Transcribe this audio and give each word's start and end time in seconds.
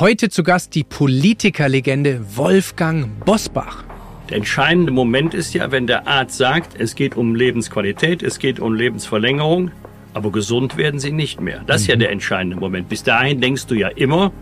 Heute 0.00 0.28
zu 0.28 0.42
Gast 0.42 0.74
die 0.74 0.82
Politikerlegende 0.82 2.20
Wolfgang 2.34 3.24
Bosbach. 3.24 3.84
Der 4.28 4.38
entscheidende 4.38 4.90
Moment 4.90 5.34
ist 5.34 5.54
ja, 5.54 5.70
wenn 5.70 5.86
der 5.86 6.08
Arzt 6.08 6.36
sagt, 6.36 6.74
es 6.80 6.96
geht 6.96 7.16
um 7.16 7.36
Lebensqualität, 7.36 8.24
es 8.24 8.40
geht 8.40 8.58
um 8.58 8.74
Lebensverlängerung, 8.74 9.70
aber 10.12 10.32
gesund 10.32 10.76
werden 10.76 10.98
sie 10.98 11.12
nicht 11.12 11.40
mehr. 11.40 11.62
Das 11.68 11.82
ist 11.82 11.86
ja 11.86 11.94
mhm. 11.94 12.00
der 12.00 12.10
entscheidende 12.10 12.56
Moment. 12.56 12.88
Bis 12.88 13.04
dahin 13.04 13.40
denkst 13.40 13.66
du 13.66 13.76
ja 13.76 13.86
immer, 13.86 14.32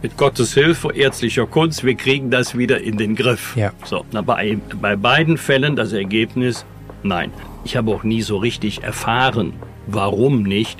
mit 0.00 0.16
Gottes 0.16 0.54
Hilfe, 0.54 0.90
ärztlicher 0.94 1.44
Kunst, 1.44 1.84
wir 1.84 1.94
kriegen 1.94 2.30
das 2.30 2.56
wieder 2.56 2.80
in 2.80 2.96
den 2.96 3.14
Griff. 3.14 3.56
Ja. 3.56 3.72
So, 3.84 4.06
na, 4.10 4.22
bei, 4.22 4.56
bei 4.80 4.96
beiden 4.96 5.36
Fällen 5.36 5.76
das 5.76 5.92
Ergebnis, 5.92 6.64
nein. 7.02 7.30
Ich 7.62 7.76
habe 7.76 7.90
auch 7.90 8.04
nie 8.04 8.22
so 8.22 8.38
richtig 8.38 8.82
erfahren, 8.82 9.52
warum 9.86 10.44
nicht. 10.44 10.78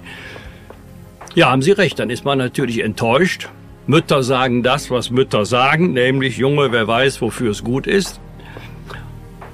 Ja, 1.35 1.51
haben 1.51 1.61
Sie 1.61 1.73
recht, 1.73 1.99
dann 1.99 2.09
ist 2.09 2.25
man 2.25 2.39
natürlich 2.39 2.83
enttäuscht. 2.83 3.51
Mütter 3.89 4.23
sagen 4.23 4.63
das, 4.63 4.91
was 4.91 5.11
Mütter 5.11 5.47
sagen, 5.47 5.95
nämlich 5.95 6.37
Junge, 6.37 6.73
wer 6.73 6.87
weiß, 6.87 7.23
wofür 7.23 7.53
es 7.53 7.65
gut 7.65 7.87
ist. 7.87 8.21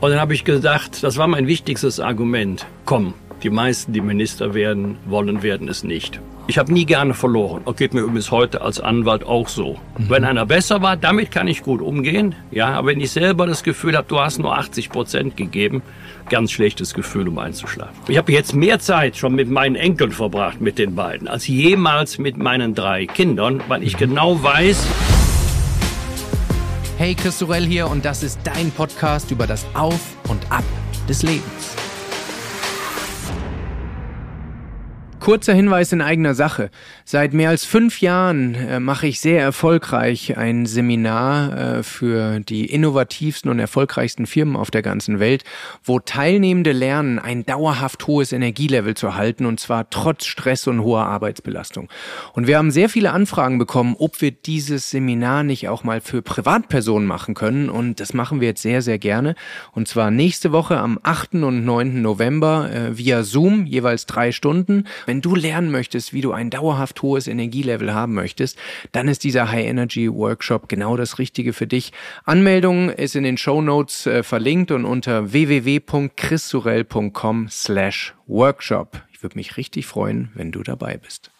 Und 0.01 0.11
dann 0.11 0.19
habe 0.19 0.35
ich 0.35 0.43
gedacht, 0.43 1.05
das 1.05 1.19
war 1.19 1.29
mein 1.29 1.47
wichtigstes 1.47 2.01
Argument. 2.01 2.67
Komm, 2.85 3.15
die 3.45 3.51
meisten, 3.51 3.93
die 3.93 4.01
Minister 4.01 4.53
werden 4.53 4.97
wollen, 5.07 5.45
werden 5.45 5.69
es 5.69 5.85
nicht. 5.85 6.21
Ich 6.47 6.59
habe 6.59 6.73
nie 6.73 6.85
gerne 6.85 7.15
verloren. 7.15 7.63
Das 7.65 7.77
geht 7.77 7.95
mir 7.95 8.01
übrigens 8.01 8.31
heute 8.31 8.61
als 8.61 8.79
Anwalt 8.79 9.25
auch 9.25 9.49
so. 9.49 9.79
Mhm. 9.97 10.11
Wenn 10.11 10.25
einer 10.25 10.45
besser 10.45 10.83
war, 10.83 10.97
damit 10.97 11.31
kann 11.31 11.49
ich 11.49 11.63
gut 11.63 11.81
umgehen. 11.81 12.35
Ja, 12.51 12.75
aber 12.75 12.89
wenn 12.89 13.01
ich 13.01 13.13
selber 13.13 13.47
das 13.47 13.63
Gefühl 13.63 13.97
habe, 13.97 14.07
du 14.09 14.21
hast 14.21 14.39
nur 14.39 14.57
80 14.57 14.91
Prozent 14.91 15.37
gegeben, 15.39 15.83
ganz 16.29 16.53
schlechtes 16.53 16.93
Gefühl, 16.93 17.29
um 17.29 17.39
einzuschlafen. 17.39 17.95
Ich 18.09 18.19
habe 18.19 18.31
jetzt 18.33 18.55
mehr 18.55 18.79
Zeit 18.79 19.17
schon 19.17 19.35
mit 19.35 19.49
meinen 19.49 19.75
Enkeln 19.75 20.13
verbracht, 20.13 20.61
mit 20.61 20.79
den 20.79 20.95
beiden, 20.95 21.29
als 21.29 21.47
jemals 21.47 22.19
mit 22.19 22.37
meinen 22.37 22.75
drei 22.75 23.07
Kindern, 23.07 23.63
weil 23.69 23.83
ich 23.83 23.97
genau 23.97 24.43
weiß. 24.43 24.87
Hey, 26.99 27.15
Chris 27.15 27.39
Sorell 27.39 27.65
hier 27.65 27.89
und 27.89 28.05
das 28.05 28.23
ist 28.23 28.39
dein 28.45 28.71
Podcast 28.71 29.31
über 29.31 29.47
das 29.47 29.65
Auf 29.73 30.01
und 30.29 30.53
Ab 30.53 30.65
des 31.09 31.23
Lebens. 31.23 31.84
Kurzer 35.25 35.55
Hinweis 35.55 35.91
in 35.91 36.03
eigener 36.03 36.35
Sache. 36.35 36.69
Seit 37.07 37.35
mehr 37.35 37.51
als 37.51 37.67
fünf 37.67 38.01
Jahren 38.01 38.55
äh, 38.55 38.81
mache 38.81 39.07
ich 39.07 39.21
sehr 39.21 39.39
erfolgreich 39.39 40.39
ein 40.39 40.65
Seminar 40.65 41.53
äh, 41.53 41.83
für 41.83 42.41
die 42.41 42.65
innovativsten 42.65 43.51
und 43.51 43.59
erfolgreichsten 43.59 44.25
Firmen 44.25 44.57
auf 44.57 44.71
der 44.71 44.81
ganzen 44.81 45.21
Welt, 45.21 45.45
wo 45.83 45.99
Teilnehmende 45.99 46.73
lernen, 46.73 47.19
ein 47.19 47.45
dauerhaft 47.45 48.07
hohes 48.07 48.33
Energielevel 48.33 48.95
zu 48.95 49.17
halten 49.17 49.45
und 49.45 49.61
zwar 49.61 49.91
trotz 49.91 50.25
Stress 50.25 50.67
und 50.67 50.81
hoher 50.81 51.05
Arbeitsbelastung. 51.05 51.91
Und 52.33 52.47
wir 52.47 52.57
haben 52.57 52.71
sehr 52.71 52.89
viele 52.89 53.13
Anfragen 53.13 53.59
bekommen, 53.59 53.97
ob 53.99 54.23
wir 54.23 54.31
dieses 54.31 54.89
Seminar 54.89 55.45
nicht 55.45 55.69
auch 55.69 55.85
mal 55.85 56.01
für 56.01 56.23
Privatpersonen 56.23 57.07
machen 57.07 57.35
können 57.35 57.69
und 57.69 58.01
das 58.01 58.15
machen 58.15 58.41
wir 58.41 58.49
jetzt 58.49 58.63
sehr, 58.63 58.81
sehr 58.81 58.99
gerne. 58.99 59.35
Und 59.73 59.89
zwar 59.89 60.11
nächste 60.11 60.53
Woche 60.53 60.79
am 60.79 60.99
8. 61.03 61.35
und 61.35 61.67
9. 61.67 62.01
November 62.01 62.71
äh, 62.73 62.97
via 62.97 63.25
Zoom, 63.25 63.67
jeweils 63.67 64.07
drei 64.07 64.33
Stunden. 64.33 64.85
Wenn 65.05 65.21
du 65.21 65.35
lernen 65.35 65.71
möchtest, 65.71 66.15
wie 66.15 66.23
du 66.23 66.33
ein 66.33 66.49
dauerhaft 66.49 66.94
hohes 67.03 67.27
Energielevel 67.27 67.93
haben 67.95 68.15
möchtest, 68.15 68.57
dann 68.93 69.09
ist 69.09 69.25
dieser 69.25 69.51
High 69.51 69.67
Energy 69.67 70.09
Workshop 70.13 70.69
genau 70.69 70.97
das 70.97 71.19
Richtige 71.19 71.53
für 71.53 71.67
dich. 71.67 71.93
Anmeldung 72.25 72.91
ist 72.91 73.17
in 73.17 73.25
den 73.25 73.37
Show 73.37 73.61
Notes 73.61 74.07
äh, 74.07 74.23
verlinkt 74.23 74.71
und 74.71 74.85
unter 74.85 75.33
www.chrissurell.com 75.33 77.49
slash 77.51 78.15
workshop. 78.27 79.03
Ich 79.13 79.21
würde 79.23 79.37
mich 79.37 79.57
richtig 79.57 79.87
freuen, 79.87 80.31
wenn 80.35 80.53
du 80.53 80.63
dabei 80.63 80.97
bist. 80.97 81.31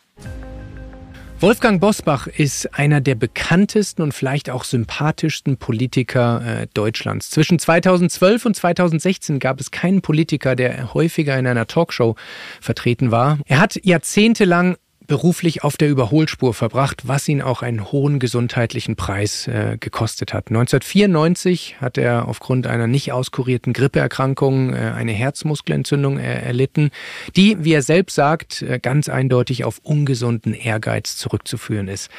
Wolfgang 1.41 1.79
Bosbach 1.79 2.27
ist 2.27 2.79
einer 2.79 3.03
der 3.03 3.17
bekanntesten 3.17 4.01
und 4.01 4.13
vielleicht 4.13 4.49
auch 4.49 4.65
sympathischsten 4.65 5.59
Politiker 5.59 6.63
äh, 6.63 6.67
Deutschlands. 6.73 7.29
Zwischen 7.29 7.59
2012 7.59 8.47
und 8.47 8.57
2016 8.57 9.41
gab 9.41 9.61
es 9.61 9.71
keinen 9.71 10.01
Politiker, 10.01 10.57
der 10.57 10.95
häufiger 10.95 11.39
in 11.39 11.47
einer 11.47 11.67
Talkshow 11.67 12.15
vertreten 12.63 13.11
war. 13.11 13.39
Er 13.45 13.61
hat 13.61 13.79
jahrzehntelang 13.83 14.77
beruflich 15.07 15.65
auf 15.65 15.77
der 15.77 15.89
Überholspur 15.91 16.55
verbracht, 16.55 17.07
was 17.07 17.29
ihn 17.29 17.43
auch 17.43 17.63
einen 17.63 17.93
hohen 17.93 18.19
gesundheitlichen 18.19 18.97
Preis 18.97 19.47
äh, 19.47 19.77
gekostet 19.79 20.33
hat. 20.33 20.49
1994 20.49 21.77
hat 21.81 21.99
er 21.99 22.27
aufgrund 22.29 22.67
einer 22.67 22.87
nicht 22.87 23.13
auskurierten 23.13 23.73
Grippeerkrankung 23.73 24.73
äh, 24.73 24.93
eine 24.95 25.13
Herzmuskelentzündung 25.13 26.19
äh, 26.19 26.43
erlitten, 26.43 26.91
die, 27.37 27.63
wie 27.65 27.73
er 27.73 27.83
selbst 27.83 28.15
sagt, 28.15 28.63
äh, 28.63 28.79
ganz 28.79 29.09
eindeutig 29.09 29.65
auf 29.65 29.79
ungesunden 29.83 30.55
Ehrgeiz 30.55 31.17
zurückzuführen 31.17 31.89
ist. 31.89 32.11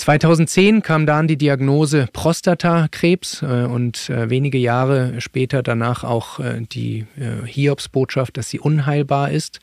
2010 0.00 0.82
kam 0.82 1.04
dann 1.04 1.28
die 1.28 1.36
Diagnose 1.36 2.08
Prostatakrebs 2.12 3.42
äh, 3.42 3.66
und 3.66 4.08
äh, 4.08 4.30
wenige 4.30 4.56
Jahre 4.56 5.20
später 5.20 5.62
danach 5.62 6.04
auch 6.04 6.40
äh, 6.40 6.62
die 6.62 7.06
äh, 7.18 7.46
Hiobsbotschaft, 7.46 8.36
dass 8.38 8.48
sie 8.48 8.60
unheilbar 8.60 9.30
ist. 9.30 9.60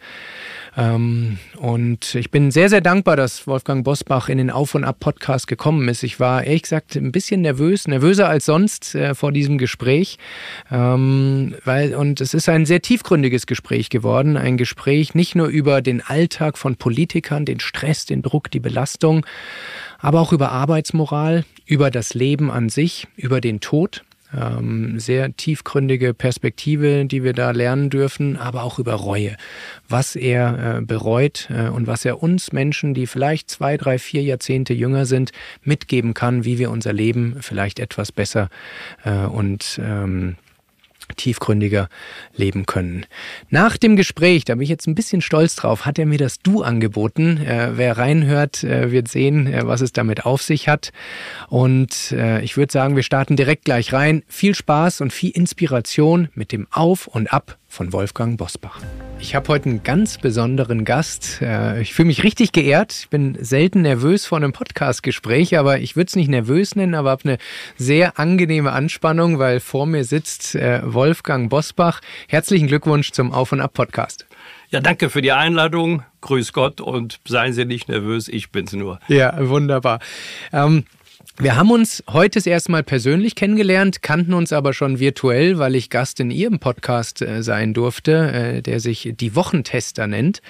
Ähm, 0.78 1.40
und 1.58 2.14
ich 2.14 2.30
bin 2.30 2.52
sehr, 2.52 2.70
sehr 2.70 2.82
dankbar, 2.82 3.16
dass 3.16 3.48
Wolfgang 3.48 3.84
Bosbach 3.84 4.30
in 4.30 4.38
den 4.38 4.52
Auf- 4.52 4.76
und 4.76 4.84
Ab-Podcast 4.84 5.48
gekommen 5.48 5.90
ist. 5.90 6.04
Ich 6.04 6.20
war 6.20 6.44
ehrlich 6.44 6.62
gesagt 6.62 6.96
ein 6.96 7.12
bisschen 7.12 7.42
nervös, 7.42 7.88
nervöser 7.88 8.30
als 8.30 8.46
sonst 8.46 8.94
äh, 8.94 9.16
vor 9.16 9.32
diesem 9.32 9.58
Gespräch. 9.58 10.20
Ähm, 10.72 11.56
weil, 11.66 11.96
und 11.96 12.22
es 12.22 12.36
ist 12.36 12.48
ein 12.48 12.68
sehr 12.68 12.84
tiefgründiges 12.84 13.48
Gespräch 13.48 13.90
geworden. 13.90 14.38
Ein 14.38 14.58
Gespräch 14.58 15.16
nicht 15.16 15.34
nur 15.34 15.48
über 15.48 15.82
den 15.82 16.02
Alltag 16.02 16.60
von 16.60 16.76
Politikern, 16.76 17.46
den 17.46 17.60
Stress, 17.60 18.06
den 18.06 18.22
Druck, 18.22 18.52
die 18.52 18.60
Belastung, 18.60 19.26
aber 20.00 20.22
auch 20.22 20.34
über 20.34 20.52
Arbeitsmoral, 20.52 21.46
über 21.66 21.92
das 21.92 22.14
Leben 22.14 22.52
an 22.52 22.70
sich, 22.70 23.08
über 23.16 23.42
den 23.42 23.60
Tod. 23.60 24.04
Ähm, 24.36 25.00
sehr 25.00 25.38
tiefgründige 25.38 26.14
Perspektive, 26.14 27.06
die 27.06 27.24
wir 27.24 27.32
da 27.32 27.52
lernen 27.52 27.90
dürfen, 27.90 28.36
aber 28.36 28.64
auch 28.64 28.78
über 28.78 28.96
Reue, 28.96 29.38
was 29.88 30.18
er 30.18 30.80
äh, 30.80 30.82
bereut 30.82 31.48
äh, 31.50 31.70
und 31.70 31.88
was 31.88 32.04
er 32.04 32.22
uns 32.22 32.52
Menschen, 32.52 32.94
die 32.94 33.08
vielleicht 33.08 33.50
zwei, 33.50 33.78
drei, 33.78 33.98
vier 33.98 34.24
Jahrzehnte 34.24 34.74
jünger 34.74 35.06
sind, 35.06 35.32
mitgeben 35.64 36.14
kann, 36.14 36.44
wie 36.44 36.60
wir 36.60 36.72
unser 36.72 36.92
Leben 36.92 37.38
vielleicht 37.40 37.80
etwas 37.80 38.12
besser 38.12 38.50
äh, 39.06 39.26
und 39.26 39.80
ähm, 39.82 40.36
tiefgründiger 41.16 41.90
leben 42.36 42.66
können. 42.66 43.06
Nach 43.50 43.78
dem 43.78 43.96
Gespräch, 43.96 44.46
da 44.46 44.56
bin 44.56 44.64
ich 44.64 44.70
jetzt 44.70 44.88
ein 44.88 44.96
bisschen 44.96 45.22
stolz 45.22 45.56
drauf, 45.56 45.86
hat 45.86 46.00
er 46.00 46.06
mir 46.06 46.18
das 46.18 46.40
Du 46.40 46.64
angeboten. 46.64 47.38
Äh, 47.38 47.78
wer 47.78 47.98
reinhört, 47.98 48.64
äh, 48.64 48.92
wird 48.92 49.08
sehen, 49.08 49.48
äh, 49.48 49.66
was 49.66 49.82
es 49.82 49.94
damit 49.94 50.26
auf 50.26 50.42
sich 50.42 50.68
hat. 50.68 50.92
Und 51.50 52.12
äh, 52.12 52.42
ich 52.42 52.58
würde 52.58 52.72
sagen, 52.72 52.96
wir 52.96 53.04
starten 53.04 53.36
direkt 53.36 53.66
gleich 53.66 53.94
rein. 53.94 54.24
Viel 54.28 54.56
Spaß 54.56 55.02
und 55.02 55.14
viel 55.14 55.32
Inspiration 55.32 56.30
mit 56.34 56.52
dem 56.52 56.68
Auf 56.72 57.08
und 57.08 57.32
Ab 57.32 57.58
von 57.68 57.94
Wolfgang 57.94 58.38
Bosbach. 58.38 58.80
Ich 59.20 59.36
habe 59.36 59.48
heute 59.50 59.70
einen 59.70 59.84
ganz 59.84 60.18
besonderen 60.18 60.86
Gast. 60.86 61.42
Äh, 61.42 61.82
ich 61.82 61.94
fühle 61.94 62.08
mich 62.08 62.24
richtig 62.24 62.52
geehrt. 62.52 62.94
Ich 62.94 63.10
bin 63.10 63.38
selten 63.40 63.82
nervös 63.82 64.26
vor 64.26 64.38
einem 64.38 64.54
Podcast-Gespräch, 64.54 65.58
aber 65.58 65.80
ich 65.80 65.96
würde 65.96 66.08
es 66.08 66.16
nicht 66.16 66.30
nervös 66.30 66.76
nennen, 66.76 66.96
aber 66.96 67.12
habe 67.12 67.24
eine 67.26 67.38
sehr 67.78 68.20
angenehme 68.20 68.72
Anspannung, 68.72 69.40
weil 69.40 69.60
vor 69.60 69.86
mir 69.86 70.04
sitzt 70.04 70.56
äh, 70.56 70.82
Wolfgang 70.84 71.50
Bosbach. 71.50 72.02
Herzlichen 72.28 72.68
Glückwunsch 72.68 73.12
zum 73.12 73.32
Auf- 73.32 73.52
und 73.52 73.62
Ab-Podcast. 73.62 74.26
Ja, 74.70 74.82
danke 74.82 75.10
für 75.10 75.22
die 75.22 75.32
Einladung. 75.32 76.04
Grüß 76.22 76.52
Gott 76.52 76.82
und 76.82 77.20
seien 77.26 77.54
Sie 77.54 77.66
nicht 77.66 77.88
nervös, 77.88 78.28
ich 78.28 78.52
bin's 78.52 78.74
nur. 78.74 79.00
Ja, 79.08 79.34
wunderbar. 79.48 80.00
Ähm, 80.52 80.84
wir 81.40 81.56
haben 81.56 81.70
uns 81.70 82.04
heute 82.10 82.40
das 82.40 82.48
erste 82.48 82.72
Mal 82.72 82.82
persönlich 82.82 83.36
kennengelernt, 83.36 84.02
kannten 84.02 84.34
uns 84.34 84.52
aber 84.52 84.74
schon 84.74 85.00
virtuell, 85.00 85.60
weil 85.60 85.76
ich 85.76 85.92
Gast 85.92 86.20
in 86.20 86.32
Ihrem 86.32 86.58
Podcast 86.58 87.22
äh, 87.22 87.44
sein 87.44 87.76
durfte, 87.76 88.32
äh, 88.32 88.62
der 88.64 88.80
sich 88.80 89.14
Die 89.16 89.36
Wochentester 89.36 90.08
nennt. 90.08 90.42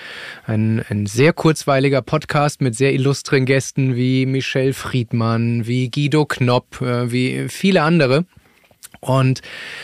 Ein, 0.46 0.82
ein 0.88 1.06
sehr 1.06 1.34
kurzweiliger 1.34 2.02
Podcast 2.02 2.62
mit 2.62 2.76
sehr 2.76 2.94
illustren 2.94 3.46
Gästen 3.46 3.98
wie 3.98 4.26
Michelle 4.26 4.74
Friedmann, 4.74 5.68
wie 5.68 5.92
Guido 5.92 6.26
Knopp, 6.26 6.82
äh, 6.82 7.12
wie 7.12 7.50
viele 7.50 7.82
andere. 7.82 8.26
Und 9.02 9.42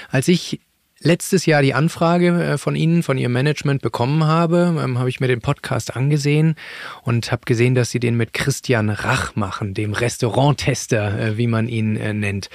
als 0.10 0.30
ich 0.30 0.62
letztes 1.04 1.46
Jahr 1.46 1.62
die 1.62 1.74
Anfrage 1.74 2.28
äh, 2.44 2.58
von 2.58 2.76
Ihnen, 2.76 3.04
von 3.04 3.18
Ihrem 3.18 3.34
Management 3.34 3.82
bekommen 3.82 4.24
habe, 4.24 4.76
ähm, 4.84 4.98
habe 4.98 5.10
ich 5.10 5.20
mir 5.20 5.28
den 5.28 5.42
Podcast 5.42 5.96
angesehen 5.96 6.56
und 7.04 7.32
habe 7.32 7.44
gesehen, 7.46 7.76
dass 7.76 7.92
Sie 7.92 8.00
den 8.00 8.16
mit 8.16 8.34
Christian 8.34 8.90
Rach 8.90 9.36
machen, 9.36 9.74
dem 9.74 9.94
Restauranttester, 9.94 11.20
äh, 11.20 11.38
wie 11.38 11.48
man 11.48 11.68
ihn 11.68 11.96
äh, 11.96 12.14
nennt. 12.14 12.50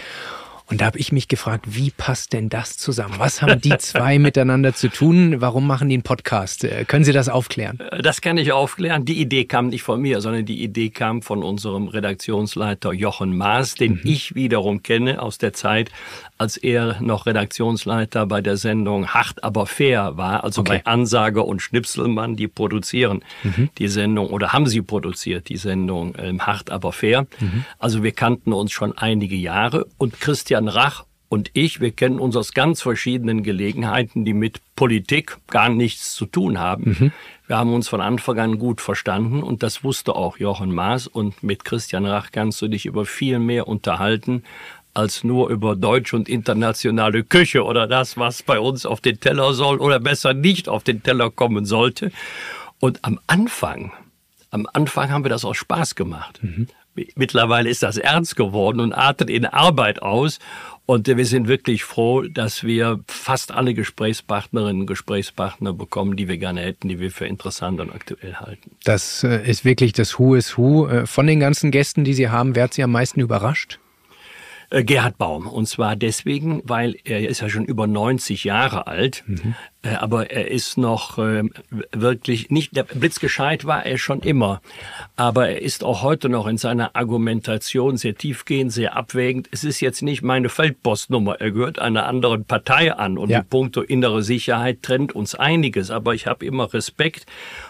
Und 0.70 0.82
da 0.82 0.85
habe 0.87 0.99
ich 0.99 1.12
mich 1.12 1.29
gefragt, 1.29 1.65
wie 1.67 1.91
passt 1.91 2.35
denn 2.35 2.50
das 2.50 2.76
zusammen? 2.76 3.15
Was 3.17 3.41
haben 3.41 3.59
die 3.59 3.76
zwei 3.79 4.19
miteinander 4.19 4.75
zu 4.75 4.88
tun? 4.88 5.41
Warum 5.41 5.67
machen 5.67 5.88
die 5.88 5.94
einen 5.94 6.03
Podcast? 6.03 6.65
Äh, 6.65 6.85
können 6.85 7.05
Sie 7.05 7.12
das 7.12 7.31
aufklären? 7.31 7.81
Äh, 7.81 8.03
das 8.03 8.20
kann 8.20 8.37
ich 8.37 8.53
aufklären. 8.53 9.06
Die 9.06 9.19
Idee 9.19 9.47
kam 9.47 9.69
nicht 9.69 9.82
von 9.82 9.99
mir, 10.00 10.20
sondern 10.20 10.44
die 10.44 10.62
Idee 10.62 10.91
kam 10.91 11.23
von 11.23 11.43
unserem 11.43 11.88
Redaktionsleiter 11.88 12.93
Jochen 12.93 13.35
Maas, 13.35 13.76
den 13.76 13.93
mhm. 13.94 14.00
ich 14.05 14.35
wiederum 14.35 14.82
kenne 14.82 15.23
aus 15.23 15.38
der 15.38 15.55
Zeit, 15.55 15.91
als 16.37 16.59
er 16.59 17.00
noch 17.00 17.25
Redaktionsleiter 17.25 18.26
bei 18.26 18.43
der 18.43 18.59
Sendung 18.59 19.09
Hart 19.09 19.43
aber 19.43 19.67
fair 19.67 20.19
war, 20.19 20.44
also 20.44 20.61
okay. 20.61 20.82
bei 20.85 20.87
Ansage 20.87 21.43
und 21.43 21.62
Schnipselmann, 21.62 22.37
die 22.37 22.47
produzieren 22.47 23.25
mhm. 23.43 23.70
die 23.79 23.88
Sendung 23.88 24.29
oder 24.29 24.53
haben 24.53 24.67
sie 24.67 24.82
produziert, 24.82 25.49
die 25.49 25.56
Sendung 25.56 26.15
ähm, 26.19 26.47
Hart 26.47 26.70
aber 26.70 26.93
fair. 26.93 27.26
Mhm. 27.41 27.65
Also 27.79 28.03
wir 28.03 28.12
kannten 28.12 28.53
uns 28.53 28.70
schon 28.70 28.97
einige 28.97 29.35
Jahre 29.35 29.87
und 29.97 30.20
Christian 30.20 30.57
Rach 30.66 31.05
und 31.28 31.50
ich, 31.52 31.81
wir 31.81 31.90
kennen 31.90 32.19
uns 32.19 32.37
aus 32.37 32.55
ganz 32.55 32.81
verschiedenen 32.81 33.43
Gelegenheiten, 33.43 34.25
die 34.25 34.32
mit 34.32 34.60
Politik 34.76 35.37
gar 35.49 35.69
nichts 35.69 36.14
zu 36.14 36.25
tun 36.25 36.58
haben. 36.58 36.96
Mhm. 36.99 37.12
Wir 37.46 37.58
haben 37.58 37.75
uns 37.75 37.88
von 37.88 38.00
Anfang 38.00 38.38
an 38.38 38.58
gut 38.58 38.81
verstanden 38.81 39.43
und 39.43 39.62
das 39.62 39.84
wusste 39.84 40.16
auch 40.16 40.38
Jochen 40.38 40.75
Maas 40.75 41.06
und 41.06 41.43
mit 41.43 41.64
Christian 41.64 42.06
Rach 42.06 42.31
kannst 42.32 42.62
du 42.62 42.69
dich 42.69 42.87
über 42.87 43.05
viel 43.05 43.38
mehr 43.38 43.69
unterhalten 43.69 44.43
als 44.94 45.22
nur 45.22 45.50
über 45.50 45.76
deutsch 45.76 46.12
und 46.14 46.28
internationale 46.28 47.22
Küche 47.22 47.64
oder 47.64 47.87
das, 47.87 48.16
was 48.16 48.43
bei 48.43 48.58
uns 48.58 48.84
auf 48.84 49.00
den 49.00 49.20
Teller 49.20 49.52
soll 49.52 49.78
oder 49.78 50.00
besser 50.00 50.34
nicht 50.34 50.69
auf 50.69 50.82
den 50.82 51.02
Teller 51.02 51.31
kommen 51.31 51.66
sollte. 51.66 52.10
Und 52.81 53.05
am 53.05 53.20
Anfang, 53.26 53.93
am 54.50 54.66
Anfang 54.72 55.10
haben 55.10 55.25
wir 55.25 55.28
das 55.28 55.44
aus 55.44 55.56
Spaß 55.56 55.94
gemacht. 55.94 56.40
Mhm. 56.43 56.69
Mittlerweile 57.16 57.68
ist 57.68 57.82
das 57.82 57.96
ernst 57.96 58.36
geworden 58.36 58.80
und 58.80 58.92
artet 58.92 59.30
in 59.30 59.46
Arbeit 59.46 60.02
aus. 60.02 60.38
Und 60.86 61.06
wir 61.06 61.26
sind 61.26 61.48
wirklich 61.48 61.84
froh, 61.84 62.22
dass 62.22 62.64
wir 62.64 63.00
fast 63.06 63.52
alle 63.52 63.74
Gesprächspartnerinnen 63.74 64.80
und 64.80 64.86
Gesprächspartner 64.86 65.74
bekommen, 65.74 66.16
die 66.16 66.28
wir 66.28 66.38
gerne 66.38 66.62
hätten, 66.62 66.88
die 66.88 66.98
wir 66.98 67.10
für 67.10 67.26
interessant 67.26 67.78
und 67.80 67.90
aktuell 67.90 68.36
halten. 68.36 68.70
Das 68.84 69.22
äh, 69.22 69.46
ist 69.46 69.66
wirklich 69.66 69.92
das 69.92 70.18
Who 70.18 70.34
is 70.34 70.56
Who. 70.56 70.88
Äh, 70.88 71.06
von 71.06 71.26
den 71.26 71.40
ganzen 71.40 71.70
Gästen, 71.70 72.04
die 72.04 72.14
Sie 72.14 72.30
haben, 72.30 72.56
wer 72.56 72.64
hat 72.64 72.74
Sie 72.74 72.82
am 72.82 72.92
meisten 72.92 73.20
überrascht? 73.20 73.78
Äh, 74.70 74.85
Gerhard 74.85 75.17
Baum. 75.17 75.47
Und 75.47 75.67
zwar 75.67 75.97
deswegen, 75.97 76.62
weil 76.65 76.97
er 77.05 77.26
ist 77.29 77.41
ja 77.41 77.49
schon 77.49 77.65
über 77.65 77.87
90 77.87 78.44
Jahre 78.44 78.87
alt, 78.87 79.25
mhm. 79.26 79.55
Äh, 79.82 79.94
aber 79.94 80.31
er 80.32 80.50
ist 80.50 80.76
noch 80.76 81.19
äh, 81.19 81.44
wirklich 81.93 82.50
nicht, 82.50 82.76
der 82.76 82.82
blitzgescheit 82.82 83.65
war 83.65 83.87
er 83.87 83.97
schon 83.97 84.20
immer, 84.20 84.61
aber 85.15 85.50
er 85.50 85.62
ist 85.62 85.85
auch 85.85 86.03
heute 86.03 86.29
noch 86.29 86.49
in 86.49 86.59
seiner 86.59 86.97
Argumentation 86.97 87.97
sehr 87.97 88.17
tiefgehend, 88.17 88.73
sehr 88.73 88.97
abwägend. 88.97 89.49
Es 89.53 89.62
ist 89.62 89.81
jetzt 89.81 90.03
nicht 90.03 90.23
meine 90.23 90.49
Feldpostnummer, 90.49 91.41
er 91.41 91.53
gehört 91.53 91.79
einer 91.79 92.06
anderen 92.06 92.44
Partei 92.44 92.93
an 92.93 93.19
und 93.19 93.31
ja. 93.31 93.38
in 93.38 93.47
puncto 93.47 93.81
innere 93.81 94.25
Sicherheit 94.25 94.82
trennt 94.82 95.15
uns 95.15 95.37
einiges, 95.37 95.93
aber 95.93 96.12
ich 96.12 96.26
habe 96.26 96.44
immer 96.44 96.73
Respekt 96.75 97.26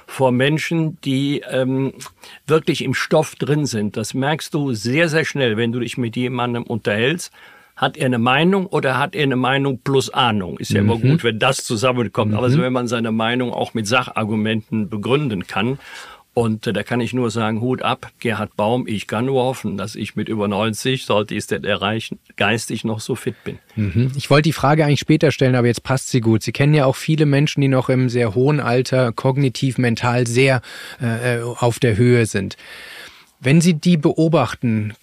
vor 0.09 0.33
Menschen, 0.33 0.99
die 1.03 1.43
ähm, 1.51 1.93
wirklich 2.47 2.83
im 2.83 2.95
Stoff 2.95 3.37
drin 3.37 3.67
sind. 3.67 3.97
Das 3.99 4.15
merkst 4.15 4.55
du 4.55 4.73
sehr, 4.73 5.11
sehr 5.11 5.27
schnell, 5.27 5.59
wenn 5.59 5.71
du 5.71 5.81
dich 5.81 5.99
mit 5.99 6.17
jemandem 6.17 6.63
unterhältst 6.65 7.31
hat 7.77 7.97
er 7.97 8.07
eine 8.07 8.19
Meinung 8.19 8.67
oder 8.67 8.99
hat 8.99 9.15
er 9.15 9.23
eine 9.23 9.37
Meinung 9.37 9.79
plus 9.79 10.11
Ahnung? 10.11 10.59
Ist 10.59 10.73
ja 10.73 10.83
mhm. 10.83 10.91
immer 10.91 11.01
gut, 11.01 11.23
wenn 11.23 11.39
das 11.39 11.65
zusammenkommt. 11.65 12.33
Mhm. 12.33 12.37
Aber 12.37 12.51
so, 12.51 12.61
wenn 12.61 12.73
man 12.73 12.89
seine 12.89 13.13
Meinung 13.13 13.53
auch 13.53 13.73
mit 13.73 13.87
Sachargumenten 13.87 14.89
begründen 14.89 15.47
kann. 15.47 15.79
Und 16.39 16.69
äh, 16.69 16.73
da 16.73 16.85
kann 16.85 17.01
ich 17.01 17.13
nur 17.13 17.33
sagen, 17.33 17.61
Hut 17.61 17.83
ab, 17.83 18.13
Gerhard 18.21 18.55
Baum, 18.55 18.87
ich 18.87 19.09
kann 19.09 19.25
nur 19.25 19.43
hoffen, 19.43 19.77
dass 19.77 19.97
ich 19.97 20.15
mit 20.15 20.29
über 20.29 20.47
90, 20.47 21.05
sollte 21.05 21.35
ich 21.35 21.39
es 21.39 21.47
denn 21.49 21.65
erreichen, 21.65 22.21
geistig 22.37 22.85
noch 22.85 23.01
so 23.01 23.17
fit 23.17 23.35
bin. 23.43 23.59
Mhm. 23.75 24.13
Ich 24.17 24.31
wollte 24.31 24.45
die 24.45 24.53
Frage 24.53 24.85
eigentlich 24.85 25.01
später 25.01 25.33
stellen, 25.33 25.57
aber 25.57 25.67
jetzt 25.67 25.83
passt 25.83 26.11
sie 26.11 26.21
gut. 26.21 26.45
Sie 26.45 26.53
kennen 26.53 26.75
ja 26.75 26.85
auch 26.85 26.95
viele 26.95 27.27
Menschen, 27.27 27.61
die 27.61 27.67
noch 27.67 27.89
im 27.89 28.09
sehr 28.09 28.37
hohen 28.37 28.61
Alter 28.61 29.11
kognitiv, 29.11 29.79
mental 29.79 30.29
sehr 30.29 30.63
äh, 31.01 31.41
auf 31.41 31.81
der 31.81 31.97
Höhe 31.97 32.25
sind. 32.25 32.57
Wenn 33.41 33.61
Sie 33.61 33.75
die 33.75 33.97
beobachten, 33.97 34.95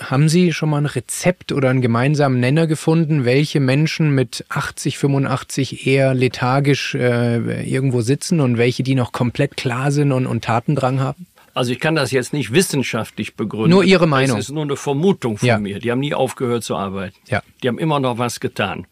haben 0.00 0.28
Sie 0.28 0.52
schon 0.52 0.70
mal 0.70 0.78
ein 0.78 0.86
Rezept 0.86 1.52
oder 1.52 1.70
einen 1.70 1.80
gemeinsamen 1.80 2.40
Nenner 2.40 2.66
gefunden, 2.66 3.24
welche 3.24 3.60
Menschen 3.60 4.10
mit 4.10 4.44
80, 4.48 4.98
85 4.98 5.86
eher 5.86 6.12
lethargisch 6.12 6.96
äh, 6.96 7.62
irgendwo 7.62 8.00
sitzen 8.00 8.40
und 8.40 8.58
welche, 8.58 8.82
die 8.82 8.96
noch 8.96 9.12
komplett 9.12 9.56
klar 9.56 9.92
sind 9.92 10.10
und, 10.10 10.26
und 10.26 10.42
Tatendrang 10.42 10.98
haben? 10.98 11.26
Also 11.54 11.72
ich 11.72 11.80
kann 11.80 11.94
das 11.94 12.10
jetzt 12.10 12.32
nicht 12.32 12.52
wissenschaftlich 12.52 13.34
begründen. 13.34 13.70
Nur 13.70 13.84
Ihre 13.84 14.06
Meinung. 14.06 14.36
Das 14.36 14.46
ist 14.46 14.52
nur 14.52 14.64
eine 14.64 14.76
Vermutung 14.76 15.38
von 15.38 15.48
ja. 15.48 15.58
mir. 15.58 15.78
Die 15.78 15.90
haben 15.90 16.00
nie 16.00 16.12
aufgehört 16.12 16.64
zu 16.64 16.76
arbeiten. 16.76 17.16
Ja. 17.28 17.42
Die 17.62 17.68
haben 17.68 17.78
immer 17.78 17.98
noch 17.98 18.18
was 18.18 18.40
getan. 18.40 18.86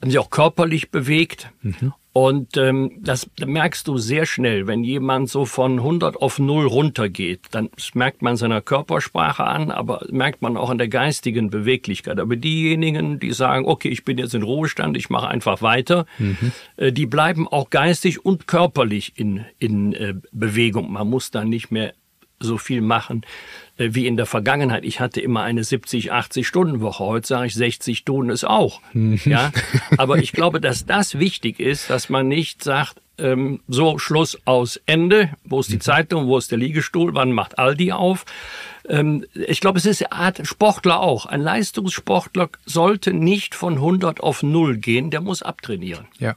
Haben 0.00 0.10
sich 0.10 0.18
auch 0.18 0.30
körperlich 0.30 0.90
bewegt. 0.90 1.50
Mhm. 1.62 1.92
Und 2.12 2.56
ähm, 2.56 2.98
das 3.00 3.30
merkst 3.38 3.86
du 3.86 3.96
sehr 3.96 4.26
schnell, 4.26 4.66
wenn 4.66 4.82
jemand 4.82 5.30
so 5.30 5.44
von 5.44 5.78
100 5.78 6.16
auf 6.16 6.40
0 6.40 6.66
runtergeht. 6.66 7.42
Dann 7.52 7.70
merkt 7.94 8.20
man 8.20 8.36
seiner 8.36 8.60
Körpersprache 8.60 9.44
an, 9.44 9.70
aber 9.70 10.04
merkt 10.10 10.42
man 10.42 10.56
auch 10.56 10.70
an 10.70 10.78
der 10.78 10.88
geistigen 10.88 11.50
Beweglichkeit. 11.50 12.18
Aber 12.18 12.34
diejenigen, 12.34 13.20
die 13.20 13.32
sagen, 13.32 13.64
okay, 13.64 13.90
ich 13.90 14.04
bin 14.04 14.18
jetzt 14.18 14.34
in 14.34 14.42
Ruhestand, 14.42 14.96
ich 14.96 15.08
mache 15.08 15.28
einfach 15.28 15.62
weiter, 15.62 16.04
mhm. 16.18 16.50
äh, 16.76 16.90
die 16.90 17.06
bleiben 17.06 17.46
auch 17.46 17.70
geistig 17.70 18.24
und 18.24 18.48
körperlich 18.48 19.12
in, 19.14 19.44
in 19.60 19.92
äh, 19.92 20.14
Bewegung. 20.32 20.90
Man 20.90 21.08
muss 21.08 21.30
dann 21.30 21.48
nicht 21.48 21.70
mehr 21.70 21.94
so 22.40 22.58
viel 22.58 22.80
machen 22.80 23.22
äh, 23.76 23.90
wie 23.92 24.06
in 24.06 24.16
der 24.16 24.26
Vergangenheit. 24.26 24.84
Ich 24.84 25.00
hatte 25.00 25.20
immer 25.20 25.42
eine 25.42 25.62
70, 25.62 26.12
80 26.12 26.46
Stunden 26.46 26.80
Woche. 26.80 27.04
Heute 27.04 27.26
sage 27.26 27.46
ich 27.46 27.54
60 27.54 27.98
Stunden 27.98 28.30
ist 28.30 28.44
auch. 28.44 28.80
Mhm. 28.92 29.20
ja, 29.24 29.52
aber 29.98 30.18
ich 30.18 30.32
glaube, 30.32 30.60
dass 30.60 30.86
das 30.86 31.18
wichtig 31.18 31.60
ist, 31.60 31.90
dass 31.90 32.08
man 32.08 32.28
nicht 32.28 32.64
sagt, 32.64 33.00
ähm, 33.20 33.60
so 33.68 33.98
Schluss 33.98 34.38
aus 34.44 34.80
Ende. 34.86 35.30
Wo 35.44 35.60
ist 35.60 35.70
die 35.70 35.76
mhm. 35.76 35.82
Zeitung? 35.82 36.26
Wo 36.26 36.38
ist 36.38 36.50
der 36.50 36.58
Liegestuhl? 36.58 37.14
Wann 37.14 37.32
macht 37.32 37.58
Aldi 37.58 37.92
auf? 37.92 38.24
Ähm, 38.88 39.24
ich 39.34 39.60
glaube, 39.60 39.78
es 39.78 39.86
ist 39.86 40.02
eine 40.02 40.12
Art 40.12 40.46
Sportler 40.46 41.00
auch. 41.00 41.26
Ein 41.26 41.42
Leistungssportler 41.42 42.50
sollte 42.64 43.12
nicht 43.12 43.54
von 43.54 43.74
100 43.74 44.20
auf 44.20 44.42
0 44.42 44.78
gehen. 44.78 45.10
Der 45.10 45.20
muss 45.20 45.42
abtrainieren. 45.42 46.06
Ja. 46.18 46.34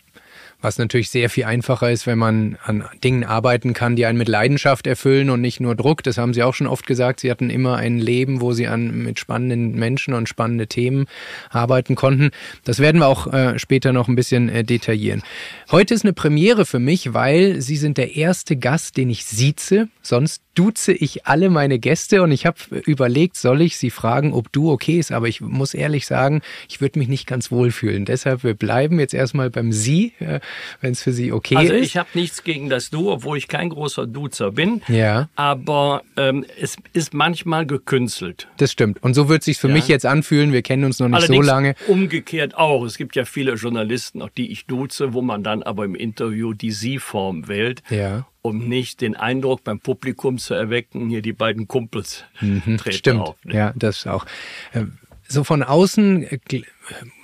Was 0.63 0.77
natürlich 0.77 1.09
sehr 1.09 1.29
viel 1.29 1.43
einfacher 1.43 1.91
ist, 1.91 2.07
wenn 2.07 2.17
man 2.17 2.57
an 2.63 2.85
Dingen 3.03 3.25
arbeiten 3.25 3.73
kann, 3.73 3.97
die 3.97 4.05
einen 4.05 4.17
mit 4.17 4.29
Leidenschaft 4.29 4.87
erfüllen 4.87 5.29
und 5.29 5.41
nicht 5.41 5.59
nur 5.59 5.75
Druck. 5.75 6.03
Das 6.03 6.17
haben 6.17 6.33
Sie 6.33 6.41
auch 6.41 6.53
schon 6.53 6.67
oft 6.67 6.87
gesagt. 6.87 7.19
Sie 7.19 7.29
hatten 7.29 7.49
immer 7.49 7.75
ein 7.75 7.99
Leben, 7.99 8.39
wo 8.39 8.53
Sie 8.53 8.67
an 8.67 9.03
mit 9.03 9.19
spannenden 9.19 9.75
Menschen 9.75 10.13
und 10.13 10.29
spannende 10.29 10.67
Themen 10.67 11.07
arbeiten 11.49 11.95
konnten. 11.95 12.31
Das 12.63 12.79
werden 12.79 13.01
wir 13.01 13.07
auch 13.07 13.27
äh, 13.33 13.59
später 13.59 13.91
noch 13.91 14.07
ein 14.07 14.15
bisschen 14.15 14.47
äh, 14.47 14.63
detaillieren. 14.63 15.21
Heute 15.69 15.93
ist 15.93 16.05
eine 16.05 16.13
Premiere 16.13 16.65
für 16.65 16.79
mich, 16.79 17.13
weil 17.13 17.59
Sie 17.59 17.75
sind 17.75 17.97
der 17.97 18.15
erste 18.15 18.55
Gast, 18.55 18.95
den 18.95 19.09
ich 19.09 19.25
sieze. 19.25 19.89
Sonst 20.01 20.43
duze 20.55 20.93
ich 20.93 21.25
alle 21.25 21.49
meine 21.49 21.79
Gäste 21.79 22.21
und 22.21 22.31
ich 22.31 22.45
habe 22.45 22.57
überlegt, 22.85 23.37
soll 23.37 23.61
ich 23.61 23.77
sie 23.77 23.89
fragen, 23.89 24.33
ob 24.33 24.51
du 24.51 24.71
okay 24.71 24.99
ist, 24.99 25.11
aber 25.11 25.27
ich 25.27 25.41
muss 25.41 25.73
ehrlich 25.73 26.05
sagen, 26.05 26.41
ich 26.69 26.79
würde 26.79 26.99
mich 26.99 27.07
nicht 27.07 27.25
ganz 27.25 27.51
wohlfühlen. 27.51 28.05
Deshalb, 28.05 28.43
wir 28.43 28.53
bleiben 28.53 28.99
jetzt 28.99 29.13
erstmal 29.13 29.49
beim 29.49 29.71
Sie, 29.71 30.13
äh, 30.19 30.39
wenn 30.81 30.91
es 30.91 31.01
für 31.01 31.11
Sie 31.11 31.31
okay 31.31 31.55
also 31.55 31.73
ist. 31.73 31.73
Also 31.73 31.85
ich 31.85 31.97
habe 31.97 32.09
nichts 32.13 32.43
gegen 32.43 32.69
das 32.69 32.89
Du, 32.89 33.11
obwohl 33.11 33.37
ich 33.37 33.47
kein 33.47 33.69
großer 33.69 34.07
Duzer 34.07 34.51
bin. 34.51 34.81
Ja. 34.87 35.29
Aber 35.35 36.03
ähm, 36.17 36.45
es 36.59 36.77
ist 36.93 37.13
manchmal 37.13 37.65
gekünstelt. 37.65 38.47
Das 38.57 38.71
stimmt. 38.71 39.01
Und 39.03 39.13
so 39.13 39.29
wird 39.29 39.43
sich 39.43 39.57
für 39.57 39.67
ja. 39.69 39.73
mich 39.73 39.87
jetzt 39.87 40.05
anfühlen. 40.05 40.53
Wir 40.53 40.61
kennen 40.61 40.83
uns 40.83 40.99
noch 40.99 41.07
nicht 41.07 41.17
Allerdings 41.17 41.45
so 41.45 41.51
lange. 41.51 41.75
Umgekehrt 41.87 42.55
auch. 42.55 42.83
Es 42.85 42.97
gibt 42.97 43.15
ja 43.15 43.25
viele 43.25 43.53
Journalisten, 43.53 44.21
auch 44.21 44.29
die 44.29 44.51
ich 44.51 44.65
duze, 44.65 45.13
wo 45.13 45.21
man 45.21 45.43
dann 45.43 45.63
aber 45.63 45.85
im 45.85 45.95
Interview 45.95 46.53
die 46.53 46.71
Sie-Form 46.71 47.47
wählt. 47.47 47.83
Ja 47.89 48.25
um 48.43 48.67
nicht 48.67 48.99
den 48.99 49.15
Eindruck 49.15 49.63
beim 49.63 49.79
Publikum 49.79 50.37
zu 50.37 50.53
erwecken, 50.53 51.09
hier 51.09 51.21
die 51.21 51.31
beiden 51.31 51.67
Kumpels 51.67 52.25
mhm, 52.41 52.77
treten 52.77 52.97
Stimmt, 52.97 53.21
auf, 53.21 53.45
ne? 53.45 53.55
ja, 53.55 53.73
das 53.75 54.05
auch. 54.05 54.25
Äh, 54.73 54.83
so 55.27 55.43
von 55.43 55.63
außen 55.63 56.23
äh, 56.23 56.39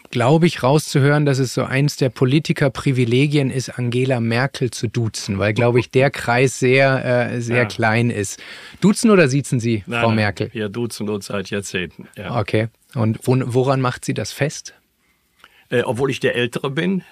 glaube 0.10 0.48
ich 0.48 0.63
rauszuhören, 0.63 1.25
dass 1.25 1.39
es 1.39 1.54
so 1.54 1.63
eins 1.63 1.98
der 1.98 2.10
Politikerprivilegien 2.10 3.50
ist, 3.50 3.78
Angela 3.78 4.20
Merkel 4.20 4.72
zu 4.72 4.88
duzen, 4.88 5.39
weil, 5.39 5.54
glaube 5.54 5.80
ich, 5.80 5.92
der 5.92 6.10
Kreis 6.12 6.60
sehr, 6.60 7.32
äh, 7.34 7.42
sehr 7.42 7.58
ja. 7.58 7.66
klein 7.66 8.10
ist. 8.10 8.42
Duzen 8.82 9.12
oder 9.12 9.28
siezen 9.28 9.60
Sie, 9.60 9.84
nein, 9.86 10.01
Frau 10.01 10.08
nein, 10.08 10.16
Merkel? 10.18 10.50
Wir 10.54 10.70
duzen 10.70 11.10
uns 11.10 11.28
seit 11.28 11.50
Jahrzehnten. 11.50 12.08
Ja. 12.18 12.39
Okay. 12.39 12.70
Und 12.96 13.20
wo, 13.24 13.38
woran 13.46 13.82
macht 13.82 14.06
sie 14.06 14.13
das 14.13 14.32
fest? 14.32 14.74
Äh, 15.70 15.84
obwohl 15.84 16.10
ich 16.10 16.20
der 16.20 16.36
Ältere 16.36 16.72
bin, 16.72 17.04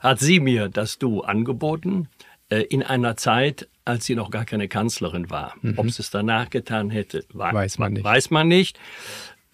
hat 0.00 0.20
sie 0.20 0.38
mir 0.40 0.68
das 0.68 0.98
Du 0.98 1.22
angeboten. 1.22 2.08
Äh, 2.50 2.62
in 2.62 2.82
einer 2.82 3.16
Zeit, 3.16 3.68
als 3.84 4.04
sie 4.04 4.14
noch 4.14 4.30
gar 4.30 4.44
keine 4.44 4.68
Kanzlerin 4.68 5.30
war. 5.30 5.54
Mhm. 5.62 5.74
Ob 5.78 5.90
sie 5.90 6.02
es 6.02 6.10
danach 6.10 6.50
getan 6.50 6.90
hätte, 6.90 7.24
weiß 7.32 7.78
man 7.78 7.94
nicht. 7.94 8.04
Weiß 8.04 8.30
man 8.30 8.48
nicht. 8.48 8.78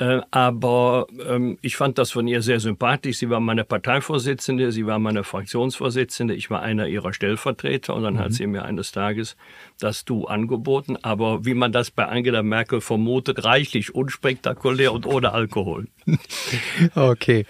Äh, 0.00 0.22
aber 0.30 1.08
ähm, 1.28 1.58
ich 1.60 1.76
fand 1.76 1.98
das 1.98 2.10
von 2.10 2.26
ihr 2.26 2.40
sehr 2.40 2.58
sympathisch. 2.58 3.18
Sie 3.18 3.28
war 3.28 3.38
meine 3.38 3.64
Parteivorsitzende, 3.64 4.72
sie 4.72 4.86
war 4.86 4.98
meine 4.98 5.24
Fraktionsvorsitzende, 5.24 6.34
ich 6.34 6.48
war 6.48 6.62
einer 6.62 6.86
ihrer 6.86 7.12
Stellvertreter 7.12 7.94
und 7.94 8.04
dann 8.04 8.14
mhm. 8.14 8.20
hat 8.20 8.32
sie 8.32 8.46
mir 8.46 8.64
eines 8.64 8.92
Tages 8.92 9.36
das 9.78 10.06
Du 10.06 10.24
angeboten. 10.24 10.96
Aber 11.02 11.44
wie 11.44 11.52
man 11.52 11.70
das 11.70 11.90
bei 11.90 12.06
Angela 12.06 12.42
Merkel 12.42 12.80
vermutet, 12.80 13.44
reichlich 13.44 13.94
unspektakulär 13.94 14.94
und 14.94 15.04
ohne 15.04 15.32
Alkohol. 15.32 15.86
okay. 16.94 17.44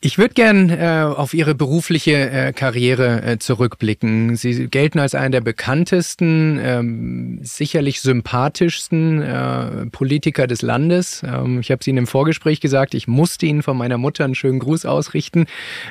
Ich 0.00 0.16
würde 0.16 0.34
gern 0.34 0.70
äh, 0.70 1.02
auf 1.02 1.34
Ihre 1.34 1.56
berufliche 1.56 2.30
äh, 2.30 2.52
Karriere 2.52 3.20
äh, 3.20 3.38
zurückblicken. 3.38 4.36
Sie 4.36 4.68
gelten 4.68 5.00
als 5.00 5.16
einer 5.16 5.30
der 5.30 5.40
bekanntesten, 5.40 6.60
ähm, 6.62 7.40
sicherlich 7.42 8.00
sympathischsten 8.00 9.20
äh, 9.20 9.86
Politiker 9.86 10.46
des 10.46 10.62
Landes. 10.62 11.24
Ähm, 11.26 11.58
ich 11.58 11.72
habe 11.72 11.80
es 11.80 11.86
Ihnen 11.88 11.98
im 11.98 12.06
Vorgespräch 12.06 12.60
gesagt, 12.60 12.94
ich 12.94 13.08
musste 13.08 13.46
Ihnen 13.46 13.64
von 13.64 13.76
meiner 13.76 13.98
Mutter 13.98 14.24
einen 14.24 14.36
schönen 14.36 14.60
Gruß 14.60 14.86
ausrichten. 14.86 15.46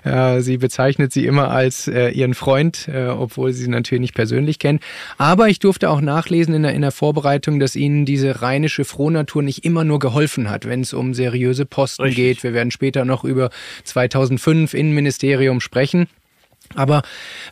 Äh, 0.06 0.40
sie 0.40 0.56
bezeichnet 0.56 1.12
Sie 1.12 1.26
immer 1.26 1.52
als 1.52 1.90
äh, 1.90 2.12
Ihren 2.12 2.34
Freund, 2.34 2.88
äh, 2.88 3.08
obwohl 3.08 3.52
Sie 3.52 3.64
sie 3.64 3.70
natürlich 3.70 4.00
nicht 4.00 4.16
persönlich 4.16 4.58
kennen. 4.58 4.80
Aber 5.18 5.50
ich 5.50 5.60
durfte 5.60 5.90
auch 5.90 6.00
nachlesen 6.00 6.54
in 6.54 6.64
der, 6.64 6.74
in 6.74 6.82
der 6.82 6.92
Vorbereitung, 6.92 7.60
dass 7.60 7.76
Ihnen 7.76 8.06
diese 8.06 8.42
rheinische 8.42 8.86
Frohnatur 8.86 9.44
nicht 9.44 9.66
immer 9.66 9.84
nur 9.84 10.00
geholfen 10.00 10.50
hat, 10.50 10.66
wenn 10.66 10.80
es 10.80 10.94
um 10.94 11.14
seriöse 11.14 11.66
Posten 11.66 12.04
Richtig. 12.04 12.24
geht. 12.24 12.44
Wir 12.44 12.54
werden 12.54 12.72
später 12.72 13.04
noch 13.04 13.26
über 13.26 13.50
2005 13.98 14.74
Innenministerium 14.74 15.60
sprechen. 15.60 16.08
Aber 16.76 17.02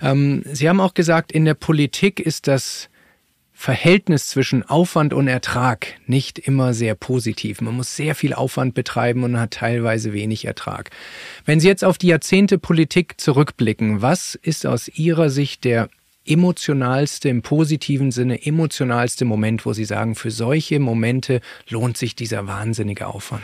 ähm, 0.02 0.44
Sie 0.46 0.70
haben 0.70 0.80
auch 0.80 0.94
gesagt, 0.94 1.32
in 1.32 1.46
der 1.46 1.54
Politik 1.54 2.20
ist 2.20 2.48
das 2.48 2.90
Verhältnis 3.58 4.28
zwischen 4.28 4.64
Aufwand 4.64 5.14
und 5.14 5.30
Ertrag 5.30 5.88
nicht 6.08 6.38
immer 6.38 6.74
sehr 6.74 6.94
positiv. 6.94 7.62
Man 7.62 7.76
muss 7.76 7.96
sehr 7.96 8.14
viel 8.14 8.34
Aufwand 8.34 8.74
betreiben 8.74 9.24
und 9.24 9.40
hat 9.40 9.52
teilweise 9.52 10.12
wenig 10.12 10.44
Ertrag. 10.44 10.92
Wenn 11.46 11.62
Sie 11.62 11.70
jetzt 11.70 11.86
auf 11.86 11.98
die 11.98 12.08
Jahrzehnte 12.08 12.58
Politik 12.60 13.20
zurückblicken, 13.20 14.02
was 14.02 14.36
ist 14.36 14.66
aus 14.66 14.90
Ihrer 14.90 15.30
Sicht 15.30 15.64
der 15.64 15.90
emotionalste, 16.26 17.30
im 17.30 17.44
positiven 17.44 18.12
Sinne 18.12 18.46
emotionalste 18.46 19.24
Moment, 19.24 19.66
wo 19.66 19.72
Sie 19.72 19.86
sagen, 19.86 20.16
für 20.16 20.32
solche 20.32 20.80
Momente 20.80 21.40
lohnt 21.70 21.98
sich 21.98 22.14
dieser 22.14 22.48
wahnsinnige 22.48 23.08
Aufwand? 23.08 23.44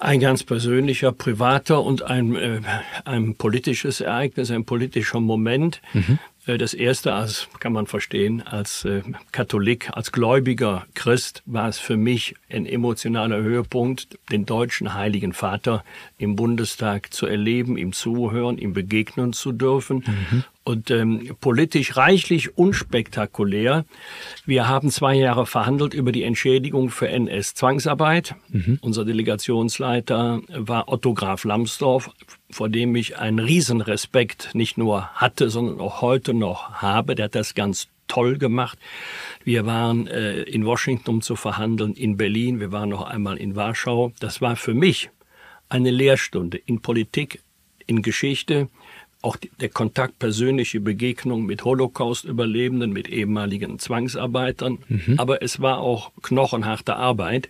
Ein 0.00 0.20
ganz 0.20 0.42
persönlicher, 0.42 1.12
privater 1.12 1.82
und 1.82 2.02
ein, 2.02 2.34
äh, 2.34 2.60
ein 3.04 3.34
politisches 3.36 4.00
Ereignis, 4.00 4.50
ein 4.50 4.64
politischer 4.64 5.20
Moment. 5.20 5.80
Mhm. 5.92 6.18
Äh, 6.46 6.58
das 6.58 6.74
erste, 6.74 7.12
als 7.12 7.48
kann 7.60 7.72
man 7.72 7.86
verstehen, 7.86 8.42
als 8.42 8.84
äh, 8.84 9.02
Katholik, 9.32 9.90
als 9.92 10.10
gläubiger 10.10 10.86
Christ 10.94 11.42
war 11.46 11.68
es 11.68 11.78
für 11.78 11.96
mich 11.96 12.34
ein 12.50 12.66
emotionaler 12.66 13.42
Höhepunkt, 13.42 14.18
den 14.30 14.46
deutschen 14.46 14.94
Heiligen 14.94 15.32
Vater 15.32 15.84
im 16.18 16.34
Bundestag 16.34 17.12
zu 17.12 17.26
erleben, 17.26 17.76
ihm 17.76 17.92
zuhören, 17.92 18.58
ihm 18.58 18.72
begegnen 18.72 19.32
zu 19.32 19.52
dürfen. 19.52 20.04
Mhm 20.06 20.44
und 20.70 20.90
ähm, 20.90 21.36
politisch 21.40 21.96
reichlich 21.96 22.56
unspektakulär. 22.56 23.84
Wir 24.46 24.68
haben 24.68 24.90
zwei 24.90 25.14
Jahre 25.14 25.46
verhandelt 25.46 25.92
über 25.92 26.12
die 26.12 26.22
Entschädigung 26.22 26.90
für 26.90 27.08
NS-Zwangsarbeit. 27.08 28.34
Mhm. 28.48 28.78
Unser 28.80 29.04
Delegationsleiter 29.04 30.40
war 30.48 30.88
Otto 30.88 31.12
Graf 31.12 31.44
Lambsdorff, 31.44 32.10
vor 32.50 32.68
dem 32.68 32.94
ich 32.96 33.18
einen 33.18 33.40
Riesenrespekt 33.40 34.50
nicht 34.54 34.78
nur 34.78 35.08
hatte, 35.08 35.50
sondern 35.50 35.80
auch 35.80 36.00
heute 36.00 36.32
noch 36.32 36.74
habe. 36.74 37.14
Der 37.14 37.26
hat 37.26 37.34
das 37.34 37.54
ganz 37.54 37.88
toll 38.06 38.38
gemacht. 38.38 38.78
Wir 39.44 39.66
waren 39.66 40.06
äh, 40.06 40.42
in 40.42 40.64
Washington, 40.64 41.10
um 41.10 41.20
zu 41.20 41.36
verhandeln, 41.36 41.94
in 41.94 42.16
Berlin, 42.16 42.60
wir 42.60 42.72
waren 42.72 42.88
noch 42.88 43.02
einmal 43.02 43.36
in 43.36 43.56
Warschau. 43.56 44.12
Das 44.20 44.40
war 44.40 44.56
für 44.56 44.74
mich 44.74 45.10
eine 45.68 45.90
Lehrstunde 45.90 46.58
in 46.58 46.80
Politik, 46.80 47.42
in 47.86 48.02
Geschichte 48.02 48.68
auch 49.22 49.36
der 49.36 49.68
Kontakt, 49.68 50.18
persönliche 50.18 50.80
Begegnung 50.80 51.44
mit 51.44 51.64
Holocaust-Überlebenden, 51.64 52.92
mit 52.92 53.08
ehemaligen 53.08 53.78
Zwangsarbeitern. 53.78 54.78
Mhm. 54.88 55.14
Aber 55.18 55.42
es 55.42 55.60
war 55.60 55.78
auch 55.78 56.12
knochenharte 56.22 56.96
Arbeit. 56.96 57.48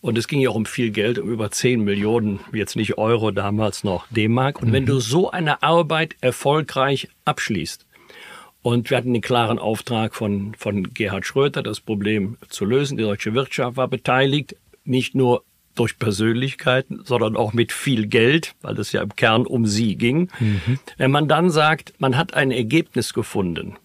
Und 0.00 0.16
es 0.16 0.28
ging 0.28 0.40
ja 0.40 0.50
auch 0.50 0.54
um 0.54 0.66
viel 0.66 0.90
Geld, 0.90 1.18
um 1.18 1.28
über 1.28 1.50
10 1.50 1.84
Millionen, 1.84 2.40
jetzt 2.52 2.74
nicht 2.74 2.96
Euro, 2.96 3.30
damals 3.30 3.84
noch 3.84 4.06
D-Mark. 4.08 4.60
Und 4.62 4.68
mhm. 4.68 4.72
wenn 4.72 4.86
du 4.86 4.98
so 4.98 5.30
eine 5.30 5.62
Arbeit 5.62 6.16
erfolgreich 6.20 7.08
abschließt, 7.24 7.86
und 8.62 8.90
wir 8.90 8.98
hatten 8.98 9.14
den 9.14 9.22
klaren 9.22 9.58
Auftrag 9.58 10.14
von, 10.14 10.54
von 10.54 10.92
Gerhard 10.92 11.24
Schröter, 11.24 11.62
das 11.62 11.80
Problem 11.80 12.36
zu 12.50 12.66
lösen. 12.66 12.98
Die 12.98 13.04
deutsche 13.04 13.32
Wirtschaft 13.32 13.78
war 13.78 13.88
beteiligt, 13.88 14.54
nicht 14.84 15.14
nur 15.14 15.44
durch 15.74 15.98
Persönlichkeiten, 15.98 17.02
sondern 17.04 17.36
auch 17.36 17.52
mit 17.52 17.72
viel 17.72 18.06
Geld, 18.06 18.54
weil 18.60 18.78
es 18.78 18.92
ja 18.92 19.02
im 19.02 19.14
Kern 19.16 19.46
um 19.46 19.66
sie 19.66 19.96
ging. 19.96 20.28
Mhm. 20.38 20.78
Wenn 20.96 21.10
man 21.10 21.28
dann 21.28 21.50
sagt, 21.50 21.94
man 21.98 22.16
hat 22.16 22.34
ein 22.34 22.50
Ergebnis 22.50 23.14
gefunden, 23.14 23.76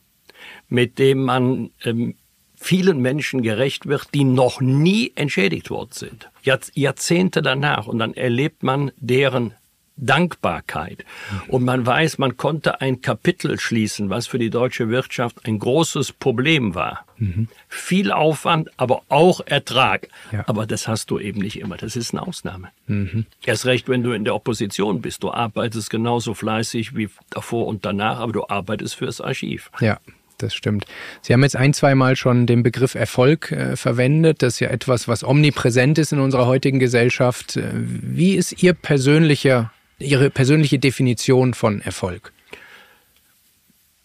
mit 0.68 1.00
dem 1.00 1.24
man 1.24 1.70
ähm, 1.84 2.16
vielen 2.56 3.00
Menschen 3.00 3.42
gerecht 3.42 3.86
wird, 3.86 4.14
die 4.14 4.24
noch 4.24 4.62
nie 4.62 5.12
entschädigt 5.16 5.70
worden 5.70 5.92
sind, 5.92 6.30
Jahrzehnte 6.44 7.42
danach, 7.42 7.88
und 7.88 8.00
dann 8.00 8.14
erlebt 8.14 8.64
man 8.64 8.92
deren 8.98 9.54
Dankbarkeit. 9.98 11.06
Und 11.48 11.64
man 11.64 11.86
weiß, 11.86 12.18
man 12.18 12.38
konnte 12.38 12.82
ein 12.82 13.02
Kapitel 13.02 13.60
schließen, 13.60 14.10
was 14.10 14.28
für 14.28 14.40
die 14.40 14.50
deutsche 14.50 14.90
Wirtschaft 14.90 15.46
ein 15.46 15.60
großes 15.60 16.12
Problem 16.12 16.76
war. 16.76 17.06
Mhm. 17.18 17.48
Viel 17.70 18.12
Aufwand, 18.12 18.70
aber 18.78 19.04
auch 19.08 19.42
Ertrag. 19.46 20.10
Ja. 20.32 20.44
Aber 20.48 20.66
das 20.66 20.88
hast 20.88 21.12
du 21.12 21.20
eben 21.20 21.42
nicht 21.42 21.60
immer. 21.60 21.78
Das 21.78 21.96
ist 21.96 22.14
eine 22.14 22.28
Ausnahme. 22.28 22.70
Mhm. 22.88 23.26
Erst 23.46 23.66
recht, 23.66 23.88
wenn 23.88 24.04
du 24.04 24.12
in 24.12 24.26
der 24.26 24.36
Opposition 24.36 25.02
bist. 25.02 25.24
Du 25.24 25.32
arbeitest 25.32 25.90
genauso 25.90 26.34
fleißig 26.34 26.96
wie 26.96 27.10
davor 27.30 27.68
und 27.68 27.86
danach, 27.86 28.20
aber 28.20 28.34
du 28.34 28.48
arbeitest 28.48 28.96
fürs 28.96 29.22
Archiv. 29.22 29.72
Ja 29.80 30.00
das 30.38 30.54
stimmt. 30.54 30.86
Sie 31.22 31.34
haben 31.34 31.44
jetzt 31.44 31.56
ein, 31.56 31.74
zwei 31.74 31.96
Mal 31.96 32.16
schon 32.16 32.46
den 32.46 32.64
Begriff 32.64 32.96
Erfolg 32.96 33.52
äh, 33.52 33.76
verwendet. 33.76 34.42
Das 34.42 34.56
ist 34.56 34.60
ja 34.60 34.70
etwas, 34.70 35.08
was 35.08 35.24
omnipräsent 35.24 35.98
ist 35.98 36.12
in 36.12 36.20
unserer 36.20 36.46
heutigen 36.46 36.80
Gesellschaft. 36.80 37.58
Äh, 37.58 37.72
wie 37.74 38.36
ist 38.36 38.62
Ihr 38.64 38.74
persönlicher 38.74 39.72
Ihre 40.00 40.30
persönliche 40.30 40.80
Definition 40.80 41.54
von 41.54 41.82
Erfolg? 41.82 42.34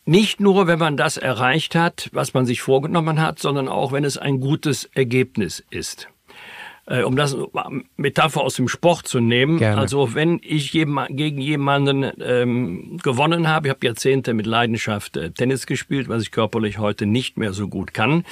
Nicht 0.05 0.41
nur, 0.41 0.67
wenn 0.67 0.79
man 0.79 0.97
das 0.97 1.17
erreicht 1.17 1.75
hat, 1.75 2.09
was 2.13 2.35
man 2.35 2.47
sich 2.47 2.63
vorgenommen 2.63 3.21
hat, 3.21 3.39
sondern 3.39 3.69
auch, 3.69 3.93
wenn 3.93 4.05
es 4.05 4.19
ein 4.19 4.41
gutes 4.41 4.85
Ergebnis 4.95 5.63
ist. 5.71 6.09
Äh, 6.87 7.03
um 7.03 7.15
das 7.15 7.37
Metapher 7.97 8.41
aus 8.41 8.55
dem 8.55 8.67
Sport 8.67 9.07
zu 9.07 9.21
nehmen, 9.21 9.59
Gerne. 9.59 9.81
also 9.81 10.15
wenn 10.15 10.41
ich 10.43 10.73
gegen 10.73 11.41
jemanden 11.41 12.11
ähm, 12.21 12.99
gewonnen 13.03 13.47
habe, 13.47 13.69
ich 13.69 13.71
habe 13.71 13.87
Jahrzehnte 13.87 14.35
mit 14.35 14.47
Leidenschaft 14.47 15.17
äh, 15.17 15.31
Tennis 15.31 15.67
gespielt, 15.67 16.09
was 16.09 16.23
ich 16.23 16.33
körperlich 16.33 16.79
heute 16.79 17.07
nicht 17.07 17.37
mehr 17.37 17.53
so 17.53 17.69
gut 17.69 17.95
kann. 17.95 18.25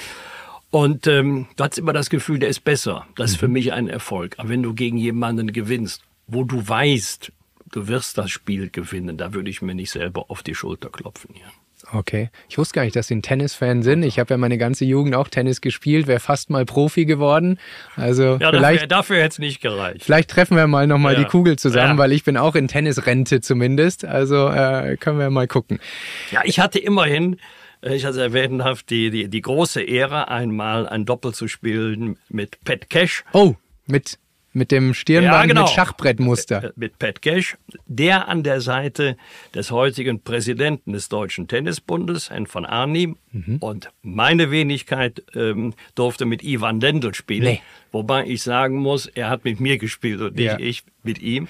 Und 0.71 1.07
ähm, 1.07 1.47
du 1.55 1.63
hast 1.63 1.77
immer 1.77 1.93
das 1.93 2.09
Gefühl, 2.09 2.39
der 2.39 2.49
ist 2.49 2.63
besser. 2.63 3.07
Das 3.15 3.31
ist 3.31 3.37
für 3.37 3.47
mhm. 3.47 3.53
mich 3.53 3.73
ein 3.73 3.87
Erfolg. 3.87 4.35
Aber 4.37 4.49
wenn 4.49 4.63
du 4.63 4.73
gegen 4.73 4.97
jemanden 4.97 5.53
gewinnst, 5.53 6.01
wo 6.27 6.43
du 6.43 6.67
weißt, 6.67 7.31
du 7.71 7.87
wirst 7.87 8.17
das 8.17 8.31
Spiel 8.31 8.69
gewinnen. 8.69 9.17
Da 9.17 9.33
würde 9.33 9.49
ich 9.49 9.61
mir 9.61 9.75
nicht 9.75 9.91
selber 9.91 10.25
auf 10.29 10.43
die 10.43 10.55
Schulter 10.55 10.89
klopfen. 10.89 11.35
Ja. 11.35 11.51
Okay. 11.91 12.29
Ich 12.49 12.57
wusste 12.57 12.75
gar 12.75 12.83
nicht, 12.83 12.95
dass 12.95 13.07
Sie 13.07 13.15
ein 13.15 13.21
Tennisfan 13.21 13.83
sind. 13.83 14.03
Ich 14.03 14.19
habe 14.19 14.33
ja 14.33 14.37
meine 14.37 14.57
ganze 14.57 14.85
Jugend 14.85 15.15
auch 15.15 15.27
Tennis 15.27 15.61
gespielt, 15.61 16.07
wäre 16.07 16.19
fast 16.19 16.49
mal 16.49 16.65
Profi 16.65 17.05
geworden. 17.05 17.59
Also 17.95 18.37
ja, 18.39 18.51
vielleicht, 18.51 18.83
dafür, 18.83 18.87
dafür 18.87 19.17
hätte 19.17 19.29
es 19.29 19.39
nicht 19.39 19.61
gereicht. 19.61 20.03
Vielleicht 20.03 20.29
treffen 20.29 20.57
wir 20.57 20.67
mal 20.67 20.87
nochmal 20.87 21.13
ja. 21.13 21.19
die 21.19 21.25
Kugel 21.25 21.57
zusammen, 21.57 21.93
ja. 21.93 21.97
weil 21.97 22.11
ich 22.11 22.23
bin 22.23 22.37
auch 22.37 22.55
in 22.55 22.67
Tennisrente 22.67 23.41
zumindest. 23.41 24.05
Also 24.05 24.49
äh, 24.49 24.97
können 24.97 25.19
wir 25.19 25.29
mal 25.29 25.47
gucken. 25.47 25.79
Ja, 26.31 26.41
ich 26.43 26.59
hatte 26.59 26.79
immerhin, 26.79 27.37
äh, 27.81 27.95
ich 27.95 28.05
hatte 28.05 28.21
erwähnt 28.21 28.61
die, 28.89 29.09
die, 29.09 29.29
die 29.29 29.41
große 29.41 29.81
Ehre, 29.81 30.27
einmal 30.27 30.87
ein 30.87 31.05
Doppel 31.05 31.33
zu 31.33 31.47
spielen 31.47 32.17
mit 32.27 32.63
Pat 32.65 32.89
Cash. 32.89 33.23
Oh, 33.33 33.55
mit 33.87 34.19
mit 34.53 34.71
dem 34.71 34.93
Stirnband 34.93 35.33
ja, 35.33 35.45
genau. 35.45 35.61
mit 35.63 35.71
Schachbrettmuster. 35.71 36.63
Äh, 36.65 36.71
mit 36.75 36.99
Pat 36.99 37.21
Cash, 37.21 37.57
der 37.85 38.27
an 38.27 38.43
der 38.43 38.61
Seite 38.61 39.17
des 39.53 39.71
heutigen 39.71 40.21
Präsidenten 40.21 40.93
des 40.93 41.09
Deutschen 41.09 41.47
Tennisbundes, 41.47 42.29
Herrn 42.29 42.47
von 42.47 42.65
Arnim, 42.65 43.17
mhm. 43.31 43.57
und 43.57 43.91
meine 44.01 44.51
Wenigkeit 44.51 45.23
ähm, 45.35 45.73
durfte 45.95 46.25
mit 46.25 46.43
Ivan 46.43 46.79
Lendl 46.79 47.13
spielen. 47.13 47.43
Nee. 47.43 47.61
Wobei 47.91 48.25
ich 48.25 48.43
sagen 48.43 48.77
muss, 48.77 49.07
er 49.07 49.29
hat 49.29 49.45
mit 49.45 49.59
mir 49.59 49.77
gespielt 49.77 50.21
und 50.21 50.35
nicht 50.35 50.45
ja. 50.45 50.59
ich 50.59 50.83
mit 51.03 51.21
ihm. 51.21 51.47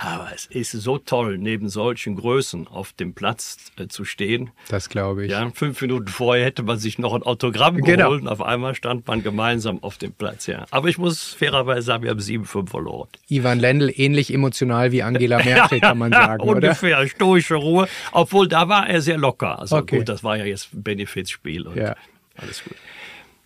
Aber 0.00 0.28
es 0.32 0.46
ist 0.46 0.70
so 0.70 0.98
toll, 0.98 1.38
neben 1.38 1.68
solchen 1.68 2.14
Größen 2.14 2.68
auf 2.68 2.92
dem 2.92 3.14
Platz 3.14 3.72
äh, 3.76 3.88
zu 3.88 4.04
stehen. 4.04 4.52
Das 4.68 4.88
glaube 4.88 5.24
ich. 5.24 5.32
Ja, 5.32 5.50
fünf 5.52 5.80
Minuten 5.80 6.06
vorher 6.06 6.44
hätte 6.44 6.62
man 6.62 6.78
sich 6.78 7.00
noch 7.00 7.14
ein 7.14 7.24
Autogramm 7.24 7.78
genau. 7.78 8.04
geholt 8.04 8.22
und 8.22 8.28
auf 8.28 8.40
einmal 8.40 8.76
stand 8.76 9.08
man 9.08 9.24
gemeinsam 9.24 9.82
auf 9.82 9.98
dem 9.98 10.12
Platz. 10.12 10.46
Ja. 10.46 10.66
Aber 10.70 10.88
ich 10.88 10.98
muss 10.98 11.34
fairerweise 11.34 11.82
sagen, 11.82 12.04
wir 12.04 12.10
haben 12.10 12.20
7-5 12.20 12.70
verloren. 12.70 13.08
Ivan 13.28 13.58
Lendl 13.58 13.92
ähnlich 13.92 14.32
emotional 14.32 14.92
wie 14.92 15.02
Angela 15.02 15.38
Merkel, 15.44 15.80
kann 15.80 15.98
man 15.98 16.12
sagen, 16.12 16.44
ungefähr, 16.44 16.98
oder? 17.00 17.08
stoische 17.08 17.56
Ruhe. 17.56 17.88
Obwohl, 18.12 18.46
da 18.46 18.68
war 18.68 18.88
er 18.88 19.00
sehr 19.00 19.18
locker. 19.18 19.58
Also 19.58 19.78
okay. 19.78 19.98
gut, 19.98 20.08
das 20.08 20.22
war 20.22 20.36
ja 20.36 20.44
jetzt 20.44 20.72
ein 20.74 20.84
Benefizspiel 20.84 21.66
und 21.66 21.76
ja. 21.76 21.96
alles 22.36 22.62
gut. 22.62 22.76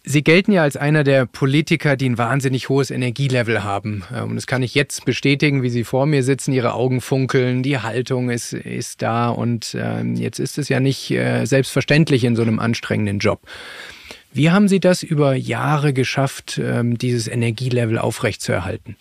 Sie 0.05 0.25
gelten 0.25 0.51
ja 0.51 0.63
als 0.63 0.77
einer 0.77 1.05
der 1.05 1.27
Politiker, 1.27 1.97
die 1.97 2.09
ein 2.09 2.19
wahnsinnig 2.19 2.69
hohes 2.69 2.91
Energielevel 2.91 3.63
haben. 3.63 4.03
Äh, 4.13 4.23
und 4.23 4.35
das 4.35 4.47
kann 4.47 4.63
ich 4.63 4.75
jetzt 4.75 5.05
bestätigen, 5.05 5.63
wie 5.63 5.71
Sie 5.71 5.85
vor 5.85 6.07
mir 6.07 6.25
sitzen. 6.25 6.53
Ihre 6.53 6.75
Augen 6.75 7.01
funkeln, 7.01 7.63
die 7.63 7.79
Haltung 7.79 8.29
ist, 8.29 8.53
ist 8.53 9.03
da. 9.03 9.29
Und 9.29 9.75
äh, 9.75 10.03
jetzt 10.03 10.41
ist 10.41 10.59
es 10.59 10.69
ja 10.69 10.81
nicht 10.81 11.11
äh, 11.13 11.45
selbstverständlich 11.45 12.25
in 12.25 12.35
so 12.35 12.43
einem 12.43 12.59
anstrengenden 12.59 13.21
Job. 13.21 13.43
Wie 14.33 14.51
haben 14.51 14.67
Sie 14.67 14.81
das 14.81 15.03
über 15.05 15.35
Jahre 15.35 15.93
geschafft, 15.93 16.59
äh, 16.59 16.83
dieses 16.85 17.29
Energielevel 17.29 17.99
aufrechtzuerhalten? 17.99 18.97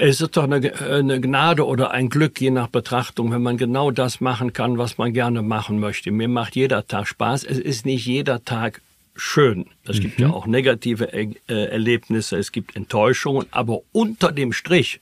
Es 0.00 0.20
ist 0.20 0.36
doch 0.36 0.44
eine, 0.44 0.72
eine, 0.80 1.20
Gnade 1.20 1.64
oder 1.64 1.92
ein 1.92 2.08
Glück, 2.08 2.40
je 2.40 2.50
nach 2.50 2.66
Betrachtung, 2.66 3.30
wenn 3.30 3.42
man 3.42 3.56
genau 3.56 3.92
das 3.92 4.20
machen 4.20 4.52
kann, 4.52 4.78
was 4.78 4.98
man 4.98 5.12
gerne 5.12 5.42
machen 5.42 5.78
möchte. 5.78 6.10
Mir 6.10 6.26
macht 6.26 6.56
jeder 6.56 6.88
Tag 6.88 7.06
Spaß. 7.06 7.44
Es 7.44 7.58
ist 7.58 7.86
nicht 7.86 8.04
jeder 8.04 8.44
Tag 8.44 8.80
schön. 9.16 9.66
Es 9.84 9.98
mhm. 9.98 10.02
gibt 10.02 10.20
ja 10.20 10.28
mhm. 10.28 10.34
auch 10.34 10.46
negative 10.46 11.12
er 11.12 11.28
äh, 11.48 11.64
Erlebnisse, 11.70 12.36
es 12.36 12.52
gibt 12.52 12.76
Enttäuschungen, 12.76 13.46
aber 13.50 13.80
unter 13.92 14.32
dem 14.32 14.52
Strich, 14.52 15.00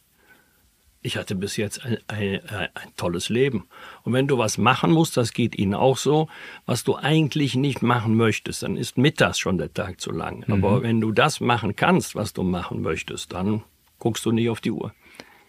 ich 1.03 1.17
hatte 1.19 1.35
bis 1.35 1.59
jetzt 1.59 1.85
ein, 1.85 1.99
ein, 2.09 2.41
ein, 2.49 2.71
tolles 2.97 3.29
Leben. 3.29 3.69
Und 4.05 4.15
wenn 4.15 4.27
du 4.27 4.39
was 4.39 4.57
machen 4.57 4.91
musst, 4.91 5.19
das 5.19 5.35
geht 5.35 5.59
Ihnen 5.59 5.75
auch 5.75 5.99
so, 5.99 6.29
was 6.65 6.83
du 6.83 6.97
eigentlich 6.97 7.57
nicht 7.57 7.83
machen 7.83 8.17
möchtest, 8.17 8.63
dann 8.63 8.77
ist 8.77 8.97
mittags 8.97 9.39
schon 9.39 9.59
der 9.59 9.73
Tag 9.75 10.01
zu 10.01 10.13
lang. 10.13 10.45
Mhm. 10.47 10.55
Aber 10.55 10.83
wenn 10.83 11.01
du 11.01 11.13
das 11.13 11.41
machen 11.41 11.77
kannst, 11.77 12.15
was 12.15 12.33
du 12.33 12.43
machen 12.43 12.81
möchtest, 12.81 13.33
dann 13.33 13.63
guckst 13.99 14.25
du 14.25 14.33
nicht 14.33 14.49
auf 14.49 14.63
die 14.63 14.71
Uhr. 14.71 14.95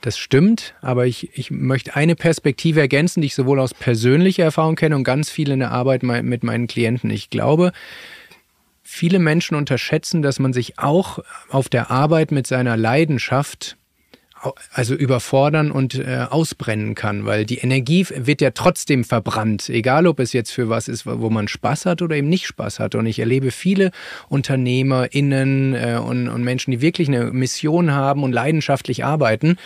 Das 0.01 0.19
stimmt, 0.19 0.75
aber 0.81 1.07
ich, 1.07 1.36
ich 1.38 1.50
möchte 1.50 1.95
eine 1.95 2.15
Perspektive 2.15 2.79
ergänzen, 2.79 3.22
die 3.22 3.27
ich 3.27 3.34
sowohl 3.34 3.60
aus 3.60 3.74
persönlicher 3.74 4.43
Erfahrung 4.43 4.75
kenne 4.75 4.95
und 4.95 5.03
ganz 5.03 5.31
viel 5.31 5.50
in 5.50 5.60
der 5.60 5.72
Arbeit 5.72 6.03
mit 6.03 6.43
meinen 6.43 6.67
Klienten. 6.67 7.10
Ich 7.10 7.31
glaube, 7.31 7.72
viele 8.95 9.19
Menschen 9.19 9.55
unterschätzen, 9.55 10.21
dass 10.21 10.39
man 10.39 10.53
sich 10.53 10.79
auch 10.79 11.19
auf 11.49 11.69
der 11.69 11.91
Arbeit 11.91 12.31
mit 12.31 12.47
seiner 12.47 12.77
Leidenschaft 12.77 13.77
also 14.71 14.93
überfordern 14.93 15.71
und 15.71 15.95
äh, 15.95 16.25
ausbrennen 16.29 16.93
kann, 16.93 17.25
weil 17.25 17.45
die 17.45 17.57
Energie 17.57 18.05
wird 18.15 18.41
ja 18.41 18.51
trotzdem 18.51 19.03
verbrannt, 19.03 19.69
egal 19.69 20.05
ob 20.05 20.19
es 20.19 20.33
jetzt 20.33 20.51
für 20.51 20.69
was 20.69 20.87
ist, 20.87 21.05
wo 21.07 21.29
man 21.31 21.47
Spaß 21.47 21.87
hat 21.87 22.03
oder 22.03 22.15
eben 22.15 22.29
nicht 22.29 22.45
Spaß 22.45 22.79
hat. 22.79 22.93
Und 22.93 23.07
ich 23.07 23.17
erlebe 23.17 23.49
viele 23.49 23.91
UnternehmerInnen 24.29 25.73
äh, 25.73 25.99
und, 26.03 26.27
und 26.27 26.43
Menschen, 26.43 26.71
die 26.71 26.81
wirklich 26.81 27.07
eine 27.07 27.31
Mission 27.31 27.91
haben 27.91 28.23
und 28.23 28.33
leidenschaftlich 28.33 29.03
arbeiten, 29.03 29.57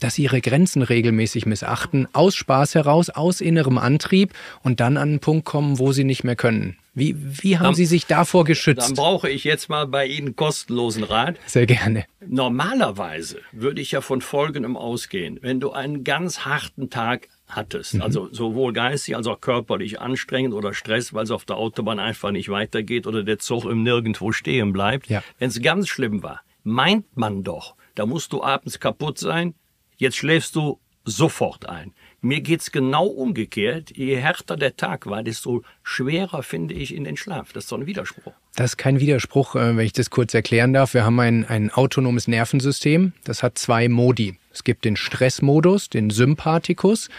dass 0.00 0.16
sie 0.16 0.24
ihre 0.24 0.40
Grenzen 0.40 0.82
regelmäßig 0.82 1.46
missachten, 1.46 2.06
aus 2.12 2.34
Spaß 2.34 2.74
heraus, 2.74 3.10
aus 3.10 3.40
innerem 3.40 3.78
Antrieb 3.78 4.34
und 4.62 4.80
dann 4.80 4.96
an 4.96 5.08
einen 5.08 5.20
Punkt 5.20 5.46
kommen, 5.46 5.78
wo 5.78 5.92
sie 5.92 6.04
nicht 6.04 6.24
mehr 6.24 6.36
können. 6.36 6.76
Wie, 6.96 7.14
wie 7.42 7.58
haben 7.58 7.64
dann, 7.64 7.74
Sie 7.74 7.84
sich 7.84 8.06
davor 8.06 8.44
geschützt? 8.44 8.88
Dann 8.88 8.94
brauche 8.96 9.28
ich 9.28 9.44
jetzt 9.44 9.68
mal 9.68 9.86
bei 9.86 10.06
Ihnen 10.06 10.34
kostenlosen 10.34 11.04
Rat. 11.04 11.36
Sehr 11.44 11.66
gerne. 11.66 12.06
Normalerweise 12.26 13.42
würde 13.52 13.82
ich 13.82 13.90
ja 13.92 14.00
von 14.00 14.22
Folgendem 14.22 14.78
ausgehen. 14.78 15.38
Wenn 15.42 15.60
du 15.60 15.72
einen 15.72 16.04
ganz 16.04 16.46
harten 16.46 16.88
Tag 16.88 17.28
hattest, 17.48 17.94
mhm. 17.94 18.02
also 18.02 18.32
sowohl 18.32 18.72
geistig 18.72 19.14
als 19.14 19.26
auch 19.26 19.42
körperlich 19.42 20.00
anstrengend 20.00 20.54
oder 20.54 20.72
Stress, 20.72 21.12
weil 21.12 21.24
es 21.24 21.30
auf 21.30 21.44
der 21.44 21.58
Autobahn 21.58 21.98
einfach 21.98 22.30
nicht 22.30 22.48
weitergeht 22.48 23.06
oder 23.06 23.22
der 23.22 23.38
Zug 23.38 23.66
im 23.66 23.82
Nirgendwo 23.82 24.32
stehen 24.32 24.72
bleibt. 24.72 25.10
Ja. 25.10 25.22
Wenn 25.38 25.50
es 25.50 25.60
ganz 25.60 25.88
schlimm 25.88 26.22
war, 26.22 26.40
meint 26.62 27.14
man 27.14 27.42
doch, 27.42 27.74
da 27.94 28.06
musst 28.06 28.32
du 28.32 28.42
abends 28.42 28.80
kaputt 28.80 29.18
sein, 29.18 29.54
jetzt 29.98 30.16
schläfst 30.16 30.56
du 30.56 30.80
sofort 31.06 31.68
ein. 31.68 31.92
Mir 32.20 32.40
geht's 32.40 32.72
genau 32.72 33.06
umgekehrt. 33.06 33.96
Je 33.96 34.16
härter 34.16 34.56
der 34.56 34.76
Tag 34.76 35.06
war, 35.06 35.22
desto 35.22 35.62
schwerer 35.82 36.42
finde 36.42 36.74
ich 36.74 36.94
in 36.94 37.04
den 37.04 37.16
Schlaf. 37.16 37.52
Das 37.52 37.64
ist 37.64 37.70
so 37.70 37.76
ein 37.76 37.86
Widerspruch. 37.86 38.32
Das 38.56 38.72
ist 38.72 38.76
kein 38.76 39.00
Widerspruch, 39.00 39.54
äh, 39.54 39.76
wenn 39.76 39.86
ich 39.86 39.92
das 39.92 40.10
kurz 40.10 40.34
erklären 40.34 40.72
darf. 40.72 40.92
Wir 40.92 41.04
haben 41.04 41.20
ein, 41.20 41.44
ein 41.44 41.70
autonomes 41.70 42.26
Nervensystem. 42.26 43.12
Das 43.24 43.42
hat 43.42 43.58
zwei 43.58 43.88
Modi. 43.88 44.36
Es 44.52 44.64
gibt 44.64 44.84
den 44.84 44.96
Stressmodus, 44.96 45.90
den 45.90 46.10
Sympathikus. 46.10 47.10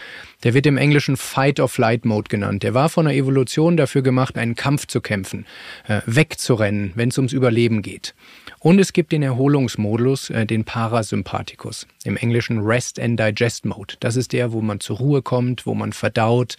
Der 0.44 0.54
wird 0.54 0.66
im 0.66 0.76
Englischen 0.76 1.16
Fight-or-Flight-Mode 1.16 2.28
genannt. 2.28 2.62
Der 2.62 2.72
war 2.72 2.88
von 2.88 3.06
der 3.06 3.14
Evolution 3.14 3.76
dafür 3.76 4.02
gemacht, 4.02 4.38
einen 4.38 4.54
Kampf 4.54 4.86
zu 4.86 5.00
kämpfen, 5.00 5.46
äh, 5.88 6.00
wegzurennen, 6.06 6.92
wenn 6.94 7.08
es 7.08 7.18
ums 7.18 7.32
Überleben 7.32 7.82
geht. 7.82 8.14
Und 8.60 8.78
es 8.78 8.92
gibt 8.92 9.12
den 9.12 9.22
Erholungsmodus, 9.22 10.30
äh, 10.30 10.46
den 10.46 10.64
Parasympathikus. 10.64 11.86
Im 12.04 12.16
Englischen 12.16 12.60
Rest 12.60 12.98
and 12.98 13.18
Digest 13.18 13.64
Mode. 13.64 13.94
Das 14.00 14.16
ist 14.16 14.32
der, 14.32 14.52
wo 14.52 14.60
man 14.60 14.80
zur 14.80 14.98
Ruhe 14.98 15.22
kommt, 15.22 15.66
wo 15.66 15.74
man 15.74 15.92
verdaut 15.92 16.56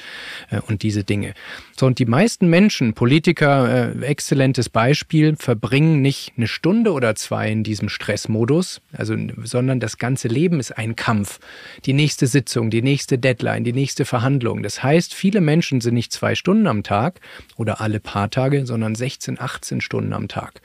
äh, 0.49 0.59
und 0.59 0.83
diese 0.83 1.03
Dinge. 1.03 1.33
So, 1.77 1.85
und 1.85 1.99
die 1.99 2.05
meisten 2.05 2.49
Menschen, 2.49 2.93
Politiker, 2.93 3.95
äh, 3.95 4.05
exzellentes 4.05 4.69
Beispiel, 4.69 5.35
verbringen 5.37 6.01
nicht 6.01 6.33
eine 6.37 6.47
Stunde 6.47 6.91
oder 6.91 7.15
zwei 7.15 7.49
in 7.49 7.63
diesem 7.63 7.89
Stressmodus, 7.89 8.81
also, 8.91 9.15
sondern 9.43 9.79
das 9.79 9.97
ganze 9.97 10.27
Leben 10.27 10.59
ist 10.59 10.77
ein 10.77 10.95
Kampf. 10.95 11.39
Die 11.85 11.93
nächste 11.93 12.27
Sitzung, 12.27 12.69
die 12.69 12.81
nächste 12.81 13.17
Deadline, 13.17 13.63
die 13.69 13.79
nächste 13.79 14.03
Verhandlung. 14.03 14.63
Das 14.63 14.81
heißt, 14.81 15.13
viele 15.13 15.41
Menschen 15.41 15.79
sind 15.79 15.93
nicht 15.93 16.11
zwei 16.11 16.33
Stunden 16.33 16.65
am 16.65 16.81
Tag 16.81 17.19
oder 17.55 17.81
alle 17.81 17.99
paar 17.99 18.31
Tage, 18.31 18.65
sondern 18.65 18.95
16, 18.95 19.39
18 19.39 19.81
Stunden 19.81 20.13
am 20.13 20.27
Tag. 20.27 20.61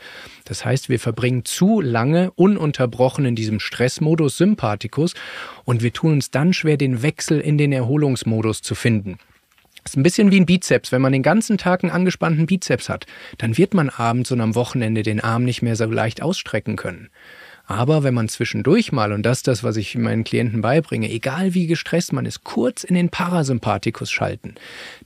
Das 0.46 0.64
heißt, 0.64 0.88
wir 0.88 0.98
verbringen 0.98 1.44
zu 1.44 1.82
lange 1.82 2.30
ununterbrochen 2.30 3.26
in 3.26 3.36
diesem 3.36 3.60
Stressmodus 3.60 4.38
Sympathikus 4.38 5.12
und 5.64 5.82
wir 5.82 5.92
tun 5.92 6.12
uns 6.12 6.30
dann 6.30 6.54
schwer, 6.54 6.78
den 6.78 7.02
Wechsel 7.02 7.40
in 7.40 7.58
den 7.58 7.72
Erholungsmodus 7.72 8.62
zu 8.62 8.74
finden. 8.74 9.18
Das 9.82 9.92
ist 9.92 9.96
ein 9.98 10.02
bisschen 10.02 10.30
wie 10.30 10.40
ein 10.40 10.46
Bizeps. 10.46 10.92
Wenn 10.92 11.02
man 11.02 11.12
den 11.12 11.22
ganzen 11.22 11.58
Tag 11.58 11.84
einen 11.84 11.92
angespannten 11.92 12.46
Bizeps 12.46 12.88
hat, 12.88 13.04
dann 13.36 13.58
wird 13.58 13.74
man 13.74 13.90
abends 13.90 14.32
und 14.32 14.40
am 14.40 14.54
Wochenende 14.54 15.02
den 15.02 15.20
Arm 15.20 15.44
nicht 15.44 15.60
mehr 15.60 15.76
so 15.76 15.84
leicht 15.84 16.22
ausstrecken 16.22 16.76
können. 16.76 17.10
Aber 17.66 18.02
wenn 18.02 18.12
man 18.12 18.28
zwischendurch 18.28 18.92
mal, 18.92 19.12
und 19.12 19.22
das 19.22 19.38
ist 19.38 19.48
das, 19.48 19.64
was 19.64 19.76
ich 19.76 19.96
meinen 19.96 20.24
Klienten 20.24 20.60
beibringe, 20.60 21.10
egal 21.10 21.54
wie 21.54 21.66
gestresst 21.66 22.12
man 22.12 22.26
ist, 22.26 22.44
kurz 22.44 22.84
in 22.84 22.94
den 22.94 23.08
Parasympathikus 23.08 24.10
schalten, 24.10 24.56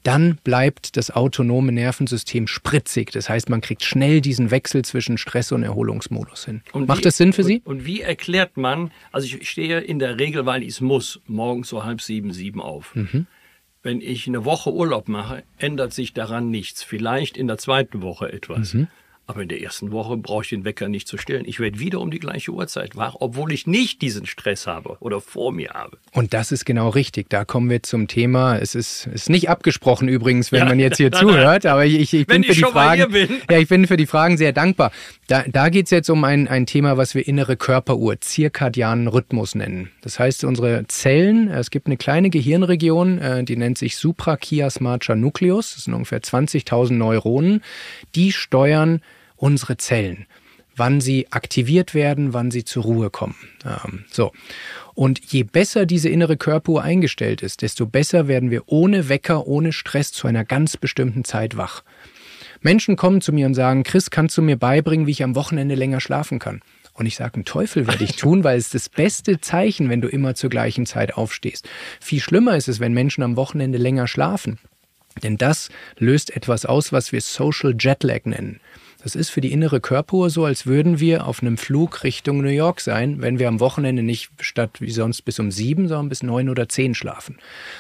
dann 0.03 0.39
bleibt 0.43 0.97
das 0.97 1.13
autonome 1.13 1.71
Nervensystem 1.71 2.49
spritzig. 2.49 3.13
Das 3.13 3.29
heißt, 3.29 3.49
man 3.49 3.61
kriegt 3.61 3.85
schnell 3.85 4.21
diesen 4.21 4.51
Wechsel 4.51 4.85
zwischen 4.85 5.19
Stress- 5.19 5.53
und 5.53 5.63
Erholungsmodus 5.63 6.47
hin. 6.47 6.63
Und 6.73 6.89
Macht 6.89 7.01
wie, 7.01 7.05
das 7.05 7.17
Sinn 7.17 7.33
für 7.33 7.45
Sie? 7.45 7.63
Und, 7.65 7.79
und, 7.79 7.87
wie 7.87 8.01
erklärt 8.01 8.57
man, 8.57 8.91
also 9.13 9.27
ich 9.27 9.49
stehe 9.49 9.79
in 9.79 10.01
der 10.01 10.19
Regel, 10.19 10.45
weil 10.45 10.63
ich 10.63 10.71
es 10.71 10.81
muss, 10.81 11.21
morgens 11.27 11.69
so 11.69 11.85
halb 11.85 12.03
sieben, 12.03 12.33
sieben 12.33 12.61
auf. 12.61 12.95
Mhm. 12.97 13.27
Wenn 13.85 14.01
ich 14.01 14.27
eine 14.27 14.45
Woche 14.45 14.73
Urlaub 14.73 15.09
mache, 15.09 15.45
ändert 15.59 15.95
sich 15.95 16.13
daran 16.13 16.51
nichts. 16.51 16.83
Vielleicht 16.83 17.37
in 17.37 17.47
der 17.47 17.59
zweiten 17.59 18.03
Woche 18.03 18.33
etwas. 18.33 18.75
Mhm. 18.75 18.89
Aber 19.31 19.43
in 19.43 19.49
der 19.49 19.61
ersten 19.61 19.93
Woche 19.93 20.17
brauche 20.17 20.43
ich 20.43 20.49
den 20.49 20.65
Wecker 20.65 20.89
nicht 20.89 21.07
zu 21.07 21.19
stellen. 21.19 21.45
Ich 21.47 21.61
werde 21.61 21.79
wieder 21.79 22.01
um 22.01 22.11
die 22.11 22.19
gleiche 22.19 22.51
Uhrzeit 22.51 22.97
wach, 22.97 23.15
obwohl 23.21 23.53
ich 23.53 23.67
nicht 23.67 24.01
diesen 24.01 24.25
Stress 24.25 24.67
habe 24.67 24.97
oder 25.01 25.21
vor 25.21 25.53
mir 25.53 25.69
habe. 25.75 25.99
Und 26.13 26.33
das 26.33 26.51
ist 26.51 26.65
genau 26.65 26.89
richtig. 26.89 27.29
Da 27.29 27.45
kommen 27.45 27.69
wir 27.69 27.83
zum 27.83 28.09
Thema. 28.09 28.57
Es 28.57 28.75
ist, 28.75 29.07
ist 29.09 29.29
nicht 29.29 29.51
abgesprochen 29.51 30.09
übrigens, 30.09 30.51
wenn 30.51 30.61
ja, 30.61 30.65
man 30.65 30.79
jetzt 30.79 30.97
hier 30.97 31.11
nein, 31.13 31.21
zuhört, 31.21 31.67
aber 31.67 31.85
ich, 31.85 32.15
ich 32.15 32.27
bin 32.27 32.43
für 32.43 32.55
die 32.55 32.63
Fragen. 32.63 33.29
Ja, 33.51 33.59
ich 33.59 33.69
bin 33.69 33.87
für 33.87 33.99
die 33.99 34.07
Fragen 34.07 34.39
sehr 34.39 34.55
dankbar. 34.55 34.93
Da, 35.27 35.45
da 35.47 35.69
geht 35.69 35.85
es 35.85 35.91
jetzt 35.91 36.09
um 36.09 36.25
ein, 36.25 36.49
ein 36.49 36.65
Thema, 36.65 36.97
was 36.97 37.15
wir 37.15 37.29
innere 37.29 37.59
Körperuhr, 37.59 38.19
zirkadianen 38.19 39.09
Rhythmus 39.09 39.55
nennen. 39.55 39.91
Das 40.01 40.19
heißt, 40.19 40.43
unsere 40.45 40.87
Zellen, 40.89 41.49
es 41.49 41.71
gibt 41.71 41.87
eine 41.87 41.99
kleine 41.99 42.31
Gehirnregion, 42.31 43.19
äh, 43.19 43.45
die 43.45 43.57
nennt 43.57 43.77
sich 43.77 43.99
suprachiasmatia 43.99 45.17
nucleus. 45.17 45.75
Das 45.75 45.85
sind 45.85 45.93
ungefähr 45.93 46.23
20.000 46.23 46.95
Neuronen. 46.95 47.63
Die 48.15 48.33
steuern 48.33 49.03
unsere 49.39 49.77
Zellen, 49.77 50.27
wann 50.77 51.01
sie 51.01 51.27
aktiviert 51.31 51.95
werden, 51.95 52.35
wann 52.35 52.51
sie 52.51 52.65
zur 52.65 52.85
Ruhe 52.85 53.11
kommen. 53.11 53.37
Ähm, 53.65 54.05
so. 54.11 54.33
Und 54.95 55.21
je 55.33 55.43
besser 55.43 55.87
diese 55.87 56.09
innere 56.09 56.37
Körperuhr 56.37 56.83
eingestellt 56.83 57.43
ist, 57.43 57.63
desto 57.63 57.87
besser 57.87 58.29
werden 58.29 58.51
wir 58.51 58.65
ohne 58.67 59.09
Wecker, 59.09 59.47
ohne 59.47 59.73
Stress 59.73 60.13
zu 60.13 60.27
einer 60.27 60.45
ganz 60.45 60.77
bestimmten 60.77 61.25
Zeit 61.25 61.57
wach. 61.57 61.83
Menschen 62.61 62.97
kommen 62.97 63.21
zu 63.21 63.33
mir 63.33 63.47
und 63.47 63.55
sagen, 63.55 63.85
Chris, 63.85 64.11
kannst 64.11 64.37
du 64.37 64.43
mir 64.43 64.57
beibringen, 64.57 65.07
wie 65.07 65.13
ich 65.13 65.23
am 65.23 65.37
Wochenende 65.37 65.77
länger 65.77 66.01
schlafen 66.01 66.39
kann? 66.39 66.61
Und 66.93 67.07
ich 67.07 67.15
sage, 67.15 67.35
einen 67.35 67.45
Teufel 67.45 67.87
werde 67.87 68.03
ich 68.03 68.17
tun, 68.17 68.43
weil 68.43 68.59
es 68.59 68.71
das 68.71 68.89
beste 68.89 69.41
Zeichen, 69.41 69.89
wenn 69.89 70.01
du 70.01 70.09
immer 70.09 70.35
zur 70.35 70.51
gleichen 70.51 70.85
Zeit 70.85 71.15
aufstehst. 71.15 71.69
Viel 72.01 72.21
schlimmer 72.21 72.57
ist 72.57 72.67
es, 72.67 72.81
wenn 72.81 72.93
Menschen 72.93 73.23
am 73.23 73.37
Wochenende 73.37 73.79
länger 73.79 74.09
schlafen. 74.09 74.59
Denn 75.23 75.37
das 75.37 75.69
löst 75.97 76.35
etwas 76.35 76.67
aus, 76.67 76.93
was 76.93 77.13
wir 77.13 77.21
Social 77.21 77.75
Jetlag 77.79 78.25
nennen. 78.25 78.61
Das 79.09 79.15
ist 79.15 79.31
für 79.31 79.41
die 79.41 79.53
innere 79.53 79.81
Körperuhr 79.81 80.29
so, 80.29 80.45
als 80.45 80.67
würden 80.67 81.01
wir 81.01 81.27
auf 81.27 81.41
einem 81.41 81.57
Flug 81.57 82.05
Richtung 82.05 82.43
New 82.43 82.51
York 82.51 82.83
sein, 82.83 83.23
wenn 83.23 83.39
wir 83.39 83.49
am 83.49 83.59
Wochenende 83.59 84.03
nicht 84.03 84.29
statt 84.39 84.83
wie 84.83 84.91
sonst 84.91 85.23
bis 85.23 85.39
um 85.39 85.51
sieben, 85.51 85.89
sondern 85.89 86.11
bis 86.11 86.23
neun 86.23 86.51
oder 86.51 86.69
zehn 86.69 86.95
schlafen. 86.95 87.39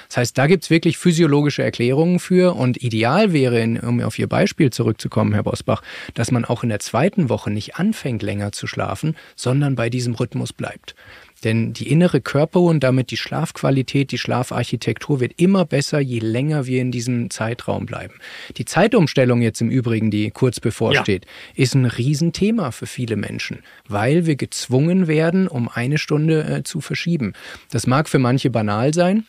Das 0.08 0.16
heißt, 0.16 0.38
da 0.38 0.46
gibt's 0.46 0.70
wirklich 0.70 0.96
physiologische 0.96 1.62
Erklärungen 1.62 2.18
für 2.18 2.56
und 2.56 2.82
ideal 2.82 3.34
wäre, 3.34 3.62
um 3.82 4.00
auf 4.00 4.18
Ihr 4.18 4.26
Beispiel 4.26 4.70
zurückzukommen, 4.70 5.34
Herr 5.34 5.42
Bosbach, 5.42 5.82
dass 6.14 6.30
man 6.30 6.46
auch 6.46 6.62
in 6.62 6.70
der 6.70 6.80
zweiten 6.80 7.28
Woche 7.28 7.50
nicht 7.50 7.76
anfängt, 7.76 8.22
länger 8.22 8.52
zu 8.52 8.66
schlafen, 8.66 9.14
sondern 9.36 9.74
bei 9.74 9.90
diesem 9.90 10.14
Rhythmus 10.14 10.54
bleibt. 10.54 10.94
Denn 11.44 11.72
die 11.72 11.90
innere 11.90 12.20
Körperuhr 12.20 12.70
und 12.70 12.82
damit 12.82 13.10
die 13.10 13.16
Schlafqualität, 13.16 14.10
die 14.12 14.18
Schlafarchitektur 14.18 15.20
wird 15.20 15.34
immer 15.36 15.64
besser, 15.64 16.00
je 16.00 16.18
länger 16.18 16.66
wir 16.66 16.80
in 16.80 16.90
diesem 16.90 17.30
Zeitraum 17.30 17.86
bleiben. 17.86 18.14
Die 18.56 18.64
Zeitumstellung 18.64 19.42
jetzt 19.42 19.60
im 19.60 19.70
Übrigen, 19.70 20.10
die 20.10 20.30
kurz 20.30 20.60
bevorsteht, 20.60 21.24
ja. 21.24 21.62
ist 21.62 21.74
ein 21.74 21.86
Riesenthema 21.86 22.70
für 22.70 22.86
viele 22.86 23.16
Menschen, 23.16 23.62
weil 23.86 24.26
wir 24.26 24.36
gezwungen 24.36 25.06
werden, 25.06 25.48
um 25.48 25.68
eine 25.68 25.98
Stunde 25.98 26.44
äh, 26.44 26.62
zu 26.62 26.80
verschieben. 26.80 27.34
Das 27.70 27.86
mag 27.86 28.08
für 28.08 28.18
manche 28.18 28.50
banal 28.50 28.92
sein, 28.94 29.24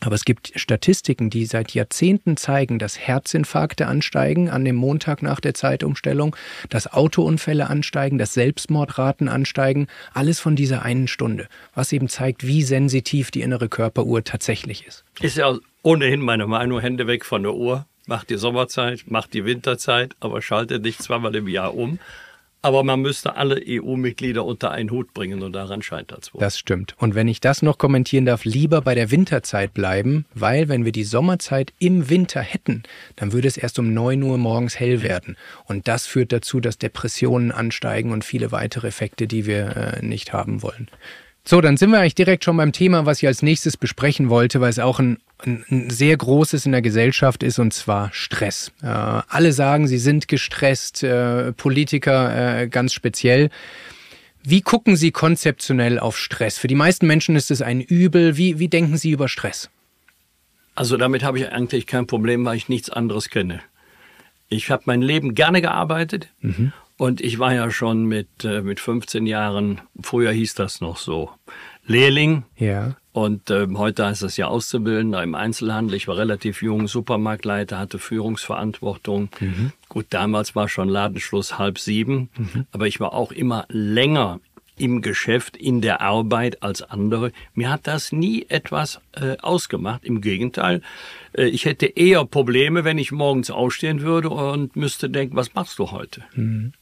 aber 0.00 0.14
es 0.14 0.24
gibt 0.24 0.52
Statistiken, 0.56 1.30
die 1.30 1.46
seit 1.46 1.72
Jahrzehnten 1.72 2.36
zeigen, 2.36 2.78
dass 2.78 2.98
Herzinfarkte 2.98 3.86
ansteigen 3.86 4.50
an 4.50 4.64
dem 4.64 4.76
Montag 4.76 5.22
nach 5.22 5.40
der 5.40 5.54
Zeitumstellung, 5.54 6.36
dass 6.68 6.92
Autounfälle 6.92 7.68
ansteigen, 7.68 8.18
dass 8.18 8.34
Selbstmordraten 8.34 9.28
ansteigen, 9.28 9.86
alles 10.12 10.40
von 10.40 10.56
dieser 10.56 10.82
einen 10.82 11.08
Stunde, 11.08 11.48
was 11.74 11.92
eben 11.92 12.08
zeigt, 12.08 12.46
wie 12.46 12.62
sensitiv 12.62 13.30
die 13.30 13.42
innere 13.42 13.68
Körperuhr 13.68 14.24
tatsächlich 14.24 14.86
ist. 14.86 15.04
Ist 15.20 15.36
ja 15.36 15.56
ohnehin 15.82 16.20
meine 16.20 16.46
Meinung, 16.46 16.80
Hände 16.80 17.06
weg 17.06 17.24
von 17.24 17.42
der 17.42 17.54
Uhr. 17.54 17.86
Macht 18.06 18.28
die 18.28 18.36
Sommerzeit, 18.36 19.04
macht 19.06 19.32
die 19.32 19.46
Winterzeit, 19.46 20.14
aber 20.20 20.42
schaltet 20.42 20.82
nicht 20.82 21.02
zweimal 21.02 21.34
im 21.34 21.48
Jahr 21.48 21.74
um. 21.74 21.98
Aber 22.64 22.82
man 22.82 23.02
müsste 23.02 23.36
alle 23.36 23.60
EU-Mitglieder 23.62 24.42
unter 24.42 24.70
einen 24.70 24.90
Hut 24.90 25.12
bringen 25.12 25.42
und 25.42 25.52
daran 25.52 25.82
scheitert 25.82 26.22
es 26.22 26.32
wohl. 26.32 26.40
Das 26.40 26.58
stimmt. 26.58 26.94
Und 26.96 27.14
wenn 27.14 27.28
ich 27.28 27.42
das 27.42 27.60
noch 27.60 27.76
kommentieren 27.76 28.24
darf, 28.24 28.46
lieber 28.46 28.80
bei 28.80 28.94
der 28.94 29.10
Winterzeit 29.10 29.74
bleiben, 29.74 30.24
weil 30.32 30.70
wenn 30.70 30.86
wir 30.86 30.92
die 30.92 31.04
Sommerzeit 31.04 31.74
im 31.78 32.08
Winter 32.08 32.40
hätten, 32.40 32.84
dann 33.16 33.34
würde 33.34 33.48
es 33.48 33.58
erst 33.58 33.78
um 33.78 33.92
9 33.92 34.22
Uhr 34.22 34.38
morgens 34.38 34.80
hell 34.80 35.02
werden. 35.02 35.36
Und 35.66 35.88
das 35.88 36.06
führt 36.06 36.32
dazu, 36.32 36.58
dass 36.58 36.78
Depressionen 36.78 37.52
ansteigen 37.52 38.12
und 38.12 38.24
viele 38.24 38.50
weitere 38.50 38.88
Effekte, 38.88 39.26
die 39.26 39.44
wir 39.44 39.76
äh, 39.76 40.02
nicht 40.02 40.32
haben 40.32 40.62
wollen. 40.62 40.88
So, 41.46 41.60
dann 41.60 41.76
sind 41.76 41.90
wir 41.90 42.00
eigentlich 42.00 42.14
direkt 42.14 42.44
schon 42.44 42.56
beim 42.56 42.72
Thema, 42.72 43.04
was 43.04 43.22
ich 43.22 43.26
als 43.26 43.42
nächstes 43.42 43.76
besprechen 43.76 44.30
wollte, 44.30 44.62
weil 44.62 44.70
es 44.70 44.78
auch 44.78 44.98
ein, 44.98 45.18
ein, 45.44 45.62
ein 45.70 45.90
sehr 45.90 46.16
großes 46.16 46.64
in 46.64 46.72
der 46.72 46.80
Gesellschaft 46.80 47.42
ist, 47.42 47.58
und 47.58 47.74
zwar 47.74 48.10
Stress. 48.14 48.72
Äh, 48.82 48.86
alle 48.86 49.52
sagen, 49.52 49.86
sie 49.86 49.98
sind 49.98 50.26
gestresst, 50.26 51.02
äh, 51.02 51.52
Politiker 51.52 52.62
äh, 52.62 52.68
ganz 52.68 52.94
speziell. 52.94 53.50
Wie 54.42 54.62
gucken 54.62 54.96
Sie 54.96 55.10
konzeptionell 55.10 55.98
auf 55.98 56.18
Stress? 56.18 56.58
Für 56.58 56.68
die 56.68 56.74
meisten 56.74 57.06
Menschen 57.06 57.36
ist 57.36 57.50
es 57.50 57.60
ein 57.60 57.80
Übel. 57.80 58.36
Wie, 58.36 58.58
wie 58.58 58.68
denken 58.68 58.96
Sie 58.96 59.10
über 59.10 59.28
Stress? 59.28 59.70
Also 60.74 60.96
damit 60.96 61.22
habe 61.22 61.38
ich 61.38 61.50
eigentlich 61.50 61.86
kein 61.86 62.06
Problem, 62.06 62.44
weil 62.44 62.56
ich 62.56 62.68
nichts 62.68 62.90
anderes 62.90 63.28
kenne. 63.28 63.60
Ich 64.48 64.70
habe 64.70 64.82
mein 64.86 65.02
Leben 65.02 65.34
gerne 65.34 65.62
gearbeitet 65.62 66.28
mhm. 66.40 66.72
Und 66.96 67.20
ich 67.20 67.38
war 67.38 67.52
ja 67.52 67.70
schon 67.70 68.04
mit, 68.04 68.44
äh, 68.44 68.62
mit 68.62 68.78
15 68.78 69.26
Jahren, 69.26 69.80
früher 70.00 70.30
hieß 70.30 70.54
das 70.54 70.80
noch 70.80 70.96
so, 70.96 71.30
Lehrling. 71.86 72.44
Ja. 72.56 72.96
Und 73.12 73.50
äh, 73.50 73.66
heute 73.74 74.06
heißt 74.06 74.22
das 74.22 74.36
ja 74.36 74.46
Auszubildender 74.46 75.22
im 75.22 75.34
Einzelhandel. 75.34 75.96
Ich 75.96 76.08
war 76.08 76.16
relativ 76.16 76.62
jung, 76.62 76.88
Supermarktleiter, 76.88 77.78
hatte 77.78 77.98
Führungsverantwortung. 77.98 79.28
Mhm. 79.38 79.72
Gut, 79.88 80.06
damals 80.10 80.56
war 80.56 80.68
schon 80.68 80.88
Ladenschluss 80.88 81.58
halb 81.58 81.78
sieben, 81.78 82.30
mhm. 82.36 82.66
aber 82.72 82.86
ich 82.86 83.00
war 83.00 83.12
auch 83.12 83.32
immer 83.32 83.66
länger 83.68 84.40
im 84.76 85.02
Geschäft, 85.02 85.56
in 85.56 85.80
der 85.80 86.00
Arbeit 86.00 86.62
als 86.62 86.82
andere. 86.82 87.30
Mir 87.54 87.70
hat 87.70 87.86
das 87.86 88.10
nie 88.10 88.46
etwas 88.48 89.00
äh, 89.12 89.36
ausgemacht. 89.38 90.04
Im 90.04 90.20
Gegenteil, 90.20 90.82
äh, 91.36 91.44
ich 91.44 91.64
hätte 91.64 91.86
eher 91.86 92.24
Probleme, 92.24 92.84
wenn 92.84 92.98
ich 92.98 93.12
morgens 93.12 93.50
aufstehen 93.50 94.00
würde 94.00 94.30
und 94.30 94.74
müsste 94.74 95.08
denken, 95.08 95.36
was 95.36 95.54
machst 95.54 95.78
du 95.78 95.92
heute? 95.92 96.22
Mhm. 96.34 96.72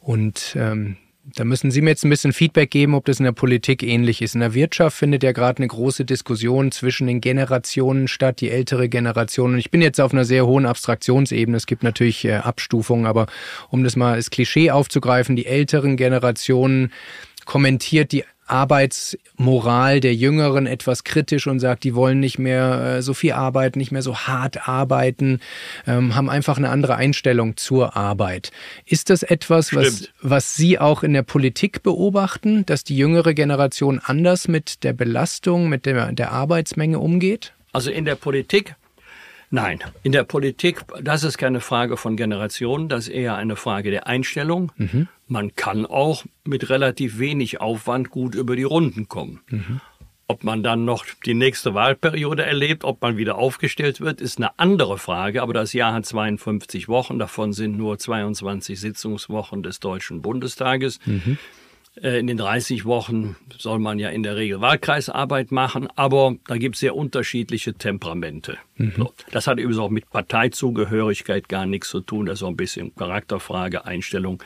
Und 0.00 0.56
ähm, 0.58 0.96
da 1.34 1.44
müssen 1.44 1.70
Sie 1.70 1.82
mir 1.82 1.90
jetzt 1.90 2.04
ein 2.04 2.10
bisschen 2.10 2.32
Feedback 2.32 2.70
geben, 2.70 2.94
ob 2.94 3.04
das 3.04 3.18
in 3.18 3.24
der 3.24 3.32
Politik 3.32 3.82
ähnlich 3.82 4.22
ist. 4.22 4.34
In 4.34 4.40
der 4.40 4.54
Wirtschaft 4.54 4.96
findet 4.96 5.22
ja 5.22 5.32
gerade 5.32 5.58
eine 5.58 5.66
große 5.66 6.04
Diskussion 6.04 6.72
zwischen 6.72 7.06
den 7.06 7.20
Generationen 7.20 8.08
statt, 8.08 8.40
die 8.40 8.50
ältere 8.50 8.88
Generation. 8.88 9.52
Und 9.52 9.58
ich 9.58 9.70
bin 9.70 9.82
jetzt 9.82 10.00
auf 10.00 10.12
einer 10.12 10.24
sehr 10.24 10.46
hohen 10.46 10.64
Abstraktionsebene. 10.64 11.56
Es 11.56 11.66
gibt 11.66 11.82
natürlich 11.82 12.24
äh, 12.24 12.36
Abstufungen, 12.36 13.06
aber 13.06 13.26
um 13.68 13.84
das 13.84 13.96
mal 13.96 14.14
als 14.14 14.30
Klischee 14.30 14.70
aufzugreifen, 14.70 15.36
die 15.36 15.46
älteren 15.46 15.96
Generationen 15.96 16.92
kommentiert 17.44 18.12
die 18.12 18.24
Arbeitsmoral 18.50 20.00
der 20.00 20.14
Jüngeren 20.14 20.66
etwas 20.66 21.04
kritisch 21.04 21.46
und 21.46 21.60
sagt, 21.60 21.84
die 21.84 21.94
wollen 21.94 22.20
nicht 22.20 22.38
mehr 22.38 22.96
äh, 22.96 23.02
so 23.02 23.14
viel 23.14 23.32
arbeiten, 23.32 23.78
nicht 23.78 23.92
mehr 23.92 24.02
so 24.02 24.16
hart 24.16 24.68
arbeiten, 24.68 25.40
ähm, 25.86 26.14
haben 26.14 26.30
einfach 26.30 26.56
eine 26.56 26.70
andere 26.70 26.96
Einstellung 26.96 27.56
zur 27.56 27.96
Arbeit. 27.96 28.50
Ist 28.84 29.10
das 29.10 29.22
etwas, 29.22 29.74
was, 29.74 30.08
was 30.22 30.54
Sie 30.54 30.78
auch 30.78 31.02
in 31.02 31.12
der 31.12 31.22
Politik 31.22 31.82
beobachten, 31.82 32.64
dass 32.66 32.84
die 32.84 32.96
jüngere 32.96 33.34
Generation 33.34 34.00
anders 34.02 34.48
mit 34.48 34.84
der 34.84 34.92
Belastung, 34.92 35.68
mit 35.68 35.86
der, 35.86 36.12
der 36.12 36.32
Arbeitsmenge 36.32 36.98
umgeht? 36.98 37.52
Also 37.72 37.90
in 37.90 38.04
der 38.04 38.14
Politik 38.14 38.74
Nein, 39.50 39.82
in 40.02 40.12
der 40.12 40.24
Politik, 40.24 40.82
das 41.00 41.24
ist 41.24 41.38
keine 41.38 41.60
Frage 41.60 41.96
von 41.96 42.16
Generationen, 42.16 42.88
das 42.88 43.08
ist 43.08 43.14
eher 43.14 43.36
eine 43.36 43.56
Frage 43.56 43.90
der 43.90 44.06
Einstellung. 44.06 44.72
Mhm. 44.76 45.08
Man 45.26 45.54
kann 45.54 45.86
auch 45.86 46.24
mit 46.44 46.68
relativ 46.68 47.18
wenig 47.18 47.60
Aufwand 47.60 48.10
gut 48.10 48.34
über 48.34 48.56
die 48.56 48.64
Runden 48.64 49.08
kommen. 49.08 49.40
Mhm. 49.48 49.80
Ob 50.30 50.44
man 50.44 50.62
dann 50.62 50.84
noch 50.84 51.06
die 51.24 51.32
nächste 51.32 51.72
Wahlperiode 51.72 52.44
erlebt, 52.44 52.84
ob 52.84 53.00
man 53.00 53.16
wieder 53.16 53.36
aufgestellt 53.36 54.02
wird, 54.02 54.20
ist 54.20 54.36
eine 54.36 54.50
andere 54.58 54.98
Frage. 54.98 55.40
Aber 55.40 55.54
das 55.54 55.72
Jahr 55.72 55.94
hat 55.94 56.04
52 56.04 56.86
Wochen, 56.88 57.18
davon 57.18 57.54
sind 57.54 57.78
nur 57.78 57.98
22 57.98 58.78
Sitzungswochen 58.78 59.62
des 59.62 59.80
Deutschen 59.80 60.20
Bundestages. 60.20 60.98
Mhm. 61.06 61.38
Äh, 62.02 62.18
in 62.20 62.26
den 62.26 62.36
30 62.36 62.84
Wochen 62.84 63.36
soll 63.56 63.78
man 63.78 63.98
ja 63.98 64.08
in 64.08 64.22
der 64.22 64.36
Regel 64.36 64.60
Wahlkreisarbeit 64.60 65.50
machen, 65.50 65.88
aber 65.96 66.36
da 66.46 66.56
gibt 66.56 66.76
es 66.76 66.80
sehr 66.80 66.96
unterschiedliche 66.96 67.74
Temperamente. 67.74 68.58
Mhm. 68.76 69.08
Das 69.30 69.46
hat 69.46 69.58
übrigens 69.58 69.78
auch 69.78 69.90
mit 69.90 70.10
Parteizugehörigkeit 70.10 71.48
gar 71.48 71.66
nichts 71.66 71.88
zu 71.88 72.00
tun. 72.00 72.26
Das 72.26 72.38
ist 72.38 72.42
auch 72.42 72.48
ein 72.48 72.56
bisschen 72.56 72.94
Charakterfrage, 72.94 73.84
Einstellung, 73.84 74.42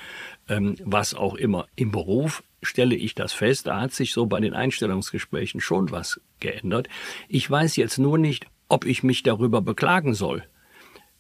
ähm, 0.48 0.76
was 0.84 1.14
auch 1.14 1.34
immer. 1.34 1.66
Im 1.76 1.90
Beruf 1.90 2.42
stelle 2.62 2.94
ich 2.94 3.14
das 3.14 3.32
fest, 3.32 3.66
da 3.66 3.80
hat 3.80 3.92
sich 3.92 4.12
so 4.12 4.26
bei 4.26 4.40
den 4.40 4.54
Einstellungsgesprächen 4.54 5.60
schon 5.60 5.90
was 5.90 6.20
geändert. 6.40 6.88
Ich 7.28 7.50
weiß 7.50 7.76
jetzt 7.76 7.98
nur 7.98 8.18
nicht, 8.18 8.46
ob 8.68 8.86
ich 8.86 9.02
mich 9.02 9.22
darüber 9.22 9.60
beklagen 9.60 10.14
soll. 10.14 10.44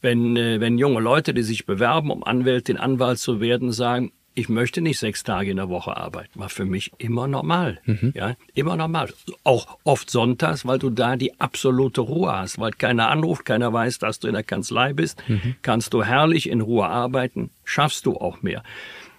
Wenn, 0.00 0.36
äh, 0.36 0.60
wenn 0.60 0.78
junge 0.78 1.00
Leute, 1.00 1.34
die 1.34 1.42
sich 1.42 1.66
bewerben, 1.66 2.10
um 2.10 2.24
Anwältin, 2.24 2.76
Anwalt 2.76 3.18
zu 3.18 3.40
werden, 3.40 3.72
sagen, 3.72 4.12
ich 4.34 4.48
möchte 4.48 4.80
nicht 4.80 4.98
sechs 4.98 5.24
Tage 5.24 5.50
in 5.50 5.56
der 5.56 5.68
Woche 5.68 5.96
arbeiten. 5.96 6.38
War 6.38 6.48
für 6.48 6.64
mich 6.64 6.92
immer 6.98 7.26
normal. 7.26 7.80
Mhm. 7.84 8.12
Ja, 8.14 8.34
immer 8.54 8.76
normal. 8.76 9.12
Auch 9.44 9.78
oft 9.84 10.10
sonntags, 10.10 10.66
weil 10.66 10.78
du 10.78 10.90
da 10.90 11.16
die 11.16 11.38
absolute 11.40 12.00
Ruhe 12.00 12.32
hast, 12.32 12.58
weil 12.58 12.72
keiner 12.72 13.10
anruft, 13.10 13.44
keiner 13.44 13.72
weiß, 13.72 13.98
dass 13.98 14.20
du 14.20 14.28
in 14.28 14.34
der 14.34 14.42
Kanzlei 14.42 14.92
bist. 14.94 15.22
Mhm. 15.28 15.56
Kannst 15.62 15.92
du 15.92 16.02
herrlich 16.02 16.48
in 16.48 16.60
Ruhe 16.60 16.86
arbeiten, 16.86 17.50
schaffst 17.64 18.06
du 18.06 18.16
auch 18.16 18.42
mehr. 18.42 18.62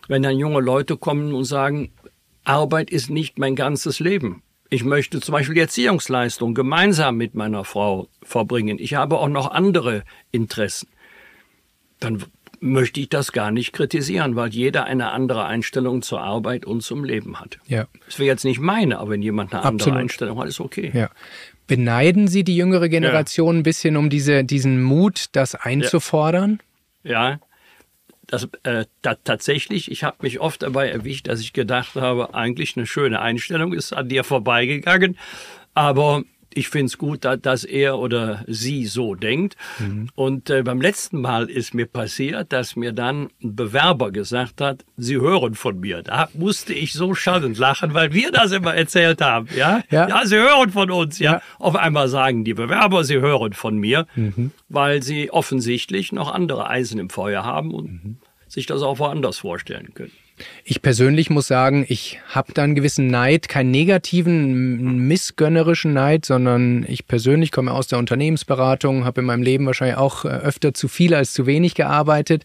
Wenn 0.07 0.23
dann 0.23 0.37
junge 0.37 0.61
Leute 0.61 0.97
kommen 0.97 1.33
und 1.33 1.45
sagen, 1.45 1.91
Arbeit 2.43 2.89
ist 2.89 3.09
nicht 3.09 3.37
mein 3.37 3.55
ganzes 3.55 3.99
Leben. 3.99 4.41
Ich 4.69 4.83
möchte 4.83 5.21
zum 5.21 5.33
Beispiel 5.33 5.53
die 5.53 5.61
Erziehungsleistung 5.61 6.55
gemeinsam 6.55 7.15
mit 7.15 7.35
meiner 7.35 7.63
Frau 7.63 8.07
verbringen. 8.23 8.79
Ich 8.79 8.95
habe 8.95 9.19
auch 9.19 9.29
noch 9.29 9.51
andere 9.51 10.03
Interessen. 10.31 10.89
Dann 11.99 12.23
möchte 12.63 13.01
ich 13.01 13.09
das 13.09 13.33
gar 13.33 13.51
nicht 13.51 13.73
kritisieren, 13.73 14.35
weil 14.37 14.49
jeder 14.49 14.85
eine 14.85 15.11
andere 15.11 15.45
Einstellung 15.45 16.01
zur 16.01 16.21
Arbeit 16.21 16.65
und 16.65 16.81
zum 16.81 17.03
Leben 17.03 17.39
hat. 17.39 17.59
Ja. 17.67 17.87
Das 18.05 18.19
wäre 18.19 18.27
jetzt 18.27 18.45
nicht 18.45 18.59
meine, 18.59 18.99
aber 18.99 19.11
wenn 19.11 19.21
jemand 19.21 19.53
eine 19.53 19.63
andere 19.63 19.93
Einstellung 19.93 20.39
hat, 20.39 20.47
ist 20.47 20.61
okay. 20.61 20.89
Ja. 20.93 21.09
Beneiden 21.67 22.27
Sie 22.27 22.43
die 22.43 22.55
jüngere 22.55 22.87
Generation 22.87 23.55
ja. 23.55 23.59
ein 23.59 23.63
bisschen 23.63 23.97
um 23.97 24.09
diese, 24.09 24.45
diesen 24.45 24.81
Mut, 24.81 25.25
das 25.33 25.55
einzufordern? 25.55 26.61
Ja, 27.03 27.31
ja. 27.31 27.39
Das, 28.27 28.47
äh, 28.63 28.85
da, 29.01 29.15
tatsächlich, 29.15 29.91
ich 29.91 30.05
habe 30.05 30.17
mich 30.21 30.39
oft 30.39 30.63
dabei 30.63 30.89
erwischt, 30.89 31.27
dass 31.27 31.41
ich 31.41 31.51
gedacht 31.51 31.95
habe, 31.95 32.33
eigentlich 32.33 32.77
eine 32.77 32.87
schöne 32.87 33.19
Einstellung 33.19 33.73
ist 33.73 33.91
an 33.91 34.07
dir 34.07 34.23
vorbeigegangen. 34.23 35.17
Aber 35.73 36.23
ich 36.55 36.69
finde 36.69 36.87
es 36.87 36.97
gut, 36.97 37.25
dass 37.25 37.63
er 37.63 37.99
oder 37.99 38.43
sie 38.47 38.85
so 38.85 39.15
denkt. 39.15 39.55
Mhm. 39.79 40.09
Und 40.15 40.49
äh, 40.49 40.63
beim 40.63 40.81
letzten 40.81 41.21
Mal 41.21 41.49
ist 41.49 41.73
mir 41.73 41.85
passiert, 41.85 42.51
dass 42.53 42.75
mir 42.75 42.91
dann 42.91 43.29
ein 43.43 43.55
Bewerber 43.55 44.11
gesagt 44.11 44.61
hat, 44.61 44.85
Sie 44.97 45.15
hören 45.15 45.55
von 45.55 45.79
mir. 45.79 46.03
Da 46.03 46.29
musste 46.33 46.73
ich 46.73 46.93
so 46.93 47.15
schallend 47.15 47.57
lachen, 47.57 47.93
weil 47.93 48.13
wir 48.13 48.31
das 48.31 48.51
immer 48.51 48.73
erzählt 48.73 49.21
haben. 49.21 49.47
Ja, 49.55 49.83
ja. 49.89 50.07
ja 50.07 50.25
Sie 50.25 50.37
hören 50.37 50.71
von 50.71 50.91
uns. 50.91 51.19
Ja. 51.19 51.33
ja. 51.33 51.41
Auf 51.59 51.75
einmal 51.75 52.07
sagen 52.07 52.43
die 52.43 52.53
Bewerber, 52.53 53.03
Sie 53.03 53.19
hören 53.19 53.53
von 53.53 53.77
mir, 53.77 54.07
mhm. 54.15 54.51
weil 54.69 55.03
sie 55.03 55.31
offensichtlich 55.31 56.11
noch 56.11 56.33
andere 56.33 56.69
Eisen 56.69 56.99
im 56.99 57.09
Feuer 57.09 57.43
haben 57.43 57.73
und 57.73 57.91
mhm. 57.91 58.17
sich 58.47 58.65
das 58.65 58.81
auch 58.81 58.99
woanders 58.99 59.39
vorstellen 59.39 59.93
können. 59.93 60.11
Ich 60.63 60.81
persönlich 60.81 61.29
muss 61.29 61.47
sagen, 61.47 61.85
ich 61.87 62.19
habe 62.27 62.53
da 62.53 62.63
einen 62.63 62.75
gewissen 62.75 63.07
Neid, 63.07 63.49
keinen 63.49 63.71
negativen, 63.71 65.07
missgönnerischen 65.07 65.93
Neid, 65.93 66.25
sondern 66.25 66.85
ich 66.87 67.07
persönlich 67.07 67.51
komme 67.51 67.71
aus 67.71 67.87
der 67.87 67.99
Unternehmensberatung, 67.99 69.05
habe 69.05 69.21
in 69.21 69.27
meinem 69.27 69.43
Leben 69.43 69.65
wahrscheinlich 69.65 69.97
auch 69.97 70.25
äh, 70.25 70.29
öfter 70.29 70.73
zu 70.73 70.87
viel 70.87 71.13
als 71.13 71.33
zu 71.33 71.45
wenig 71.45 71.75
gearbeitet 71.75 72.43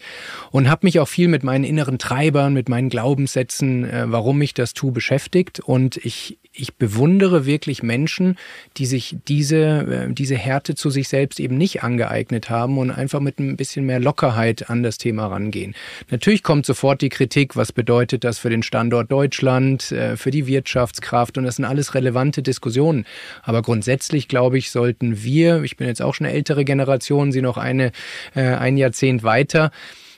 und 0.51 0.69
habe 0.69 0.85
mich 0.85 0.99
auch 0.99 1.07
viel 1.07 1.27
mit 1.27 1.43
meinen 1.43 1.63
inneren 1.63 1.97
Treibern, 1.97 2.53
mit 2.53 2.69
meinen 2.69 2.89
Glaubenssätzen, 2.89 3.85
äh, 3.85 4.05
warum 4.07 4.41
ich 4.41 4.53
das 4.53 4.73
tue, 4.73 4.91
beschäftigt. 4.91 5.59
Und 5.59 5.97
ich 5.97 6.37
ich 6.51 6.75
bewundere 6.75 7.45
wirklich 7.45 7.83
Menschen, 7.83 8.35
die 8.77 8.85
sich 8.85 9.17
diese, 9.27 10.07
äh, 10.09 10.13
diese 10.13 10.35
Härte 10.35 10.75
zu 10.75 10.89
sich 10.89 11.07
selbst 11.07 11.39
eben 11.39 11.57
nicht 11.57 11.83
angeeignet 11.83 12.49
haben 12.49 12.77
und 12.77 12.91
einfach 12.91 13.19
mit 13.19 13.39
ein 13.39 13.55
bisschen 13.55 13.85
mehr 13.85 13.99
Lockerheit 13.99 14.69
an 14.69 14.81
das 14.81 14.97
Thema 14.97 15.27
rangehen. 15.27 15.75
Natürlich 16.09 16.41
kommt 16.41 16.65
sofort 16.65 17.01
die 17.01 17.09
Kritik, 17.09 17.55
was 17.55 17.71
bedeutet 17.71 18.23
das 18.23 18.39
für 18.39 18.49
den 18.49 18.63
Standort 18.63 19.11
Deutschland, 19.11 19.91
äh, 19.91 20.17
für 20.17 20.31
die 20.31 20.47
Wirtschaftskraft 20.47 21.37
und 21.37 21.43
das 21.43 21.57
sind 21.57 21.65
alles 21.65 21.93
relevante 21.93 22.41
Diskussionen. 22.41 23.05
Aber 23.43 23.61
grundsätzlich, 23.61 24.27
glaube 24.27 24.57
ich, 24.57 24.71
sollten 24.71 25.23
wir, 25.23 25.63
ich 25.63 25.77
bin 25.77 25.87
jetzt 25.87 26.01
auch 26.01 26.15
schon 26.15 26.25
eine 26.25 26.35
ältere 26.35 26.65
Generation, 26.65 27.31
Sie 27.31 27.41
noch 27.41 27.57
eine, 27.57 27.91
äh, 28.33 28.41
ein 28.41 28.75
Jahrzehnt 28.75 29.23
weiter, 29.23 29.71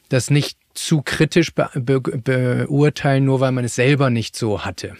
das 0.10 0.30
nicht 0.30 0.58
zu 0.74 1.02
kritisch 1.02 1.54
be 1.54 1.70
be 1.76 2.00
beurteilen, 2.00 3.26
nur 3.26 3.42
weil 3.42 3.52
man 3.52 3.66
es 3.66 3.76
selber 3.76 4.10
nicht 4.10 4.36
so 4.38 4.64
hatte. 4.64 4.96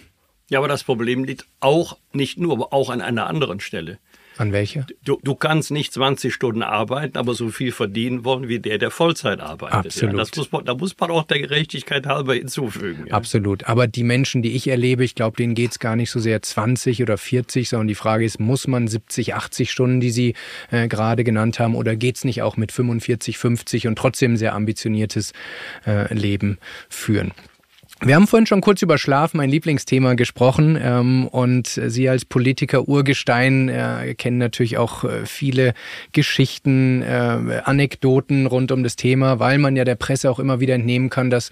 Ja, 0.52 0.58
aber 0.58 0.68
das 0.68 0.84
Problem 0.84 1.24
liegt 1.24 1.46
auch, 1.60 1.96
nicht 2.12 2.36
nur, 2.36 2.52
aber 2.52 2.74
auch 2.74 2.90
an 2.90 3.00
einer 3.00 3.26
anderen 3.26 3.58
Stelle. 3.58 3.98
An 4.36 4.52
welcher? 4.52 4.86
Du, 5.02 5.18
du 5.22 5.34
kannst 5.34 5.70
nicht 5.70 5.94
20 5.94 6.34
Stunden 6.34 6.62
arbeiten, 6.62 7.16
aber 7.16 7.32
so 7.32 7.48
viel 7.48 7.72
verdienen 7.72 8.26
wollen 8.26 8.48
wie 8.48 8.58
der, 8.58 8.76
der 8.76 8.90
Vollzeit 8.90 9.40
arbeitet. 9.40 9.86
Absolut. 9.86 10.12
Ja, 10.12 10.18
das 10.18 10.36
muss 10.36 10.52
man, 10.52 10.64
da 10.66 10.74
muss 10.74 10.94
man 11.00 11.10
auch 11.10 11.22
der 11.22 11.38
Gerechtigkeit 11.38 12.04
halber 12.04 12.34
hinzufügen. 12.34 13.06
Ja. 13.06 13.14
Absolut. 13.14 13.64
Aber 13.64 13.86
die 13.86 14.04
Menschen, 14.04 14.42
die 14.42 14.52
ich 14.52 14.68
erlebe, 14.68 15.04
ich 15.04 15.14
glaube, 15.14 15.38
denen 15.38 15.54
geht 15.54 15.70
es 15.70 15.78
gar 15.78 15.96
nicht 15.96 16.10
so 16.10 16.20
sehr 16.20 16.42
20 16.42 17.00
oder 17.02 17.16
40, 17.16 17.70
sondern 17.70 17.88
die 17.88 17.94
Frage 17.94 18.26
ist, 18.26 18.38
muss 18.38 18.66
man 18.66 18.88
70, 18.88 19.34
80 19.34 19.70
Stunden, 19.70 20.00
die 20.00 20.10
Sie 20.10 20.34
äh, 20.70 20.86
gerade 20.86 21.24
genannt 21.24 21.60
haben, 21.60 21.74
oder 21.74 21.96
geht 21.96 22.16
es 22.16 22.24
nicht 22.24 22.42
auch 22.42 22.58
mit 22.58 22.72
45, 22.72 23.38
50 23.38 23.86
und 23.86 23.96
trotzdem 23.96 24.36
sehr 24.36 24.54
ambitioniertes 24.54 25.32
äh, 25.86 26.12
Leben 26.12 26.58
führen? 26.90 27.32
Wir 28.04 28.16
haben 28.16 28.26
vorhin 28.26 28.46
schon 28.46 28.62
kurz 28.62 28.82
über 28.82 28.98
Schlaf, 28.98 29.32
mein 29.32 29.48
Lieblingsthema, 29.48 30.14
gesprochen. 30.14 30.76
Ähm, 30.82 31.28
und 31.28 31.68
Sie 31.68 32.08
als 32.08 32.24
Politiker 32.24 32.88
Urgestein 32.88 33.68
äh, 33.68 34.16
kennen 34.18 34.38
natürlich 34.38 34.76
auch 34.76 35.04
äh, 35.04 35.24
viele 35.24 35.72
Geschichten, 36.10 37.02
äh, 37.02 37.62
Anekdoten 37.64 38.46
rund 38.46 38.72
um 38.72 38.82
das 38.82 38.96
Thema, 38.96 39.38
weil 39.38 39.58
man 39.58 39.76
ja 39.76 39.84
der 39.84 39.94
Presse 39.94 40.32
auch 40.32 40.40
immer 40.40 40.58
wieder 40.58 40.74
entnehmen 40.74 41.10
kann, 41.10 41.30
dass 41.30 41.50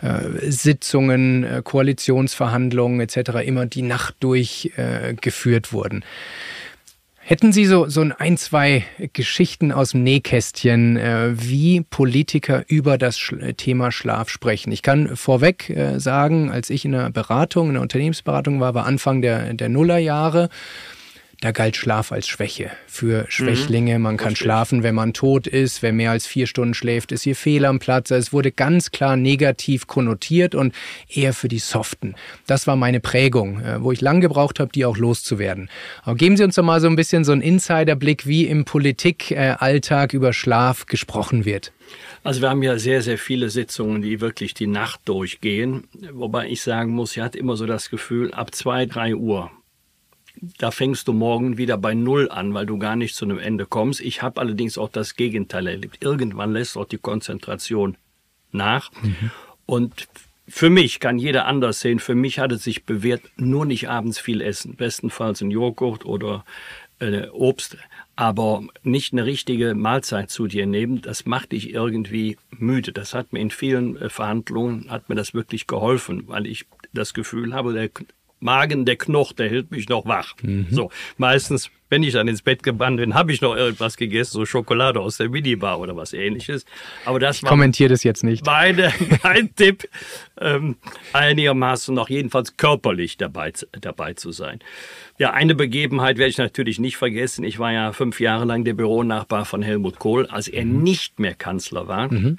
äh, 0.00 0.50
Sitzungen, 0.50 1.46
Koalitionsverhandlungen 1.64 3.00
etc. 3.00 3.44
immer 3.44 3.66
die 3.66 3.82
Nacht 3.82 4.14
durchgeführt 4.20 5.74
wurden. 5.74 6.02
Hätten 7.30 7.52
Sie 7.52 7.64
so, 7.64 7.88
so 7.88 8.04
ein, 8.18 8.36
zwei 8.36 8.84
Geschichten 9.12 9.70
aus 9.70 9.92
dem 9.92 10.02
Nähkästchen, 10.02 10.96
äh, 10.96 11.30
wie 11.32 11.80
Politiker 11.80 12.64
über 12.66 12.98
das 12.98 13.20
Sch 13.20 13.36
Thema 13.56 13.92
Schlaf 13.92 14.28
sprechen? 14.28 14.72
Ich 14.72 14.82
kann 14.82 15.14
vorweg 15.14 15.70
äh, 15.70 16.00
sagen, 16.00 16.50
als 16.50 16.70
ich 16.70 16.84
in 16.84 16.92
einer 16.92 17.10
Beratung, 17.10 17.68
in 17.68 17.76
einer 17.76 17.82
Unternehmensberatung 17.82 18.58
war, 18.58 18.74
war 18.74 18.84
Anfang 18.84 19.22
der, 19.22 19.54
der 19.54 19.68
Nullerjahre, 19.68 20.48
da 21.40 21.52
galt 21.52 21.74
Schlaf 21.74 22.12
als 22.12 22.28
Schwäche 22.28 22.70
für 22.86 23.24
Schwächlinge. 23.28 23.98
Man 23.98 24.18
kann 24.18 24.28
Richtig. 24.28 24.44
schlafen, 24.44 24.82
wenn 24.82 24.94
man 24.94 25.14
tot 25.14 25.46
ist. 25.46 25.82
Wer 25.82 25.92
mehr 25.92 26.10
als 26.10 26.26
vier 26.26 26.46
Stunden 26.46 26.74
schläft, 26.74 27.12
ist 27.12 27.22
hier 27.22 27.34
fehl 27.34 27.64
am 27.64 27.78
Platz. 27.78 28.10
Es 28.10 28.32
wurde 28.32 28.52
ganz 28.52 28.90
klar 28.90 29.16
negativ 29.16 29.86
konnotiert 29.86 30.54
und 30.54 30.74
eher 31.08 31.32
für 31.32 31.48
die 31.48 31.58
Soften. 31.58 32.14
Das 32.46 32.66
war 32.66 32.76
meine 32.76 33.00
Prägung, 33.00 33.60
äh, 33.60 33.82
wo 33.82 33.90
ich 33.90 34.02
lang 34.02 34.20
gebraucht 34.20 34.60
habe, 34.60 34.70
die 34.72 34.84
auch 34.84 34.98
loszuwerden. 34.98 35.70
Aber 36.02 36.16
geben 36.16 36.36
Sie 36.36 36.44
uns 36.44 36.56
doch 36.56 36.62
mal 36.62 36.80
so 36.80 36.88
ein 36.88 36.96
bisschen 36.96 37.24
so 37.24 37.32
einen 37.32 37.40
Insiderblick, 37.40 38.26
wie 38.26 38.46
im 38.46 38.66
Politikalltag 38.66 40.12
über 40.12 40.34
Schlaf 40.34 40.84
gesprochen 40.84 41.46
wird. 41.46 41.72
Also 42.22 42.42
wir 42.42 42.50
haben 42.50 42.62
ja 42.62 42.78
sehr, 42.78 43.00
sehr 43.00 43.16
viele 43.16 43.48
Sitzungen, 43.48 44.02
die 44.02 44.20
wirklich 44.20 44.52
die 44.52 44.66
Nacht 44.66 45.00
durchgehen. 45.06 45.84
Wobei 46.12 46.48
ich 46.48 46.60
sagen 46.60 46.92
muss, 46.92 47.16
ich 47.16 47.22
hatte 47.22 47.38
immer 47.38 47.56
so 47.56 47.64
das 47.64 47.88
Gefühl, 47.88 48.32
ab 48.34 48.54
zwei, 48.54 48.84
drei 48.84 49.14
Uhr 49.14 49.50
da 50.58 50.70
fängst 50.70 51.08
du 51.08 51.12
morgen 51.12 51.58
wieder 51.58 51.76
bei 51.76 51.94
Null 51.94 52.30
an, 52.30 52.54
weil 52.54 52.66
du 52.66 52.78
gar 52.78 52.96
nicht 52.96 53.14
zu 53.14 53.24
einem 53.24 53.38
Ende 53.38 53.66
kommst. 53.66 54.00
Ich 54.00 54.22
habe 54.22 54.40
allerdings 54.40 54.78
auch 54.78 54.88
das 54.88 55.16
Gegenteil 55.16 55.66
erlebt. 55.66 55.98
Irgendwann 56.02 56.52
lässt 56.52 56.76
auch 56.76 56.86
die 56.86 56.98
Konzentration 56.98 57.96
nach. 58.52 58.90
Mhm. 59.02 59.30
Und 59.66 60.08
für 60.48 60.70
mich 60.70 60.98
kann 60.98 61.18
jeder 61.18 61.46
anders 61.46 61.80
sehen. 61.80 62.00
Für 62.00 62.14
mich 62.14 62.38
hat 62.38 62.52
es 62.52 62.64
sich 62.64 62.84
bewährt, 62.84 63.22
nur 63.36 63.66
nicht 63.66 63.88
abends 63.88 64.18
viel 64.18 64.40
essen. 64.40 64.74
Bestenfalls 64.76 65.40
ein 65.40 65.50
Joghurt 65.50 66.04
oder 66.04 66.44
äh, 66.98 67.28
Obst, 67.28 67.76
aber 68.16 68.64
nicht 68.82 69.12
eine 69.12 69.24
richtige 69.24 69.74
Mahlzeit 69.74 70.30
zu 70.30 70.46
dir 70.46 70.66
nehmen. 70.66 71.00
Das 71.02 71.24
macht 71.24 71.52
dich 71.52 71.72
irgendwie 71.72 72.36
müde. 72.50 72.92
Das 72.92 73.14
hat 73.14 73.32
mir 73.32 73.40
in 73.40 73.50
vielen 73.50 73.96
äh, 73.96 74.10
Verhandlungen, 74.10 74.90
hat 74.90 75.08
mir 75.08 75.14
das 75.14 75.34
wirklich 75.34 75.66
geholfen, 75.66 76.24
weil 76.26 76.46
ich 76.46 76.66
das 76.92 77.14
Gefühl 77.14 77.54
habe, 77.54 77.72
der 77.72 77.88
Magen, 78.40 78.84
der 78.86 78.96
Knoch, 78.96 79.32
der 79.32 79.48
hält 79.48 79.70
mich 79.70 79.88
noch 79.88 80.06
wach. 80.06 80.34
Mhm. 80.42 80.66
So, 80.70 80.90
meistens, 81.18 81.70
wenn 81.90 82.02
ich 82.02 82.14
dann 82.14 82.26
ins 82.26 82.42
Bett 82.42 82.62
gebannt 82.62 82.96
bin, 82.96 83.14
habe 83.14 83.32
ich 83.32 83.42
noch 83.42 83.54
irgendwas 83.54 83.96
gegessen, 83.96 84.32
so 84.32 84.46
Schokolade 84.46 85.00
aus 85.00 85.18
der 85.18 85.28
Minibar 85.28 85.78
oder 85.78 85.94
was 85.96 86.12
ähnliches. 86.12 86.64
Aber 87.04 87.18
das 87.20 87.36
ich 87.36 87.42
war 87.42 87.50
kommentiere 87.50 87.90
das 87.90 88.02
jetzt 88.02 88.24
nicht. 88.24 88.46
Meine, 88.46 88.92
mein 89.22 89.54
Tipp, 89.54 89.88
ähm, 90.40 90.76
einigermaßen 91.12 91.94
noch 91.94 92.08
jedenfalls 92.08 92.56
körperlich 92.56 93.18
dabei, 93.18 93.52
dabei 93.80 94.14
zu 94.14 94.32
sein. 94.32 94.60
Ja, 95.18 95.32
eine 95.32 95.54
Begebenheit 95.54 96.16
werde 96.16 96.30
ich 96.30 96.38
natürlich 96.38 96.78
nicht 96.78 96.96
vergessen. 96.96 97.44
Ich 97.44 97.58
war 97.58 97.72
ja 97.72 97.92
fünf 97.92 98.20
Jahre 98.20 98.46
lang 98.46 98.64
der 98.64 98.74
Büronachbar 98.74 99.44
von 99.44 99.60
Helmut 99.60 99.98
Kohl, 99.98 100.26
als 100.26 100.48
er 100.48 100.64
mhm. 100.64 100.82
nicht 100.82 101.20
mehr 101.20 101.34
Kanzler 101.34 101.88
war. 101.88 102.10
Mhm. 102.12 102.38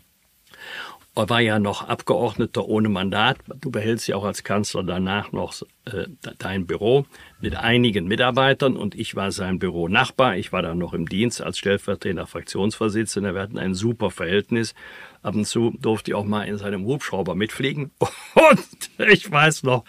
Er 1.14 1.30
war 1.30 1.42
ja 1.42 1.60
noch 1.60 1.88
Abgeordneter 1.90 2.66
ohne 2.66 2.88
Mandat. 2.88 3.38
Du 3.60 3.70
behältst 3.70 4.08
ja 4.08 4.16
auch 4.16 4.24
als 4.24 4.46
Kanzler 4.46 4.84
danach 4.84 5.34
noch 5.34 5.54
äh, 5.84 6.06
dein 6.38 6.66
Büro 6.66 7.06
mit 7.42 7.58
einigen 7.58 8.08
Mitarbeitern 8.08 8.78
und 8.78 8.96
ich 8.96 9.14
war 9.16 9.34
sein 9.34 9.60
Büronachbar. 9.60 10.38
Ich 10.38 10.54
war 10.54 10.62
dann 10.62 10.78
noch 10.78 10.94
im 10.94 11.10
Dienst 11.10 11.42
als 11.42 11.58
stellvertretender 11.58 12.28
Fraktionsvorsitzender. 12.28 13.34
Wir 13.34 13.42
hatten 13.42 13.58
ein 13.58 13.74
super 13.74 14.10
Verhältnis. 14.10 14.74
Ab 15.22 15.36
und 15.36 15.46
zu 15.46 15.72
durfte 15.78 16.12
ich 16.12 16.16
auch 16.16 16.24
mal 16.24 16.44
in 16.44 16.58
seinem 16.58 16.86
Hubschrauber 16.86 17.36
mitfliegen. 17.36 17.92
Und 18.34 19.10
ich 19.12 19.30
weiß 19.30 19.64
noch, 19.64 19.84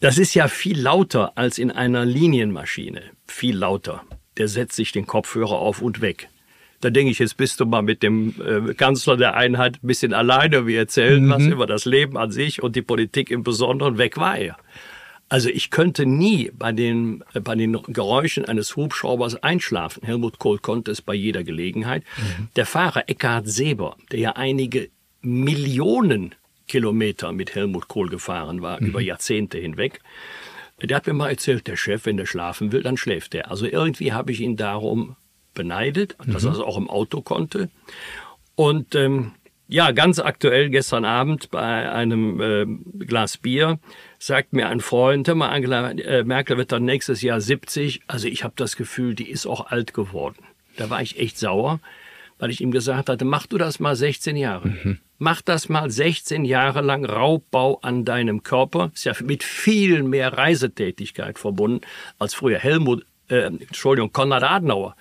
das 0.00 0.18
ist 0.18 0.34
ja 0.34 0.48
viel 0.48 0.80
lauter 0.80 1.32
als 1.36 1.58
in 1.58 1.70
einer 1.70 2.04
Linienmaschine. 2.04 3.02
Viel 3.28 3.56
lauter. 3.56 4.02
Der 4.36 4.48
setzt 4.48 4.74
sich 4.74 4.90
den 4.90 5.06
Kopfhörer 5.06 5.58
auf 5.58 5.80
und 5.80 6.00
weg. 6.00 6.28
Da 6.82 6.90
denke 6.90 7.12
ich, 7.12 7.20
jetzt 7.20 7.36
bist 7.36 7.60
du 7.60 7.64
mal 7.64 7.82
mit 7.82 8.02
dem 8.02 8.34
äh, 8.44 8.74
Kanzler 8.74 9.16
der 9.16 9.34
Einheit 9.34 9.76
ein 9.82 9.86
bisschen 9.86 10.12
alleine. 10.12 10.66
Wir 10.66 10.80
erzählen 10.80 11.24
mhm. 11.24 11.30
was 11.30 11.44
über 11.44 11.66
das 11.66 11.84
Leben 11.84 12.18
an 12.18 12.32
sich 12.32 12.62
und 12.62 12.74
die 12.74 12.82
Politik 12.82 13.30
im 13.30 13.44
Besonderen. 13.44 13.98
Weg 13.98 14.16
war 14.18 14.36
er. 14.36 14.56
Also 15.28 15.48
ich 15.48 15.70
könnte 15.70 16.04
nie 16.04 16.50
bei 16.52 16.72
den, 16.72 17.22
äh, 17.34 17.40
bei 17.40 17.54
den 17.54 17.72
Geräuschen 17.86 18.44
eines 18.44 18.74
Hubschraubers 18.74 19.42
einschlafen. 19.44 20.02
Helmut 20.04 20.40
Kohl 20.40 20.58
konnte 20.58 20.90
es 20.90 21.00
bei 21.00 21.14
jeder 21.14 21.44
Gelegenheit. 21.44 22.02
Mhm. 22.18 22.48
Der 22.56 22.66
Fahrer 22.66 23.08
Eckhard 23.08 23.46
Seber, 23.46 23.96
der 24.10 24.18
ja 24.18 24.32
einige 24.32 24.90
Millionen 25.20 26.34
Kilometer 26.66 27.30
mit 27.30 27.54
Helmut 27.54 27.86
Kohl 27.86 28.08
gefahren 28.08 28.60
war, 28.60 28.80
mhm. 28.80 28.88
über 28.88 29.00
Jahrzehnte 29.00 29.58
hinweg, 29.58 30.00
der 30.82 30.96
hat 30.96 31.06
mir 31.06 31.12
mal 31.12 31.30
erzählt, 31.30 31.68
der 31.68 31.76
Chef, 31.76 32.06
wenn 32.06 32.16
der 32.16 32.26
schlafen 32.26 32.72
will, 32.72 32.82
dann 32.82 32.96
schläft 32.96 33.36
er. 33.36 33.52
Also 33.52 33.66
irgendwie 33.66 34.12
habe 34.12 34.32
ich 34.32 34.40
ihn 34.40 34.56
darum 34.56 35.14
beneidet, 35.54 36.16
dass 36.26 36.42
mhm. 36.42 36.48
er 36.48 36.52
es 36.54 36.60
auch 36.60 36.76
im 36.76 36.90
Auto 36.90 37.22
konnte. 37.22 37.70
Und 38.54 38.94
ähm, 38.94 39.32
ja, 39.72 39.90
ganz 39.92 40.18
aktuell 40.18 40.68
gestern 40.68 41.06
Abend 41.06 41.50
bei 41.50 41.90
einem 41.90 42.40
äh, 42.40 42.66
Glas 43.06 43.38
Bier 43.38 43.78
sagt 44.18 44.52
mir 44.52 44.68
ein 44.68 44.80
Freund, 44.80 45.26
hör 45.28 45.34
mal, 45.34 45.48
Angela 45.48 45.92
äh, 45.92 46.24
Merkel 46.24 46.58
wird 46.58 46.72
dann 46.72 46.84
nächstes 46.84 47.22
Jahr 47.22 47.40
70. 47.40 48.02
Also 48.06 48.28
ich 48.28 48.44
habe 48.44 48.52
das 48.56 48.76
Gefühl, 48.76 49.14
die 49.14 49.30
ist 49.30 49.46
auch 49.46 49.68
alt 49.68 49.94
geworden. 49.94 50.44
Da 50.76 50.90
war 50.90 51.00
ich 51.00 51.18
echt 51.18 51.38
sauer, 51.38 51.80
weil 52.38 52.50
ich 52.50 52.60
ihm 52.60 52.70
gesagt 52.70 53.08
hatte, 53.08 53.24
mach 53.24 53.46
du 53.46 53.56
das 53.56 53.80
mal 53.80 53.96
16 53.96 54.36
Jahre. 54.36 54.68
Mhm. 54.68 54.98
Mach 55.18 55.40
das 55.40 55.70
mal 55.70 55.88
16 55.88 56.44
Jahre 56.44 56.82
lang 56.82 57.06
Raubbau 57.06 57.78
an 57.80 58.04
deinem 58.04 58.42
Körper. 58.42 58.90
Ist 58.92 59.04
ja 59.04 59.14
mit 59.24 59.42
viel 59.42 60.02
mehr 60.02 60.36
Reisetätigkeit 60.36 61.38
verbunden 61.38 61.80
als 62.18 62.34
früher 62.34 62.58
Helmut, 62.58 63.06
äh, 63.28 63.46
Entschuldigung, 63.46 64.12
Konrad 64.12 64.42
Adenauer 64.42 64.96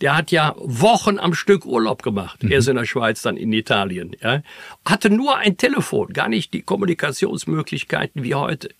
der 0.00 0.16
hat 0.16 0.30
ja 0.30 0.54
Wochen 0.58 1.18
am 1.18 1.34
Stück 1.34 1.64
Urlaub 1.64 2.02
gemacht. 2.02 2.42
Mhm. 2.42 2.52
Erst 2.52 2.68
in 2.68 2.76
der 2.76 2.86
Schweiz, 2.86 3.22
dann 3.22 3.36
in 3.36 3.52
Italien. 3.52 4.16
Ja. 4.22 4.42
Hatte 4.84 5.10
nur 5.10 5.36
ein 5.36 5.56
Telefon, 5.56 6.12
gar 6.12 6.28
nicht 6.28 6.52
die 6.52 6.62
Kommunikationsmöglichkeiten 6.62 8.22
wie 8.22 8.34
heute. 8.34 8.70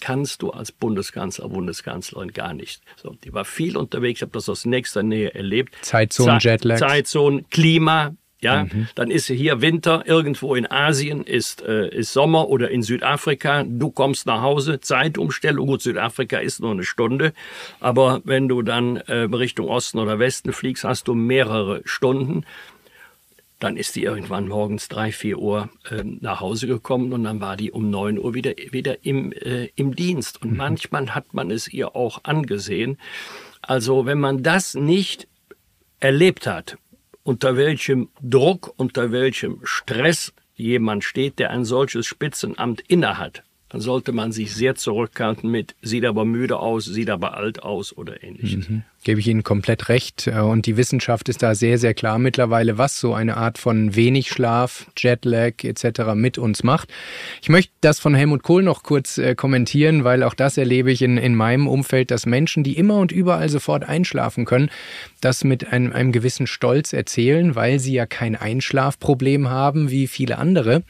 Kannst 0.00 0.42
du 0.42 0.50
als 0.50 0.72
Bundeskanzler, 0.72 1.48
Bundeskanzlerin 1.48 2.32
gar 2.32 2.52
nicht. 2.52 2.82
So, 2.96 3.16
die 3.24 3.32
war 3.32 3.44
viel 3.44 3.76
unterwegs, 3.76 4.18
ich 4.18 4.22
habe 4.22 4.32
das 4.32 4.48
aus 4.48 4.64
nächster 4.64 5.02
Nähe 5.02 5.34
erlebt. 5.34 5.74
Zeitzonen, 5.82 6.38
Jetlag. 6.40 6.78
Zeitzonen, 6.78 7.48
Klima, 7.48 8.14
Ja, 8.44 8.64
mhm. 8.64 8.88
dann 8.94 9.10
ist 9.10 9.26
hier 9.26 9.62
Winter, 9.62 10.04
irgendwo 10.06 10.54
in 10.54 10.70
Asien 10.70 11.24
ist, 11.24 11.62
äh, 11.62 11.88
ist 11.88 12.12
Sommer 12.12 12.48
oder 12.48 12.70
in 12.70 12.82
Südafrika. 12.82 13.64
Du 13.66 13.90
kommst 13.90 14.26
nach 14.26 14.42
Hause, 14.42 14.80
Zeitumstellung. 14.80 15.66
Gut, 15.66 15.82
Südafrika 15.82 16.38
ist 16.38 16.60
nur 16.60 16.72
eine 16.72 16.84
Stunde. 16.84 17.32
Aber 17.80 18.20
wenn 18.24 18.48
du 18.48 18.60
dann 18.62 18.98
äh, 18.98 19.22
Richtung 19.32 19.68
Osten 19.68 19.98
oder 19.98 20.18
Westen 20.18 20.52
fliegst, 20.52 20.84
hast 20.84 21.08
du 21.08 21.14
mehrere 21.14 21.80
Stunden. 21.86 22.44
Dann 23.60 23.78
ist 23.78 23.96
die 23.96 24.02
irgendwann 24.02 24.46
morgens 24.46 24.88
drei, 24.88 25.10
vier 25.10 25.38
Uhr 25.38 25.70
äh, 25.90 26.04
nach 26.04 26.40
Hause 26.40 26.66
gekommen 26.66 27.14
und 27.14 27.24
dann 27.24 27.40
war 27.40 27.56
die 27.56 27.72
um 27.72 27.88
neun 27.88 28.18
Uhr 28.18 28.34
wieder, 28.34 28.52
wieder 28.72 29.06
im, 29.06 29.32
äh, 29.32 29.70
im 29.74 29.96
Dienst. 29.96 30.42
Und 30.42 30.50
mhm. 30.50 30.56
manchmal 30.58 31.14
hat 31.14 31.32
man 31.32 31.50
es 31.50 31.72
ihr 31.72 31.96
auch 31.96 32.24
angesehen. 32.24 32.98
Also 33.62 34.04
wenn 34.04 34.20
man 34.20 34.42
das 34.42 34.74
nicht 34.74 35.28
erlebt 36.00 36.46
hat, 36.46 36.76
unter 37.24 37.56
welchem 37.56 38.10
Druck, 38.20 38.72
unter 38.76 39.10
welchem 39.10 39.60
Stress 39.64 40.32
jemand 40.54 41.02
steht, 41.02 41.38
der 41.38 41.50
ein 41.50 41.64
solches 41.64 42.06
Spitzenamt 42.06 42.82
innehat, 42.82 43.42
dann 43.74 43.80
sollte 43.80 44.12
man 44.12 44.30
sich 44.30 44.54
sehr 44.54 44.76
zurückhalten 44.76 45.50
mit 45.50 45.74
sieht 45.82 46.04
aber 46.04 46.24
müde 46.24 46.60
aus, 46.60 46.84
sieht 46.84 47.10
aber 47.10 47.36
alt 47.36 47.64
aus 47.64 47.92
oder 47.92 48.22
ähnliches. 48.22 48.68
Mhm. 48.68 48.84
Gebe 49.02 49.18
ich 49.18 49.26
Ihnen 49.26 49.42
komplett 49.42 49.88
recht. 49.88 50.28
Und 50.28 50.66
die 50.66 50.76
Wissenschaft 50.76 51.28
ist 51.28 51.42
da 51.42 51.56
sehr, 51.56 51.76
sehr 51.76 51.92
klar 51.92 52.20
mittlerweile, 52.20 52.78
was 52.78 53.00
so 53.00 53.14
eine 53.14 53.36
Art 53.36 53.58
von 53.58 53.96
wenig 53.96 54.30
Schlaf, 54.30 54.86
Jetlag 54.96 55.64
etc. 55.64 56.14
mit 56.14 56.38
uns 56.38 56.62
macht. 56.62 56.88
Ich 57.42 57.48
möchte 57.48 57.72
das 57.80 57.98
von 57.98 58.14
Helmut 58.14 58.44
Kohl 58.44 58.62
noch 58.62 58.84
kurz 58.84 59.18
äh, 59.18 59.34
kommentieren, 59.34 60.04
weil 60.04 60.22
auch 60.22 60.34
das 60.34 60.56
erlebe 60.56 60.92
ich 60.92 61.02
in, 61.02 61.18
in 61.18 61.34
meinem 61.34 61.66
Umfeld, 61.66 62.12
dass 62.12 62.26
Menschen, 62.26 62.62
die 62.62 62.78
immer 62.78 62.98
und 62.98 63.10
überall 63.10 63.48
sofort 63.48 63.82
einschlafen 63.82 64.44
können, 64.44 64.70
das 65.20 65.42
mit 65.42 65.72
einem, 65.72 65.92
einem 65.92 66.12
gewissen 66.12 66.46
Stolz 66.46 66.92
erzählen, 66.92 67.56
weil 67.56 67.80
sie 67.80 67.94
ja 67.94 68.06
kein 68.06 68.36
Einschlafproblem 68.36 69.50
haben 69.50 69.90
wie 69.90 70.06
viele 70.06 70.38
andere. 70.38 70.84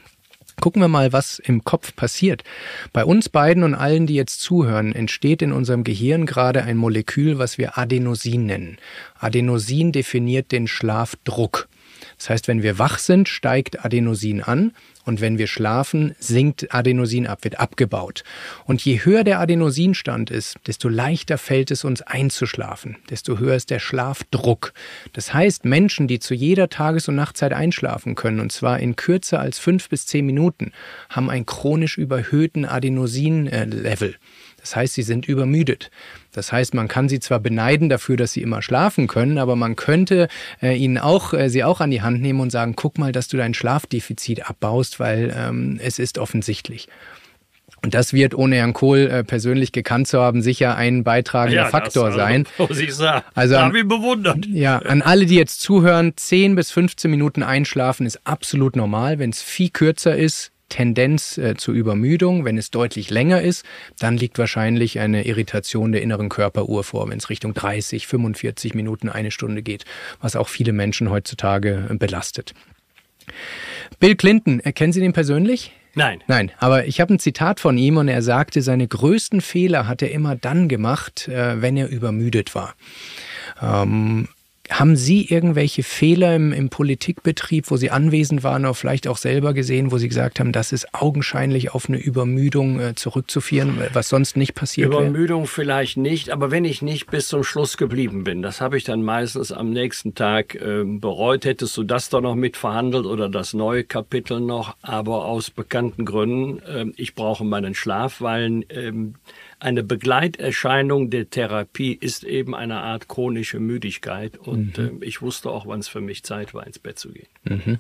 Gucken 0.61 0.81
wir 0.81 0.89
mal, 0.89 1.13
was 1.13 1.39
im 1.41 1.65
Kopf 1.65 1.95
passiert. 1.97 2.45
Bei 2.93 3.05
uns 3.05 3.29
beiden 3.29 3.65
und 3.65 3.75
allen, 3.75 4.07
die 4.07 4.15
jetzt 4.15 4.41
zuhören, 4.41 4.95
entsteht 4.95 5.43
in 5.43 5.53
unserem 5.53 5.85
Gehirn 5.85 6.27
gerade 6.27 6.63
ein 6.63 6.77
Molekül, 6.77 7.39
was 7.39 7.59
wir 7.59 7.77
Adenosin 7.77 8.47
nennen. 8.47 8.79
Adenosin 9.19 9.93
definiert 9.93 10.53
den 10.53 10.67
Schlafdruck. 10.67 11.69
Das 12.19 12.31
heißt, 12.31 12.49
wenn 12.49 12.63
wir 12.63 12.79
wach 12.79 12.99
sind, 12.99 13.29
steigt 13.29 13.85
Adenosin 13.85 14.43
an 14.43 14.73
und 15.05 15.21
wenn 15.21 15.39
wir 15.39 15.47
schlafen, 15.47 16.15
sinkt 16.19 16.75
Adenosin 16.75 17.27
ab, 17.27 17.45
wird 17.45 17.61
abgebaut. 17.61 18.25
Und 18.65 18.85
je 18.85 19.05
höher 19.05 19.25
der 19.25 19.41
Adenosinstand 19.41 20.31
ist, 20.31 20.57
desto 20.67 20.89
leichter 20.89 21.39
fällt 21.39 21.71
es 21.71 21.85
uns 21.85 22.03
einzuschlafen, 22.03 22.97
desto 23.11 23.39
höher 23.39 23.55
ist 23.55 23.71
der 23.71 23.81
Schlafdruck. 23.81 24.73
Das 25.13 25.35
heißt, 25.35 25.65
Menschen, 25.65 26.09
die 26.09 26.19
zu 26.19 26.35
jeder 26.35 26.69
Tages- 26.69 27.09
und 27.09 27.17
Nachtzeit 27.17 27.53
einschlafen 27.53 28.15
können, 28.15 28.41
und 28.41 28.53
zwar 28.53 28.81
in 28.81 28.97
kürzer 28.97 29.41
als 29.41 29.59
fünf 29.59 29.89
bis 29.89 30.07
zehn 30.07 30.25
Minuten, 30.25 30.73
haben 31.11 31.31
einen 31.31 31.47
chronisch 31.47 31.99
überhöhten 31.99 32.65
Adenosin-Level. 32.65 34.17
Das 34.61 34.75
heißt, 34.77 34.95
sie 34.95 35.03
sind 35.03 35.29
übermüdet. 35.29 35.91
Das 36.35 36.53
heißt, 36.53 36.75
man 36.75 36.89
kann 36.89 37.09
sie 37.09 37.21
zwar 37.21 37.41
beneiden 37.41 37.89
dafür, 37.89 38.17
dass 38.17 38.33
sie 38.33 38.43
immer 38.43 38.61
schlafen 38.61 39.07
können, 39.07 39.39
aber 39.39 39.57
man 39.57 39.77
könnte 39.77 40.29
äh, 40.61 40.77
ihnen 40.77 40.99
auch, 40.99 41.33
äh, 41.33 41.49
sie 41.49 41.65
auch 41.65 41.81
an 41.81 41.91
die 41.91 42.03
Hand 42.03 42.21
nehmen 42.21 42.41
und 42.41 42.51
sagen, 42.51 42.75
guck 42.77 42.99
mal, 42.99 43.13
dass 43.13 43.29
du 43.29 43.37
dein 43.37 43.55
Schlafdefizit 43.55 44.49
abbaust, 44.49 45.01
weil 45.01 45.35
ähm, 45.37 45.79
es 45.83 45.99
ist 45.99 46.19
offensichtlich. 46.19 46.89
Und 47.85 47.93
das 47.93 48.15
wird, 48.15 48.35
ohne 48.35 48.57
Herrn 48.57 48.73
Kohl 48.73 49.01
äh, 49.01 49.25
persönlich 49.25 49.71
gekannt 49.71 50.09
zu 50.09 50.19
haben, 50.19 50.41
sicher 50.41 50.75
ein 50.75 51.05
beitragender 51.05 51.65
ja, 51.65 51.69
Faktor 51.69 52.07
das, 52.07 52.15
also, 52.15 52.19
sein. 52.19 52.49
Muss 52.57 52.79
ich 52.79 52.95
sagen. 52.95 53.25
Also 53.35 53.57
an, 53.57 53.75
ich 53.75 53.87
bewundert. 53.87 54.47
Ja, 54.47 54.79
an 54.79 55.03
alle, 55.03 55.27
die 55.27 55.37
jetzt 55.37 55.61
zuhören, 55.61 56.15
10 56.17 56.55
bis 56.55 56.71
15 56.71 57.11
Minuten 57.11 57.43
einschlafen 57.43 58.07
ist 58.07 58.27
absolut 58.27 58.75
normal. 58.75 59.19
Wenn 59.19 59.31
es 59.31 59.43
viel 59.43 59.69
kürzer 59.69 60.17
ist, 60.17 60.51
Tendenz 60.75 61.39
äh, 61.39 61.55
zur 61.57 61.73
Übermüdung. 61.73 62.45
Wenn 62.45 62.59
es 62.59 62.73
deutlich 62.73 63.09
länger 63.09 63.41
ist, 63.41 63.65
dann 64.01 64.17
liegt 64.17 64.41
wahrscheinlich 64.41 64.99
eine 64.99 65.25
Irritation 65.25 65.93
der 65.93 66.03
inneren 66.03 66.29
Körperuhr 66.29 66.83
vor, 66.83 67.09
wenn 67.09 67.19
es 67.19 67.31
Richtung 67.31 67.55
30, 67.55 68.09
45 68.09 68.75
Minuten, 68.75 69.09
eine 69.09 69.31
Stunde 69.31 69.63
geht, 69.63 69.85
was 70.21 70.35
auch 70.35 70.49
viele 70.49 70.73
Menschen 70.73 71.11
heutzutage 71.11 71.87
äh, 71.91 71.95
belastet. 71.95 72.55
Bill 74.01 74.17
Clinton, 74.17 74.59
äh, 74.61 74.73
kennen 74.73 74.93
Sie 74.93 74.99
den 74.99 75.13
persönlich? 75.13 75.71
Nein. 75.95 76.25
Nein, 76.27 76.51
aber 76.59 76.87
ich 76.87 77.01
habe 77.01 77.15
ein 77.15 77.21
Zitat 77.21 77.61
von 77.61 77.79
ihm 77.79 77.97
und 77.97 78.09
er 78.09 78.21
sagte, 78.23 78.61
seine 78.61 78.89
größten 78.89 79.41
Fehler 79.41 79.87
hat 79.87 80.03
er 80.03 80.11
immer 80.11 80.35
dann 80.35 80.69
gemacht, 80.69 81.29
äh, 81.29 81.63
wenn 81.63 81.77
er 81.77 81.89
übermüdet 81.89 82.57
war. 82.57 82.75
Ähm, 83.63 84.27
haben 84.71 84.97
Sie 84.97 85.27
irgendwelche 85.27 85.83
Fehler 85.83 86.35
im, 86.35 86.53
im, 86.53 86.71
Politikbetrieb, 86.71 87.71
wo 87.71 87.77
Sie 87.77 87.91
anwesend 87.91 88.43
waren, 88.43 88.65
oder 88.65 88.75
vielleicht 88.75 89.07
auch 89.09 89.19
selber 89.19 89.53
gesehen, 89.53 89.93
wo 89.93 89.99
Sie 89.99 90.09
gesagt 90.09 90.41
haben, 90.41 90.53
das 90.53 90.73
ist 90.73 90.95
augenscheinlich 90.95 91.75
auf 91.75 91.89
eine 91.89 91.99
Übermüdung 91.99 92.81
äh, 92.81 92.95
zurückzuführen, 92.95 93.79
was 93.93 94.09
sonst 94.09 94.37
nicht 94.37 94.55
passiert 94.55 94.87
Übermüdung 94.87 95.43
wäre? 95.43 95.49
vielleicht 95.49 95.99
nicht, 95.99 96.31
aber 96.31 96.51
wenn 96.51 96.65
ich 96.65 96.81
nicht 96.81 97.11
bis 97.11 97.29
zum 97.29 97.45
Schluss 97.45 97.77
geblieben 97.77 98.25
bin, 98.25 98.41
das 98.41 98.63
habe 98.63 98.79
ich 98.79 98.85
dann 98.85 99.03
meistens 99.03 99.53
am 99.53 99.71
nächsten 99.71 100.15
Tag 100.15 100.55
äh, 100.55 100.83
bereut. 100.85 101.45
Hättest 101.45 101.77
du 101.77 101.83
das 101.83 102.09
doch 102.09 102.23
noch 102.23 102.35
mit 102.35 102.57
verhandelt 102.57 103.05
oder 103.05 103.29
das 103.29 103.53
neue 103.53 103.85
Kapitel 103.85 104.41
noch, 104.41 104.77
aber 104.81 105.27
aus 105.27 105.51
bekannten 105.51 106.07
Gründen, 106.07 106.59
äh, 106.61 106.87
ich 106.97 107.15
brauche 107.15 107.45
meinen 107.45 107.75
Schlaf, 107.75 108.23
weil 108.23 108.65
ähm, 108.71 109.17
eine 109.65 109.83
Begleiterscheinung 109.83 111.09
der 111.09 111.31
Therapie 111.31 111.95
ist 111.95 112.23
eben 112.23 112.55
eine 112.55 112.83
Art 112.83 113.09
chronische 113.09 113.61
Müdigkeit. 113.61 114.37
Und 114.37 114.77
mhm. 114.77 115.01
äh, 115.01 115.07
ich 115.07 115.23
wusste 115.23 115.51
auch, 115.51 115.67
wann 115.67 115.81
es 115.81 115.89
für 115.89 116.03
mich 116.03 116.23
Zeit 116.23 116.53
war, 116.53 116.67
ins 116.67 116.79
Bett 116.79 116.99
zu 116.99 117.13
gehen. 117.13 117.29
Mhm. 117.45 117.79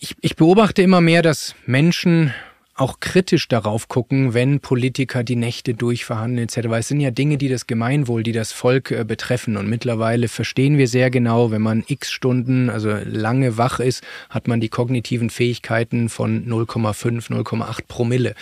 Ich, 0.00 0.16
ich 0.22 0.36
beobachte 0.36 0.80
immer 0.80 1.02
mehr, 1.02 1.20
dass 1.20 1.54
Menschen 1.66 2.32
auch 2.74 3.00
kritisch 3.00 3.48
darauf 3.48 3.88
gucken, 3.88 4.32
wenn 4.34 4.60
Politiker 4.60 5.22
die 5.24 5.36
Nächte 5.36 5.74
durchverhandeln 5.74 6.48
etc. 6.48 6.68
Es 6.78 6.88
sind 6.88 7.00
ja 7.00 7.10
Dinge, 7.10 7.36
die 7.36 7.48
das 7.48 7.66
Gemeinwohl, 7.66 8.22
die 8.22 8.32
das 8.32 8.52
Volk 8.52 8.90
äh, 8.90 9.04
betreffen. 9.04 9.56
Und 9.56 9.68
mittlerweile 9.68 10.28
verstehen 10.28 10.78
wir 10.78 10.88
sehr 10.88 11.10
genau, 11.10 11.50
wenn 11.50 11.62
man 11.62 11.84
x 11.86 12.10
Stunden, 12.10 12.70
also 12.70 12.96
lange 13.04 13.58
wach 13.58 13.78
ist, 13.78 14.02
hat 14.30 14.48
man 14.48 14.60
die 14.60 14.70
kognitiven 14.70 15.28
Fähigkeiten 15.28 16.08
von 16.08 16.46
0,5, 16.46 17.30
0,8 17.30 17.80
Promille. 17.88 18.34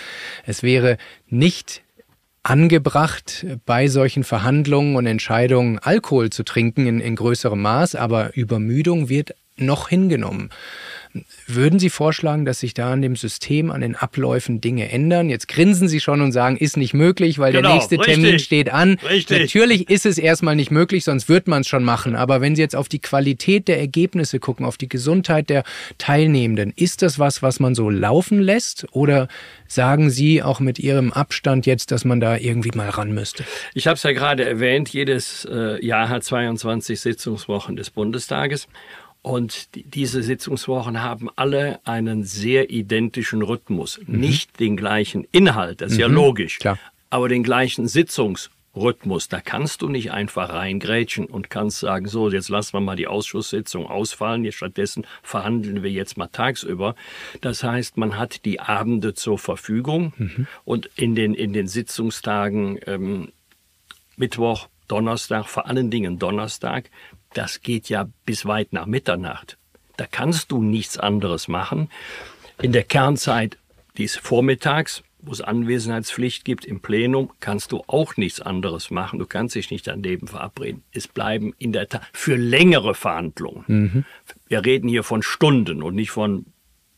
Es 0.46 0.62
wäre 0.62 0.96
nicht 1.28 1.82
angebracht, 2.42 3.44
bei 3.66 3.88
solchen 3.88 4.24
Verhandlungen 4.24 4.96
und 4.96 5.06
Entscheidungen 5.06 5.78
Alkohol 5.78 6.30
zu 6.30 6.42
trinken 6.42 6.86
in, 6.86 7.00
in 7.00 7.16
größerem 7.16 7.60
Maß, 7.60 7.96
aber 7.96 8.34
Übermüdung 8.34 9.08
wird 9.08 9.34
noch 9.56 9.88
hingenommen. 9.88 10.50
Würden 11.48 11.80
Sie 11.80 11.90
vorschlagen, 11.90 12.44
dass 12.44 12.60
sich 12.60 12.72
da 12.72 12.92
an 12.92 13.02
dem 13.02 13.16
System, 13.16 13.72
an 13.72 13.80
den 13.80 13.96
Abläufen 13.96 14.60
Dinge 14.60 14.92
ändern? 14.92 15.28
Jetzt 15.28 15.48
grinsen 15.48 15.88
Sie 15.88 15.98
schon 15.98 16.20
und 16.20 16.30
sagen, 16.30 16.56
ist 16.56 16.76
nicht 16.76 16.94
möglich, 16.94 17.40
weil 17.40 17.52
genau, 17.52 17.68
der 17.68 17.74
nächste 17.74 17.98
richtig, 17.98 18.14
Termin 18.14 18.38
steht 18.38 18.72
an. 18.72 18.96
Richtig. 19.08 19.40
Natürlich 19.40 19.90
ist 19.90 20.06
es 20.06 20.18
erstmal 20.18 20.54
nicht 20.54 20.70
möglich, 20.70 21.02
sonst 21.02 21.28
wird 21.28 21.48
man 21.48 21.62
es 21.62 21.68
schon 21.68 21.82
machen. 21.82 22.14
Aber 22.14 22.40
wenn 22.40 22.54
Sie 22.54 22.62
jetzt 22.62 22.76
auf 22.76 22.88
die 22.88 23.00
Qualität 23.00 23.66
der 23.66 23.80
Ergebnisse 23.80 24.38
gucken, 24.38 24.64
auf 24.64 24.76
die 24.76 24.88
Gesundheit 24.88 25.50
der 25.50 25.64
Teilnehmenden, 25.98 26.72
ist 26.76 27.02
das 27.02 27.18
was, 27.18 27.42
was 27.42 27.58
man 27.58 27.74
so 27.74 27.90
laufen 27.90 28.40
lässt? 28.40 28.86
Oder 28.92 29.26
sagen 29.66 30.10
Sie 30.10 30.44
auch 30.44 30.60
mit 30.60 30.78
Ihrem 30.78 31.12
Abstand 31.12 31.66
jetzt, 31.66 31.90
dass 31.90 32.04
man 32.04 32.20
da 32.20 32.36
irgendwie 32.36 32.70
mal 32.76 32.88
ran 32.88 33.10
müsste? 33.12 33.44
Ich 33.74 33.88
habe 33.88 33.96
es 33.96 34.04
ja 34.04 34.12
gerade 34.12 34.44
erwähnt, 34.44 34.90
jedes 34.90 35.44
äh, 35.50 35.84
Jahr 35.84 36.08
hat 36.08 36.22
22 36.22 37.00
Sitzungswochen 37.00 37.74
des 37.74 37.90
Bundestages. 37.90 38.68
Und 39.22 39.68
diese 39.74 40.22
Sitzungswochen 40.22 41.02
haben 41.02 41.28
alle 41.36 41.80
einen 41.86 42.24
sehr 42.24 42.70
identischen 42.70 43.42
Rhythmus. 43.42 44.00
Mhm. 44.06 44.20
Nicht 44.20 44.60
den 44.60 44.76
gleichen 44.76 45.26
Inhalt, 45.30 45.82
das 45.82 45.92
ist 45.92 45.98
mhm. 45.98 46.02
ja 46.02 46.06
logisch, 46.06 46.58
Klar. 46.58 46.78
aber 47.10 47.28
den 47.28 47.42
gleichen 47.42 47.86
Sitzungsrhythmus. 47.86 49.28
Da 49.28 49.42
kannst 49.42 49.82
du 49.82 49.90
nicht 49.90 50.10
einfach 50.10 50.48
reingrätschen 50.48 51.26
und 51.26 51.50
kannst 51.50 51.80
sagen, 51.80 52.08
so, 52.08 52.30
jetzt 52.30 52.48
lassen 52.48 52.72
wir 52.72 52.80
mal 52.80 52.96
die 52.96 53.08
Ausschusssitzung 53.08 53.86
ausfallen, 53.86 54.42
jetzt 54.44 54.56
stattdessen 54.56 55.06
verhandeln 55.22 55.82
wir 55.82 55.90
jetzt 55.90 56.16
mal 56.16 56.28
tagsüber. 56.28 56.94
Das 57.42 57.62
heißt, 57.62 57.98
man 57.98 58.16
hat 58.16 58.46
die 58.46 58.58
Abende 58.58 59.12
zur 59.12 59.38
Verfügung 59.38 60.14
mhm. 60.16 60.46
und 60.64 60.88
in 60.96 61.14
den, 61.14 61.34
in 61.34 61.52
den 61.52 61.68
Sitzungstagen 61.68 62.80
ähm, 62.86 63.32
Mittwoch, 64.16 64.68
Donnerstag, 64.88 65.46
vor 65.46 65.66
allen 65.66 65.90
Dingen 65.90 66.18
Donnerstag, 66.18 66.90
das 67.34 67.62
geht 67.62 67.88
ja 67.88 68.08
bis 68.24 68.46
weit 68.46 68.72
nach 68.72 68.86
Mitternacht. 68.86 69.56
Da 69.96 70.06
kannst 70.06 70.50
du 70.50 70.62
nichts 70.62 70.98
anderes 70.98 71.48
machen. 71.48 71.90
In 72.60 72.72
der 72.72 72.84
Kernzeit 72.84 73.58
dies 73.96 74.16
vormittags, 74.16 75.02
wo 75.18 75.32
es 75.32 75.40
Anwesenheitspflicht 75.40 76.44
gibt 76.44 76.64
im 76.64 76.80
Plenum, 76.80 77.30
kannst 77.40 77.72
du 77.72 77.82
auch 77.86 78.16
nichts 78.16 78.40
anderes 78.40 78.90
machen. 78.90 79.18
Du 79.18 79.26
kannst 79.26 79.54
dich 79.54 79.70
nicht 79.70 79.86
daneben 79.86 80.26
verabreden. 80.26 80.82
Es 80.92 81.06
bleiben 81.06 81.52
in 81.58 81.72
der 81.72 81.88
Tat 81.88 82.02
für 82.12 82.36
längere 82.36 82.94
Verhandlungen. 82.94 83.64
Mhm. 83.66 84.04
Wir 84.48 84.64
reden 84.64 84.88
hier 84.88 85.02
von 85.02 85.22
Stunden 85.22 85.82
und 85.82 85.94
nicht 85.94 86.10
von 86.10 86.46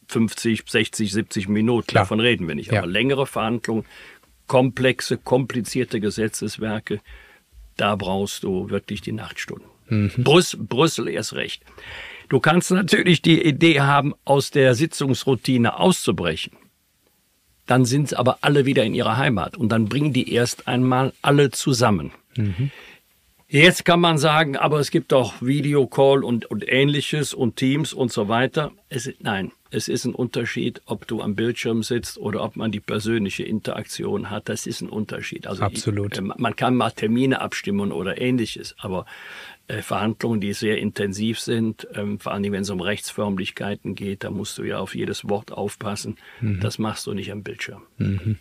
50, 0.09 0.63
60, 0.69 1.13
70 1.13 1.49
Minuten. 1.49 1.89
Klar. 1.89 2.05
Davon 2.05 2.21
reden 2.21 2.47
wir 2.47 2.55
nicht. 2.55 2.71
Ja. 2.71 2.79
Aber 2.79 2.87
längere 2.87 3.27
Verhandlungen, 3.27 3.85
komplexe, 4.47 5.17
komplizierte 5.17 6.01
Gesetzeswerke, 6.01 7.01
da 7.77 7.97
brauchst 7.97 8.43
du 8.43 8.71
wirklich 8.71 9.01
die 9.01 9.13
Nachtstunden. 9.13 9.72
Mhm. 9.89 10.11
Brüssel, 10.19 10.61
Brüssel 10.63 11.09
erst 11.09 11.35
recht. 11.35 11.63
Du 12.29 12.41
kannst 12.41 12.71
natürlich 12.71 13.21
die 13.21 13.43
Idee 13.43 13.81
haben, 13.81 14.15
aus 14.25 14.51
der 14.51 14.75
Sitzungsroutine 14.75 15.79
auszubrechen. 15.79 16.57
Dann 17.67 17.85
sind 17.85 18.07
es 18.07 18.15
aber 18.15 18.39
alle 18.41 18.67
wieder 18.67 18.85
in 18.85 18.95
ihrer 18.95 19.17
Heimat 19.17 19.57
und 19.57 19.71
dann 19.71 19.89
bringen 19.89 20.13
die 20.13 20.33
erst 20.33 20.67
einmal 20.67 21.13
alle 21.23 21.51
zusammen. 21.51 22.11
Mhm. 22.37 22.71
Jetzt 23.49 23.85
kann 23.85 24.01
man 24.01 24.17
sagen, 24.17 24.57
aber 24.57 24.81
es 24.81 24.91
gibt 24.91 25.13
doch 25.13 25.43
Videocall 25.43 26.25
und, 26.25 26.47
und 26.47 26.67
ähnliches 26.67 27.35
und 27.35 27.57
Teams 27.57 27.93
und 27.93 28.11
so 28.11 28.29
weiter. 28.29 28.73
Es, 28.89 29.13
nein, 29.21 29.53
es 29.71 29.89
ist 29.89 30.07
ein 30.07 30.15
Unterschied, 30.15 30.81
ob 30.87 31.07
du 31.07 31.21
am 31.21 31.35
Bildschirm 31.35 31.83
sitzt 31.83 32.17
oder 32.17 32.43
ob 32.45 32.57
man 32.57 32.73
die 32.73 32.81
persönliche 32.81 33.43
Interaktion 33.43 34.31
hat. 34.31 34.49
Das 34.49 34.67
ist 34.67 34.81
ein 34.81 34.89
Unterschied. 34.89 35.47
Also 35.47 35.65
Absolut. 35.65 36.15
Ich, 36.15 36.19
äh, 36.21 36.23
man 36.23 36.57
kann 36.57 36.75
mal 36.75 36.93
Termine 36.93 37.43
abstimmen 37.43 37.93
oder 37.93 38.19
ähnliches, 38.19 38.75
aber 38.79 39.05
Verhandlungen, 39.69 40.41
die 40.41 40.53
sehr 40.53 40.79
intensiv 40.79 41.41
sind, 41.41 41.87
ähm, 41.95 42.19
vor 42.19 42.33
allem 42.33 42.53
wenn 42.53 42.63
es 42.63 42.71
um 42.71 42.81
Rechtsförmlichkeiten 42.81 43.95
geht, 43.95 44.25
da 44.25 44.31
musst 44.31 44.59
du 44.59 44.65
ja 44.65 44.79
auf 44.79 44.95
jedes 44.95 45.29
Wort 45.29 45.53
aufpassen. 45.53 46.17
Mhm. 46.41 46.61
Das 46.61 46.79
machst 46.79 47.07
du 47.07 47.15
nicht 47.15 47.33
am 47.33 47.43
Bildschirm. 47.43 47.83
Mhm. 47.99 48.39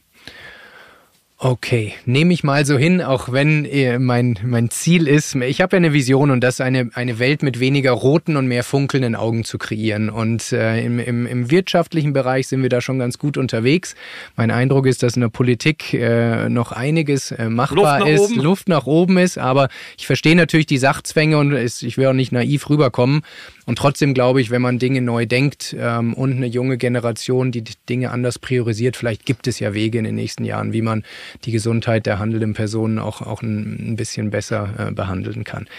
Okay, 1.43 1.95
nehme 2.05 2.35
ich 2.35 2.43
mal 2.43 2.67
so 2.67 2.77
hin, 2.77 3.01
auch 3.01 3.31
wenn 3.31 3.65
äh, 3.65 3.97
mein, 3.97 4.37
mein 4.45 4.69
Ziel 4.69 5.07
ist, 5.07 5.33
ich 5.33 5.59
habe 5.59 5.75
ja 5.75 5.77
eine 5.77 5.91
Vision 5.91 6.29
und 6.29 6.41
das 6.41 6.61
eine, 6.61 6.91
eine 6.93 7.17
Welt 7.17 7.41
mit 7.41 7.59
weniger 7.59 7.93
roten 7.93 8.37
und 8.37 8.45
mehr 8.45 8.63
funkelnden 8.63 9.15
Augen 9.15 9.43
zu 9.43 9.57
kreieren. 9.57 10.11
Und 10.11 10.51
äh, 10.51 10.85
im, 10.85 10.99
im, 10.99 11.25
im 11.25 11.49
wirtschaftlichen 11.49 12.13
Bereich 12.13 12.47
sind 12.47 12.61
wir 12.61 12.69
da 12.69 12.79
schon 12.79 12.99
ganz 12.99 13.17
gut 13.17 13.37
unterwegs. 13.37 13.95
Mein 14.35 14.51
Eindruck 14.51 14.85
ist, 14.85 15.01
dass 15.01 15.15
in 15.15 15.21
der 15.21 15.29
Politik 15.29 15.95
äh, 15.95 16.47
noch 16.47 16.73
einiges 16.73 17.31
äh, 17.31 17.49
machbar 17.49 18.01
Luft 18.01 18.11
ist, 18.11 18.21
oben. 18.21 18.39
Luft 18.39 18.69
nach 18.69 18.85
oben 18.85 19.17
ist, 19.17 19.39
aber 19.39 19.69
ich 19.97 20.05
verstehe 20.05 20.35
natürlich 20.35 20.67
die 20.67 20.77
Sachzwänge 20.77 21.39
und 21.39 21.55
ich 21.55 21.97
will 21.97 22.05
auch 22.05 22.13
nicht 22.13 22.31
naiv 22.31 22.69
rüberkommen. 22.69 23.23
Und 23.71 23.77
trotzdem 23.77 24.13
glaube 24.13 24.41
ich, 24.41 24.51
wenn 24.51 24.61
man 24.61 24.79
Dinge 24.79 25.01
neu 25.01 25.25
denkt 25.25 25.73
ähm, 25.79 26.13
und 26.13 26.33
eine 26.33 26.45
junge 26.45 26.77
Generation, 26.77 27.53
die 27.53 27.63
Dinge 27.87 28.11
anders 28.11 28.37
priorisiert, 28.37 28.97
vielleicht 28.97 29.25
gibt 29.25 29.47
es 29.47 29.61
ja 29.61 29.73
Wege 29.73 29.97
in 29.97 30.03
den 30.03 30.15
nächsten 30.15 30.43
Jahren, 30.43 30.73
wie 30.73 30.81
man 30.81 31.05
die 31.45 31.53
Gesundheit 31.53 32.05
der 32.05 32.19
handelnden 32.19 32.53
Personen 32.53 32.99
auch, 32.99 33.21
auch 33.21 33.41
ein, 33.41 33.95
bisschen 33.95 34.29
besser 34.29 34.73
äh, 34.77 34.91
behandeln 34.91 35.45
kann. 35.45 35.69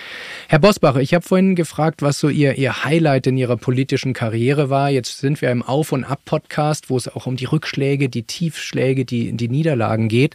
Herr 0.49 0.59
Bosbach, 0.59 0.97
ich 0.97 1.13
habe 1.13 1.23
vorhin 1.23 1.55
gefragt, 1.55 2.01
was 2.01 2.19
so 2.19 2.31
Ihr, 2.31 2.57
Ihr 2.57 2.83
Highlight 2.83 3.27
in 3.27 3.37
Ihrer 3.37 3.59
politischen 3.59 4.15
Karriere 4.15 4.71
war. 4.71 4.89
Jetzt 4.89 5.19
sind 5.19 5.43
wir 5.43 5.51
im 5.51 5.61
Auf- 5.61 5.93
und 5.93 6.05
Ab-Podcast, 6.05 6.89
wo 6.89 6.97
es 6.97 7.15
auch 7.15 7.27
um 7.27 7.37
die 7.37 7.45
Rückschläge, 7.45 8.09
die 8.09 8.23
Tiefschläge, 8.23 9.05
die, 9.05 9.35
die 9.35 9.51
Niederlagen 9.51 10.09
geht. 10.09 10.35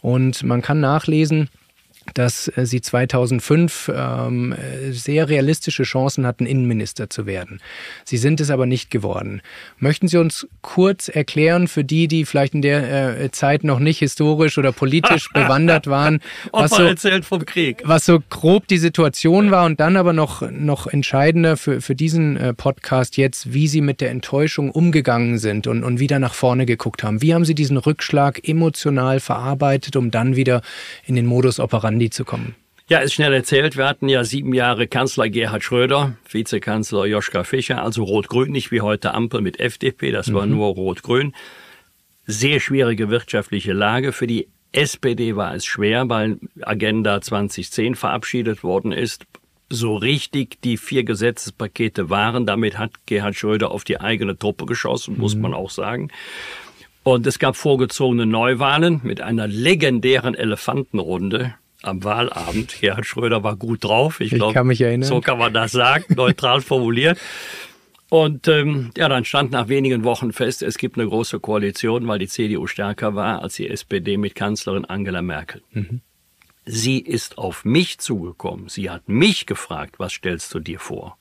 Und 0.00 0.42
man 0.42 0.62
kann 0.62 0.80
nachlesen, 0.80 1.48
dass 2.14 2.48
äh, 2.48 2.66
sie 2.66 2.80
2005 2.80 3.90
ähm, 3.94 4.54
sehr 4.90 5.28
realistische 5.28 5.82
Chancen 5.82 6.26
hatten, 6.26 6.46
Innenminister 6.46 7.10
zu 7.10 7.26
werden. 7.26 7.60
Sie 8.04 8.16
sind 8.16 8.40
es 8.40 8.50
aber 8.50 8.66
nicht 8.66 8.90
geworden. 8.90 9.42
Möchten 9.78 10.08
Sie 10.08 10.18
uns 10.18 10.46
kurz 10.62 11.08
erklären, 11.08 11.68
für 11.68 11.84
die, 11.84 12.08
die 12.08 12.24
vielleicht 12.24 12.54
in 12.54 12.62
der 12.62 13.20
äh, 13.20 13.30
Zeit 13.30 13.64
noch 13.64 13.78
nicht 13.78 13.98
historisch 13.98 14.58
oder 14.58 14.72
politisch 14.72 15.28
bewandert 15.34 15.86
waren, 15.86 16.20
was 16.52 16.70
so, 16.70 16.82
erzählt 16.82 17.24
vom 17.24 17.44
Krieg. 17.44 17.82
was 17.84 18.04
so 18.04 18.20
grob 18.30 18.66
die 18.68 18.78
Situation 18.78 19.50
war 19.50 19.66
und 19.66 19.80
dann 19.80 19.96
aber 19.96 20.12
noch, 20.12 20.48
noch 20.50 20.86
entscheidender 20.86 21.56
für, 21.56 21.80
für 21.80 21.94
diesen 21.94 22.36
äh, 22.36 22.54
Podcast 22.54 23.16
jetzt, 23.16 23.52
wie 23.52 23.68
Sie 23.68 23.80
mit 23.80 24.00
der 24.00 24.10
Enttäuschung 24.10 24.70
umgegangen 24.70 25.38
sind 25.38 25.66
und, 25.66 25.84
und 25.84 26.00
wieder 26.00 26.18
nach 26.18 26.34
vorne 26.34 26.66
geguckt 26.66 27.02
haben. 27.02 27.22
Wie 27.22 27.34
haben 27.34 27.44
Sie 27.44 27.54
diesen 27.54 27.76
Rückschlag 27.76 28.46
emotional 28.48 29.20
verarbeitet, 29.20 29.96
um 29.96 30.10
dann 30.10 30.36
wieder 30.36 30.62
in 31.06 31.14
den 31.14 31.26
Modus 31.26 31.60
operandi 31.60 31.97
Andi 31.98 32.10
zu 32.10 32.24
kommen? 32.24 32.54
Ja, 32.88 33.00
ist 33.00 33.12
schnell 33.12 33.32
erzählt. 33.34 33.76
Wir 33.76 33.86
hatten 33.86 34.08
ja 34.08 34.22
sieben 34.22 34.54
Jahre 34.54 34.86
Kanzler 34.86 35.28
Gerhard 35.28 35.64
Schröder, 35.64 36.16
Vizekanzler 36.30 37.06
Joschka 37.06 37.42
Fischer, 37.42 37.82
also 37.82 38.04
Rot-Grün, 38.04 38.52
nicht 38.52 38.70
wie 38.70 38.80
heute 38.80 39.14
Ampel 39.14 39.40
mit 39.40 39.58
FDP, 39.58 40.12
das 40.12 40.32
war 40.32 40.46
mhm. 40.46 40.52
nur 40.52 40.68
Rot-Grün. 40.68 41.34
Sehr 42.24 42.60
schwierige 42.60 43.10
wirtschaftliche 43.10 43.72
Lage. 43.72 44.12
Für 44.12 44.28
die 44.28 44.48
SPD 44.70 45.34
war 45.34 45.54
es 45.54 45.66
schwer, 45.66 46.08
weil 46.08 46.38
Agenda 46.60 47.20
2010 47.20 47.96
verabschiedet 47.96 48.62
worden 48.62 48.92
ist. 48.92 49.26
So 49.68 49.96
richtig 49.96 50.62
die 50.62 50.76
vier 50.76 51.02
Gesetzespakete 51.02 52.08
waren. 52.10 52.46
Damit 52.46 52.78
hat 52.78 52.92
Gerhard 53.06 53.34
Schröder 53.34 53.72
auf 53.72 53.82
die 53.84 54.00
eigene 54.00 54.38
Truppe 54.38 54.66
geschossen, 54.66 55.14
mhm. 55.14 55.20
muss 55.20 55.34
man 55.34 55.52
auch 55.52 55.70
sagen. 55.70 56.10
Und 57.02 57.26
es 57.26 57.38
gab 57.38 57.56
vorgezogene 57.56 58.24
Neuwahlen 58.24 59.00
mit 59.02 59.20
einer 59.20 59.48
legendären 59.48 60.34
Elefantenrunde 60.34 61.54
am 61.88 62.04
Wahlabend. 62.04 62.80
Gerhard 62.80 63.06
Schröder 63.06 63.42
war 63.42 63.56
gut 63.56 63.84
drauf. 63.84 64.20
Ich, 64.20 64.32
ich 64.32 64.38
glaub, 64.38 64.54
kann 64.54 64.66
mich 64.66 64.80
erinnern. 64.80 65.08
So 65.08 65.20
kann 65.20 65.38
man 65.38 65.52
das 65.52 65.72
sagen, 65.72 66.04
neutral 66.16 66.60
formuliert. 66.60 67.18
Und 68.10 68.48
ähm, 68.48 68.90
ja, 68.96 69.08
dann 69.08 69.24
stand 69.24 69.50
nach 69.50 69.68
wenigen 69.68 70.02
Wochen 70.04 70.32
fest, 70.32 70.62
es 70.62 70.78
gibt 70.78 70.96
eine 70.96 71.06
große 71.06 71.40
Koalition, 71.40 72.08
weil 72.08 72.18
die 72.18 72.28
CDU 72.28 72.66
stärker 72.66 73.14
war 73.14 73.42
als 73.42 73.56
die 73.56 73.68
SPD 73.68 74.16
mit 74.16 74.34
Kanzlerin 74.34 74.86
Angela 74.86 75.20
Merkel. 75.20 75.62
Mhm. 75.72 76.00
Sie 76.64 76.98
ist 76.98 77.38
auf 77.38 77.64
mich 77.64 77.98
zugekommen. 77.98 78.68
Sie 78.68 78.90
hat 78.90 79.08
mich 79.08 79.46
gefragt, 79.46 79.98
was 79.98 80.12
stellst 80.12 80.54
du 80.54 80.58
dir 80.58 80.78
vor? 80.78 81.18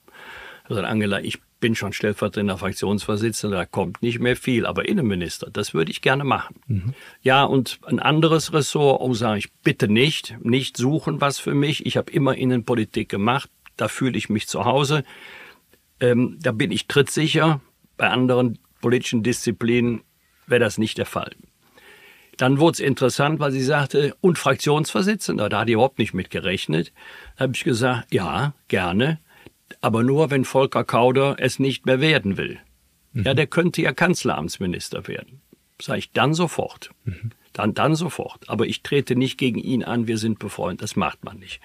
Also 0.63 0.82
Angela, 0.82 1.22
ich 1.22 1.39
bin 1.60 1.76
schon 1.76 1.93
stellvertretender 1.93 2.58
Fraktionsvorsitzender, 2.58 3.58
da 3.58 3.66
kommt 3.66 4.01
nicht 4.01 4.20
mehr 4.20 4.36
viel, 4.36 4.66
aber 4.66 4.88
Innenminister, 4.88 5.49
das 5.51 5.74
würde 5.74 5.91
ich 5.91 6.01
gerne 6.01 6.24
machen. 6.24 6.58
Mhm. 6.68 6.93
Ja, 7.22 7.43
und 7.43 7.80
ein 7.86 7.99
anderes 7.99 8.53
Ressort, 8.53 9.01
oh, 9.01 9.14
sage 9.14 9.39
ich, 9.39 9.51
bitte 9.64 9.88
nicht, 9.88 10.38
nicht 10.41 10.78
suchen 10.78 11.22
was 11.22 11.39
für 11.39 11.53
mich. 11.53 11.86
Ich 11.86 11.97
habe 11.97 12.12
immer 12.12 12.36
Innenpolitik 12.36 13.10
gemacht, 13.10 13.49
da 13.76 13.88
fühle 13.88 14.18
ich 14.18 14.30
mich 14.30 14.47
zu 14.47 14.66
Hause. 14.66 15.03
Ähm, 15.99 16.38
da 16.41 16.51
bin 16.51 16.72
ich 16.72 16.88
trittsicher. 16.88 17.62
Bei 17.97 18.10
anderen 18.10 18.60
politischen 18.82 19.24
Disziplinen 19.24 20.01
wäre 20.45 20.60
das 20.60 20.78
nicht 20.78 20.97
der 20.97 21.05
Fall. 21.05 21.32
Dann 22.38 22.60
wurde 22.60 22.74
es 22.74 22.80
interessant, 22.80 23.39
weil 23.39 23.51
sie 23.51 23.64
sagte, 23.64 24.16
und 24.22 24.38
Fraktionsvorsitzender, 24.38 25.49
da 25.49 25.62
hat 25.62 25.70
die 25.70 25.74
überhaupt 25.74 25.97
nicht 25.97 26.14
mit 26.14 26.30
gerechnet. 26.30 26.93
Da 27.36 27.43
habe 27.43 27.53
ich 27.55 27.64
gesagt, 27.64 28.14
ja, 28.14 28.53
gerne 28.68 29.20
aber 29.82 30.03
nur, 30.03 30.30
wenn 30.30 30.45
Volker 30.45 30.84
Kauder 30.84 31.36
es 31.39 31.59
nicht 31.59 31.86
mehr 31.86 32.01
werden 32.01 32.38
will. 32.38 32.59
Mhm. 33.13 33.24
Ja, 33.24 33.34
der 33.34 33.47
könnte 33.47 33.82
ja 33.82 33.93
Kanzleramtsminister 33.93 35.07
werden. 35.07 35.41
Sag 35.82 35.97
ich 35.97 36.11
dann 36.11 36.34
sofort. 36.34 36.91
Mhm. 37.05 37.32
Dann, 37.53 37.74
dann 37.74 37.95
sofort. 37.95 38.49
Aber 38.49 38.65
ich 38.65 38.84
trete 38.84 39.15
nicht 39.15 39.38
gegen 39.38 39.59
ihn 39.59 39.84
an, 39.84 40.07
wir 40.07 40.18
sind 40.18 40.39
befreundet. 40.39 40.84
Das 40.84 40.95
macht 40.95 41.24
man 41.24 41.39
nicht. 41.39 41.59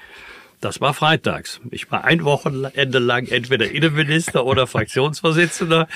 Das 0.61 0.81
war 0.81 0.95
freitags. 0.95 1.61
Ich 1.71 1.91
war 1.91 2.05
ein 2.05 2.25
Wochenende 2.25 2.99
lang 2.99 3.27
entweder 3.27 3.71
Innenminister 3.71 4.47
oder 4.47 4.67
Fraktionsvorsitzender. 4.67 5.89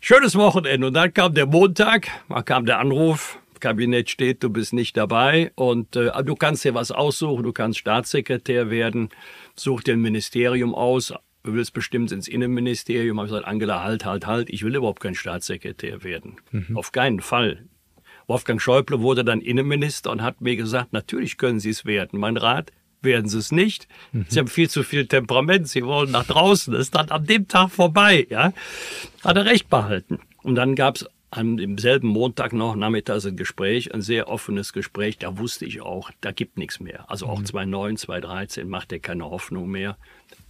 Schönes 0.00 0.36
Wochenende. 0.36 0.86
Und 0.88 0.94
dann 0.94 1.12
kam 1.14 1.34
der 1.34 1.46
Montag, 1.46 2.08
da 2.28 2.42
kam 2.42 2.66
der 2.66 2.78
Anruf, 2.78 3.38
Kabinett 3.58 4.10
steht, 4.10 4.42
du 4.42 4.50
bist 4.50 4.72
nicht 4.72 4.96
dabei 4.96 5.50
und 5.54 5.96
äh, 5.96 6.10
du 6.22 6.34
kannst 6.34 6.64
dir 6.64 6.74
was 6.74 6.90
aussuchen, 6.90 7.42
du 7.42 7.52
kannst 7.52 7.78
Staatssekretär 7.78 8.70
werden, 8.70 9.08
such 9.54 9.82
dir 9.82 9.94
ein 9.94 10.00
Ministerium 10.00 10.74
aus, 10.74 11.14
du 11.46 11.54
willst 11.54 11.72
bestimmt 11.72 12.12
ins 12.12 12.28
Innenministerium. 12.28 13.18
Habe 13.18 13.26
ich 13.26 13.32
gesagt, 13.32 13.48
Angela, 13.48 13.82
halt, 13.82 14.04
halt, 14.04 14.26
halt, 14.26 14.50
ich 14.50 14.62
will 14.62 14.74
überhaupt 14.74 15.00
kein 15.00 15.14
Staatssekretär 15.14 16.04
werden. 16.04 16.36
Mhm. 16.50 16.76
Auf 16.76 16.92
keinen 16.92 17.20
Fall. 17.20 17.64
Wolfgang 18.26 18.60
Schäuble 18.60 19.00
wurde 19.00 19.24
dann 19.24 19.40
Innenminister 19.40 20.10
und 20.10 20.22
hat 20.22 20.40
mir 20.40 20.56
gesagt, 20.56 20.92
natürlich 20.92 21.38
können 21.38 21.60
Sie 21.60 21.70
es 21.70 21.84
werden. 21.84 22.18
Mein 22.18 22.36
Rat, 22.36 22.72
werden 23.02 23.28
Sie 23.28 23.38
es 23.38 23.52
nicht. 23.52 23.88
Mhm. 24.12 24.26
Sie 24.28 24.38
haben 24.38 24.48
viel 24.48 24.68
zu 24.68 24.82
viel 24.82 25.06
Temperament, 25.06 25.68
Sie 25.68 25.84
wollen 25.84 26.10
nach 26.10 26.26
draußen. 26.26 26.72
Das 26.72 26.82
ist 26.82 26.94
dann 26.94 27.10
an 27.10 27.24
dem 27.24 27.48
Tag 27.48 27.70
vorbei. 27.70 28.26
Ja? 28.28 28.52
Hat 29.24 29.36
er 29.36 29.46
recht 29.46 29.70
behalten. 29.70 30.18
Und 30.42 30.56
dann 30.56 30.74
gab 30.74 30.96
es 30.96 31.06
am 31.36 31.56
demselben 31.56 32.08
Montag 32.08 32.52
noch 32.52 32.76
nachmittags 32.76 33.26
ein 33.26 33.36
Gespräch, 33.36 33.92
ein 33.94 34.02
sehr 34.02 34.28
offenes 34.28 34.72
Gespräch. 34.72 35.18
Da 35.18 35.38
wusste 35.38 35.64
ich 35.64 35.80
auch, 35.80 36.10
da 36.20 36.32
gibt 36.32 36.58
nichts 36.58 36.80
mehr. 36.80 37.10
Also 37.10 37.26
auch 37.26 37.40
mhm. 37.40 37.46
2009, 37.46 37.96
2013 37.96 38.68
macht 38.68 38.92
er 38.92 38.98
keine 38.98 39.24
Hoffnung 39.24 39.68
mehr. 39.68 39.96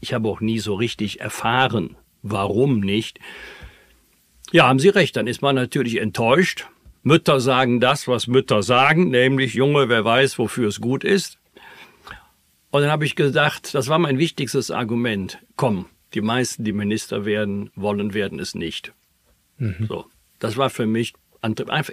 Ich 0.01 0.15
habe 0.15 0.29
auch 0.29 0.41
nie 0.41 0.59
so 0.59 0.75
richtig 0.75 1.21
erfahren, 1.21 1.97
warum 2.23 2.81
nicht. 2.81 3.19
Ja, 4.53 4.69
haben 4.69 4.79
Sie 4.79 4.89
recht, 4.89 5.17
dann 5.17 5.27
ist 5.27 5.43
man 5.43 5.57
natürlich 5.57 5.97
enttäuscht. 5.97 6.67
Mütter 7.03 7.41
sagen 7.41 7.81
das, 7.81 8.09
was 8.09 8.27
Mütter 8.27 8.63
sagen, 8.63 9.11
nämlich 9.11 9.55
Junge, 9.55 9.89
wer 9.89 10.05
weiß, 10.05 10.39
wofür 10.39 10.69
es 10.69 10.81
gut 10.81 11.05
ist. 11.05 11.39
Und 12.71 12.83
dann 12.83 12.91
habe 12.91 13.05
ich 13.05 13.17
gedacht, 13.17 13.75
das 13.75 13.89
war 13.89 13.99
mein 13.99 14.19
wichtigstes 14.19 14.71
Argument. 14.71 15.39
Komm, 15.57 15.87
die 16.15 16.21
meisten, 16.21 16.65
die 16.65 16.73
Minister 16.73 17.25
werden 17.25 17.71
wollen, 17.75 18.13
werden 18.13 18.39
es 18.39 18.55
nicht. 18.55 18.93
Mhm. 19.59 19.87
So, 19.89 20.07
das 20.39 20.57
war 20.57 20.71
für 20.71 20.87
mich 20.87 21.15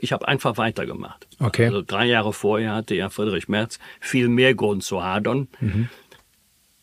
ich 0.01 0.13
habe 0.13 0.27
einfach 0.27 0.57
weitergemacht. 0.57 1.27
Okay. 1.39 1.65
Also 1.67 1.83
drei 1.85 2.05
Jahre 2.05 2.33
vorher 2.33 2.73
hatte 2.73 2.95
ja 2.95 3.09
Friedrich 3.09 3.47
Merz 3.47 3.77
viel 3.99 4.27
mehr 4.27 4.55
Grund 4.55 4.83
zu 4.83 5.03
hadern. 5.03 5.47
Mhm. 5.59 5.89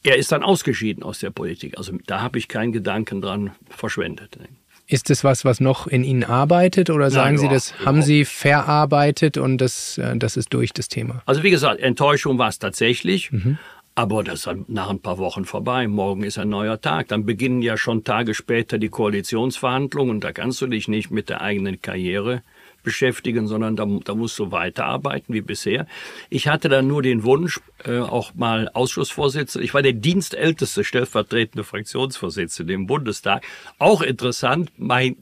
Er 0.03 0.17
ist 0.17 0.31
dann 0.31 0.43
ausgeschieden 0.43 1.03
aus 1.03 1.19
der 1.19 1.31
Politik. 1.31 1.77
Also 1.77 1.93
da 2.07 2.21
habe 2.23 2.39
ich 2.39 2.47
keinen 2.49 2.73
Gedanken 2.73 3.21
dran 3.21 3.51
verschwendet. 3.69 4.39
Ist 4.87 5.11
das 5.11 5.25
was, 5.25 5.45
was 5.45 5.61
noch 5.61 5.87
in 5.87 6.05
Ihnen 6.05 6.25
arbeitet 6.25 6.91
oder 6.91 7.11
sagen 7.11 7.37
Nein, 7.37 7.39
Sie, 7.39 7.49
das 7.49 7.75
ja, 7.79 7.87
haben 7.87 8.03
Sie 8.03 8.25
verarbeitet 8.25 9.37
und 9.37 9.59
das, 9.59 9.99
äh, 9.99 10.17
das 10.17 10.37
ist 10.37 10.53
durch 10.53 10.73
das 10.73 10.89
Thema? 10.89 11.23
Also 11.27 11.43
wie 11.43 11.51
gesagt, 11.51 11.81
Enttäuschung 11.81 12.39
war 12.39 12.49
es 12.49 12.59
tatsächlich. 12.59 13.31
Mhm. 13.31 13.59
Aber 14.01 14.25
das 14.25 14.47
ist 14.47 14.69
nach 14.69 14.89
ein 14.89 15.01
paar 15.01 15.19
Wochen 15.19 15.45
vorbei. 15.45 15.87
Morgen 15.87 16.23
ist 16.23 16.39
ein 16.39 16.49
neuer 16.49 16.81
Tag. 16.81 17.09
Dann 17.09 17.27
beginnen 17.27 17.61
ja 17.61 17.77
schon 17.77 18.03
Tage 18.03 18.33
später 18.33 18.79
die 18.79 18.89
Koalitionsverhandlungen 18.89 20.15
und 20.15 20.25
da 20.25 20.33
kannst 20.33 20.63
du 20.63 20.67
dich 20.69 20.89
nicht 20.89 21.11
mit 21.11 21.29
der 21.29 21.43
eigenen 21.43 21.83
Karriere 21.83 22.41
beschäftigen, 22.83 23.47
sondern 23.47 23.77
da, 23.77 23.87
da 24.03 24.15
musst 24.15 24.39
du 24.39 24.53
weiterarbeiten 24.53 25.35
wie 25.35 25.43
bisher. 25.43 25.87
Ich 26.31 26.49
hatte 26.49 26.71
dann 26.71 26.87
nur 26.87 27.03
den 27.03 27.25
Wunsch, 27.25 27.61
äh, 27.85 27.99
auch 27.99 28.33
mal 28.33 28.71
Ausschussvorsitzender. 28.73 29.63
Ich 29.63 29.75
war 29.75 29.83
der 29.83 29.93
dienstälteste 29.93 30.83
stellvertretende 30.83 31.63
Fraktionsvorsitzende 31.63 32.73
im 32.73 32.87
Bundestag. 32.87 33.45
Auch 33.79 34.01
interessant, 34.01 34.73
mein 34.79 35.17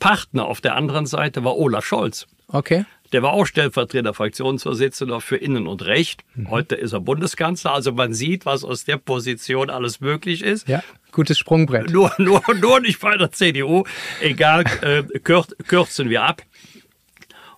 Partner 0.00 0.48
auf 0.48 0.60
der 0.60 0.76
anderen 0.76 1.06
Seite 1.06 1.44
war 1.44 1.56
Olaf 1.56 1.86
Scholz. 1.86 2.26
Okay. 2.48 2.84
Der 3.12 3.22
war 3.22 3.32
auch 3.32 3.44
stellvertretender 3.44 4.14
Fraktionsvorsitzender 4.14 5.20
für 5.20 5.36
Innen 5.36 5.66
und 5.66 5.84
Recht. 5.84 6.24
Mhm. 6.34 6.50
Heute 6.50 6.74
ist 6.76 6.92
er 6.92 7.00
Bundeskanzler. 7.00 7.74
Also 7.74 7.92
man 7.92 8.14
sieht, 8.14 8.46
was 8.46 8.64
aus 8.64 8.84
der 8.84 8.96
Position 8.96 9.70
alles 9.70 10.00
möglich 10.00 10.42
ist. 10.42 10.66
Ja, 10.68 10.82
gutes 11.12 11.38
Sprungbrett. 11.38 11.90
Nur, 11.90 12.12
nur, 12.18 12.42
nur 12.58 12.80
nicht 12.80 13.00
bei 13.00 13.16
der 13.16 13.30
CDU. 13.30 13.84
Egal, 14.20 14.64
äh, 14.82 15.02
kürzen 15.20 16.08
wir 16.08 16.22
ab. 16.22 16.42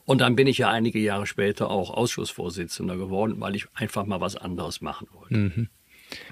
Und 0.04 0.20
dann 0.20 0.36
bin 0.36 0.46
ich 0.46 0.58
ja 0.58 0.70
einige 0.70 0.98
Jahre 0.98 1.26
später 1.26 1.70
auch 1.70 1.90
Ausschussvorsitzender 1.90 2.96
geworden, 2.96 3.36
weil 3.38 3.56
ich 3.56 3.66
einfach 3.74 4.04
mal 4.04 4.20
was 4.20 4.36
anderes 4.36 4.80
machen 4.80 5.08
wollte. 5.12 5.36
Mhm. 5.36 5.68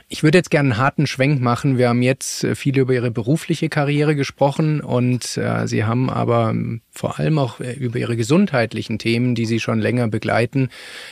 Ich 0.09 0.23
würde 0.23 0.39
jetzt 0.39 0.51
gerne 0.51 0.73
einen 0.73 0.83
harten 0.83 1.07
Schwenk 1.07 1.41
machen. 1.41 1.79
Wir 1.79 1.89
haben 1.89 2.03
jetzt 2.03 2.45
äh, 2.45 2.55
viel 2.55 2.79
über 2.79 2.93
Ihre 2.93 3.11
berufliche 3.11 3.69
Karriere 3.69 4.15
gesprochen 4.15 4.81
und 4.81 5.37
äh, 5.39 5.67
Sie 5.67 5.85
haben 5.85 6.11
aber 6.11 6.51
ähm, 6.51 6.83
vor 6.95 7.19
allem 7.19 7.39
auch 7.39 7.59
äh, 7.59 7.73
über 7.73 7.99
Ihre 7.99 8.17
gesundheitlichen 8.17 8.99
Themen, 8.99 9.35
die 9.35 9.47
Sie 9.47 9.61
schon 9.61 9.81
länger 9.81 10.09
begleiten, 10.09 10.69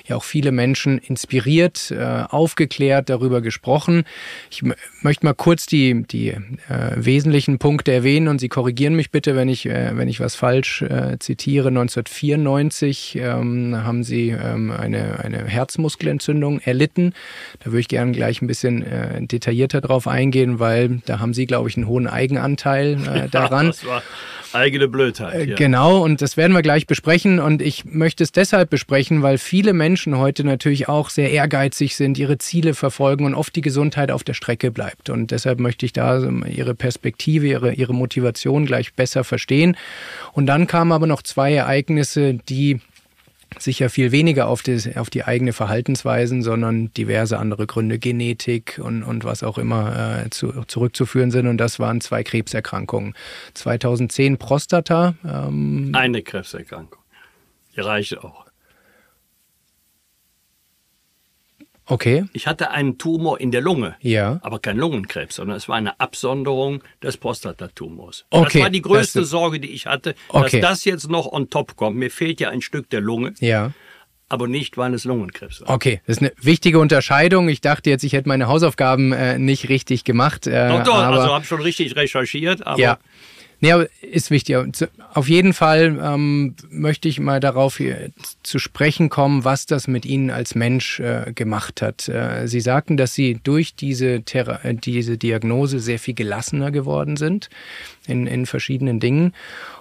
ja 0.07 0.16
auch 0.16 0.24
viele 0.24 0.53
Menschen 0.53 0.99
inspiriert, 0.99 1.91
äh, 1.91 2.24
aufgeklärt, 2.28 3.09
darüber 3.09 3.41
gesprochen. 3.41 4.05
Ich 4.51 4.62
möchte 5.01 5.24
mal 5.24 5.33
kurz 5.33 5.64
die, 5.64 6.05
die 6.05 6.28
äh, 6.28 6.41
wesentlichen 6.97 7.59
Punkte 7.59 7.93
erwähnen 7.93 8.28
und 8.28 8.41
Sie 8.41 8.49
korrigieren 8.49 8.95
mich 8.95 9.11
bitte, 9.11 9.35
wenn 9.37 9.49
ich, 9.49 9.64
wenn 9.64 10.09
ich 10.09 10.20
was 10.20 10.35
falsch 10.35 10.85
zitiere. 11.18 11.68
1994 11.68 13.16
ähm, 13.16 13.76
haben 13.83 14.05
Sie 14.05 14.31
ähm, 14.31 14.70
eine, 14.70 15.20
eine 15.20 15.47
Herzmuskelentzündung 15.47 16.61
erlitten. 16.61 17.14
Da 17.61 17.66
würde 17.66 17.81
ich 17.81 17.89
gerne 17.89 18.12
gleich 18.12 18.43
ein 18.43 18.47
bisschen 18.47 18.85
detaillierter 19.28 19.81
drauf 19.81 20.07
eingehen, 20.07 20.59
weil 20.59 21.01
da 21.07 21.20
haben 21.20 21.33
Sie, 21.33 21.47
glaube 21.47 21.68
ich, 21.68 21.76
einen 21.76 21.87
hohen 21.87 22.07
Eigenanteil 22.07 23.28
daran. 23.31 23.66
Ja, 23.66 23.72
das 23.72 23.87
war 23.87 24.03
eigene 24.53 24.89
Blödheit. 24.89 25.49
Ja. 25.49 25.57
Genau, 25.57 25.69
und 26.02 26.22
das 26.22 26.36
werden 26.36 26.52
wir 26.54 26.62
gleich 26.62 26.86
besprechen. 26.86 27.38
Und 27.38 27.62
ich 27.62 27.84
möchte 27.84 28.22
es 28.22 28.32
deshalb 28.32 28.70
besprechen, 28.70 29.22
weil 29.22 29.38
viele 29.38 29.72
Menschen 29.72 30.18
heute 30.18 30.44
natürlich 30.44 30.88
auch 30.88 31.10
sehr 31.10 31.30
ehrgeizig 31.30 31.96
sind, 31.96 32.18
ihre 32.18 32.38
Ziele 32.38 32.74
verfolgen 32.74 33.24
und 33.24 33.34
oft 33.34 33.54
die 33.56 33.60
Gesundheit 33.60 34.10
auf 34.10 34.24
der 34.24 34.34
Strecke 34.34 34.70
bleibt. 34.70 35.10
Und 35.10 35.30
deshalb 35.30 35.60
möchte 35.60 35.86
ich 35.86 35.92
da 35.92 36.20
Ihre 36.46 36.74
Perspektive, 36.74 37.46
Ihre, 37.46 37.72
Ihre 37.72 37.94
Motivation 37.94 38.66
gleich 38.66 38.94
besser 38.94 39.24
verstehen. 39.24 39.76
Und 40.32 40.46
dann 40.46 40.66
kamen 40.66 40.92
aber 40.92 41.06
noch 41.06 41.22
zwei 41.22 41.52
Ereignisse, 41.52 42.34
die 42.34 42.80
sicher 43.59 43.90
viel 43.90 44.12
weniger 44.12 44.48
auf 44.48 44.62
die, 44.62 44.96
auf 44.96 45.11
die 45.11 45.24
eigene 45.24 45.53
Verhaltensweisen, 45.53 46.42
sondern 46.42 46.92
diverse 46.94 47.38
andere 47.38 47.66
Gründe, 47.66 47.98
Genetik 47.98 48.80
und, 48.82 49.03
und 49.03 49.24
was 49.24 49.42
auch 49.42 49.59
immer 49.59 50.24
äh, 50.24 50.30
zu, 50.30 50.64
zurückzuführen 50.66 51.30
sind. 51.30 51.46
Und 51.46 51.59
das 51.59 51.78
waren 51.78 52.01
zwei 52.01 52.22
Krebserkrankungen. 52.22 53.14
2010 53.55 54.38
Prostata. 54.38 55.14
Ähm, 55.24 55.90
Eine 55.94 56.22
Krebserkrankung. 56.22 57.01
Die 57.76 57.80
reicht 57.80 58.18
auch. 58.18 58.49
Okay. 61.91 62.24
Ich 62.32 62.47
hatte 62.47 62.70
einen 62.70 62.99
Tumor 62.99 63.41
in 63.41 63.51
der 63.51 63.61
Lunge, 63.61 63.97
ja. 64.01 64.38
aber 64.43 64.61
kein 64.61 64.76
Lungenkrebs, 64.76 65.36
sondern 65.36 65.57
es 65.57 65.68
war 65.68 65.74
eine 65.74 65.99
Absonderung 65.99 66.82
des 67.03 67.16
Prostatatumors. 67.16 68.26
Okay. 68.30 68.51
Das 68.53 68.62
war 68.62 68.70
die 68.70 68.82
größte 68.82 69.20
das 69.20 69.30
Sorge, 69.30 69.59
die 69.59 69.70
ich 69.70 69.86
hatte, 69.86 70.14
okay. 70.28 70.61
dass 70.61 70.70
das 70.70 70.84
jetzt 70.84 71.11
noch 71.11 71.26
on 71.26 71.51
top 71.51 71.76
kommt. 71.76 71.97
Mir 71.97 72.11
fehlt 72.11 72.41
ja 72.41 72.51
ein 72.51 72.62
Stück 72.62 72.88
der 72.91 73.01
Lunge. 73.01 73.34
Ja. 73.41 73.72
Aber 74.28 74.47
nicht, 74.47 74.78
weil 74.78 74.95
es 74.95 75.05
Lungenkrebs 75.05 75.62
war. 75.62 75.70
Okay, 75.70 76.01
das 76.07 76.18
ist 76.18 76.22
eine 76.22 76.32
wichtige 76.41 76.78
Unterscheidung. 76.78 77.49
Ich 77.49 77.61
dachte 77.61 77.91
jetzt, 77.91 78.05
ich 78.05 78.12
hätte 78.12 78.28
meine 78.28 78.47
Hausaufgaben 78.47 79.12
äh, 79.12 79.38
nicht 79.38 79.68
richtig 79.68 80.05
gemacht. 80.05 80.47
Äh, 80.47 80.68
doch, 80.68 80.84
doch, 80.84 80.95
also 80.95 81.34
habe 81.34 81.45
schon 81.45 81.61
richtig 81.61 81.97
recherchiert, 81.97 82.64
aber. 82.64 82.78
Ja. 82.78 82.99
Nee, 83.62 83.74
ist 84.00 84.30
wichtig. 84.30 84.56
Auf 85.12 85.28
jeden 85.28 85.52
Fall 85.52 85.98
ähm, 86.02 86.54
möchte 86.70 87.08
ich 87.08 87.20
mal 87.20 87.40
darauf 87.40 87.80
zu 88.42 88.58
sprechen 88.58 89.11
kommen, 89.11 89.44
was 89.44 89.66
das 89.66 89.86
mit 89.86 90.06
Ihnen 90.06 90.30
als 90.30 90.54
Mensch 90.54 90.98
äh, 90.98 91.32
gemacht 91.34 91.82
hat. 91.82 92.08
Äh, 92.08 92.48
Sie 92.48 92.61
sagten, 92.61 92.96
dass 92.96 93.12
Sie 93.12 93.38
durch 93.42 93.74
diese, 93.74 94.22
Thera 94.22 94.64
äh, 94.64 94.74
diese 94.74 95.18
Diagnose 95.18 95.78
sehr 95.78 95.98
viel 95.98 96.14
gelassener 96.14 96.70
geworden 96.70 97.18
sind 97.18 97.50
in, 98.06 98.26
in 98.26 98.46
verschiedenen 98.46 98.98
Dingen. 98.98 99.34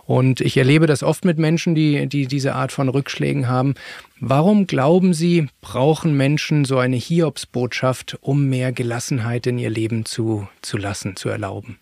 Und 0.05 0.41
ich 0.41 0.57
erlebe 0.57 0.85
das 0.85 1.01
oft 1.01 1.23
mit 1.23 1.37
Menschen, 1.37 1.73
die, 1.73 2.07
die 2.07 2.27
diese 2.27 2.55
Art 2.55 2.73
von 2.73 2.89
Rückschlägen 2.89 3.47
haben. 3.47 3.75
Warum 4.19 4.67
glauben 4.67 5.13
Sie, 5.13 5.47
brauchen 5.61 6.17
Menschen 6.17 6.65
so 6.65 6.79
eine 6.79 6.97
Hiobsbotschaft, 6.97 8.17
um 8.19 8.49
mehr 8.49 8.73
Gelassenheit 8.73 9.47
in 9.47 9.57
ihr 9.57 9.69
Leben 9.69 10.03
zu, 10.03 10.49
zu 10.61 10.77
lassen, 10.77 11.15
zu 11.15 11.29
erlauben? 11.29 11.77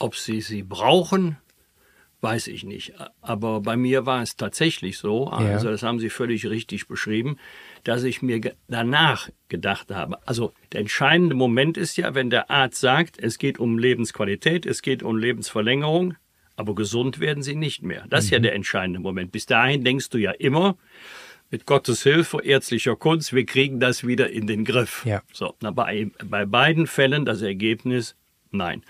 Ob 0.00 0.16
sie 0.16 0.40
sie 0.40 0.64
brauchen, 0.64 1.36
weiß 2.20 2.48
ich 2.48 2.64
nicht. 2.64 2.94
Aber 3.20 3.60
bei 3.60 3.76
mir 3.76 4.06
war 4.06 4.22
es 4.22 4.36
tatsächlich 4.36 4.98
so, 4.98 5.28
also 5.28 5.66
ja. 5.66 5.70
das 5.70 5.82
haben 5.82 6.00
Sie 6.00 6.10
völlig 6.10 6.46
richtig 6.48 6.88
beschrieben, 6.88 7.36
dass 7.84 8.02
ich 8.02 8.22
mir 8.22 8.40
danach 8.68 9.30
gedacht 9.48 9.90
habe. 9.90 10.18
Also 10.26 10.52
der 10.72 10.80
entscheidende 10.80 11.34
Moment 11.34 11.76
ist 11.76 11.96
ja, 11.96 12.14
wenn 12.14 12.30
der 12.30 12.50
Arzt 12.50 12.80
sagt, 12.80 13.18
es 13.18 13.38
geht 13.38 13.58
um 13.58 13.78
Lebensqualität, 13.78 14.66
es 14.66 14.82
geht 14.82 15.02
um 15.02 15.16
Lebensverlängerung, 15.16 16.14
aber 16.56 16.74
gesund 16.74 17.20
werden 17.20 17.42
sie 17.42 17.54
nicht 17.54 17.82
mehr. 17.82 18.04
Das 18.08 18.24
ist 18.24 18.30
ja 18.30 18.38
mhm. 18.38 18.44
der 18.44 18.54
entscheidende 18.54 19.00
Moment. 19.00 19.32
Bis 19.32 19.46
dahin 19.46 19.84
denkst 19.84 20.10
du 20.10 20.18
ja 20.18 20.32
immer, 20.32 20.76
mit 21.50 21.66
Gottes 21.66 22.02
Hilfe, 22.04 22.42
ärztlicher 22.42 22.96
Kunst, 22.96 23.32
wir 23.32 23.44
kriegen 23.44 23.80
das 23.80 24.06
wieder 24.06 24.30
in 24.30 24.46
den 24.46 24.64
Griff. 24.64 25.04
Ja. 25.04 25.22
So, 25.32 25.54
na, 25.60 25.70
bei, 25.72 26.10
bei 26.24 26.46
beiden 26.46 26.86
Fällen 26.86 27.24
das 27.24 27.42
Ergebnis, 27.42 28.14
nein. 28.52 28.84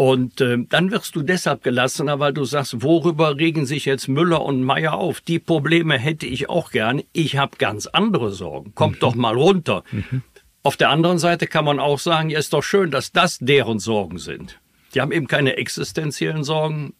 Und 0.00 0.40
äh, 0.40 0.56
dann 0.66 0.90
wirst 0.92 1.14
du 1.14 1.20
deshalb 1.20 1.62
gelassener, 1.62 2.18
weil 2.18 2.32
du 2.32 2.46
sagst, 2.46 2.82
worüber 2.82 3.36
regen 3.36 3.66
sich 3.66 3.84
jetzt 3.84 4.08
Müller 4.08 4.42
und 4.42 4.64
Meier 4.64 4.94
auf? 4.94 5.20
Die 5.20 5.38
Probleme 5.38 5.98
hätte 5.98 6.24
ich 6.24 6.48
auch 6.48 6.70
gern. 6.70 7.02
Ich 7.12 7.36
habe 7.36 7.58
ganz 7.58 7.86
andere 7.86 8.32
Sorgen. 8.32 8.74
Kommt 8.74 8.94
mhm. 8.96 9.00
doch 9.00 9.14
mal 9.14 9.34
runter. 9.34 9.84
Mhm. 9.92 10.22
Auf 10.62 10.78
der 10.78 10.88
anderen 10.88 11.18
Seite 11.18 11.46
kann 11.46 11.66
man 11.66 11.78
auch 11.78 11.98
sagen, 11.98 12.30
ja, 12.30 12.38
ist 12.38 12.54
doch 12.54 12.62
schön, 12.62 12.90
dass 12.90 13.12
das 13.12 13.36
deren 13.40 13.78
Sorgen 13.78 14.16
sind. 14.16 14.58
Die 14.94 15.02
haben 15.02 15.12
eben 15.12 15.26
keine 15.26 15.58
existenziellen 15.58 16.44
Sorgen, 16.44 16.94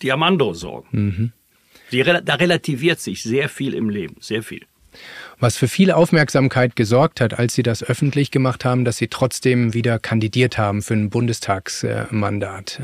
die 0.00 0.10
haben 0.10 0.22
andere 0.22 0.54
Sorgen. 0.54 0.88
Mhm. 0.92 1.32
Die, 1.92 2.02
da 2.02 2.34
relativiert 2.36 3.00
sich 3.00 3.22
sehr 3.22 3.50
viel 3.50 3.74
im 3.74 3.90
Leben, 3.90 4.16
sehr 4.20 4.42
viel 4.42 4.64
was 5.38 5.56
für 5.56 5.68
viel 5.68 5.90
Aufmerksamkeit 5.90 6.76
gesorgt 6.76 7.20
hat, 7.20 7.38
als 7.38 7.54
sie 7.54 7.62
das 7.62 7.82
öffentlich 7.82 8.30
gemacht 8.30 8.64
haben, 8.64 8.84
dass 8.84 8.96
sie 8.96 9.08
trotzdem 9.08 9.74
wieder 9.74 9.98
kandidiert 9.98 10.58
haben 10.58 10.82
für 10.82 10.94
ein 10.94 11.10
Bundestagsmandat. 11.10 12.80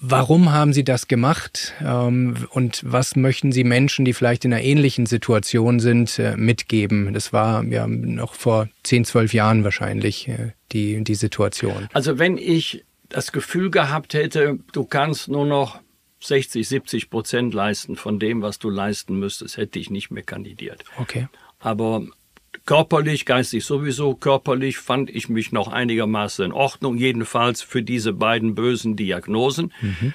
Warum 0.00 0.52
haben 0.52 0.72
Sie 0.72 0.84
das 0.84 1.08
gemacht 1.08 1.74
ähm, 1.84 2.46
und 2.50 2.82
was 2.84 3.16
möchten 3.16 3.52
Sie 3.52 3.64
Menschen, 3.64 4.04
die 4.04 4.12
vielleicht 4.12 4.44
in 4.44 4.52
einer 4.52 4.62
ähnlichen 4.62 5.06
Situation 5.06 5.80
sind, 5.80 6.18
äh, 6.18 6.36
mitgeben? 6.36 7.12
Das 7.12 7.32
war 7.32 7.64
ja 7.64 7.86
noch 7.86 8.34
vor 8.34 8.68
10, 8.84 9.04
12 9.04 9.34
Jahren 9.34 9.64
wahrscheinlich 9.64 10.28
äh, 10.28 10.52
die, 10.72 11.02
die 11.02 11.14
Situation. 11.14 11.88
Also 11.92 12.18
wenn 12.18 12.38
ich 12.38 12.84
das 13.08 13.32
Gefühl 13.32 13.70
gehabt 13.70 14.14
hätte, 14.14 14.58
du 14.72 14.84
kannst 14.84 15.28
nur 15.28 15.46
noch 15.46 15.80
60, 16.26 16.66
70 16.66 17.10
Prozent 17.10 17.54
leisten 17.54 17.96
von 17.96 18.18
dem, 18.18 18.42
was 18.42 18.58
du 18.58 18.70
leisten 18.70 19.18
müsstest, 19.18 19.56
hätte 19.56 19.78
ich 19.78 19.90
nicht 19.90 20.10
mehr 20.10 20.22
kandidiert. 20.22 20.84
Okay. 20.98 21.28
Aber 21.58 22.06
körperlich, 22.64 23.24
geistig 23.26 23.64
sowieso, 23.64 24.14
körperlich 24.14 24.78
fand 24.78 25.10
ich 25.10 25.28
mich 25.28 25.52
noch 25.52 25.68
einigermaßen 25.68 26.44
in 26.44 26.52
Ordnung, 26.52 26.96
jedenfalls 26.96 27.62
für 27.62 27.82
diese 27.82 28.12
beiden 28.12 28.54
bösen 28.54 28.96
Diagnosen. 28.96 29.72
Mhm. 29.80 30.14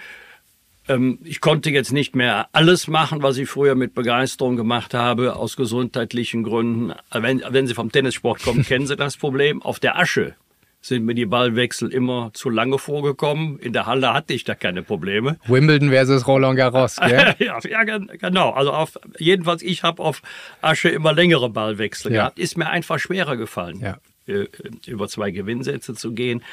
Ähm, 0.87 1.19
ich 1.23 1.41
konnte 1.41 1.69
jetzt 1.69 1.93
nicht 1.93 2.15
mehr 2.15 2.49
alles 2.51 2.87
machen, 2.87 3.21
was 3.21 3.37
ich 3.37 3.49
früher 3.49 3.75
mit 3.75 3.93
Begeisterung 3.93 4.55
gemacht 4.55 4.93
habe, 4.93 5.35
aus 5.35 5.55
gesundheitlichen 5.55 6.43
Gründen. 6.43 6.93
Wenn, 7.11 7.43
wenn 7.49 7.67
Sie 7.67 7.73
vom 7.73 7.91
Tennissport 7.91 8.43
kommen, 8.43 8.63
kennen 8.65 8.87
Sie 8.87 8.95
das 8.95 9.17
Problem. 9.17 9.61
Auf 9.61 9.79
der 9.79 9.97
Asche 9.97 10.35
sind 10.81 11.05
mir 11.05 11.13
die 11.13 11.27
Ballwechsel 11.27 11.93
immer 11.93 12.31
zu 12.33 12.49
lange 12.49 12.79
vorgekommen. 12.79 13.59
In 13.59 13.71
der 13.71 13.85
Halle 13.85 14.13
hatte 14.13 14.33
ich 14.33 14.43
da 14.43 14.55
keine 14.55 14.81
Probleme. 14.81 15.37
Wimbledon 15.45 15.89
versus 15.89 16.27
Roland 16.27 16.57
Garros, 16.57 16.95
gell? 16.95 17.35
ja, 17.39 17.59
ja, 17.63 17.83
genau. 17.83 18.49
Also 18.49 18.71
auf, 18.71 18.99
jedenfalls, 19.19 19.61
ich 19.61 19.83
habe 19.83 20.01
auf 20.01 20.23
Asche 20.61 20.89
immer 20.89 21.13
längere 21.13 21.49
Ballwechsel 21.49 22.11
ja. 22.11 22.21
gehabt. 22.21 22.39
Ist 22.39 22.57
mir 22.57 22.67
einfach 22.67 22.97
schwerer 22.97 23.37
gefallen, 23.37 23.79
ja. 23.79 23.97
Äh, 24.27 24.47
über 24.87 25.07
zwei 25.07 25.29
Gewinnsätze 25.29 25.93
zu 25.93 26.13
gehen. 26.13 26.43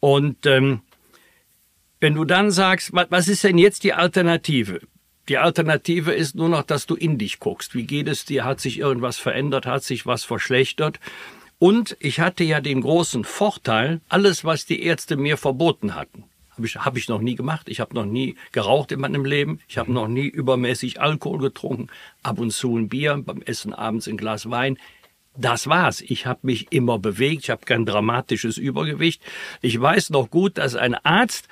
Und 0.00 0.44
ähm, 0.44 0.80
wenn 2.00 2.14
du 2.14 2.24
dann 2.24 2.50
sagst, 2.50 2.90
was 2.92 3.28
ist 3.28 3.44
denn 3.44 3.56
jetzt 3.56 3.84
die 3.84 3.94
Alternative? 3.94 4.80
Die 5.28 5.38
Alternative 5.38 6.12
ist 6.12 6.34
nur 6.34 6.48
noch, 6.48 6.64
dass 6.64 6.86
du 6.86 6.94
in 6.94 7.16
dich 7.16 7.38
guckst. 7.38 7.74
Wie 7.74 7.84
geht 7.84 8.08
es 8.08 8.24
dir? 8.24 8.44
Hat 8.44 8.60
sich 8.60 8.78
irgendwas 8.78 9.18
verändert? 9.18 9.66
Hat 9.66 9.84
sich 9.84 10.04
was 10.04 10.24
verschlechtert? 10.24 10.98
Und 11.62 11.96
ich 12.00 12.18
hatte 12.18 12.42
ja 12.42 12.60
den 12.60 12.80
großen 12.80 13.22
Vorteil, 13.22 14.00
alles, 14.08 14.44
was 14.44 14.66
die 14.66 14.82
Ärzte 14.82 15.16
mir 15.16 15.36
verboten 15.36 15.94
hatten, 15.94 16.24
habe 16.50 16.66
ich, 16.66 16.74
hab 16.74 16.96
ich 16.96 17.08
noch 17.08 17.20
nie 17.20 17.36
gemacht. 17.36 17.68
Ich 17.68 17.78
habe 17.78 17.94
noch 17.94 18.04
nie 18.04 18.34
geraucht 18.50 18.90
in 18.90 18.98
meinem 18.98 19.24
Leben. 19.24 19.60
Ich 19.68 19.78
habe 19.78 19.92
noch 19.92 20.08
nie 20.08 20.26
übermäßig 20.26 21.00
Alkohol 21.00 21.38
getrunken. 21.38 21.86
Ab 22.24 22.40
und 22.40 22.50
zu 22.50 22.76
ein 22.76 22.88
Bier, 22.88 23.22
beim 23.24 23.42
Essen 23.42 23.72
abends 23.72 24.08
ein 24.08 24.16
Glas 24.16 24.50
Wein. 24.50 24.76
Das 25.36 25.68
war's. 25.68 26.00
Ich 26.00 26.26
habe 26.26 26.40
mich 26.42 26.72
immer 26.72 26.98
bewegt. 26.98 27.44
Ich 27.44 27.50
habe 27.50 27.64
kein 27.64 27.86
dramatisches 27.86 28.58
Übergewicht. 28.58 29.22
Ich 29.60 29.80
weiß 29.80 30.10
noch 30.10 30.30
gut, 30.30 30.58
dass 30.58 30.74
ein 30.74 30.96
Arzt 30.96 31.46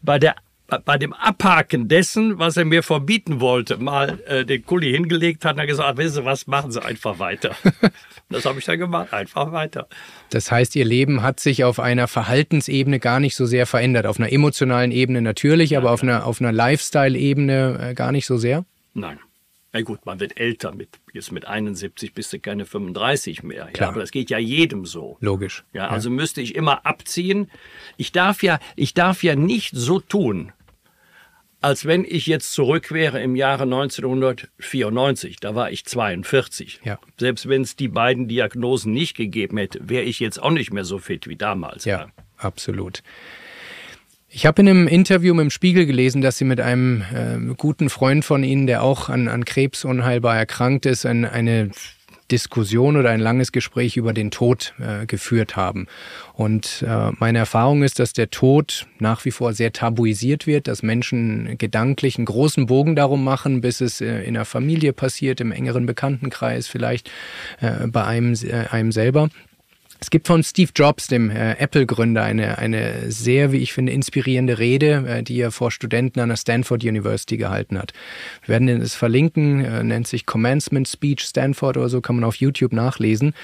bei 0.00 0.20
der 0.20 0.36
bei 0.66 0.98
dem 0.98 1.12
Abhaken 1.12 1.88
dessen, 1.88 2.38
was 2.38 2.56
er 2.56 2.64
mir 2.64 2.82
verbieten 2.82 3.40
wollte, 3.40 3.78
mal 3.78 4.18
äh, 4.26 4.44
den 4.44 4.64
Kuli 4.64 4.90
hingelegt 4.90 5.44
hat 5.44 5.54
und 5.54 5.60
er 5.60 5.66
gesagt, 5.66 5.98
wissen 5.98 6.14
Sie 6.14 6.24
was, 6.24 6.46
machen 6.46 6.72
Sie 6.72 6.82
einfach 6.82 7.18
weiter. 7.18 7.54
das 8.28 8.44
habe 8.44 8.58
ich 8.58 8.64
dann 8.64 8.78
gemacht, 8.78 9.12
einfach 9.12 9.52
weiter. 9.52 9.88
Das 10.30 10.50
heißt, 10.50 10.74
Ihr 10.76 10.84
Leben 10.84 11.22
hat 11.22 11.40
sich 11.40 11.64
auf 11.64 11.78
einer 11.78 12.08
Verhaltensebene 12.08 12.98
gar 12.98 13.20
nicht 13.20 13.36
so 13.36 13.46
sehr 13.46 13.66
verändert. 13.66 14.06
Auf 14.06 14.18
einer 14.18 14.32
emotionalen 14.32 14.90
Ebene 14.90 15.22
natürlich, 15.22 15.70
ja, 15.70 15.78
aber 15.78 15.92
auf 15.92 16.02
einer, 16.02 16.26
auf 16.26 16.40
einer 16.40 16.52
Lifestyle-Ebene 16.52 17.90
äh, 17.90 17.94
gar 17.94 18.12
nicht 18.12 18.26
so 18.26 18.36
sehr? 18.36 18.64
Nein. 18.94 19.18
Na 19.76 19.82
gut, 19.82 20.06
man 20.06 20.20
wird 20.20 20.40
älter. 20.40 20.74
Mit, 20.74 20.88
jetzt 21.12 21.32
mit 21.32 21.46
71 21.46 22.14
bist 22.14 22.32
du 22.32 22.38
keine 22.40 22.64
35 22.64 23.42
mehr. 23.42 23.68
Ja, 23.76 23.88
aber 23.88 24.00
das 24.00 24.10
geht 24.10 24.30
ja 24.30 24.38
jedem 24.38 24.86
so. 24.86 25.18
Logisch. 25.20 25.64
Ja, 25.74 25.88
also 25.88 26.08
ja. 26.08 26.14
müsste 26.14 26.40
ich 26.40 26.54
immer 26.54 26.86
abziehen. 26.86 27.50
Ich 27.98 28.10
darf 28.10 28.42
ja, 28.42 28.58
ich 28.74 28.94
darf 28.94 29.22
ja 29.22 29.36
nicht 29.36 29.72
so 29.74 30.00
tun, 30.00 30.52
als 31.66 31.84
wenn 31.84 32.04
ich 32.04 32.28
jetzt 32.28 32.52
zurück 32.52 32.92
wäre 32.92 33.20
im 33.20 33.34
Jahre 33.34 33.64
1994. 33.64 35.38
Da 35.40 35.56
war 35.56 35.72
ich 35.72 35.84
42. 35.84 36.80
Ja. 36.84 37.00
Selbst 37.18 37.48
wenn 37.48 37.62
es 37.62 37.74
die 37.74 37.88
beiden 37.88 38.28
Diagnosen 38.28 38.92
nicht 38.92 39.16
gegeben 39.16 39.58
hätte, 39.58 39.80
wäre 39.82 40.04
ich 40.04 40.20
jetzt 40.20 40.40
auch 40.40 40.52
nicht 40.52 40.72
mehr 40.72 40.84
so 40.84 41.00
fit 41.00 41.26
wie 41.26 41.34
damals. 41.34 41.84
Ja, 41.84 42.02
ja. 42.02 42.06
absolut. 42.36 43.02
Ich 44.28 44.46
habe 44.46 44.62
in 44.62 44.68
einem 44.68 44.86
Interview 44.86 45.34
mit 45.34 45.42
dem 45.42 45.50
Spiegel 45.50 45.86
gelesen, 45.86 46.22
dass 46.22 46.38
Sie 46.38 46.44
mit 46.44 46.60
einem 46.60 47.02
äh, 47.12 47.54
guten 47.56 47.90
Freund 47.90 48.24
von 48.24 48.44
Ihnen, 48.44 48.68
der 48.68 48.84
auch 48.84 49.08
an, 49.08 49.26
an 49.26 49.44
Krebs 49.44 49.84
unheilbar 49.84 50.36
erkrankt 50.36 50.86
ist, 50.86 51.04
ein, 51.04 51.24
eine 51.24 51.72
Diskussion 52.30 52.96
oder 52.96 53.10
ein 53.10 53.20
langes 53.20 53.52
Gespräch 53.52 53.96
über 53.96 54.12
den 54.12 54.30
Tod 54.30 54.74
äh, 54.78 55.06
geführt 55.06 55.56
haben. 55.56 55.86
Und 56.34 56.84
äh, 56.86 57.12
meine 57.18 57.38
Erfahrung 57.38 57.82
ist, 57.82 57.98
dass 57.98 58.12
der 58.12 58.30
Tod 58.30 58.86
nach 58.98 59.24
wie 59.24 59.30
vor 59.30 59.52
sehr 59.52 59.72
tabuisiert 59.72 60.46
wird, 60.46 60.68
dass 60.68 60.82
Menschen 60.82 61.56
gedanklich 61.58 62.16
einen 62.16 62.26
großen 62.26 62.66
Bogen 62.66 62.96
darum 62.96 63.24
machen, 63.24 63.60
bis 63.60 63.80
es 63.80 64.00
äh, 64.00 64.22
in 64.22 64.34
der 64.34 64.44
Familie 64.44 64.92
passiert, 64.92 65.40
im 65.40 65.52
engeren 65.52 65.86
Bekanntenkreis, 65.86 66.66
vielleicht 66.66 67.10
äh, 67.60 67.86
bei 67.86 68.04
einem, 68.04 68.34
äh, 68.34 68.66
einem 68.70 68.92
selber. 68.92 69.28
Es 70.00 70.10
gibt 70.10 70.26
von 70.26 70.42
Steve 70.42 70.70
Jobs, 70.74 71.06
dem 71.06 71.30
äh, 71.30 71.52
Apple-Gründer, 71.54 72.22
eine, 72.22 72.58
eine 72.58 73.10
sehr, 73.10 73.52
wie 73.52 73.58
ich 73.58 73.72
finde, 73.72 73.92
inspirierende 73.92 74.58
Rede, 74.58 75.04
äh, 75.06 75.22
die 75.22 75.40
er 75.40 75.50
vor 75.50 75.70
Studenten 75.70 76.20
an 76.20 76.28
der 76.28 76.36
Stanford 76.36 76.84
University 76.84 77.36
gehalten 77.36 77.78
hat. 77.78 77.92
Wir 78.44 78.54
werden 78.54 78.68
es 78.68 78.94
verlinken, 78.94 79.64
äh, 79.64 79.82
nennt 79.82 80.06
sich 80.06 80.26
Commencement 80.26 80.86
Speech 80.86 81.22
Stanford 81.22 81.76
oder 81.76 81.88
so, 81.88 82.00
kann 82.00 82.16
man 82.16 82.24
auf 82.24 82.36
YouTube 82.36 82.72
nachlesen. 82.72 83.34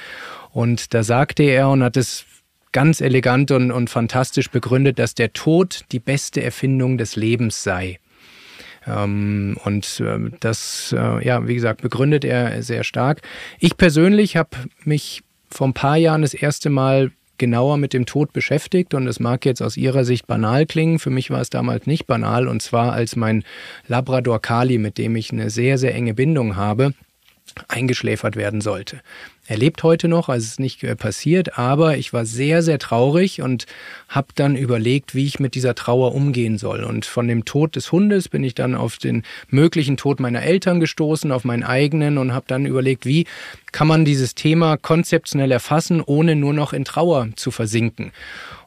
Und 0.50 0.92
da 0.94 1.02
sagte 1.02 1.42
er 1.42 1.70
und 1.70 1.82
hat 1.82 1.96
es 1.96 2.26
ganz 2.72 3.00
elegant 3.00 3.50
und, 3.50 3.70
und 3.70 3.90
fantastisch 3.90 4.50
begründet, 4.50 4.98
dass 4.98 5.14
der 5.14 5.32
Tod 5.32 5.84
die 5.92 6.00
beste 6.00 6.42
Erfindung 6.42 6.98
des 6.98 7.16
Lebens 7.16 7.62
sei. 7.62 7.98
Ähm, 8.86 9.56
und 9.64 10.00
äh, 10.00 10.18
das, 10.40 10.94
äh, 10.96 11.24
ja, 11.24 11.46
wie 11.46 11.54
gesagt, 11.54 11.82
begründet 11.82 12.24
er 12.24 12.62
sehr 12.62 12.84
stark. 12.84 13.22
Ich 13.58 13.76
persönlich 13.76 14.36
habe 14.36 14.50
mich 14.84 15.22
vor 15.52 15.68
ein 15.68 15.74
paar 15.74 15.96
Jahren 15.96 16.22
das 16.22 16.34
erste 16.34 16.70
Mal 16.70 17.12
genauer 17.38 17.76
mit 17.76 17.92
dem 17.92 18.06
Tod 18.06 18.32
beschäftigt 18.32 18.94
und 18.94 19.06
es 19.08 19.18
mag 19.18 19.44
jetzt 19.44 19.62
aus 19.62 19.76
Ihrer 19.76 20.04
Sicht 20.04 20.26
banal 20.26 20.64
klingen, 20.66 20.98
für 20.98 21.10
mich 21.10 21.30
war 21.30 21.40
es 21.40 21.50
damals 21.50 21.86
nicht 21.86 22.06
banal 22.06 22.46
und 22.46 22.62
zwar 22.62 22.92
als 22.92 23.16
mein 23.16 23.44
Labrador 23.88 24.40
Kali, 24.40 24.78
mit 24.78 24.96
dem 24.98 25.16
ich 25.16 25.32
eine 25.32 25.50
sehr, 25.50 25.76
sehr 25.78 25.94
enge 25.94 26.14
Bindung 26.14 26.56
habe, 26.56 26.94
eingeschläfert 27.68 28.36
werden 28.36 28.60
sollte. 28.60 29.00
Er 29.48 29.58
lebt 29.58 29.82
heute 29.82 30.06
noch, 30.06 30.28
also 30.28 30.44
es 30.44 30.52
ist 30.52 30.60
nicht 30.60 30.84
äh, 30.84 30.94
passiert, 30.94 31.58
aber 31.58 31.96
ich 31.96 32.12
war 32.12 32.24
sehr, 32.24 32.62
sehr 32.62 32.78
traurig 32.78 33.42
und 33.42 33.66
habe 34.08 34.28
dann 34.36 34.54
überlegt, 34.54 35.16
wie 35.16 35.26
ich 35.26 35.40
mit 35.40 35.56
dieser 35.56 35.74
Trauer 35.74 36.14
umgehen 36.14 36.58
soll. 36.58 36.84
Und 36.84 37.06
von 37.06 37.26
dem 37.26 37.44
Tod 37.44 37.74
des 37.74 37.90
Hundes 37.90 38.28
bin 38.28 38.44
ich 38.44 38.54
dann 38.54 38.76
auf 38.76 38.98
den 38.98 39.24
möglichen 39.48 39.96
Tod 39.96 40.20
meiner 40.20 40.42
Eltern 40.42 40.78
gestoßen, 40.78 41.32
auf 41.32 41.42
meinen 41.42 41.64
eigenen 41.64 42.18
und 42.18 42.32
habe 42.32 42.44
dann 42.46 42.66
überlegt, 42.66 43.04
wie 43.04 43.26
kann 43.72 43.88
man 43.88 44.04
dieses 44.04 44.36
Thema 44.36 44.76
konzeptionell 44.76 45.50
erfassen, 45.50 46.00
ohne 46.00 46.36
nur 46.36 46.52
noch 46.52 46.72
in 46.72 46.84
Trauer 46.84 47.30
zu 47.34 47.50
versinken. 47.50 48.12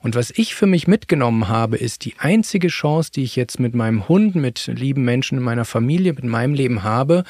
Und 0.01 0.15
was 0.15 0.29
ich 0.35 0.55
für 0.55 0.67
mich 0.67 0.87
mitgenommen 0.87 1.47
habe, 1.47 1.77
ist 1.77 2.03
die 2.03 2.15
einzige 2.17 2.67
Chance, 2.67 3.11
die 3.15 3.23
ich 3.23 3.37
jetzt 3.37 3.61
mit 3.61 3.75
meinem 3.75 4.09
Hund, 4.09 4.35
mit 4.35 4.67
lieben 4.67 5.05
Menschen 5.05 5.37
in 5.37 5.43
meiner 5.43 5.65
Familie, 5.65 6.11
mit 6.11 6.25
meinem 6.25 6.53
Leben 6.53 6.83
habe, 6.83 7.23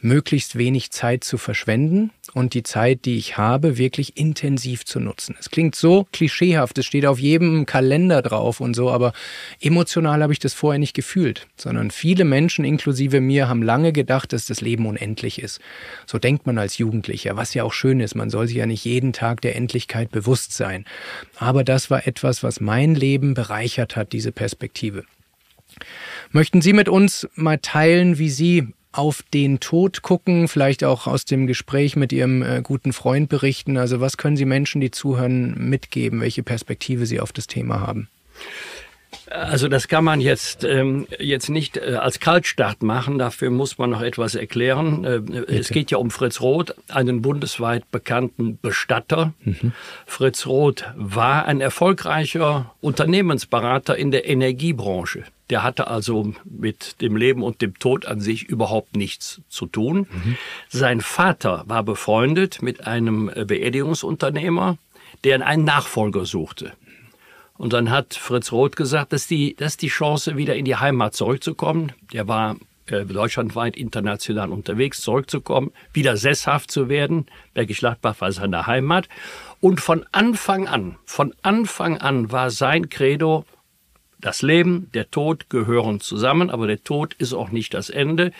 möglichst 0.00 0.56
wenig 0.56 0.90
Zeit 0.90 1.24
zu 1.24 1.38
verschwenden 1.38 2.10
und 2.34 2.54
die 2.54 2.62
Zeit, 2.62 3.04
die 3.04 3.16
ich 3.16 3.36
habe, 3.36 3.78
wirklich 3.78 4.16
intensiv 4.16 4.84
zu 4.84 5.00
nutzen. 5.00 5.34
Es 5.40 5.50
klingt 5.50 5.74
so 5.74 6.06
klischeehaft, 6.12 6.78
es 6.78 6.86
steht 6.86 7.06
auf 7.06 7.18
jedem 7.18 7.66
Kalender 7.66 8.22
drauf 8.22 8.60
und 8.60 8.74
so, 8.74 8.90
aber 8.90 9.12
emotional 9.60 10.22
habe 10.22 10.32
ich 10.32 10.38
das 10.38 10.54
vorher 10.54 10.78
nicht 10.78 10.94
gefühlt, 10.94 11.46
sondern 11.56 11.90
viele 11.90 12.24
Menschen, 12.24 12.64
inklusive 12.64 13.20
mir, 13.20 13.48
haben 13.48 13.62
lange 13.62 13.92
gedacht, 13.92 14.32
dass 14.32 14.46
das 14.46 14.60
Leben 14.60 14.86
unendlich 14.86 15.42
ist. 15.42 15.60
So 16.06 16.18
denkt 16.18 16.46
man 16.46 16.58
als 16.58 16.78
Jugendlicher, 16.78 17.36
was 17.36 17.54
ja 17.54 17.64
auch 17.64 17.72
schön 17.72 18.00
ist, 18.00 18.14
man 18.14 18.30
soll 18.30 18.46
sich 18.46 18.56
ja 18.56 18.66
nicht 18.66 18.84
jeden 18.84 19.12
Tag 19.12 19.40
der 19.40 19.56
Endlichkeit 19.56 20.10
bewusst 20.10 20.52
sein. 20.52 20.84
Aber 21.36 21.64
das 21.64 21.90
war 21.90 22.06
etwas, 22.06 22.42
was 22.42 22.60
mein 22.60 22.94
Leben 22.94 23.34
bereichert 23.34 23.96
hat, 23.96 24.12
diese 24.12 24.32
Perspektive. 24.32 25.04
Möchten 26.30 26.60
Sie 26.60 26.72
mit 26.72 26.88
uns 26.88 27.28
mal 27.34 27.58
teilen, 27.58 28.18
wie 28.18 28.30
Sie 28.30 28.74
auf 28.92 29.22
den 29.34 29.60
Tod 29.60 30.02
gucken, 30.02 30.48
vielleicht 30.48 30.84
auch 30.84 31.06
aus 31.06 31.24
dem 31.24 31.46
Gespräch 31.46 31.96
mit 31.96 32.12
Ihrem 32.12 32.42
äh, 32.42 32.62
guten 32.62 32.92
Freund 32.92 33.28
berichten? 33.28 33.76
Also 33.76 34.00
was 34.00 34.16
können 34.16 34.36
Sie 34.36 34.44
Menschen, 34.44 34.80
die 34.80 34.90
zuhören, 34.90 35.68
mitgeben, 35.68 36.20
welche 36.20 36.42
Perspektive 36.42 37.06
Sie 37.06 37.20
auf 37.20 37.32
das 37.32 37.46
Thema 37.46 37.80
haben? 37.80 38.08
Also 39.30 39.68
das 39.68 39.88
kann 39.88 40.04
man 40.04 40.20
jetzt 40.20 40.64
ähm, 40.64 41.06
jetzt 41.18 41.48
nicht 41.48 41.76
äh, 41.76 41.96
als 42.00 42.20
Kaltstart 42.20 42.82
machen. 42.82 43.18
Dafür 43.18 43.50
muss 43.50 43.78
man 43.78 43.90
noch 43.90 44.02
etwas 44.02 44.34
erklären. 44.34 45.04
Äh, 45.04 45.20
es 45.52 45.68
geht 45.68 45.90
ja 45.90 45.98
um 45.98 46.10
Fritz 46.10 46.40
Roth, 46.40 46.74
einen 46.88 47.22
bundesweit 47.22 47.90
bekannten 47.90 48.58
Bestatter. 48.60 49.32
Mhm. 49.44 49.72
Fritz 50.06 50.46
Roth 50.46 50.84
war 50.94 51.46
ein 51.46 51.60
erfolgreicher 51.60 52.74
Unternehmensberater 52.80 53.96
in 53.96 54.10
der 54.10 54.28
Energiebranche. 54.28 55.24
Der 55.50 55.62
hatte 55.62 55.86
also 55.86 56.34
mit 56.44 57.00
dem 57.00 57.16
Leben 57.16 57.42
und 57.42 57.62
dem 57.62 57.78
Tod 57.78 58.06
an 58.06 58.20
sich 58.20 58.44
überhaupt 58.44 58.96
nichts 58.96 59.40
zu 59.48 59.66
tun. 59.66 60.06
Mhm. 60.10 60.36
Sein 60.68 61.00
Vater 61.00 61.64
war 61.66 61.82
befreundet 61.82 62.60
mit 62.60 62.86
einem 62.86 63.26
Beerdigungsunternehmer, 63.26 64.76
der 65.24 65.46
einen 65.46 65.64
Nachfolger 65.64 66.26
suchte. 66.26 66.72
Und 67.56 67.72
dann 67.72 67.90
hat 67.90 68.14
Fritz 68.14 68.52
Roth 68.52 68.76
gesagt, 68.76 69.12
dass 69.12 69.26
die, 69.26 69.56
dass 69.56 69.76
die 69.76 69.88
Chance, 69.88 70.36
wieder 70.36 70.54
in 70.54 70.64
die 70.64 70.76
Heimat 70.76 71.14
zurückzukommen, 71.14 71.92
der 72.12 72.28
war 72.28 72.56
äh, 72.86 73.04
deutschlandweit 73.04 73.76
international 73.76 74.50
unterwegs, 74.50 75.02
zurückzukommen, 75.02 75.72
wieder 75.92 76.16
sesshaft 76.16 76.70
zu 76.70 76.88
werden. 76.88 77.26
Bergisch 77.54 77.80
Gladbach 77.80 78.20
war 78.20 78.32
seine 78.32 78.66
Heimat. 78.66 79.08
Und 79.60 79.80
von 79.80 80.06
Anfang 80.12 80.68
an, 80.68 80.96
von 81.04 81.34
Anfang 81.42 81.98
an 81.98 82.30
war 82.30 82.50
sein 82.50 82.88
Credo, 82.88 83.44
das 84.20 84.42
Leben, 84.42 84.90
der 84.94 85.10
Tod 85.10 85.48
gehören 85.50 86.00
zusammen, 86.00 86.50
aber 86.50 86.66
der 86.66 86.82
Tod 86.82 87.14
ist 87.14 87.32
auch 87.32 87.50
nicht 87.50 87.74
das 87.74 87.90
Ende. 87.90 88.32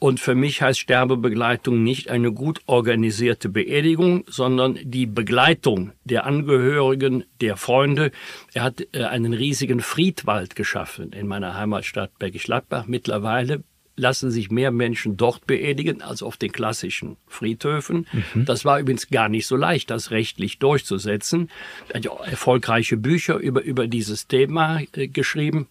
Und 0.00 0.18
für 0.18 0.34
mich 0.34 0.62
heißt 0.62 0.80
Sterbebegleitung 0.80 1.82
nicht 1.82 2.08
eine 2.08 2.32
gut 2.32 2.62
organisierte 2.64 3.50
Beerdigung, 3.50 4.24
sondern 4.28 4.78
die 4.82 5.04
Begleitung 5.04 5.92
der 6.04 6.24
Angehörigen, 6.24 7.24
der 7.42 7.58
Freunde. 7.58 8.10
Er 8.54 8.62
hat 8.62 8.86
äh, 8.92 9.04
einen 9.04 9.34
riesigen 9.34 9.80
Friedwald 9.80 10.56
geschaffen 10.56 11.12
in 11.12 11.26
meiner 11.26 11.54
Heimatstadt 11.54 12.18
Bergisch 12.18 12.44
Gladbach. 12.44 12.86
Mittlerweile 12.86 13.62
lassen 14.00 14.30
sich 14.30 14.50
mehr 14.50 14.70
Menschen 14.70 15.16
dort 15.16 15.46
beerdigen 15.46 16.02
als 16.02 16.22
auf 16.22 16.36
den 16.36 16.52
klassischen 16.52 17.16
Friedhöfen. 17.28 18.06
Mhm. 18.34 18.44
Das 18.44 18.64
war 18.64 18.80
übrigens 18.80 19.08
gar 19.08 19.28
nicht 19.28 19.46
so 19.46 19.56
leicht, 19.56 19.90
das 19.90 20.10
rechtlich 20.10 20.58
durchzusetzen. 20.58 21.50
Er 21.88 21.96
hat 21.96 22.04
ja 22.04 22.24
erfolgreiche 22.24 22.96
Bücher 22.96 23.36
über, 23.36 23.62
über 23.62 23.86
dieses 23.86 24.26
Thema 24.26 24.80
äh, 24.94 25.08
geschrieben 25.08 25.66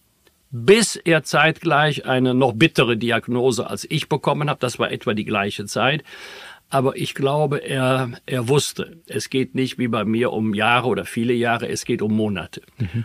bis 0.52 0.96
er 0.96 1.22
zeitgleich 1.22 2.06
eine 2.06 2.34
noch 2.34 2.54
bittere 2.54 2.96
Diagnose 2.96 3.70
als 3.70 3.86
ich 3.88 4.08
bekommen 4.08 4.50
habe. 4.50 4.58
Das 4.58 4.80
war 4.80 4.90
etwa 4.90 5.14
die 5.14 5.24
gleiche 5.24 5.64
Zeit. 5.64 6.02
Aber 6.70 6.96
ich 6.96 7.14
glaube, 7.14 7.58
er, 7.58 8.12
er 8.26 8.48
wusste, 8.48 8.98
es 9.06 9.30
geht 9.30 9.54
nicht 9.54 9.78
wie 9.78 9.86
bei 9.86 10.04
mir 10.04 10.32
um 10.32 10.54
Jahre 10.54 10.88
oder 10.88 11.04
viele 11.04 11.34
Jahre, 11.34 11.68
es 11.68 11.84
geht 11.84 12.02
um 12.02 12.16
Monate. 12.16 12.62
Mhm. 12.78 13.04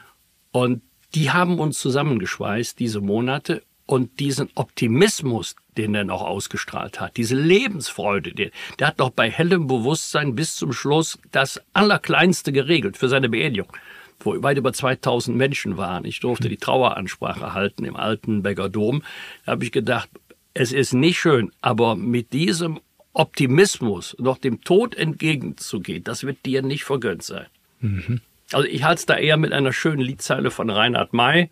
Und 0.51 0.81
die 1.15 1.31
haben 1.31 1.59
uns 1.59 1.79
zusammengeschweißt, 1.79 2.79
diese 2.79 3.01
Monate, 3.01 3.63
Und 3.85 4.19
diesen 4.19 4.49
Optimismus, 4.55 5.55
den 5.77 5.93
er 5.93 6.05
noch 6.05 6.21
ausgestrahlt 6.21 6.99
hat, 6.99 7.17
diese 7.17 7.35
Lebensfreude, 7.35 8.33
der, 8.33 8.49
der 8.79 8.87
hat 8.87 8.97
noch 8.97 9.11
bei 9.11 9.29
hellem 9.29 9.67
Bewusstsein 9.67 10.35
bis 10.35 10.55
zum 10.55 10.73
Schluss 10.73 11.19
das 11.31 11.61
Allerkleinste 11.73 12.51
geregelt 12.51 12.97
für 12.97 13.09
seine 13.09 13.29
Beerdigung, 13.29 13.71
wo 14.19 14.41
weit 14.41 14.57
über 14.57 14.73
2000 14.73 15.37
Menschen 15.37 15.77
waren. 15.77 16.05
Ich 16.05 16.19
durfte 16.19 16.49
die 16.49 16.57
Traueransprache 16.57 17.53
halten 17.53 17.85
im 17.85 17.95
alten 17.95 18.41
Begger 18.41 18.69
Dom. 18.69 19.03
Da 19.45 19.51
habe 19.51 19.63
ich 19.63 19.71
gedacht, 19.71 20.09
es 20.55 20.71
ist 20.71 20.93
nicht 20.93 21.19
schön, 21.19 21.51
aber 21.61 21.95
mit 21.95 22.33
diesem 22.33 22.79
Optimismus 23.13 24.15
noch 24.19 24.39
dem 24.39 24.61
Tod 24.61 24.95
entgegenzugehen, 24.95 26.03
das 26.03 26.23
wird 26.23 26.45
dir 26.45 26.61
nicht 26.61 26.83
vergönnt 26.85 27.23
sein. 27.23 27.45
Mhm. 27.81 28.21
Also 28.51 28.67
ich 28.67 28.83
halte 28.83 28.99
es 28.99 29.05
da 29.05 29.17
eher 29.17 29.37
mit 29.37 29.53
einer 29.53 29.73
schönen 29.73 30.01
Liedzeile 30.01 30.51
von 30.51 30.69
Reinhard 30.69 31.13
May, 31.13 31.49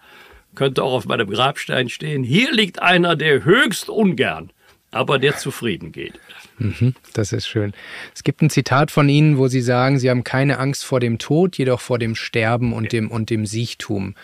könnte 0.56 0.84
auch 0.84 0.94
auf 0.94 1.06
meinem 1.06 1.30
Grabstein 1.30 1.90
stehen. 1.90 2.24
Hier 2.24 2.52
liegt 2.52 2.82
einer, 2.82 3.16
der 3.16 3.44
höchst 3.44 3.90
ungern, 3.90 4.52
aber 4.92 5.20
der 5.20 5.38
zufrieden 5.38 5.92
geht. 5.92 6.20
Mhm, 6.60 6.94
das 7.14 7.34
ist 7.34 7.48
schön. 7.48 7.74
Es 8.14 8.24
gibt 8.24 8.42
ein 8.42 8.50
Zitat 8.50 8.92
von 8.92 9.10
Ihnen, 9.10 9.38
wo 9.38 9.48
Sie 9.48 9.62
sagen, 9.62 10.00
Sie 10.00 10.10
haben 10.10 10.24
keine 10.24 10.60
Angst 10.60 10.86
vor 10.86 11.00
dem 11.00 11.18
Tod, 11.18 11.58
jedoch 11.58 11.82
vor 11.82 12.00
dem 12.00 12.16
Sterben 12.16 12.74
und 12.74 12.92
dem, 12.92 13.10
und 13.10 13.30
dem 13.30 13.46
Siechtum. 13.46 14.16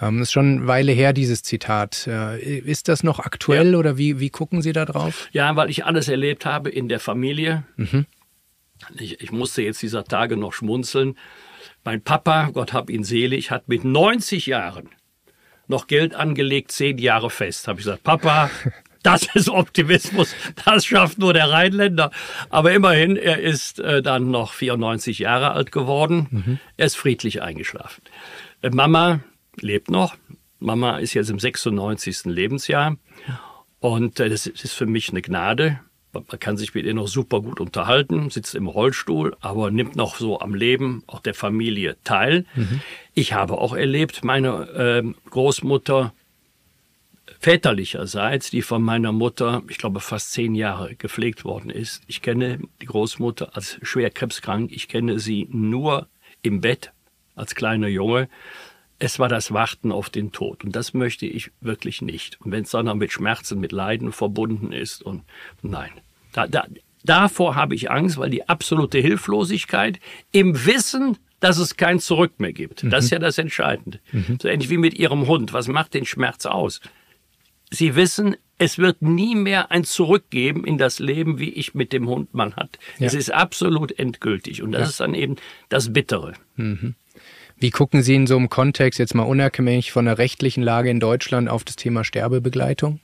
Ähm, 0.00 0.20
ist 0.22 0.32
schon 0.32 0.58
eine 0.58 0.66
Weile 0.66 0.92
her, 0.92 1.12
dieses 1.12 1.42
Zitat. 1.42 2.06
Äh, 2.06 2.58
ist 2.58 2.88
das 2.88 3.02
noch 3.02 3.20
aktuell 3.20 3.72
ja. 3.72 3.78
oder 3.78 3.96
wie, 3.96 4.20
wie 4.20 4.30
gucken 4.30 4.62
Sie 4.62 4.72
da 4.72 4.84
drauf? 4.84 5.28
Ja, 5.32 5.54
weil 5.56 5.70
ich 5.70 5.84
alles 5.84 6.08
erlebt 6.08 6.46
habe 6.46 6.70
in 6.70 6.88
der 6.88 7.00
Familie. 7.00 7.64
Mhm. 7.76 8.06
Ich, 8.96 9.20
ich 9.20 9.32
musste 9.32 9.62
jetzt 9.62 9.82
dieser 9.82 10.04
Tage 10.04 10.36
noch 10.36 10.52
schmunzeln. 10.52 11.16
Mein 11.84 12.02
Papa, 12.02 12.50
Gott 12.52 12.72
hab 12.72 12.90
ihn 12.90 13.02
selig, 13.02 13.50
hat 13.50 13.68
mit 13.68 13.84
90 13.84 14.46
Jahren 14.46 14.90
noch 15.68 15.86
Geld 15.86 16.14
angelegt, 16.14 16.72
zehn 16.72 16.98
Jahre 16.98 17.30
fest. 17.30 17.68
Habe 17.68 17.78
ich 17.80 17.84
gesagt, 17.84 18.02
Papa, 18.02 18.50
das 19.02 19.34
ist 19.34 19.48
Optimismus, 19.48 20.34
das 20.64 20.86
schafft 20.86 21.18
nur 21.18 21.32
der 21.32 21.50
Rheinländer. 21.50 22.10
Aber 22.50 22.72
immerhin, 22.72 23.16
er 23.16 23.40
ist 23.40 23.78
äh, 23.78 24.02
dann 24.02 24.30
noch 24.30 24.52
94 24.52 25.20
Jahre 25.20 25.52
alt 25.52 25.72
geworden. 25.72 26.26
Mhm. 26.30 26.58
Er 26.76 26.86
ist 26.86 26.96
friedlich 26.96 27.42
eingeschlafen. 27.42 28.02
Äh, 28.62 28.70
Mama 28.70 29.20
lebt 29.60 29.90
noch. 29.90 30.16
Mama 30.58 30.98
ist 30.98 31.14
jetzt 31.14 31.30
im 31.30 31.38
96. 31.38 32.24
Lebensjahr. 32.24 32.96
Und 33.80 34.18
äh, 34.20 34.28
das 34.28 34.46
ist 34.46 34.72
für 34.72 34.86
mich 34.86 35.10
eine 35.10 35.22
Gnade. 35.22 35.80
Man 36.28 36.40
kann 36.40 36.56
sich 36.56 36.74
mit 36.74 36.86
ihr 36.86 36.94
noch 36.94 37.08
super 37.08 37.40
gut 37.40 37.60
unterhalten, 37.60 38.30
sitzt 38.30 38.54
im 38.54 38.66
Rollstuhl, 38.66 39.36
aber 39.40 39.70
nimmt 39.70 39.96
noch 39.96 40.16
so 40.16 40.40
am 40.40 40.54
Leben 40.54 41.02
auch 41.06 41.20
der 41.20 41.34
Familie 41.34 41.96
teil. 42.04 42.46
Mhm. 42.54 42.80
Ich 43.14 43.32
habe 43.32 43.58
auch 43.58 43.74
erlebt, 43.74 44.24
meine 44.24 44.68
äh, 44.70 45.30
Großmutter 45.30 46.12
väterlicherseits, 47.40 48.50
die 48.50 48.62
von 48.62 48.82
meiner 48.82 49.12
Mutter, 49.12 49.62
ich 49.68 49.78
glaube, 49.78 50.00
fast 50.00 50.32
zehn 50.32 50.54
Jahre 50.54 50.94
gepflegt 50.96 51.44
worden 51.44 51.70
ist. 51.70 52.02
Ich 52.06 52.22
kenne 52.22 52.58
die 52.80 52.86
Großmutter 52.86 53.54
als 53.56 53.78
schwer 53.82 54.10
krebskrank. 54.10 54.72
Ich 54.72 54.88
kenne 54.88 55.18
sie 55.18 55.48
nur 55.50 56.08
im 56.42 56.60
Bett 56.60 56.92
als 57.34 57.54
kleiner 57.54 57.88
Junge. 57.88 58.28
Es 58.98 59.18
war 59.20 59.28
das 59.28 59.52
Warten 59.52 59.92
auf 59.92 60.10
den 60.10 60.32
Tod. 60.32 60.64
Und 60.64 60.74
das 60.74 60.94
möchte 60.94 61.26
ich 61.26 61.52
wirklich 61.60 62.02
nicht. 62.02 62.40
Und 62.40 62.50
wenn 62.50 62.64
es 62.64 62.70
dann 62.70 62.86
noch 62.86 62.94
mit 62.94 63.12
Schmerzen, 63.12 63.60
mit 63.60 63.70
Leiden 63.70 64.12
verbunden 64.12 64.72
ist 64.72 65.02
und 65.02 65.22
nein. 65.62 65.92
Da, 66.38 66.46
da, 66.46 66.66
davor 67.04 67.56
habe 67.56 67.74
ich 67.74 67.90
Angst, 67.90 68.16
weil 68.18 68.30
die 68.30 68.48
absolute 68.48 68.98
Hilflosigkeit 68.98 69.98
im 70.30 70.66
Wissen, 70.66 71.16
dass 71.40 71.58
es 71.58 71.76
kein 71.76 71.98
Zurück 71.98 72.38
mehr 72.38 72.52
gibt. 72.52 72.84
Mhm. 72.84 72.90
Das 72.90 73.06
ist 73.06 73.10
ja 73.10 73.18
das 73.18 73.38
Entscheidende. 73.38 73.98
Mhm. 74.12 74.38
So 74.40 74.48
ähnlich 74.48 74.70
wie 74.70 74.78
mit 74.78 74.94
Ihrem 74.94 75.26
Hund. 75.26 75.52
Was 75.52 75.66
macht 75.66 75.94
den 75.94 76.04
Schmerz 76.04 76.46
aus? 76.46 76.80
Sie 77.70 77.96
wissen, 77.96 78.36
es 78.56 78.78
wird 78.78 79.02
nie 79.02 79.34
mehr 79.34 79.70
ein 79.70 79.84
Zurück 79.84 80.30
geben 80.30 80.64
in 80.64 80.78
das 80.78 81.00
Leben, 81.00 81.38
wie 81.38 81.50
ich 81.50 81.74
mit 81.74 81.92
dem 81.92 82.08
Hund 82.08 82.34
man 82.34 82.54
hat. 82.56 82.78
Ja. 82.98 83.06
Es 83.06 83.14
ist 83.14 83.32
absolut 83.32 83.98
endgültig. 83.98 84.62
Und 84.62 84.72
das 84.72 84.80
ja. 84.80 84.86
ist 84.88 85.00
dann 85.00 85.14
eben 85.14 85.36
das 85.68 85.92
Bittere. 85.92 86.34
Mhm. 86.56 86.94
Wie 87.56 87.70
gucken 87.70 88.02
Sie 88.02 88.14
in 88.14 88.28
so 88.28 88.36
einem 88.36 88.48
Kontext 88.48 89.00
jetzt 89.00 89.14
mal 89.14 89.24
unabhängig 89.24 89.90
von 89.90 90.04
der 90.04 90.18
rechtlichen 90.18 90.62
Lage 90.62 90.90
in 90.90 91.00
Deutschland 91.00 91.48
auf 91.48 91.64
das 91.64 91.74
Thema 91.74 92.04
Sterbebegleitung 92.04 93.00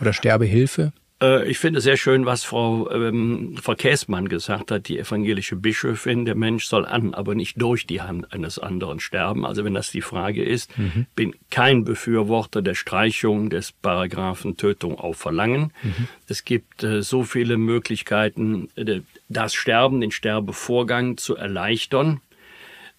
oder 0.00 0.12
Sterbehilfe? 0.12 0.92
Äh, 1.22 1.48
ich 1.48 1.58
finde 1.58 1.80
sehr 1.80 1.96
schön, 1.96 2.26
was 2.26 2.44
Frau, 2.44 2.90
ähm, 2.90 3.56
Frau 3.60 3.74
Käßmann 3.74 4.28
gesagt 4.28 4.70
hat, 4.70 4.88
die 4.88 4.98
evangelische 4.98 5.56
Bischöfin. 5.56 6.24
Der 6.24 6.34
Mensch 6.34 6.66
soll 6.66 6.86
an, 6.86 7.14
aber 7.14 7.34
nicht 7.34 7.60
durch 7.60 7.86
die 7.86 8.02
Hand 8.02 8.32
eines 8.32 8.58
anderen 8.58 9.00
sterben. 9.00 9.46
Also 9.46 9.64
wenn 9.64 9.74
das 9.74 9.90
die 9.90 10.02
Frage 10.02 10.44
ist, 10.44 10.76
mhm. 10.78 11.06
bin 11.14 11.34
kein 11.50 11.84
Befürworter 11.84 12.62
der 12.62 12.74
Streichung 12.74 13.50
des 13.50 13.72
Paragraphen 13.72 14.56
Tötung 14.56 14.98
auf 14.98 15.16
Verlangen. 15.16 15.72
Mhm. 15.82 16.08
Es 16.28 16.44
gibt 16.44 16.82
äh, 16.82 17.02
so 17.02 17.24
viele 17.24 17.56
Möglichkeiten, 17.56 18.68
äh, 18.76 19.00
das 19.28 19.54
Sterben, 19.54 20.00
den 20.00 20.10
Sterbevorgang 20.10 21.16
zu 21.16 21.36
erleichtern 21.36 22.20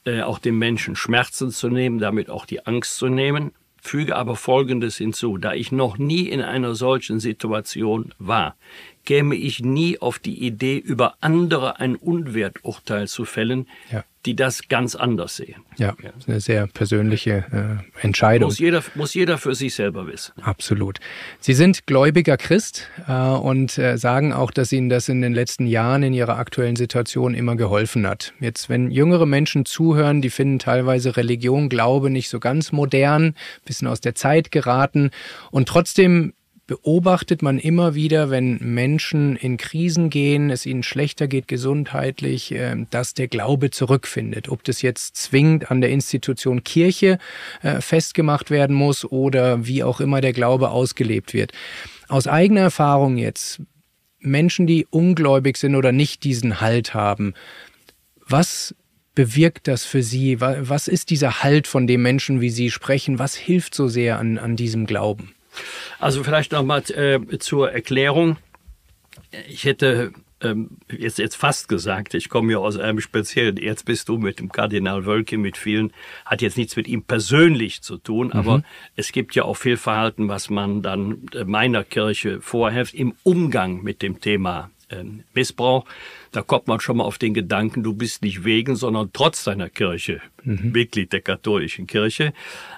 äh, 0.08 0.22
auch 0.22 0.40
dem 0.40 0.58
Menschen 0.58 0.96
Schmerzen 0.96 1.52
zu 1.52 1.68
nehmen, 1.68 2.00
damit 2.00 2.30
auch 2.30 2.46
die 2.46 2.66
Angst 2.66 2.96
zu 2.96 3.10
nehmen. 3.10 3.52
Füge 3.82 4.16
aber 4.16 4.36
Folgendes 4.36 4.98
hinzu, 4.98 5.38
da 5.38 5.54
ich 5.54 5.72
noch 5.72 5.98
nie 5.98 6.28
in 6.28 6.42
einer 6.42 6.76
solchen 6.76 7.20
Situation 7.20 8.14
war, 8.20 8.56
käme 9.08 9.36
ich 9.36 9.64
nie 9.64 10.00
auf 10.00 10.20
die 10.20 10.46
Idee, 10.46 10.78
über 10.78 11.16
andere 11.22 11.80
ein 11.80 11.96
Unwerturteil 11.96 13.08
zu 13.08 13.24
fällen, 13.24 13.66
ja 13.90 14.04
die 14.28 14.36
das 14.36 14.68
ganz 14.68 14.96
anders 14.96 15.38
sehen. 15.38 15.56
Ja, 15.78 15.96
eine 16.28 16.42
sehr 16.42 16.68
persönliche 16.68 17.46
äh, 17.96 18.06
Entscheidung. 18.06 18.50
Muss 18.50 18.60
jeder, 18.60 18.84
muss 18.94 19.14
jeder 19.14 19.38
für 19.38 19.56
sich 19.56 19.74
selber 19.74 20.06
wissen. 20.06 20.34
Absolut. 20.42 21.00
Sie 21.40 21.54
sind 21.54 21.88
gläubiger 21.88 22.36
Christ 22.36 22.90
äh, 23.08 23.14
und 23.14 23.78
äh, 23.78 23.98
sagen 23.98 24.34
auch, 24.34 24.52
dass 24.52 24.74
Ihnen 24.74 24.90
das 24.90 25.08
in 25.08 25.22
den 25.22 25.34
letzten 25.34 25.66
Jahren 25.66 26.04
in 26.04 26.14
Ihrer 26.14 26.38
aktuellen 26.38 26.76
Situation 26.76 27.34
immer 27.36 27.56
geholfen 27.56 28.06
hat. 28.06 28.34
Jetzt, 28.42 28.68
wenn 28.68 28.92
jüngere 28.92 29.26
Menschen 29.26 29.66
zuhören, 29.66 30.22
die 30.22 30.30
finden 30.30 30.60
teilweise 30.60 31.16
Religion, 31.16 31.70
Glaube 31.70 32.10
nicht 32.10 32.28
so 32.28 32.42
ganz 32.42 32.74
modern, 32.74 33.34
bisschen 33.64 33.88
aus 33.88 34.02
der 34.02 34.14
Zeit 34.14 34.52
geraten 34.52 35.12
und 35.52 35.70
trotzdem 35.70 36.34
beobachtet 36.68 37.42
man 37.42 37.58
immer 37.58 37.96
wieder, 37.96 38.30
wenn 38.30 38.58
Menschen 38.60 39.38
in 39.38 39.56
Krisen 39.56 40.10
gehen, 40.10 40.50
es 40.50 40.66
ihnen 40.66 40.84
schlechter 40.84 41.28
geht 41.28 41.48
gesundheitlich, 41.48 42.52
ähm, 42.52 42.88
dass 42.92 43.14
der 43.14 43.30
Glaube 43.30 43.72
zurückfindet. 43.72 44.50
Ob 44.50 44.64
das 44.66 44.82
jetzt 44.82 45.16
zwingend 45.16 45.72
an 45.72 45.80
der 45.80 45.90
Institution 45.90 46.66
Kirche 46.66 47.20
äh, 47.64 47.80
festgemacht 47.80 48.52
werden 48.52 48.76
muss 48.76 49.06
oder 49.06 49.66
wie 49.66 49.84
auch 49.84 50.02
immer 50.02 50.20
der 50.20 50.34
Glaube 50.34 50.70
ausgelebt 50.70 51.34
wird. 51.34 51.54
Aus 52.10 52.28
eigener 52.28 52.62
Erfahrung 52.62 53.18
jetzt, 53.18 53.62
Menschen, 54.20 54.68
die 54.68 54.86
ungläubig 54.90 55.58
sind 55.58 55.76
oder 55.76 55.94
nicht 55.94 56.24
diesen 56.26 56.60
Halt 56.60 56.94
haben, 56.94 57.34
was 58.26 58.76
bewirkt 59.16 59.68
das 59.68 59.86
für 59.86 60.04
Sie? 60.04 60.42
Was 60.42 60.88
ist 60.88 61.10
dieser 61.10 61.42
Halt, 61.44 61.66
von 61.66 61.88
dem 61.88 62.02
Menschen 62.02 62.42
wie 62.42 62.50
Sie 62.50 62.70
sprechen? 62.70 63.20
Was 63.20 63.36
hilft 63.36 63.74
so 63.74 63.88
sehr 63.88 64.20
an, 64.20 64.38
an 64.38 64.56
diesem 64.56 64.86
Glauben? 64.86 65.34
Also 66.00 66.24
vielleicht 66.24 66.52
nochmal 66.52 66.84
äh, 66.92 67.20
zur 67.40 67.72
Erklärung. 67.72 68.38
Ich 69.48 69.66
hätte 69.66 70.14
ähm, 70.42 70.78
jetzt, 70.96 71.18
jetzt 71.18 71.36
fast 71.36 71.68
gesagt, 71.68 72.14
ich 72.14 72.30
komme 72.30 72.54
ja 72.54 72.58
aus 72.60 72.78
einem 72.78 73.00
speziellen 73.02 73.58
Erzbistum 73.58 74.22
mit 74.22 74.40
dem 74.40 74.52
Kardinal 74.52 75.06
Wölke, 75.06 75.38
mit 75.38 75.58
vielen, 75.58 75.92
hat 76.26 76.42
jetzt 76.42 76.58
nichts 76.58 76.76
mit 76.76 76.88
ihm 76.88 77.04
persönlich 77.04 77.82
zu 77.82 77.98
tun, 77.98 78.28
mhm. 78.28 78.34
aber 78.34 78.64
es 78.96 79.12
gibt 79.12 79.36
ja 79.36 79.44
auch 79.44 79.56
viel 79.56 79.78
Verhalten, 79.78 80.28
was 80.28 80.50
man 80.50 80.82
dann 80.82 81.24
äh, 81.34 81.44
meiner 81.44 81.84
Kirche 81.84 82.42
vorhält 82.42 82.94
im 82.94 83.14
Umgang 83.24 83.82
mit 83.82 84.02
dem 84.02 84.22
Thema 84.22 84.70
äh, 84.90 85.04
Missbrauch. 85.34 85.86
Da 86.32 86.42
kommt 86.42 86.68
man 86.68 86.80
schon 86.80 86.98
mal 86.98 87.04
auf 87.04 87.18
den 87.18 87.34
Gedanken, 87.34 87.82
du 87.82 87.94
bist 87.94 88.22
nicht 88.22 88.44
wegen, 88.44 88.76
sondern 88.76 89.10
trotz 89.14 89.44
deiner 89.44 89.70
Kirche 89.70 90.22
mhm. 90.44 90.72
Mitglied 90.72 91.14
der 91.14 91.22
katholischen 91.22 91.88
Kirche. 91.88 92.34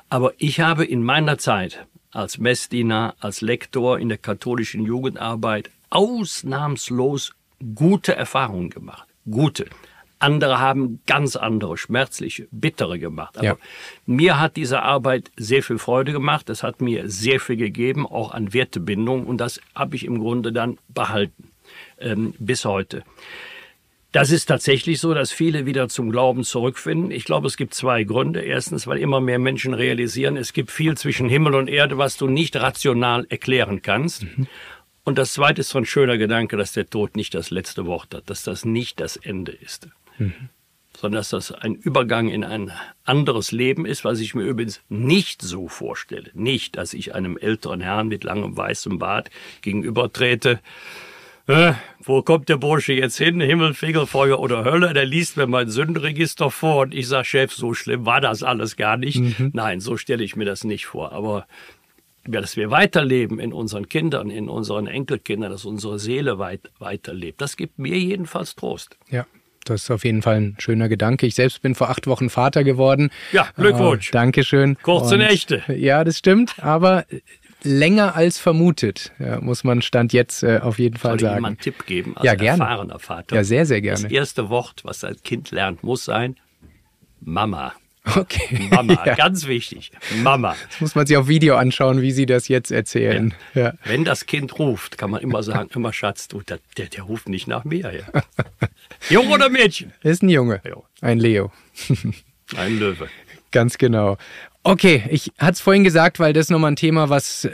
Aber 0.07 0.33
ich 0.37 0.61
habe 0.61 0.85
in 0.85 1.03
meiner 1.03 1.37
Zeit 1.37 1.85
als 2.11 2.37
Messdiener, 2.37 3.15
als 3.19 3.41
Lektor 3.41 3.99
in 3.99 4.09
der 4.09 4.17
katholischen 4.17 4.85
Jugendarbeit 4.85 5.69
ausnahmslos 5.89 7.33
gute 7.75 8.15
Erfahrungen 8.15 8.69
gemacht. 8.69 9.07
Gute. 9.29 9.65
Andere 10.19 10.59
haben 10.59 10.99
ganz 11.07 11.37
andere, 11.37 11.77
schmerzliche, 11.77 12.47
bittere 12.51 12.99
gemacht. 12.99 13.37
Aber 13.37 13.45
ja. 13.45 13.57
mir 14.05 14.37
hat 14.37 14.57
diese 14.57 14.81
Arbeit 14.81 15.31
sehr 15.37 15.63
viel 15.63 15.77
Freude 15.77 16.11
gemacht. 16.11 16.49
Es 16.49 16.61
hat 16.61 16.81
mir 16.81 17.09
sehr 17.09 17.39
viel 17.39 17.55
gegeben, 17.55 18.05
auch 18.05 18.31
an 18.31 18.53
Wertebindung. 18.53 19.25
Und 19.25 19.37
das 19.37 19.61
habe 19.73 19.95
ich 19.95 20.03
im 20.03 20.19
Grunde 20.19 20.51
dann 20.51 20.77
behalten 20.89 21.51
ähm, 21.99 22.33
bis 22.37 22.65
heute. 22.65 23.03
Das 24.11 24.31
ist 24.31 24.47
tatsächlich 24.47 24.99
so, 24.99 25.13
dass 25.13 25.31
viele 25.31 25.67
wieder 25.67 25.87
zum 25.87 26.11
Glauben 26.11 26.43
zurückfinden. 26.43 27.11
Ich 27.11 27.25
glaube, 27.25 27.45
es 27.45 27.57
gibt 27.57 27.75
zwei 27.75 28.03
Gründe. 28.03 28.41
Erstens, 28.41 28.87
weil 28.87 28.97
immer 28.97 29.21
mehr 29.21 29.37
Menschen 29.37 29.75
realisieren, 29.75 30.35
es 30.35 30.53
gibt 30.53 30.71
viel 30.71 30.97
zwischen 30.97 31.29
Himmel 31.29 31.53
und 31.53 31.67
Erde, 31.67 31.99
was 31.99 32.17
du 32.17 32.27
nicht 32.27 32.55
rational 32.55 33.27
erklären 33.29 33.83
kannst. 33.83 34.23
Mhm. 34.23 34.47
Und 35.03 35.17
das 35.17 35.33
zweite 35.33 35.61
ist 35.61 35.69
so 35.69 35.77
ein 35.77 35.85
schöner 35.85 36.17
Gedanke, 36.17 36.57
dass 36.57 36.71
der 36.71 36.89
Tod 36.89 37.15
nicht 37.15 37.35
das 37.35 37.51
letzte 37.51 37.85
Wort 37.85 38.13
hat, 38.15 38.29
dass 38.29 38.43
das 38.43 38.65
nicht 38.65 38.99
das 38.99 39.15
Ende 39.15 39.51
ist. 39.51 39.87
Mhm. 40.17 40.49
sondern 40.97 41.19
dass 41.19 41.29
das 41.29 41.51
ein 41.51 41.75
Übergang 41.75 42.27
in 42.29 42.43
ein 42.43 42.71
anderes 43.05 43.51
Leben 43.51 43.85
ist, 43.85 44.03
was 44.03 44.19
ich 44.19 44.35
mir 44.35 44.43
übrigens 44.43 44.81
nicht 44.89 45.41
so 45.41 45.69
vorstelle. 45.69 46.29
Nicht, 46.33 46.77
dass 46.77 46.93
ich 46.93 47.15
einem 47.15 47.37
älteren 47.37 47.79
Herrn 47.79 48.09
mit 48.09 48.23
langem 48.23 48.57
weißem 48.57 48.99
Bart 48.99 49.29
gegenübertrete. 49.61 50.59
Äh, 51.49 51.73
wo 52.03 52.21
kommt 52.21 52.47
der 52.47 52.57
Bursche 52.57 52.93
jetzt 52.93 53.17
hin? 53.17 53.41
Himmel, 53.41 53.73
Fegel, 53.73 54.03
oder 54.03 54.65
Hölle? 54.65 54.93
Der 54.93 55.05
liest 55.05 55.35
mir 55.35 55.47
mein 55.47 55.67
Sündenregister 55.67 56.51
vor 56.51 56.83
und 56.83 56.93
ich 56.93 57.07
sage, 57.07 57.25
Chef, 57.25 57.51
so 57.53 57.73
schlimm 57.73 58.05
war 58.05 58.21
das 58.21 58.43
alles 58.43 58.75
gar 58.75 58.97
nicht. 58.97 59.19
Mhm. 59.19 59.49
Nein, 59.53 59.79
so 59.79 59.97
stelle 59.97 60.23
ich 60.23 60.35
mir 60.35 60.45
das 60.45 60.63
nicht 60.63 60.85
vor. 60.85 61.11
Aber 61.11 61.47
ja, 62.27 62.39
dass 62.39 62.55
wir 62.55 62.69
weiterleben 62.69 63.39
in 63.39 63.51
unseren 63.51 63.89
Kindern, 63.89 64.29
in 64.29 64.47
unseren 64.47 64.85
Enkelkindern, 64.85 65.51
dass 65.51 65.65
unsere 65.65 65.97
Seele 65.97 66.37
weit, 66.37 66.69
weiterlebt, 66.77 67.41
das 67.41 67.57
gibt 67.57 67.79
mir 67.79 67.97
jedenfalls 67.97 68.55
Trost. 68.55 68.97
Ja. 69.09 69.25
Das 69.65 69.83
ist 69.83 69.91
auf 69.91 70.03
jeden 70.03 70.21
Fall 70.21 70.37
ein 70.37 70.55
schöner 70.57 70.87
Gedanke. 70.89 71.27
Ich 71.27 71.35
selbst 71.35 71.61
bin 71.61 71.75
vor 71.75 71.89
acht 71.89 72.07
Wochen 72.07 72.29
Vater 72.29 72.63
geworden. 72.63 73.11
Ja, 73.31 73.49
Glückwunsch. 73.55 74.09
Äh, 74.09 74.13
Dankeschön. 74.13 74.77
Kurze 74.81 75.15
Und, 75.15 75.21
Nächte. 75.21 75.63
Ja, 75.67 76.03
das 76.03 76.17
stimmt. 76.17 76.55
Aber 76.63 77.05
länger 77.63 78.15
als 78.15 78.39
vermutet, 78.39 79.11
ja, 79.19 79.39
muss 79.41 79.63
man 79.63 79.81
Stand 79.81 80.13
jetzt 80.13 80.43
äh, 80.43 80.59
auf 80.61 80.79
jeden 80.79 80.97
Fall 80.97 81.11
Soll 81.11 81.19
sagen. 81.21 81.35
Ich 81.37 81.41
mal 81.41 81.47
einen 81.49 81.57
Tipp 81.59 81.85
geben 81.85 82.15
als 82.15 82.25
ja, 82.25 82.35
gerne. 82.35 82.63
erfahrener 82.63 82.99
Vater. 82.99 83.35
Ja, 83.35 83.43
sehr, 83.43 83.65
sehr 83.65 83.81
gerne. 83.81 84.03
Das 84.03 84.11
erste 84.11 84.49
Wort, 84.49 84.81
was 84.83 85.03
ein 85.03 85.15
Kind 85.23 85.51
lernt, 85.51 85.83
muss 85.83 86.05
sein 86.05 86.35
Mama. 87.21 87.73
Okay. 88.15 88.67
Mama, 88.71 89.01
ja. 89.05 89.15
ganz 89.15 89.45
wichtig. 89.47 89.91
Mama. 90.23 90.55
Das 90.69 90.81
muss 90.81 90.95
man 90.95 91.05
sich 91.05 91.17
auf 91.17 91.27
Video 91.27 91.55
anschauen, 91.55 92.01
wie 92.01 92.11
Sie 92.11 92.25
das 92.25 92.47
jetzt 92.47 92.71
erzählen. 92.71 93.33
Ja. 93.53 93.61
Ja. 93.61 93.73
Wenn 93.83 94.05
das 94.05 94.25
Kind 94.25 94.57
ruft, 94.57 94.97
kann 94.97 95.11
man 95.11 95.21
immer 95.21 95.43
sagen, 95.43 95.69
immer 95.75 95.93
Schatz, 95.93 96.27
du, 96.27 96.41
der, 96.41 96.59
der, 96.77 96.87
der 96.87 97.03
ruft 97.03 97.29
nicht 97.29 97.47
nach 97.47 97.65
mir. 97.65 97.91
Ja. 97.93 98.23
Junge 99.09 99.33
oder 99.33 99.49
Mädchen? 99.49 99.93
Ist 100.01 100.23
ein 100.23 100.29
Junge. 100.29 100.61
Ein 101.01 101.19
Leo. 101.19 101.51
Ein 102.55 102.79
Löwe. 102.79 103.09
Ganz 103.51 103.77
genau. 103.77 104.17
Okay, 104.63 105.03
ich 105.09 105.31
hatte 105.39 105.53
es 105.53 105.61
vorhin 105.61 105.83
gesagt, 105.83 106.19
weil 106.19 106.33
das 106.33 106.49
nochmal 106.49 106.71
ein 106.71 106.75
Thema, 106.75 107.09
was, 107.09 107.47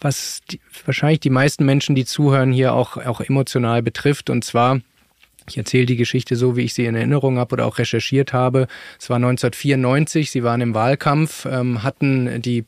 was 0.00 0.40
die, 0.50 0.60
wahrscheinlich 0.84 1.20
die 1.20 1.30
meisten 1.30 1.64
Menschen, 1.64 1.94
die 1.94 2.04
zuhören, 2.04 2.52
hier 2.52 2.74
auch, 2.74 2.96
auch 2.96 3.20
emotional 3.20 3.82
betrifft. 3.82 4.28
Und 4.28 4.44
zwar 4.44 4.80
ich 5.48 5.58
erzähle 5.58 5.86
die 5.86 5.96
Geschichte 5.96 6.36
so, 6.36 6.56
wie 6.56 6.62
ich 6.62 6.74
sie 6.74 6.86
in 6.86 6.94
Erinnerung 6.94 7.38
habe 7.38 7.54
oder 7.54 7.66
auch 7.66 7.78
recherchiert 7.78 8.32
habe. 8.32 8.68
Es 8.98 9.10
war 9.10 9.16
1994, 9.16 10.30
Sie 10.30 10.42
waren 10.42 10.60
im 10.60 10.74
Wahlkampf, 10.74 11.46
ähm, 11.46 11.82
hatten 11.82 12.40
die 12.42 12.64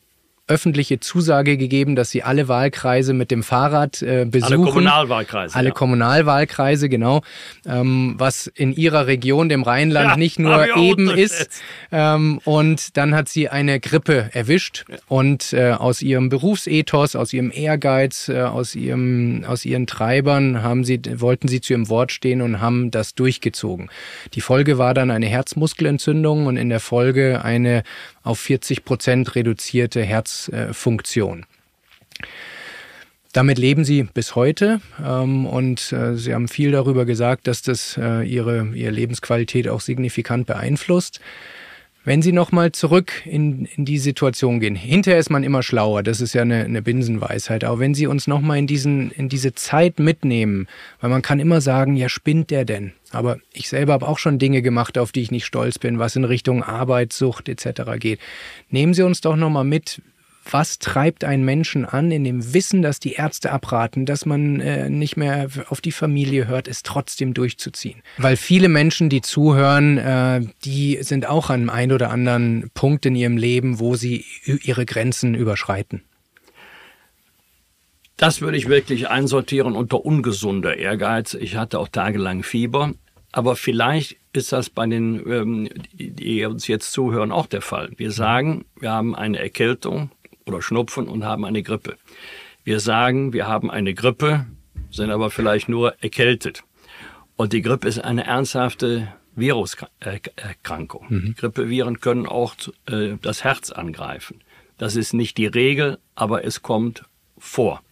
öffentliche 0.46 1.00
Zusage 1.00 1.56
gegeben, 1.56 1.96
dass 1.96 2.10
sie 2.10 2.22
alle 2.22 2.48
Wahlkreise 2.48 3.14
mit 3.14 3.30
dem 3.30 3.42
Fahrrad 3.42 4.02
äh, 4.02 4.26
besuchen. 4.28 4.52
Alle 4.52 4.64
Kommunalwahlkreise. 4.64 5.56
Alle 5.56 5.68
ja. 5.68 5.74
Kommunalwahlkreise, 5.74 6.90
genau. 6.90 7.22
Ähm, 7.66 8.14
was 8.18 8.46
in 8.48 8.74
ihrer 8.74 9.06
Region, 9.06 9.48
dem 9.48 9.62
Rheinland, 9.62 10.10
ja, 10.10 10.16
nicht 10.18 10.38
nur 10.38 10.76
eben 10.76 11.08
ist. 11.08 11.48
Ähm, 11.90 12.40
und 12.44 12.96
dann 12.98 13.14
hat 13.14 13.30
sie 13.30 13.48
eine 13.48 13.80
Grippe 13.80 14.28
erwischt 14.34 14.84
ja. 14.88 14.96
und 15.08 15.54
äh, 15.54 15.72
aus 15.72 16.02
ihrem 16.02 16.28
Berufsethos, 16.28 17.16
aus 17.16 17.32
ihrem 17.32 17.50
Ehrgeiz, 17.50 18.28
äh, 18.28 18.42
aus 18.42 18.74
ihrem, 18.74 19.44
aus 19.46 19.64
ihren 19.64 19.86
Treibern 19.86 20.62
haben 20.62 20.84
sie, 20.84 21.00
wollten 21.16 21.48
sie 21.48 21.62
zu 21.62 21.72
ihrem 21.72 21.88
Wort 21.88 22.12
stehen 22.12 22.42
und 22.42 22.60
haben 22.60 22.90
das 22.90 23.14
durchgezogen. 23.14 23.88
Die 24.34 24.42
Folge 24.42 24.76
war 24.76 24.92
dann 24.92 25.10
eine 25.10 25.26
Herzmuskelentzündung 25.26 26.46
und 26.46 26.58
in 26.58 26.68
der 26.68 26.80
Folge 26.80 27.42
eine 27.42 27.82
auf 28.24 28.40
40 28.40 28.84
Prozent 28.84 29.36
reduzierte 29.36 30.02
Herzfunktion. 30.02 31.46
Damit 33.32 33.58
leben 33.58 33.84
sie 33.84 34.04
bis 34.04 34.36
heute 34.36 34.80
ähm, 35.04 35.46
und 35.46 35.92
äh, 35.92 36.16
sie 36.16 36.34
haben 36.34 36.46
viel 36.46 36.70
darüber 36.70 37.04
gesagt, 37.04 37.48
dass 37.48 37.62
das 37.62 37.98
äh, 38.00 38.22
ihre, 38.22 38.68
ihre 38.74 38.92
Lebensqualität 38.92 39.68
auch 39.68 39.80
signifikant 39.80 40.46
beeinflusst. 40.46 41.20
Wenn 42.06 42.20
Sie 42.20 42.32
nochmal 42.32 42.72
zurück 42.72 43.22
in, 43.24 43.64
in 43.64 43.86
die 43.86 43.96
Situation 43.96 44.60
gehen, 44.60 44.74
hinterher 44.74 45.18
ist 45.18 45.30
man 45.30 45.42
immer 45.42 45.62
schlauer, 45.62 46.02
das 46.02 46.20
ist 46.20 46.34
ja 46.34 46.42
eine, 46.42 46.64
eine 46.64 46.82
Binsenweisheit, 46.82 47.64
aber 47.64 47.78
wenn 47.78 47.94
Sie 47.94 48.06
uns 48.06 48.26
nochmal 48.26 48.58
in, 48.58 49.10
in 49.10 49.28
diese 49.30 49.54
Zeit 49.54 49.98
mitnehmen, 49.98 50.68
weil 51.00 51.08
man 51.08 51.22
kann 51.22 51.40
immer 51.40 51.62
sagen, 51.62 51.96
ja, 51.96 52.10
spinnt 52.10 52.50
der 52.50 52.66
denn? 52.66 52.92
Aber 53.10 53.38
ich 53.54 53.70
selber 53.70 53.94
habe 53.94 54.06
auch 54.06 54.18
schon 54.18 54.38
Dinge 54.38 54.60
gemacht, 54.60 54.98
auf 54.98 55.12
die 55.12 55.22
ich 55.22 55.30
nicht 55.30 55.46
stolz 55.46 55.78
bin, 55.78 55.98
was 55.98 56.14
in 56.14 56.24
Richtung 56.24 56.62
Arbeitssucht 56.62 57.48
etc. 57.48 57.92
geht. 57.98 58.20
Nehmen 58.68 58.92
Sie 58.92 59.02
uns 59.02 59.22
doch 59.22 59.36
nochmal 59.36 59.64
mit, 59.64 60.02
was 60.50 60.78
treibt 60.78 61.24
einen 61.24 61.44
Menschen 61.44 61.84
an, 61.84 62.10
in 62.10 62.24
dem 62.24 62.54
Wissen, 62.54 62.82
dass 62.82 63.00
die 63.00 63.12
Ärzte 63.12 63.52
abraten, 63.52 64.06
dass 64.06 64.26
man 64.26 64.60
äh, 64.60 64.90
nicht 64.90 65.16
mehr 65.16 65.48
auf 65.68 65.80
die 65.80 65.92
Familie 65.92 66.46
hört, 66.46 66.68
es 66.68 66.82
trotzdem 66.82 67.34
durchzuziehen? 67.34 68.02
Weil 68.18 68.36
viele 68.36 68.68
Menschen, 68.68 69.08
die 69.08 69.20
zuhören, 69.20 69.98
äh, 69.98 70.42
die 70.64 70.98
sind 71.02 71.26
auch 71.26 71.50
an 71.50 71.60
einem 71.60 71.70
ein 71.70 71.92
oder 71.92 72.10
anderen 72.10 72.70
Punkt 72.74 73.06
in 73.06 73.14
ihrem 73.14 73.36
Leben, 73.36 73.78
wo 73.78 73.94
sie 73.96 74.24
ihre 74.44 74.86
Grenzen 74.86 75.34
überschreiten. 75.34 76.02
Das 78.16 78.40
würde 78.40 78.56
ich 78.56 78.68
wirklich 78.68 79.08
einsortieren 79.08 79.74
unter 79.74 80.04
ungesunder 80.04 80.76
Ehrgeiz. 80.76 81.34
Ich 81.34 81.56
hatte 81.56 81.78
auch 81.78 81.88
tagelang 81.88 82.42
Fieber. 82.42 82.92
Aber 83.32 83.56
vielleicht 83.56 84.16
ist 84.32 84.52
das 84.52 84.70
bei 84.70 84.86
den, 84.86 85.28
ähm, 85.28 85.68
die 85.92 86.44
uns 86.44 86.68
jetzt 86.68 86.92
zuhören, 86.92 87.32
auch 87.32 87.46
der 87.46 87.62
Fall. 87.62 87.90
Wir 87.96 88.12
sagen, 88.12 88.64
wir 88.78 88.92
haben 88.92 89.16
eine 89.16 89.40
Erkältung, 89.40 90.12
oder 90.46 90.62
Schnupfen 90.62 91.08
und 91.08 91.24
haben 91.24 91.44
eine 91.44 91.62
Grippe. 91.62 91.96
Wir 92.64 92.80
sagen, 92.80 93.32
wir 93.32 93.46
haben 93.46 93.70
eine 93.70 93.94
Grippe, 93.94 94.46
sind 94.90 95.10
aber 95.10 95.30
vielleicht 95.30 95.68
nur 95.68 95.94
erkältet. 96.02 96.64
Und 97.36 97.52
die 97.52 97.62
Grippe 97.62 97.88
ist 97.88 97.98
eine 97.98 98.24
ernsthafte 98.24 99.12
Viruserkrankung. 99.34 101.06
Mhm. 101.08 101.34
Grippeviren 101.36 102.00
können 102.00 102.26
auch 102.26 102.54
äh, 102.86 103.16
das 103.20 103.44
Herz 103.44 103.70
angreifen. 103.70 104.40
Das 104.78 104.96
ist 104.96 105.12
nicht 105.12 105.36
die 105.38 105.46
Regel, 105.46 105.98
aber 106.14 106.44
es 106.44 106.62
kommt 106.62 107.04
vor. 107.38 107.82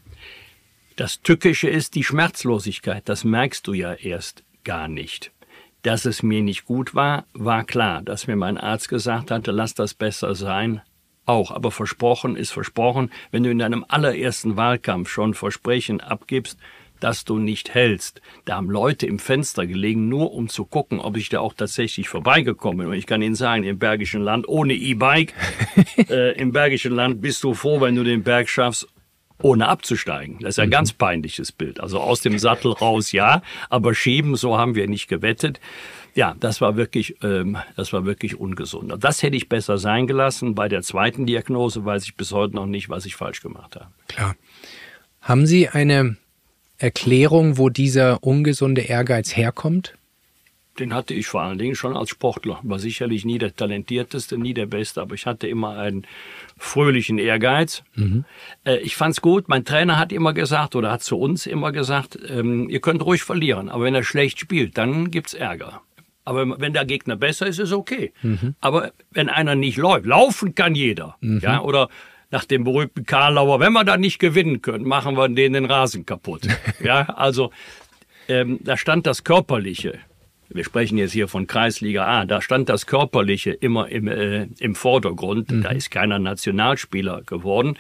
Das 0.97 1.23
Tückische 1.23 1.69
ist 1.69 1.95
die 1.95 2.05
Schmerzlosigkeit. 2.05 3.09
Das 3.09 3.25
merkst 3.25 3.67
du 3.67 3.73
ja 3.73 3.95
erst 3.95 4.45
gar 4.65 4.89
nicht. 4.89 5.33
Dass 5.83 6.05
es 6.05 6.23
mir 6.23 6.43
nicht 6.43 6.65
gut 6.65 6.95
war, 6.95 7.25
war 7.33 7.65
klar. 7.65 8.03
Dass 8.03 8.27
mir 8.27 8.37
mein 8.37 8.59
Arzt 8.59 8.89
gesagt 8.89 9.31
hatte, 9.31 9.51
lass 9.51 9.75
das 9.75 9.95
besser 9.95 10.35
sein, 10.35 10.81
auch, 11.27 11.51
aber 11.51 11.71
versprochen 11.71 12.37
ist 12.37 12.51
versprochen. 12.51 13.11
Wenn 13.31 13.43
du 13.43 13.51
in 13.51 13.59
deinem 13.59 13.85
allerersten 13.89 14.57
Wahlkampf 14.57 15.09
schon 15.09 15.35
Versprechen 15.35 16.01
abgibst, 16.01 16.59
das 17.03 17.25
du 17.25 17.39
nicht 17.39 17.75
hältst. 17.75 18.23
Da 18.45 18.57
haben 18.57 18.71
Leute 18.71 19.07
im 19.07 19.19
Fenster 19.19 19.67
gelegen, 19.67 20.09
nur 20.09 20.33
um 20.33 20.49
zu 20.49 20.65
gucken, 20.65 21.01
ob 21.01 21.17
ich 21.17 21.29
da 21.29 21.41
auch 21.41 21.55
tatsächlich 21.55 22.09
vorbeigekommen 22.09 22.79
bin. 22.79 22.87
Und 22.89 22.95
ich 22.95 23.07
kann 23.07 23.23
Ihnen 23.23 23.35
sagen, 23.35 23.65
im 23.65 23.79
Bergischen 23.79 24.23
Land 24.23 24.49
ohne 24.49 24.75
E-Bike, 24.75 25.35
äh, 26.09 26.39
im 26.39 26.53
Bergischen 26.53 26.93
Land 26.93 27.21
bist 27.21 27.43
du 27.43 27.55
froh, 27.55 27.81
wenn 27.81 27.97
du 27.97 28.05
den 28.05 28.23
Berg 28.23 28.49
schaffst, 28.49 28.87
ohne 29.43 29.67
abzusteigen. 29.69 30.39
Das 30.41 30.51
ist 30.51 30.59
ein 30.61 30.69
mhm. 30.69 30.73
ganz 30.73 30.93
peinliches 30.93 31.51
Bild. 31.51 31.81
Also 31.81 31.99
aus 31.99 32.21
dem 32.21 32.39
Sattel 32.39 32.73
raus, 32.73 33.11
ja, 33.11 33.43
aber 33.69 33.95
schieben, 33.95 34.37
so 34.37 34.57
haben 34.57 34.77
wir 34.77 34.87
nicht 34.89 35.09
gewettet. 35.09 35.61
Ja, 36.15 36.37
das 36.39 36.61
war 36.61 36.77
wirklich, 36.77 37.17
ähm, 37.23 37.57
das 37.77 37.93
war 37.93 38.05
wirklich 38.05 38.39
ungesund. 38.39 38.93
Das 39.03 39.23
hätte 39.23 39.37
ich 39.37 39.49
besser 39.49 39.79
sein 39.79 40.07
gelassen. 40.07 40.55
Bei 40.55 40.69
der 40.69 40.83
zweiten 40.83 41.27
Diagnose 41.27 41.85
weiß 41.85 42.05
ich 42.05 42.17
bis 42.17 42.33
heute 42.33 42.55
noch 42.55 42.67
nicht, 42.67 42.89
was 42.89 43.07
ich 43.07 43.17
falsch 43.17 43.41
gemacht 43.41 43.77
habe. 43.77 43.89
Klar. 44.09 44.37
Haben 45.21 45.47
Sie 45.47 45.69
eine 45.69 46.17
Erklärung, 46.79 47.57
wo 47.59 47.69
dieser 47.69 48.23
ungesunde 48.23 48.83
Ehrgeiz 48.83 49.37
herkommt? 49.37 49.95
Den 50.79 50.95
hatte 50.95 51.13
ich 51.13 51.27
vor 51.27 51.43
allen 51.43 51.59
Dingen 51.59 51.75
schon 51.75 51.97
als 51.97 52.09
Sportler. 52.09 52.59
War 52.63 52.79
sicherlich 52.79 53.25
nie 53.25 53.39
der 53.39 53.55
talentierteste, 53.55 54.39
nie 54.39 54.55
der 54.55 54.67
Beste, 54.67 55.03
aber 55.03 55.15
ich 55.15 55.27
hatte 55.27 55.47
immer 55.47 55.77
einen 55.77 56.07
fröhlichen 56.57 57.19
Ehrgeiz. 57.19 57.83
Mhm. 57.95 58.25
Äh, 58.65 58.79
ich 58.79 58.97
fand's 58.97 59.21
gut. 59.21 59.49
Mein 59.49 59.65
Trainer 59.65 59.99
hat 59.99 60.13
immer 60.13 60.33
gesagt 60.33 60.75
oder 60.75 60.91
hat 60.91 61.03
zu 61.03 61.19
uns 61.19 61.47
immer 61.47 61.73
gesagt, 61.73 62.19
ähm, 62.27 62.71
ihr 62.71 62.81
könnt 62.81 63.05
ruhig 63.05 63.23
verlieren, 63.23 63.69
aber 63.69 63.85
wenn 63.85 63.95
er 63.95 64.03
schlecht 64.03 64.41
spielt, 64.41 64.79
dann 64.79 65.11
gibt's 65.11 65.35
Ärger. 65.35 65.83
Aber 66.25 66.61
wenn 66.61 66.73
der 66.73 66.85
Gegner 66.85 67.17
besser 67.17 67.47
ist, 67.47 67.59
ist 67.59 67.73
okay. 67.73 68.13
Mhm. 68.23 68.55
Aber 68.61 68.93
wenn 69.11 69.29
einer 69.29 69.55
nicht 69.55 69.77
läuft, 69.77 70.07
laufen 70.07 70.55
kann 70.55 70.75
jeder. 70.75 71.17
Mhm. 71.21 71.41
Ja, 71.41 71.61
oder 71.61 71.89
nach 72.31 72.45
dem 72.45 72.65
berühmten 72.65 73.05
Karlauer, 73.05 73.61
wenn 73.61 73.73
wir 73.73 73.85
da 73.85 73.97
nicht 73.97 74.19
gewinnen 74.19 74.63
können, 74.63 74.85
machen 74.85 75.17
wir 75.17 75.29
denen 75.29 75.55
den 75.55 75.65
Rasen 75.67 76.07
kaputt. 76.07 76.47
ja, 76.83 77.03
also 77.03 77.51
ähm, 78.29 78.59
da 78.63 78.77
stand 78.77 79.07
das 79.07 79.25
Körperliche. 79.25 79.99
Wir 80.55 80.65
sprechen 80.65 80.99
jetzt 80.99 81.13
hier 81.13 81.29
von 81.29 81.47
Kreisliga 81.47 82.05
A. 82.07 82.27
Da 82.27 82.43
stand 82.43 82.69
das 82.69 82.87
Körperliche 82.87 83.53
immer 83.53 83.89
im, 83.89 84.07
äh, 84.07 84.49
im 84.59 84.75
Vordergrund. 84.75 85.51
Mhm. 85.51 85.63
Da 85.63 85.71
ist 85.71 85.91
keiner 85.91 86.19
Nationalspieler 86.19 87.23
geworden. 87.23 87.79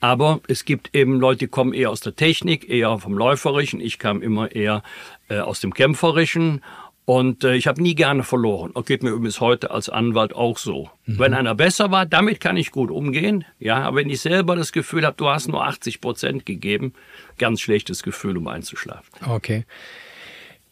Aber 0.00 0.40
es 0.48 0.64
gibt 0.64 0.94
eben 0.94 1.20
Leute, 1.20 1.40
die 1.40 1.48
kommen 1.48 1.74
eher 1.74 1.90
aus 1.90 2.00
der 2.00 2.16
Technik, 2.16 2.68
eher 2.68 2.98
vom 2.98 3.16
Läuferischen. 3.16 3.80
Ich 3.80 3.98
kam 3.98 4.22
immer 4.22 4.52
eher 4.52 4.82
äh, 5.28 5.38
aus 5.38 5.60
dem 5.60 5.74
Kämpferischen. 5.74 6.62
Und 7.06 7.44
äh, 7.44 7.54
ich 7.54 7.66
habe 7.66 7.82
nie 7.82 7.94
gerne 7.94 8.22
verloren. 8.22 8.70
Das 8.74 8.86
geht 8.86 9.02
mir 9.02 9.10
übrigens 9.10 9.40
heute 9.40 9.70
als 9.70 9.90
Anwalt 9.90 10.34
auch 10.34 10.56
so. 10.56 10.88
Mhm. 11.04 11.18
Wenn 11.18 11.34
einer 11.34 11.54
besser 11.54 11.90
war, 11.90 12.06
damit 12.06 12.40
kann 12.40 12.56
ich 12.56 12.70
gut 12.70 12.90
umgehen. 12.90 13.44
Ja, 13.58 13.82
aber 13.82 13.98
wenn 13.98 14.10
ich 14.10 14.20
selber 14.20 14.56
das 14.56 14.72
Gefühl 14.72 15.04
habe, 15.04 15.16
du 15.16 15.28
hast 15.28 15.48
nur 15.48 15.64
80 15.64 16.00
Prozent 16.00 16.46
gegeben, 16.46 16.94
ganz 17.38 17.60
schlechtes 17.60 18.02
Gefühl, 18.02 18.38
um 18.38 18.48
einzuschlafen. 18.48 19.10
Okay. 19.28 19.66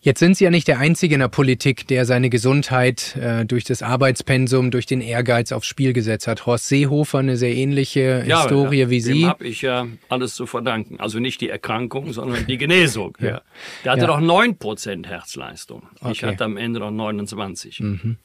Jetzt 0.04 0.18
sind 0.18 0.36
Sie 0.36 0.42
ja 0.42 0.50
nicht 0.50 0.66
der 0.66 0.80
Einzige 0.80 1.14
in 1.14 1.20
der 1.20 1.28
Politik, 1.28 1.86
der 1.86 2.06
seine 2.06 2.28
Gesundheit 2.28 3.14
äh, 3.14 3.46
durch 3.46 3.62
das 3.62 3.82
Arbeitspensum, 3.82 4.72
durch 4.72 4.84
den 4.84 5.00
Ehrgeiz 5.00 5.52
aufs 5.52 5.68
Spiel 5.68 5.92
gesetzt 5.92 6.26
hat. 6.26 6.44
Horst 6.44 6.66
Seehofer, 6.66 7.20
eine 7.20 7.36
sehr 7.36 7.54
ähnliche 7.54 8.24
ja, 8.26 8.42
Historie 8.42 8.80
ja, 8.80 8.90
wie 8.90 9.00
Sie. 9.00 9.20
Dem 9.20 9.28
habe 9.28 9.46
ich 9.46 9.62
ja 9.62 9.86
alles 10.08 10.34
zu 10.34 10.46
verdanken. 10.46 10.98
Also 10.98 11.20
nicht 11.20 11.40
die 11.40 11.48
Erkrankung, 11.48 12.12
sondern 12.12 12.48
die 12.48 12.58
Genesung. 12.58 13.16
ja. 13.20 13.42
Der 13.84 13.92
hatte 13.92 14.06
doch 14.08 14.18
neun 14.18 14.58
Prozent 14.58 15.06
Herzleistung. 15.06 15.84
Okay. 16.00 16.10
Ich 16.10 16.24
hatte 16.24 16.42
am 16.42 16.56
Ende 16.56 16.80
noch 16.80 16.90
29. 16.90 17.78
Mhm. 17.78 18.16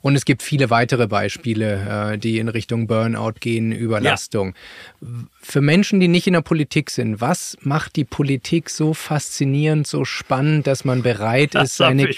Und 0.00 0.16
es 0.16 0.24
gibt 0.24 0.42
viele 0.42 0.70
weitere 0.70 1.06
Beispiele, 1.06 2.12
äh, 2.12 2.18
die 2.18 2.38
in 2.38 2.48
Richtung 2.48 2.86
Burnout 2.86 3.34
gehen, 3.40 3.72
Überlastung. 3.72 4.54
Ja. 5.00 5.08
Für 5.40 5.60
Menschen, 5.60 6.00
die 6.00 6.08
nicht 6.08 6.26
in 6.26 6.34
der 6.34 6.42
Politik 6.42 6.90
sind, 6.90 7.20
was 7.20 7.56
macht 7.60 7.96
die 7.96 8.04
Politik 8.04 8.70
so 8.70 8.94
faszinierend, 8.94 9.86
so 9.86 10.04
spannend, 10.04 10.66
dass 10.66 10.84
man 10.84 11.02
bereit 11.02 11.54
das 11.54 11.70
ist, 11.70 11.76
seine, 11.76 12.08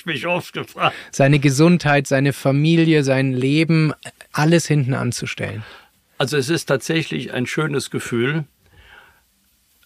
seine 1.11 1.39
Gesundheit, 1.39 2.07
seine 2.07 2.33
Familie, 2.33 3.05
sein 3.05 3.33
Leben, 3.33 3.93
alles 4.33 4.67
hinten 4.67 4.95
anzustellen? 4.95 5.63
Also 6.19 6.37
es 6.37 6.51
ist 6.51 6.67
tatsächlich 6.67 7.33
ein 7.33 7.47
schönes 7.47 7.91
Gefühl, 7.91 8.45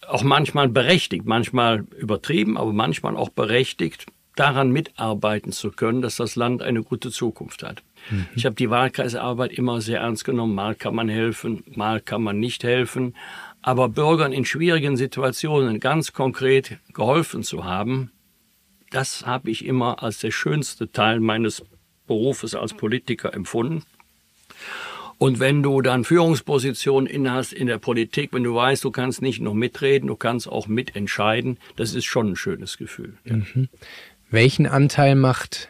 auch 0.07 0.23
manchmal 0.23 0.67
berechtigt, 0.69 1.25
manchmal 1.25 1.85
übertrieben, 1.97 2.57
aber 2.57 2.73
manchmal 2.73 3.15
auch 3.15 3.29
berechtigt, 3.29 4.05
daran 4.35 4.71
mitarbeiten 4.71 5.51
zu 5.51 5.71
können, 5.71 6.01
dass 6.01 6.17
das 6.17 6.35
Land 6.35 6.61
eine 6.61 6.83
gute 6.83 7.11
Zukunft 7.11 7.63
hat. 7.63 7.83
Mhm. 8.09 8.27
Ich 8.35 8.45
habe 8.45 8.55
die 8.55 8.69
Wahlkreisarbeit 8.69 9.51
immer 9.53 9.81
sehr 9.81 10.01
ernst 10.01 10.25
genommen. 10.25 10.55
Mal 10.55 10.75
kann 10.75 10.95
man 10.95 11.09
helfen, 11.09 11.63
mal 11.75 12.01
kann 12.01 12.21
man 12.21 12.39
nicht 12.39 12.63
helfen. 12.63 13.15
Aber 13.61 13.89
Bürgern 13.89 14.31
in 14.31 14.45
schwierigen 14.45 14.97
Situationen 14.97 15.79
ganz 15.79 16.13
konkret 16.13 16.77
geholfen 16.93 17.43
zu 17.43 17.65
haben, 17.65 18.11
das 18.91 19.25
habe 19.25 19.49
ich 19.49 19.65
immer 19.65 20.03
als 20.03 20.19
der 20.19 20.31
schönste 20.31 20.91
Teil 20.91 21.19
meines 21.19 21.63
Berufes 22.07 22.53
als 22.53 22.73
Politiker 22.73 23.33
empfunden. 23.33 23.83
Und 25.17 25.39
wenn 25.39 25.63
du 25.63 25.81
dann 25.81 26.03
Führungspositionen 26.03 27.07
innehast 27.07 27.53
in 27.53 27.67
der 27.67 27.77
Politik, 27.77 28.33
wenn 28.33 28.43
du 28.43 28.53
weißt, 28.53 28.83
du 28.83 28.91
kannst 28.91 29.21
nicht 29.21 29.39
nur 29.39 29.55
mitreden, 29.55 30.07
du 30.07 30.15
kannst 30.15 30.47
auch 30.47 30.67
mitentscheiden, 30.67 31.57
das 31.77 31.93
ist 31.93 32.05
schon 32.05 32.31
ein 32.31 32.35
schönes 32.35 32.77
Gefühl. 32.77 33.17
Mhm. 33.23 33.69
Welchen 34.35 34.67
Anteil 34.67 35.15
macht 35.15 35.69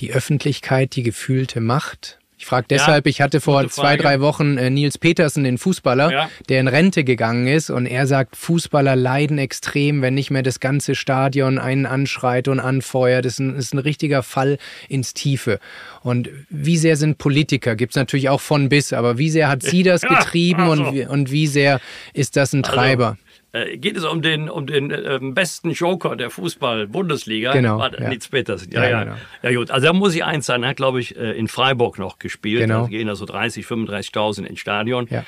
die 0.00 0.12
Öffentlichkeit, 0.12 0.96
die 0.96 1.02
gefühlte 1.02 1.62
Macht? 1.62 2.18
Ich 2.36 2.44
frage 2.44 2.66
deshalb, 2.68 3.06
ja, 3.06 3.10
ich 3.10 3.22
hatte 3.22 3.40
vor 3.40 3.66
zwei, 3.70 3.96
drei 3.96 4.20
Wochen 4.20 4.58
äh, 4.58 4.68
Nils 4.68 4.98
Petersen, 4.98 5.44
den 5.44 5.56
Fußballer, 5.56 6.12
ja. 6.12 6.30
der 6.50 6.60
in 6.60 6.68
Rente 6.68 7.04
gegangen 7.04 7.46
ist 7.46 7.70
und 7.70 7.86
er 7.86 8.06
sagt, 8.06 8.36
Fußballer 8.36 8.96
leiden 8.96 9.38
extrem, 9.38 10.02
wenn 10.02 10.12
nicht 10.12 10.30
mehr 10.30 10.42
das 10.42 10.60
ganze 10.60 10.94
Stadion 10.94 11.58
einen 11.58 11.86
anschreit 11.86 12.48
und 12.48 12.60
anfeuert. 12.60 13.24
Das 13.24 13.32
ist 13.32 13.38
ein, 13.38 13.56
ist 13.56 13.72
ein 13.72 13.78
richtiger 13.78 14.22
Fall 14.22 14.58
ins 14.90 15.14
Tiefe. 15.14 15.58
Und 16.02 16.28
wie 16.50 16.76
sehr 16.76 16.98
sind 16.98 17.16
Politiker, 17.16 17.76
gibt's 17.76 17.96
natürlich 17.96 18.28
auch 18.28 18.42
von 18.42 18.68
bis, 18.68 18.92
aber 18.92 19.16
wie 19.16 19.30
sehr 19.30 19.48
hat 19.48 19.62
sie 19.62 19.82
das 19.82 20.02
getrieben 20.06 20.64
ja, 20.64 20.70
also. 20.70 20.84
und, 20.84 20.94
wie, 20.94 21.06
und 21.06 21.30
wie 21.30 21.46
sehr 21.46 21.80
ist 22.12 22.36
das 22.36 22.52
ein 22.52 22.62
also, 22.62 22.76
Treiber? 22.76 23.06
Also 23.06 23.25
äh, 23.56 23.76
geht 23.76 23.96
es 23.96 24.04
um 24.04 24.22
den, 24.22 24.50
um 24.50 24.66
den 24.66 24.90
äh, 24.90 25.18
besten 25.22 25.70
Joker 25.70 26.16
der 26.16 26.30
Fußball-Bundesliga. 26.30 27.52
Genau. 27.52 27.78
War, 27.78 27.98
ja. 27.98 28.08
Nils 28.08 28.28
Petersen. 28.28 28.70
Ja, 28.72 28.84
ja, 28.84 28.90
ja. 28.90 29.04
Genau. 29.04 29.16
ja, 29.42 29.54
gut. 29.54 29.70
Also 29.70 29.86
da 29.86 29.92
muss 29.92 30.14
ich 30.14 30.24
eins 30.24 30.46
sagen, 30.46 30.62
er 30.62 30.70
hat, 30.70 30.76
glaube 30.76 31.00
ich, 31.00 31.16
äh, 31.16 31.32
in 31.32 31.48
Freiburg 31.48 31.98
noch 31.98 32.18
gespielt. 32.18 32.60
Genau. 32.60 32.82
Da 32.82 32.88
gehen 32.88 33.06
da 33.06 33.16
so 33.16 33.24
30, 33.24 33.64
35.000 33.64 34.44
ins 34.44 34.60
Stadion. 34.60 35.06
Ja. 35.10 35.24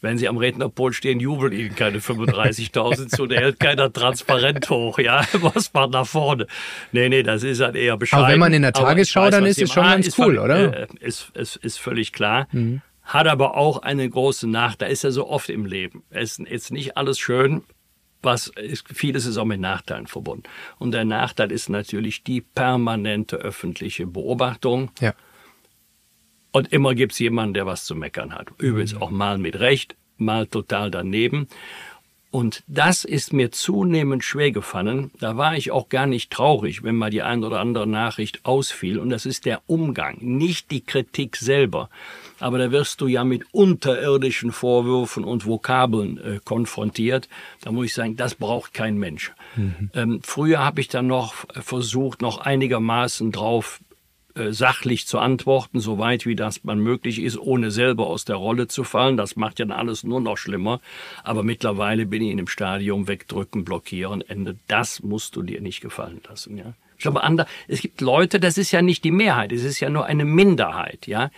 Wenn 0.00 0.16
Sie 0.16 0.28
am 0.28 0.36
Rednerpult 0.36 0.94
stehen, 0.94 1.18
jubeln 1.18 1.52
Ihnen 1.52 1.74
keine 1.74 1.98
35.000 1.98 3.08
zu, 3.08 3.26
der 3.26 3.40
hält 3.40 3.58
keiner 3.58 3.92
transparent 3.92 4.70
hoch, 4.70 5.00
ja, 5.00 5.24
was 5.32 5.74
man 5.74 5.90
nach 5.90 6.06
vorne. 6.06 6.46
Nee, 6.92 7.08
nee, 7.08 7.24
das 7.24 7.42
ist 7.42 7.60
halt 7.60 7.74
eher 7.74 7.96
bescheiden. 7.96 8.24
Aber 8.24 8.32
wenn 8.32 8.38
man 8.38 8.52
in 8.52 8.62
der 8.62 8.72
Tagesschau, 8.72 9.22
weiß, 9.22 9.30
dann 9.32 9.44
ist 9.44 9.60
es 9.60 9.72
schon 9.72 9.82
ganz 9.82 10.16
cool, 10.16 10.38
oder? 10.38 10.82
Äh, 10.82 10.86
ist, 11.00 11.32
ist, 11.34 11.56
ist 11.56 11.80
völlig 11.80 12.12
klar. 12.12 12.46
Mhm 12.52 12.80
hat 13.08 13.26
aber 13.26 13.56
auch 13.56 13.82
eine 13.82 14.08
große 14.08 14.46
Nachteil. 14.46 14.92
Ist 14.92 15.02
ja 15.02 15.10
so 15.10 15.28
oft 15.28 15.48
im 15.48 15.64
Leben. 15.64 16.04
Es 16.10 16.38
ist 16.38 16.70
nicht 16.70 16.96
alles 16.96 17.18
schön. 17.18 17.62
Was 18.22 18.48
ist, 18.48 18.84
vieles 18.92 19.26
ist 19.26 19.38
auch 19.38 19.44
mit 19.44 19.60
Nachteilen 19.60 20.06
verbunden. 20.06 20.44
Und 20.78 20.92
der 20.92 21.04
Nachteil 21.04 21.50
ist 21.50 21.68
natürlich 21.70 22.22
die 22.22 22.42
permanente 22.42 23.36
öffentliche 23.36 24.06
Beobachtung. 24.06 24.90
Ja. 25.00 25.14
Und 26.52 26.72
immer 26.72 26.94
gibt 26.94 27.12
es 27.12 27.18
jemanden, 27.18 27.54
der 27.54 27.64
was 27.64 27.84
zu 27.84 27.94
meckern 27.94 28.34
hat. 28.34 28.48
Übrigens 28.58 28.94
mhm. 28.94 29.02
auch 29.02 29.10
mal 29.10 29.38
mit 29.38 29.58
Recht, 29.58 29.96
mal 30.18 30.46
total 30.46 30.90
daneben. 30.90 31.48
Und 32.30 32.62
das 32.66 33.04
ist 33.04 33.32
mir 33.32 33.52
zunehmend 33.52 34.22
schwer 34.22 34.50
gefallen. 34.50 35.12
Da 35.18 35.38
war 35.38 35.56
ich 35.56 35.70
auch 35.70 35.88
gar 35.88 36.06
nicht 36.06 36.30
traurig, 36.30 36.82
wenn 36.82 36.96
mal 36.96 37.10
die 37.10 37.22
ein 37.22 37.42
oder 37.42 37.60
andere 37.60 37.86
Nachricht 37.86 38.44
ausfiel. 38.44 38.98
Und 38.98 39.08
das 39.08 39.24
ist 39.24 39.46
der 39.46 39.62
Umgang, 39.66 40.18
nicht 40.20 40.70
die 40.70 40.82
Kritik 40.82 41.36
selber. 41.36 41.88
Aber 42.40 42.58
da 42.58 42.70
wirst 42.70 43.00
du 43.00 43.06
ja 43.06 43.24
mit 43.24 43.44
unterirdischen 43.52 44.52
Vorwürfen 44.52 45.24
und 45.24 45.46
Vokabeln 45.46 46.18
äh, 46.18 46.40
konfrontiert. 46.44 47.28
Da 47.62 47.72
muss 47.72 47.86
ich 47.86 47.94
sagen, 47.94 48.16
das 48.16 48.34
braucht 48.34 48.74
kein 48.74 48.96
Mensch. 48.98 49.32
Mhm. 49.56 49.90
Ähm, 49.94 50.20
früher 50.22 50.60
habe 50.60 50.80
ich 50.80 50.88
dann 50.88 51.06
noch 51.06 51.34
versucht, 51.50 52.22
noch 52.22 52.38
einigermaßen 52.38 53.32
drauf 53.32 53.80
äh, 54.38 54.52
sachlich 54.52 55.06
zu 55.06 55.18
antworten, 55.18 55.80
soweit 55.80 56.24
wie 56.26 56.36
das 56.36 56.62
man 56.62 56.78
möglich 56.78 57.20
ist, 57.20 57.38
ohne 57.38 57.70
selber 57.70 58.06
aus 58.06 58.24
der 58.24 58.36
Rolle 58.36 58.68
zu 58.68 58.84
fallen. 58.84 59.16
Das 59.16 59.36
macht 59.36 59.58
ja 59.58 59.64
dann 59.64 59.76
alles 59.76 60.04
nur 60.04 60.20
noch 60.20 60.36
schlimmer. 60.36 60.80
Aber 61.24 61.42
mittlerweile 61.42 62.06
bin 62.06 62.22
ich 62.22 62.30
in 62.30 62.36
dem 62.36 62.46
Stadium 62.46 63.08
wegdrücken, 63.08 63.64
blockieren, 63.64 64.20
Ende. 64.22 64.56
Das 64.68 65.02
musst 65.02 65.34
du 65.34 65.42
dir 65.42 65.60
nicht 65.60 65.80
gefallen 65.80 66.20
lassen, 66.28 66.56
ja. 66.56 66.74
Ich 66.96 67.02
glaube, 67.02 67.22
andere, 67.22 67.46
es 67.68 67.80
gibt 67.80 68.00
Leute, 68.00 68.40
das 68.40 68.58
ist 68.58 68.72
ja 68.72 68.82
nicht 68.82 69.04
die 69.04 69.12
Mehrheit, 69.12 69.52
es 69.52 69.62
ist 69.62 69.78
ja 69.78 69.88
nur 69.88 70.06
eine 70.06 70.24
Minderheit, 70.24 71.06
ja. 71.06 71.30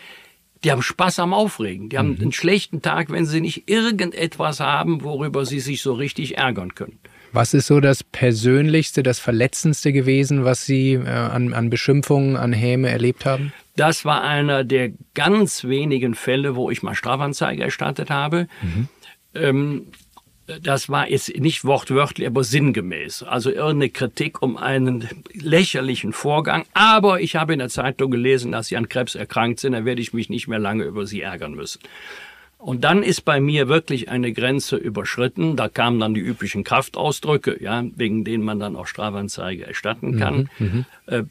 Die 0.63 0.71
haben 0.71 0.83
Spaß 0.83 1.21
am 1.21 1.33
Aufregen. 1.33 1.89
Die 1.89 1.99
haben 1.99 2.15
mhm. 2.15 2.21
einen 2.21 2.33
schlechten 2.33 2.83
Tag, 2.83 3.11
wenn 3.11 3.27
sie 3.27 3.41
nicht 3.41 3.69
irgendetwas 3.71 4.61
haben, 4.61 5.03
worüber 5.03 5.47
sie 5.47 5.61
sich 5.61 5.83
so 5.83 5.95
richtig 5.95 6.37
ärgern 6.39 6.75
können. 6.75 6.99
Was 7.33 7.55
ist 7.55 7.67
so 7.69 7.81
das 7.81 8.03
Persönlichste, 8.03 9.03
das 9.03 9.21
Verletzendste 9.21 9.93
gewesen, 9.93 10.45
was 10.45 10.67
Sie 10.67 10.95
äh, 10.95 11.09
an, 11.09 11.55
an 11.55 11.71
Beschimpfungen, 11.71 12.37
an 12.37 12.53
Häme 12.53 12.91
erlebt 12.91 13.25
haben? 13.25 13.53
Das 13.77 14.05
war 14.05 14.23
einer 14.23 14.65
der 14.65 14.91
ganz 15.15 15.65
wenigen 15.65 16.15
Fälle, 16.15 16.57
wo 16.57 16.71
ich 16.71 16.83
mal 16.83 16.95
Strafanzeige 16.95 17.63
erstattet 17.63 18.11
habe. 18.11 18.49
Mhm. 18.63 18.89
Ähm, 19.35 19.87
das 20.63 20.89
war 20.89 21.09
jetzt 21.09 21.37
nicht 21.39 21.65
wortwörtlich, 21.65 22.27
aber 22.27 22.45
sinngemäß. 22.45 23.23
Also 23.23 23.51
irgendeine 23.51 23.91
Kritik 23.91 24.43
um 24.43 24.57
einen 24.57 25.09
lächerlichen 25.33 26.13
Vorgang. 26.13 26.65
Aber 26.73 27.21
ich 27.21 27.37
habe 27.37 27.53
in 27.53 27.59
der 27.59 27.69
Zeitung 27.69 28.11
gelesen, 28.11 28.53
dass 28.53 28.69
Sie 28.69 28.77
an 28.77 28.89
Krebs 28.89 29.15
erkrankt 29.15 29.61
sind. 29.61 29.73
Da 29.73 29.85
werde 29.85 30.01
ich 30.01 30.13
mich 30.13 30.29
nicht 30.29 30.49
mehr 30.49 30.59
lange 30.59 30.85
über 30.85 31.07
Sie 31.07 31.21
ärgern 31.21 31.55
müssen. 31.55 31.81
Und 32.59 32.85
dann 32.85 33.03
ist 33.03 33.23
bei 33.23 33.41
mir 33.41 33.69
wirklich 33.69 34.11
eine 34.11 34.33
Grenze 34.33 34.77
überschritten. 34.77 35.57
Da 35.57 35.69
kamen 35.69 35.99
dann 35.99 36.13
die 36.13 36.21
üblichen 36.21 36.63
Kraftausdrücke, 36.63 37.63
ja, 37.63 37.85
wegen 37.97 38.25
denen 38.25 38.45
man 38.45 38.61
dann 38.61 38.77
auch 38.77 38.87
Strafanzeige 38.87 39.67
erstatten 39.67 40.19
kann. 40.19 40.51
Mhm, 40.59 40.67
mhm. 40.67 40.85
Äh, 41.07 41.23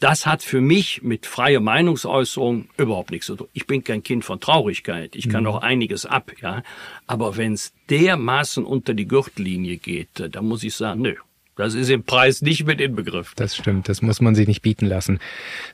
das 0.00 0.26
hat 0.26 0.42
für 0.42 0.60
mich 0.60 1.02
mit 1.02 1.26
freier 1.26 1.60
Meinungsäußerung 1.60 2.68
überhaupt 2.76 3.10
nichts 3.10 3.26
zu 3.26 3.36
tun. 3.36 3.48
Ich 3.52 3.66
bin 3.66 3.82
kein 3.82 4.02
Kind 4.02 4.24
von 4.24 4.38
Traurigkeit. 4.40 5.16
Ich 5.16 5.28
kann 5.28 5.44
mhm. 5.44 5.50
auch 5.50 5.62
einiges 5.62 6.06
ab, 6.06 6.32
ja. 6.40 6.62
Aber 7.06 7.36
wenn 7.36 7.54
es 7.54 7.72
dermaßen 7.90 8.64
unter 8.64 8.94
die 8.94 9.08
Gürtellinie 9.08 9.76
geht, 9.76 10.20
äh, 10.20 10.30
dann 10.30 10.46
muss 10.46 10.62
ich 10.62 10.74
sagen, 10.74 11.02
nö, 11.02 11.14
das 11.58 11.74
ist 11.74 11.90
im 11.90 12.04
Preis 12.04 12.40
nicht 12.40 12.66
mit 12.66 12.80
inbegriffen. 12.80 13.32
Das 13.34 13.56
stimmt, 13.56 13.88
das 13.88 14.00
muss 14.00 14.20
man 14.20 14.36
sich 14.36 14.46
nicht 14.46 14.62
bieten 14.62 14.86
lassen. 14.86 15.18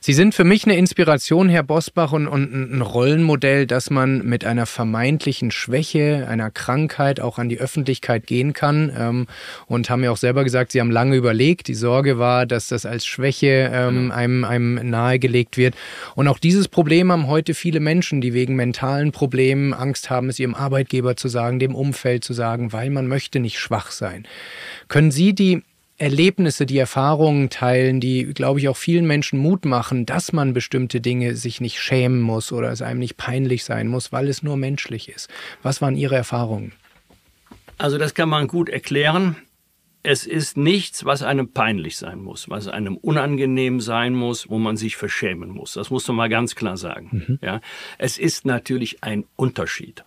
Sie 0.01 0.13
sind 0.13 0.33
für 0.33 0.43
mich 0.43 0.65
eine 0.65 0.75
Inspiration, 0.77 1.47
Herr 1.47 1.61
Bosbach, 1.61 2.11
und, 2.11 2.27
und 2.27 2.51
ein 2.51 2.81
Rollenmodell, 2.81 3.67
dass 3.67 3.91
man 3.91 4.25
mit 4.25 4.45
einer 4.45 4.65
vermeintlichen 4.65 5.51
Schwäche, 5.51 6.27
einer 6.27 6.49
Krankheit 6.49 7.19
auch 7.19 7.37
an 7.37 7.49
die 7.49 7.59
Öffentlichkeit 7.59 8.25
gehen 8.25 8.53
kann. 8.53 8.91
Ähm, 8.97 9.27
und 9.67 9.91
haben 9.91 10.03
ja 10.03 10.09
auch 10.09 10.17
selber 10.17 10.43
gesagt, 10.43 10.71
Sie 10.71 10.81
haben 10.81 10.89
lange 10.89 11.15
überlegt. 11.15 11.67
Die 11.67 11.75
Sorge 11.75 12.17
war, 12.17 12.47
dass 12.47 12.67
das 12.67 12.87
als 12.87 13.05
Schwäche 13.05 13.69
ähm, 13.71 13.95
genau. 13.95 14.15
einem, 14.15 14.43
einem 14.43 14.89
nahegelegt 14.89 15.55
wird. 15.55 15.75
Und 16.15 16.27
auch 16.27 16.39
dieses 16.39 16.67
Problem 16.67 17.11
haben 17.11 17.27
heute 17.27 17.53
viele 17.53 17.79
Menschen, 17.79 18.21
die 18.21 18.33
wegen 18.33 18.55
mentalen 18.55 19.11
Problemen 19.11 19.71
Angst 19.71 20.09
haben, 20.09 20.29
es 20.29 20.39
ihrem 20.39 20.55
Arbeitgeber 20.55 21.15
zu 21.15 21.27
sagen, 21.27 21.59
dem 21.59 21.75
Umfeld 21.75 22.23
zu 22.23 22.33
sagen, 22.33 22.73
weil 22.73 22.89
man 22.89 23.07
möchte 23.07 23.39
nicht 23.39 23.59
schwach 23.59 23.91
sein. 23.91 24.27
Können 24.87 25.11
Sie 25.11 25.35
die 25.35 25.61
Erlebnisse, 25.97 26.65
die 26.65 26.77
Erfahrungen 26.77 27.49
teilen, 27.49 28.01
die, 28.01 28.25
glaube 28.25 28.59
ich, 28.59 28.67
auch 28.67 28.75
vielen 28.75 29.07
Menschen 29.07 29.39
Mut 29.39 29.63
machen, 29.63 30.05
dass 30.05 30.33
man 30.33 30.53
bestimmte 30.53 30.99
Dinge 30.99 31.35
sich 31.35 31.61
nicht 31.61 31.79
schämen 31.79 32.19
muss 32.19 32.51
oder 32.51 32.71
es 32.71 32.81
einem 32.81 32.99
nicht 32.99 33.15
peinlich 33.15 33.63
sein 33.63 33.87
muss, 33.87 34.11
weil 34.11 34.27
es 34.27 34.43
nur 34.43 34.57
menschlich 34.57 35.07
ist. 35.07 35.29
Was 35.63 35.81
waren 35.81 35.95
Ihre 35.95 36.15
Erfahrungen? 36.15 36.73
Also 37.77 37.97
das 37.97 38.13
kann 38.13 38.27
man 38.27 38.47
gut 38.47 38.67
erklären. 38.67 39.37
Es 40.03 40.27
ist 40.27 40.55
nichts, 40.57 41.05
was 41.05 41.23
einem 41.23 41.51
peinlich 41.51 41.97
sein 41.97 42.19
muss, 42.19 42.49
was 42.49 42.67
einem 42.67 42.97
unangenehm 42.97 43.79
sein 43.79 44.13
muss, 44.13 44.49
wo 44.49 44.59
man 44.59 44.77
sich 44.77 44.97
verschämen 44.97 45.49
muss. 45.49 45.73
Das 45.73 45.89
muss 45.89 46.07
man 46.09 46.17
mal 46.17 46.29
ganz 46.29 46.55
klar 46.55 46.77
sagen. 46.77 47.25
Mhm. 47.27 47.39
Ja, 47.41 47.61
es 47.97 48.17
ist 48.17 48.45
natürlich 48.45 49.03
ein 49.03 49.25
Unterschied 49.35 50.03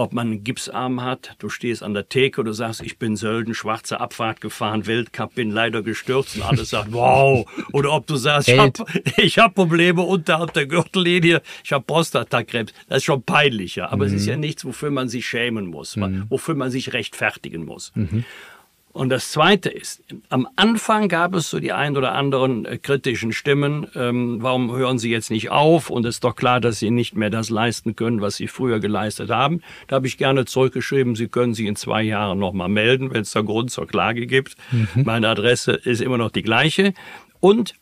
ob 0.00 0.12
man 0.12 0.28
einen 0.28 0.44
Gipsarm 0.44 1.02
hat, 1.02 1.36
du 1.38 1.48
stehst 1.48 1.82
an 1.82 1.92
der 1.92 2.08
Theke 2.08 2.42
du 2.42 2.52
sagst, 2.52 2.80
ich 2.80 2.98
bin 2.98 3.16
Sölden, 3.16 3.54
schwarze 3.54 4.00
Abfahrt 4.00 4.40
gefahren, 4.40 4.86
Weltcup, 4.86 5.34
bin 5.34 5.50
leider 5.50 5.82
gestürzt 5.82 6.36
und 6.36 6.42
alles 6.42 6.70
sagt, 6.70 6.92
wow. 6.92 7.46
Oder 7.72 7.92
ob 7.92 8.06
du 8.06 8.16
sagst, 8.16 8.48
ich 8.48 8.58
habe 8.58 9.50
hab 9.50 9.54
Probleme 9.54 10.02
unterhalb 10.02 10.54
der 10.54 10.66
Gürtellinie, 10.66 11.42
ich 11.62 11.72
habe 11.72 11.84
Prostatakrebs. 11.84 12.72
Das 12.88 12.98
ist 12.98 13.04
schon 13.04 13.22
peinlicher, 13.22 13.92
aber 13.92 14.06
mhm. 14.06 14.14
es 14.14 14.22
ist 14.22 14.26
ja 14.26 14.34
mhm. 14.34 14.40
nichts, 14.40 14.64
wofür 14.64 14.90
man 14.90 15.08
sich 15.08 15.26
schämen 15.26 15.66
muss, 15.66 15.96
mhm. 15.96 16.24
wofür 16.28 16.54
man 16.54 16.70
sich 16.70 16.92
rechtfertigen 16.92 17.64
muss. 17.64 17.92
Mhm. 17.94 18.24
Und 18.92 19.08
das 19.08 19.30
Zweite 19.30 19.68
ist, 19.68 20.02
am 20.30 20.48
Anfang 20.56 21.08
gab 21.08 21.34
es 21.34 21.48
so 21.48 21.60
die 21.60 21.72
ein 21.72 21.96
oder 21.96 22.12
anderen 22.12 22.64
äh, 22.64 22.76
kritischen 22.76 23.32
Stimmen, 23.32 23.86
ähm, 23.94 24.38
warum 24.40 24.72
hören 24.72 24.98
Sie 24.98 25.10
jetzt 25.10 25.30
nicht 25.30 25.50
auf? 25.50 25.90
Und 25.90 26.04
es 26.06 26.16
ist 26.16 26.24
doch 26.24 26.34
klar, 26.34 26.60
dass 26.60 26.80
Sie 26.80 26.90
nicht 26.90 27.14
mehr 27.14 27.30
das 27.30 27.50
leisten 27.50 27.94
können, 27.94 28.20
was 28.20 28.36
Sie 28.36 28.48
früher 28.48 28.80
geleistet 28.80 29.30
haben. 29.30 29.62
Da 29.86 29.96
habe 29.96 30.08
ich 30.08 30.18
gerne 30.18 30.44
zurückgeschrieben, 30.44 31.14
Sie 31.14 31.28
können 31.28 31.54
sich 31.54 31.66
in 31.66 31.76
zwei 31.76 32.02
Jahren 32.02 32.40
nochmal 32.40 32.68
melden, 32.68 33.12
wenn 33.12 33.22
es 33.22 33.30
da 33.30 33.42
Grund 33.42 33.70
zur 33.70 33.86
Klage 33.86 34.26
gibt. 34.26 34.56
Mhm. 34.72 35.04
Meine 35.04 35.28
Adresse 35.28 35.72
ist 35.72 36.00
immer 36.00 36.18
noch 36.18 36.32
die 36.32 36.42
gleiche. 36.42 36.92
Und 37.38 37.74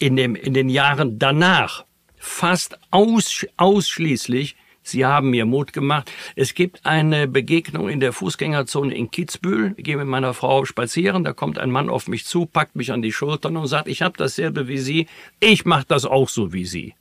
in, 0.00 0.16
dem, 0.16 0.34
in 0.34 0.54
den 0.54 0.70
Jahren 0.70 1.20
danach 1.20 1.84
fast 2.16 2.78
aus, 2.90 3.46
ausschließlich 3.56 4.56
Sie 4.84 5.06
haben 5.06 5.30
mir 5.30 5.46
Mut 5.46 5.72
gemacht. 5.72 6.12
Es 6.36 6.54
gibt 6.54 6.84
eine 6.84 7.26
Begegnung 7.26 7.88
in 7.88 8.00
der 8.00 8.12
Fußgängerzone 8.12 8.94
in 8.94 9.10
Kitzbühel. 9.10 9.72
Ich 9.78 9.84
gehe 9.84 9.96
mit 9.96 10.06
meiner 10.06 10.34
Frau 10.34 10.66
spazieren. 10.66 11.24
Da 11.24 11.32
kommt 11.32 11.58
ein 11.58 11.70
Mann 11.70 11.88
auf 11.88 12.06
mich 12.06 12.26
zu, 12.26 12.44
packt 12.44 12.76
mich 12.76 12.92
an 12.92 13.00
die 13.00 13.10
Schultern 13.10 13.56
und 13.56 13.66
sagt, 13.66 13.88
ich 13.88 14.02
habe 14.02 14.16
dasselbe 14.18 14.68
wie 14.68 14.76
Sie. 14.76 15.06
Ich 15.40 15.64
mache 15.64 15.86
das 15.88 16.04
auch 16.04 16.28
so 16.28 16.52
wie 16.52 16.66
Sie. 16.66 16.94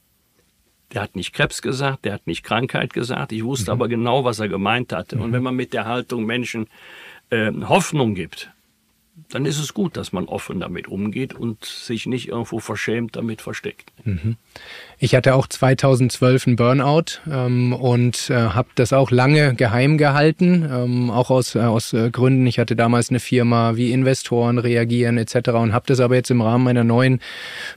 Der 0.94 1.02
hat 1.02 1.18
nicht 1.18 1.34
Krebs 1.34 1.62
gesagt, 1.62 2.06
der 2.06 2.14
hat 2.14 2.26
nicht 2.26 2.44
Krankheit 2.44 2.94
gesagt. 2.94 3.34
Ich 3.34 3.44
wusste 3.44 3.72
mhm. 3.72 3.74
aber 3.74 3.90
genau, 3.90 4.24
was 4.24 4.40
er 4.40 4.48
gemeint 4.48 4.94
hatte. 4.94 5.18
Mhm. 5.18 5.22
Und 5.22 5.32
wenn 5.34 5.44
man 5.44 5.56
mit 5.56 5.74
der 5.74 5.86
Haltung 5.86 6.24
Menschen 6.24 6.68
äh, 7.32 7.52
Hoffnung 7.68 8.16
gibt, 8.16 8.53
dann 9.30 9.46
ist 9.46 9.60
es 9.60 9.74
gut, 9.74 9.96
dass 9.96 10.12
man 10.12 10.26
offen 10.26 10.60
damit 10.60 10.88
umgeht 10.88 11.34
und 11.34 11.64
sich 11.66 12.08
nicht 12.08 12.30
irgendwo 12.30 12.60
verschämt 12.60 13.16
damit 13.16 13.42
versteckt. 13.42 13.92
Mhm. 14.06 14.38
Ich 14.98 15.16
hatte 15.16 15.36
auch 15.36 15.48
2012 15.48 16.48
einen 16.48 16.56
Burnout 16.56 17.20
ähm, 17.30 17.74
und 17.74 18.30
äh, 18.30 18.36
habe 18.36 18.70
das 18.76 18.94
auch 18.94 19.12
lange 19.12 19.54
geheim 19.54 19.98
gehalten, 19.98 20.68
ähm, 20.72 21.12
auch 21.12 21.30
aus, 21.30 21.56
äh, 21.56 21.60
aus 21.60 21.94
äh, 21.94 22.10
Gründen. 22.10 22.48
Ich 22.48 22.58
hatte 22.58 22.76
damals 22.76 23.10
eine 23.10 23.20
Firma, 23.20 23.76
wie 23.76 23.92
Investoren 23.92 24.58
reagieren 24.58 25.18
etc. 25.18 25.50
und 25.50 25.74
habe 25.74 25.86
das 25.88 26.00
aber 26.00 26.16
jetzt 26.16 26.32
im 26.32 26.42
Rahmen 26.42 26.64
meiner 26.64 26.84
neuen 26.84 27.20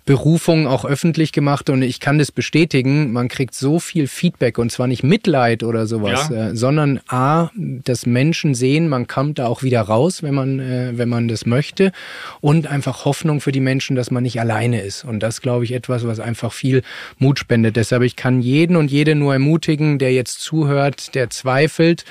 Berufung 0.05 0.67
auch 0.67 0.85
öffentlich 0.85 1.33
gemacht 1.33 1.69
und 1.69 1.83
ich 1.83 2.01
kann 2.01 2.19
das 2.19 2.33
bestätigen. 2.33 3.13
Man 3.13 3.29
kriegt 3.29 3.55
so 3.55 3.79
viel 3.79 4.09
Feedback 4.09 4.59
und 4.59 4.71
zwar 4.71 4.87
nicht 4.87 5.03
Mitleid 5.03 5.63
oder 5.63 5.87
sowas, 5.87 6.31
ja. 6.31 6.49
äh, 6.49 6.57
sondern 6.57 7.01
a, 7.09 7.51
dass 7.57 8.07
Menschen 8.07 8.55
sehen, 8.55 8.89
man 8.89 9.07
kommt 9.07 9.39
da 9.39 9.47
auch 9.49 9.63
wieder 9.63 9.83
raus, 9.83 10.23
wenn 10.23 10.35
man 10.35 10.61
äh, 10.61 10.93
wenn 10.97 11.09
man 11.09 11.26
das 11.29 11.47
möchte 11.47 11.93
und 12.41 12.67
einfach 12.67 13.05
Hoffnung 13.05 13.41
für 13.41 13.53
die 13.53 13.61
Menschen, 13.61 13.97
dass 13.97 14.11
man 14.11 14.23
nicht 14.23 14.41
alleine 14.41 14.81
ist. 14.81 15.05
Und 15.05 15.21
das 15.21 15.41
glaube 15.41 15.65
ich 15.65 15.73
etwas, 15.73 16.07
was 16.07 16.21
einfach 16.21 16.53
viel 16.53 16.83
Mut 17.19 17.39
spendet. 17.39 17.77
Deshalb, 17.77 18.03
ich 18.03 18.17
kann 18.17 18.41
jeden 18.41 18.77
und 18.77 18.91
jede 18.91 19.15
nur 19.15 19.33
ermutigen, 19.33 19.99
der 19.99 20.13
jetzt 20.13 20.41
zuhört, 20.41 21.15
der 21.15 21.31
zweifelt, 21.31 22.05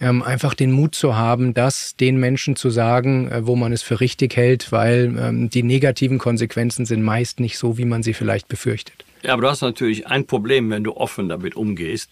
ähm, 0.00 0.22
einfach 0.22 0.54
den 0.54 0.72
Mut 0.72 0.94
zu 0.94 1.16
haben, 1.16 1.54
das 1.54 1.96
den 1.96 2.16
Menschen 2.16 2.56
zu 2.56 2.70
sagen, 2.70 3.30
äh, 3.30 3.46
wo 3.46 3.56
man 3.56 3.72
es 3.72 3.82
für 3.82 4.00
richtig 4.00 4.36
hält, 4.36 4.72
weil 4.72 5.14
ähm, 5.18 5.48
die 5.48 5.62
negativen 5.62 6.18
Konsequenzen 6.18 6.84
sind 6.84 7.02
meist 7.02 7.40
nicht 7.40 7.56
so, 7.56 7.78
wie 7.78 7.84
man 7.84 8.02
sie 8.02 8.12
vielleicht 8.12 8.48
befürchtet. 8.48 9.04
Ja, 9.22 9.34
aber 9.34 9.42
du 9.42 9.48
hast 9.48 9.62
natürlich 9.62 10.08
ein 10.08 10.26
Problem, 10.26 10.68
wenn 10.70 10.82
du 10.82 10.96
offen 10.96 11.28
damit 11.28 11.54
umgehst, 11.54 12.10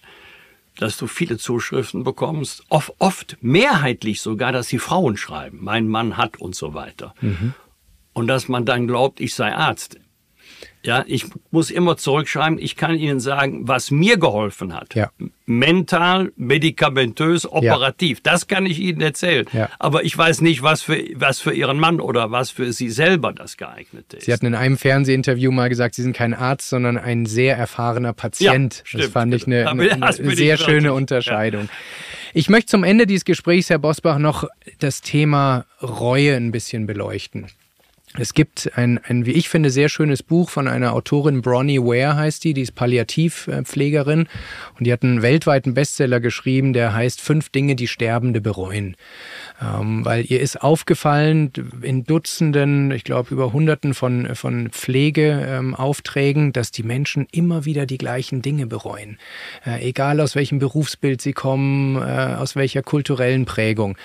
dass 0.81 0.97
du 0.97 1.07
viele 1.07 1.37
Zuschriften 1.37 2.05
bekommst, 2.05 2.65
oft, 2.71 2.95
oft 2.99 3.37
mehrheitlich 3.43 4.23
sogar, 4.23 4.51
dass 4.51 4.69
die 4.69 4.79
Frauen 4.79 5.17
schreiben, 5.17 5.59
mein 5.61 5.89
Mann 5.89 6.17
hat 6.17 6.39
und 6.39 6.55
so 6.55 6.73
weiter. 6.73 7.15
Mhm. 7.21 7.55
Und 8.15 8.29
dass 8.29 8.49
man 8.49 8.65
dann 8.65 8.87
glaubt, 8.87 9.21
ich 9.21 9.35
sei 9.35 9.55
Arzt. 9.55 10.01
Ja, 10.83 11.05
ich 11.07 11.27
muss 11.51 11.71
immer 11.71 11.99
zurückschreiben, 11.99 12.59
ich 12.59 12.75
kann 12.75 12.97
Ihnen 12.97 13.21
sagen, 13.21 13.69
was 13.69 13.91
mir 13.91 14.17
geholfen 14.17 14.75
hat. 14.75 14.95
Ja. 14.95 15.11
Mental, 15.45 16.33
medikamentös, 16.37 17.45
operativ. 17.45 18.19
Ja. 18.19 18.33
Das 18.33 18.47
kann 18.47 18.65
ich 18.65 18.79
Ihnen 18.79 19.03
erzählen. 19.03 19.45
Ja. 19.53 19.69
Aber 19.79 20.05
ich 20.05 20.17
weiß 20.17 20.41
nicht, 20.41 20.63
was 20.63 20.81
für, 20.83 20.99
was 21.17 21.41
für 21.41 21.53
Ihren 21.53 21.79
Mann 21.79 22.01
oder 22.01 22.31
was 22.31 22.51
für 22.51 22.73
Sie 22.73 22.89
selber 22.89 23.33
das 23.33 23.59
geeignete 23.59 24.17
ist. 24.17 24.25
Sie 24.25 24.33
hatten 24.33 24.47
in 24.47 24.55
einem 24.55 24.79
Fernsehinterview 24.79 25.51
mal 25.51 25.69
gesagt, 25.69 25.97
Sie 25.97 26.03
sind 26.03 26.17
kein 26.17 26.33
Arzt, 26.33 26.71
sondern 26.71 26.97
ein 26.97 27.27
sehr 27.27 27.59
erfahrener 27.59 28.15
Patient. 28.15 28.77
Ja, 28.77 28.83
stimmt. 28.85 29.05
Das 29.05 29.11
fand 29.11 29.35
ich 29.35 29.47
eine, 29.47 29.69
eine, 29.71 30.03
eine 30.03 30.37
sehr 30.37 30.57
schöne 30.57 30.95
Unterscheidung. 30.95 31.69
Ich 32.33 32.49
möchte 32.49 32.67
zum 32.67 32.85
Ende 32.85 33.07
dieses 33.07 33.25
Gesprächs, 33.25 33.69
Herr 33.69 33.79
Bosbach, 33.79 34.19
noch 34.19 34.45
das 34.79 35.03
Thema 35.03 35.67
Reue 35.83 36.37
ein 36.37 36.53
bisschen 36.53 36.87
beleuchten. 36.87 37.49
Es 38.19 38.35
gibt 38.35 38.73
ein, 38.75 38.99
ein, 38.99 39.25
wie 39.25 39.31
ich 39.31 39.49
finde, 39.49 39.71
sehr 39.71 39.89
schönes 39.89 40.25
Buch 40.25 40.51
von 40.51 40.67
einer 40.67 40.95
Autorin, 40.95 41.43
Bronnie 41.43 41.79
Ware 41.79 42.17
heißt 42.17 42.43
die, 42.43 42.55
die 42.55 42.63
ist 42.63 42.75
Palliativpflegerin 42.75 44.27
und 44.77 44.85
die 44.85 44.93
hat 44.93 45.05
einen 45.05 45.23
weltweiten 45.23 45.75
Bestseller 45.75 46.19
geschrieben, 46.19 46.73
der 46.73 46.93
heißt 46.93 47.21
Fünf 47.21 47.51
Dinge, 47.51 47.77
die 47.77 47.87
Sterbende 47.87 48.41
bereuen. 48.41 48.97
Ähm, 49.63 50.05
weil 50.05 50.25
ihr 50.27 50.41
ist 50.41 50.61
aufgefallen 50.61 51.53
in 51.83 52.03
Dutzenden, 52.03 52.91
ich 52.91 53.05
glaube 53.05 53.33
über 53.33 53.53
Hunderten 53.53 53.95
von, 53.95 54.35
von 54.35 54.71
Pflegeaufträgen, 54.71 56.47
ähm, 56.47 56.53
dass 56.53 56.73
die 56.73 56.83
Menschen 56.83 57.29
immer 57.31 57.65
wieder 57.65 57.87
die 57.87 57.99
gleichen 57.99 58.43
Dinge 58.43 58.67
bereuen. 58.67 59.19
Äh, 59.65 59.89
egal 59.89 60.21
aus 60.21 60.35
welchem 60.35 60.59
Berufsbild 60.59 61.21
sie 61.21 61.33
kommen, 61.33 61.95
äh, 61.95 62.35
aus 62.37 62.57
welcher 62.57 62.83
kulturellen 62.83 63.45
Prägung. 63.45 63.97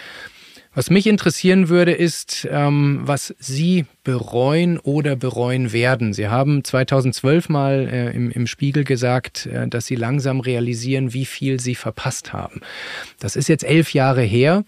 Was 0.76 0.90
mich 0.90 1.08
interessieren 1.08 1.70
würde, 1.70 1.94
ist, 1.94 2.46
ähm, 2.52 3.00
was 3.04 3.34
Sie 3.40 3.86
bereuen 4.04 4.78
oder 4.78 5.16
bereuen 5.16 5.72
werden. 5.72 6.14
Sie 6.14 6.28
haben 6.28 6.66
2012 6.66 7.48
mal 7.48 7.88
äh, 7.90 8.12
im, 8.12 8.30
im 8.30 8.46
Spiegel 8.46 8.84
gesagt, 8.84 9.46
äh, 9.46 9.70
dass 9.70 9.86
Sie 9.86 9.96
langsam 9.96 10.42
realisieren, 10.42 11.14
wie 11.14 11.24
viel 11.24 11.62
Sie 11.62 11.76
verpasst 11.76 12.34
haben. 12.34 12.60
Das 13.20 13.38
ist 13.38 13.48
jetzt 13.48 13.64
elf 13.64 13.94
Jahre 13.94 14.22
her. 14.22 14.66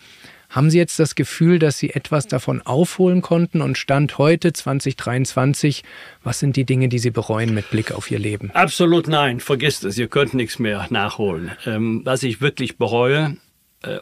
Haben 0.49 0.69
Sie 0.69 0.77
jetzt 0.77 0.97
das 0.97 1.15
Gefühl, 1.15 1.59
dass 1.59 1.77
Sie 1.77 1.89
etwas 1.89 2.25
davon 2.25 2.61
aufholen 2.61 3.21
konnten 3.21 3.61
und 3.61 3.77
Stand 3.77 4.17
heute 4.17 4.53
2023, 4.53 5.83
was 6.23 6.39
sind 6.39 6.55
die 6.55 6.63
Dinge, 6.63 6.87
die 6.87 6.99
Sie 6.99 7.11
bereuen 7.11 7.53
mit 7.53 7.69
Blick 7.69 7.91
auf 7.91 8.09
Ihr 8.09 8.19
Leben? 8.19 8.51
Absolut 8.51 9.09
nein, 9.09 9.41
vergisst 9.41 9.83
es, 9.83 9.97
ihr 9.97 10.07
könnt 10.07 10.33
nichts 10.33 10.57
mehr 10.57 10.87
nachholen. 10.89 11.51
Ähm, 11.65 12.01
was 12.05 12.23
ich 12.23 12.39
wirklich 12.39 12.77
bereue, 12.77 13.35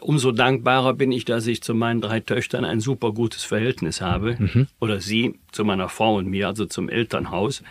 umso 0.00 0.32
dankbarer 0.32 0.94
bin 0.94 1.12
ich, 1.12 1.24
dass 1.24 1.46
ich 1.46 1.62
zu 1.62 1.74
meinen 1.74 2.00
drei 2.00 2.20
Töchtern 2.20 2.64
ein 2.64 2.80
super 2.80 3.12
gutes 3.12 3.44
Verhältnis 3.44 4.00
habe. 4.00 4.36
Mhm. 4.38 4.66
Oder 4.80 5.00
sie 5.00 5.38
zu 5.52 5.64
meiner 5.64 5.88
Frau 5.88 6.16
und 6.16 6.28
mir, 6.28 6.48
also 6.48 6.66
zum 6.66 6.88
Elternhaus. 6.88 7.62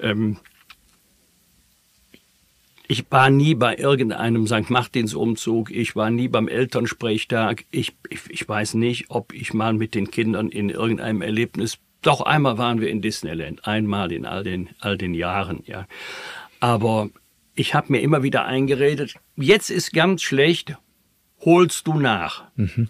Ähm, 0.00 0.38
ich 2.90 3.04
war 3.10 3.30
nie 3.30 3.54
bei 3.54 3.76
irgendeinem 3.76 4.48
St. 4.48 4.68
Martins-Umzug, 4.68 5.70
ich 5.70 5.94
war 5.94 6.10
nie 6.10 6.26
beim 6.26 6.48
Elternsprechtag. 6.48 7.64
Ich, 7.70 7.92
ich, 8.08 8.22
ich 8.28 8.48
weiß 8.48 8.74
nicht, 8.74 9.10
ob 9.10 9.32
ich 9.32 9.54
mal 9.54 9.74
mit 9.74 9.94
den 9.94 10.10
Kindern 10.10 10.48
in 10.48 10.70
irgendeinem 10.70 11.22
Erlebnis. 11.22 11.78
Doch 12.02 12.22
einmal 12.22 12.58
waren 12.58 12.80
wir 12.80 12.88
in 12.88 13.00
Disneyland, 13.00 13.64
einmal 13.64 14.10
in 14.10 14.26
all 14.26 14.42
den, 14.42 14.70
all 14.80 14.98
den 14.98 15.14
Jahren, 15.14 15.62
ja. 15.66 15.86
Aber 16.58 17.10
ich 17.54 17.74
habe 17.74 17.92
mir 17.92 18.00
immer 18.00 18.24
wieder 18.24 18.44
eingeredet, 18.44 19.14
jetzt 19.36 19.70
ist 19.70 19.92
ganz 19.92 20.22
schlecht, 20.22 20.76
holst 21.44 21.86
du 21.86 21.94
nach. 21.94 22.44
Mhm. 22.56 22.88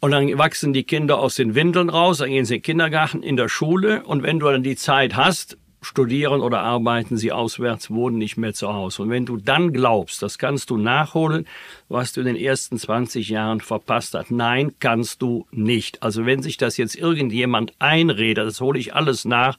Und 0.00 0.10
dann 0.10 0.36
wachsen 0.36 0.72
die 0.74 0.84
Kinder 0.84 1.18
aus 1.18 1.36
den 1.36 1.54
Windeln 1.54 1.88
raus, 1.88 2.18
dann 2.18 2.28
gehen 2.28 2.44
sie 2.44 2.56
in 2.56 2.60
den 2.60 2.64
Kindergarten, 2.64 3.22
in 3.22 3.36
der 3.36 3.48
Schule. 3.48 4.02
Und 4.04 4.22
wenn 4.22 4.38
du 4.38 4.46
dann 4.46 4.62
die 4.62 4.76
Zeit 4.76 5.16
hast, 5.16 5.56
studieren 5.84 6.40
oder 6.40 6.60
arbeiten 6.60 7.16
sie 7.16 7.32
auswärts, 7.32 7.90
wohnen 7.90 8.18
nicht 8.18 8.36
mehr 8.36 8.54
zu 8.54 8.72
Hause. 8.72 9.02
Und 9.02 9.10
wenn 9.10 9.26
du 9.26 9.36
dann 9.36 9.72
glaubst, 9.72 10.22
das 10.22 10.38
kannst 10.38 10.70
du 10.70 10.76
nachholen, 10.76 11.46
was 11.88 12.12
du 12.12 12.20
in 12.20 12.26
den 12.26 12.36
ersten 12.36 12.78
20 12.78 13.28
Jahren 13.28 13.60
verpasst 13.60 14.14
hast, 14.14 14.30
nein, 14.30 14.72
kannst 14.80 15.22
du 15.22 15.46
nicht. 15.50 16.02
Also 16.02 16.26
wenn 16.26 16.42
sich 16.42 16.56
das 16.56 16.76
jetzt 16.76 16.96
irgendjemand 16.96 17.72
einredet, 17.78 18.46
das 18.46 18.60
hole 18.60 18.78
ich 18.78 18.94
alles 18.94 19.24
nach, 19.24 19.58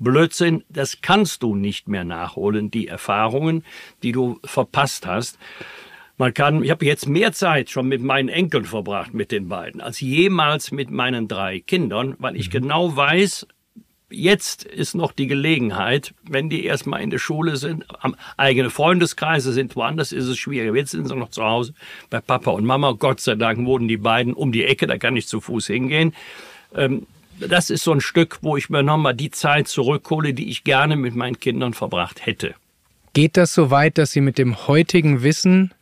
Blödsinn, 0.00 0.64
das 0.68 1.02
kannst 1.02 1.42
du 1.42 1.54
nicht 1.54 1.88
mehr 1.88 2.04
nachholen, 2.04 2.70
die 2.70 2.88
Erfahrungen, 2.88 3.64
die 4.02 4.10
du 4.10 4.40
verpasst 4.44 5.06
hast. 5.06 5.38
Man 6.16 6.32
kann, 6.32 6.62
ich 6.62 6.70
habe 6.70 6.84
jetzt 6.84 7.08
mehr 7.08 7.32
Zeit 7.32 7.70
schon 7.70 7.88
mit 7.88 8.02
meinen 8.02 8.28
Enkeln 8.28 8.64
verbracht, 8.64 9.14
mit 9.14 9.32
den 9.32 9.48
beiden, 9.48 9.80
als 9.80 10.00
jemals 10.00 10.70
mit 10.70 10.90
meinen 10.90 11.26
drei 11.26 11.60
Kindern, 11.60 12.14
weil 12.18 12.36
ich 12.36 12.48
mhm. 12.48 12.52
genau 12.52 12.96
weiß, 12.96 13.46
jetzt 14.10 14.64
ist 14.64 14.94
noch 14.94 15.12
die 15.12 15.26
Gelegenheit, 15.26 16.14
wenn 16.22 16.48
die 16.48 16.64
erstmal 16.64 17.02
in 17.02 17.10
der 17.10 17.18
Schule 17.18 17.56
sind, 17.56 17.84
am 18.02 18.14
eigene 18.36 18.70
Freundeskreise 18.70 19.52
sind, 19.52 19.74
woanders 19.76 20.12
ist 20.12 20.26
es 20.26 20.38
schwieriger. 20.38 20.74
Jetzt 20.74 20.92
sind 20.92 21.08
sie 21.08 21.16
noch 21.16 21.30
zu 21.30 21.42
Hause 21.42 21.74
bei 22.10 22.20
Papa 22.20 22.52
und 22.52 22.64
Mama. 22.64 22.92
Gott 22.92 23.20
sei 23.20 23.34
Dank 23.34 23.64
wohnen 23.66 23.88
die 23.88 23.96
beiden 23.96 24.34
um 24.34 24.52
die 24.52 24.64
Ecke, 24.64 24.86
da 24.86 24.98
kann 24.98 25.16
ich 25.16 25.26
zu 25.26 25.40
Fuß 25.40 25.66
hingehen. 25.66 26.14
Ähm, 26.74 27.06
das 27.40 27.70
ist 27.70 27.82
so 27.82 27.92
ein 27.92 28.00
Stück, 28.00 28.38
wo 28.42 28.56
ich 28.56 28.70
mir 28.70 28.84
nochmal 28.84 29.14
die 29.14 29.30
Zeit 29.32 29.66
zurückhole, 29.66 30.34
die 30.34 30.48
ich 30.48 30.62
gerne 30.62 30.96
mit 30.96 31.16
meinen 31.16 31.40
Kindern 31.40 31.74
verbracht 31.74 32.24
hätte. 32.24 32.54
Geht 33.12 33.36
das 33.36 33.54
so 33.54 33.70
weit, 33.70 33.98
dass 33.98 34.12
Sie 34.12 34.20
mit 34.20 34.38
dem 34.38 34.66
heutigen 34.68 35.22
Wissen 35.22 35.72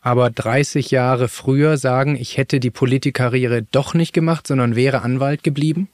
aber 0.00 0.30
30 0.30 0.90
Jahre 0.90 1.28
früher 1.28 1.76
sagen, 1.76 2.16
ich 2.16 2.36
hätte 2.36 2.60
die 2.60 2.70
Politikkarriere 2.70 3.62
doch 3.62 3.94
nicht 3.94 4.12
gemacht, 4.12 4.46
sondern 4.46 4.76
wäre 4.76 5.02
Anwalt 5.02 5.42
geblieben? 5.42 5.88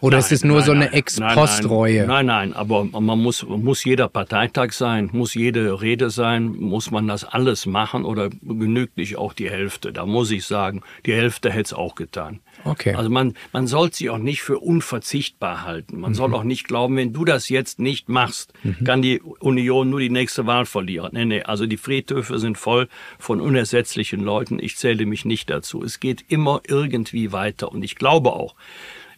Oder 0.00 0.18
nein, 0.18 0.24
ist 0.24 0.32
es 0.32 0.44
nur 0.44 0.58
nein, 0.58 0.66
so 0.66 0.72
eine 0.72 0.92
Ex-Post-Reue? 0.92 2.06
Nein, 2.06 2.26
nein, 2.26 2.52
aber 2.52 2.84
man 2.84 3.18
muss, 3.18 3.44
muss 3.44 3.84
jeder 3.84 4.08
Parteitag 4.08 4.72
sein, 4.72 5.10
muss 5.12 5.34
jede 5.34 5.80
Rede 5.80 6.10
sein, 6.10 6.54
muss 6.54 6.90
man 6.90 7.08
das 7.08 7.24
alles 7.24 7.66
machen 7.66 8.04
oder 8.04 8.30
genügt 8.42 8.96
nicht 8.96 9.16
auch 9.16 9.32
die 9.32 9.50
Hälfte? 9.50 9.92
Da 9.92 10.06
muss 10.06 10.30
ich 10.30 10.46
sagen, 10.46 10.82
die 11.04 11.14
Hälfte 11.14 11.50
hätte 11.50 11.62
es 11.62 11.72
auch 11.72 11.96
getan. 11.96 12.40
Okay. 12.64 12.94
Also 12.94 13.10
man, 13.10 13.34
man 13.52 13.66
soll 13.66 13.92
sich 13.92 14.10
auch 14.10 14.18
nicht 14.18 14.42
für 14.42 14.58
unverzichtbar 14.58 15.64
halten. 15.64 16.00
Man 16.00 16.12
mhm. 16.12 16.14
soll 16.14 16.34
auch 16.34 16.44
nicht 16.44 16.66
glauben, 16.66 16.96
wenn 16.96 17.12
du 17.12 17.24
das 17.24 17.48
jetzt 17.48 17.78
nicht 17.78 18.08
machst, 18.08 18.52
mhm. 18.62 18.84
kann 18.84 19.02
die 19.02 19.20
Union 19.20 19.90
nur 19.90 20.00
die 20.00 20.10
nächste 20.10 20.46
Wahl 20.46 20.66
verlieren. 20.66 21.10
Nee, 21.12 21.24
nee, 21.24 21.42
also 21.42 21.66
die 21.66 21.76
Friedhöfe 21.76 22.38
sind 22.38 22.58
voll 22.58 22.88
von 23.18 23.40
unersetzlichen 23.40 24.20
Leuten. 24.20 24.58
Ich 24.60 24.76
zähle 24.76 25.06
mich 25.06 25.24
nicht 25.24 25.50
dazu. 25.50 25.82
Es 25.82 26.00
geht 26.00 26.24
immer 26.28 26.60
irgendwie 26.66 27.32
weiter. 27.32 27.70
Und 27.70 27.82
ich 27.82 27.96
glaube 27.96 28.32
auch, 28.32 28.54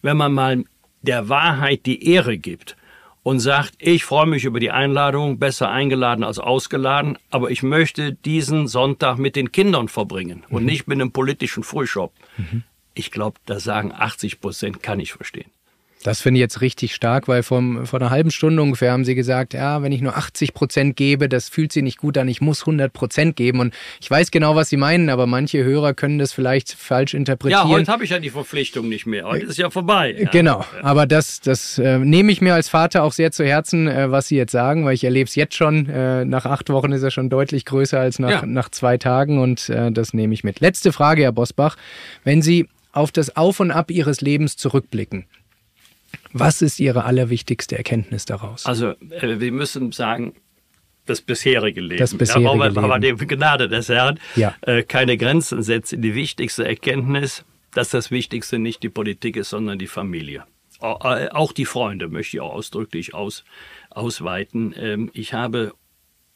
wenn 0.02 0.16
man 0.16 0.32
mal 0.32 0.64
der 1.02 1.28
Wahrheit 1.28 1.86
die 1.86 2.06
Ehre 2.06 2.38
gibt 2.38 2.76
und 3.22 3.40
sagt, 3.40 3.74
ich 3.78 4.04
freue 4.04 4.26
mich 4.26 4.44
über 4.44 4.60
die 4.60 4.70
Einladung, 4.70 5.38
besser 5.38 5.70
eingeladen 5.70 6.24
als 6.24 6.38
ausgeladen, 6.38 7.18
aber 7.30 7.50
ich 7.50 7.62
möchte 7.62 8.12
diesen 8.12 8.66
Sonntag 8.66 9.18
mit 9.18 9.36
den 9.36 9.52
Kindern 9.52 9.88
verbringen 9.88 10.44
und 10.48 10.62
mhm. 10.62 10.68
nicht 10.68 10.88
mit 10.88 11.00
einem 11.00 11.12
politischen 11.12 11.62
Frühshop. 11.62 12.12
Mhm. 12.36 12.62
Ich 12.94 13.10
glaube, 13.10 13.38
da 13.46 13.60
sagen 13.60 13.92
80 13.92 14.40
Prozent, 14.40 14.82
kann 14.82 15.00
ich 15.00 15.12
verstehen. 15.12 15.50
Das 16.02 16.22
finde 16.22 16.38
ich 16.38 16.42
jetzt 16.42 16.62
richtig 16.62 16.94
stark, 16.94 17.28
weil 17.28 17.42
vom, 17.42 17.84
vor 17.84 18.00
einer 18.00 18.08
halben 18.08 18.30
Stunde 18.30 18.62
ungefähr 18.62 18.92
haben 18.92 19.04
sie 19.04 19.14
gesagt, 19.14 19.52
ja, 19.52 19.82
wenn 19.82 19.92
ich 19.92 20.00
nur 20.00 20.16
80 20.16 20.54
Prozent 20.54 20.96
gebe, 20.96 21.28
das 21.28 21.50
fühlt 21.50 21.72
sich 21.72 21.82
nicht 21.82 21.98
gut 21.98 22.16
an, 22.16 22.26
ich 22.26 22.40
muss 22.40 22.62
100 22.62 22.90
Prozent 22.90 23.36
geben. 23.36 23.60
Und 23.60 23.74
ich 24.00 24.10
weiß 24.10 24.30
genau, 24.30 24.56
was 24.56 24.70
sie 24.70 24.78
meinen, 24.78 25.10
aber 25.10 25.26
manche 25.26 25.62
Hörer 25.62 25.92
können 25.92 26.18
das 26.18 26.32
vielleicht 26.32 26.72
falsch 26.72 27.12
interpretieren. 27.12 27.68
Ja, 27.68 27.68
heute 27.68 27.92
habe 27.92 28.04
ich 28.04 28.10
ja 28.10 28.18
die 28.18 28.30
Verpflichtung 28.30 28.88
nicht 28.88 29.04
mehr. 29.04 29.26
Heute 29.26 29.44
ist 29.44 29.58
ja 29.58 29.68
vorbei. 29.68 30.16
Ja. 30.18 30.30
Genau, 30.30 30.64
aber 30.82 31.06
das, 31.06 31.40
das 31.40 31.78
äh, 31.78 31.98
nehme 31.98 32.32
ich 32.32 32.40
mir 32.40 32.54
als 32.54 32.70
Vater 32.70 33.02
auch 33.02 33.12
sehr 33.12 33.30
zu 33.30 33.44
Herzen, 33.44 33.86
äh, 33.86 34.10
was 34.10 34.28
sie 34.28 34.36
jetzt 34.36 34.52
sagen, 34.52 34.86
weil 34.86 34.94
ich 34.94 35.04
erlebe 35.04 35.28
es 35.28 35.34
jetzt 35.34 35.54
schon. 35.54 35.86
Äh, 35.86 36.24
nach 36.24 36.46
acht 36.46 36.70
Wochen 36.70 36.92
ist 36.92 37.02
er 37.02 37.10
schon 37.10 37.28
deutlich 37.28 37.66
größer 37.66 38.00
als 38.00 38.18
nach, 38.18 38.30
ja. 38.30 38.46
nach 38.46 38.70
zwei 38.70 38.96
Tagen 38.96 39.38
und 39.38 39.68
äh, 39.68 39.92
das 39.92 40.14
nehme 40.14 40.32
ich 40.32 40.44
mit. 40.44 40.60
Letzte 40.60 40.92
Frage, 40.92 41.24
Herr 41.24 41.32
Bosbach. 41.32 41.76
Wenn 42.24 42.40
Sie 42.40 42.68
auf 42.92 43.12
das 43.12 43.36
Auf 43.36 43.60
und 43.60 43.70
Ab 43.70 43.90
Ihres 43.90 44.20
Lebens 44.20 44.56
zurückblicken, 44.56 45.26
was 46.32 46.62
ist 46.62 46.80
Ihre 46.80 47.04
allerwichtigste 47.04 47.76
Erkenntnis 47.76 48.24
daraus? 48.24 48.66
Also, 48.66 48.90
äh, 49.10 49.40
wir 49.40 49.52
müssen 49.52 49.92
sagen, 49.92 50.34
das 51.06 51.20
bisherige 51.20 51.80
Leben. 51.80 51.98
Das 51.98 52.16
bisherige 52.16 52.50
aber, 52.50 52.68
Leben. 52.68 52.84
aber 52.84 52.98
die 52.98 53.14
Gnade 53.14 53.68
des 53.68 53.88
Herrn 53.88 54.18
ja. 54.36 54.54
äh, 54.62 54.82
keine 54.82 55.16
Grenzen 55.16 55.62
setzen. 55.62 56.02
Die 56.02 56.14
wichtigste 56.14 56.66
Erkenntnis, 56.66 57.44
dass 57.72 57.90
das 57.90 58.10
Wichtigste 58.10 58.58
nicht 58.58 58.82
die 58.82 58.88
Politik 58.88 59.36
ist, 59.36 59.50
sondern 59.50 59.78
die 59.78 59.88
Familie. 59.88 60.44
Äh, 60.80 61.28
auch 61.30 61.52
die 61.52 61.64
Freunde 61.64 62.08
möchte 62.08 62.36
ich 62.36 62.40
auch 62.40 62.52
ausdrücklich 62.52 63.14
aus, 63.14 63.44
ausweiten. 63.90 64.74
Ähm, 64.76 65.10
ich 65.12 65.34
habe 65.34 65.74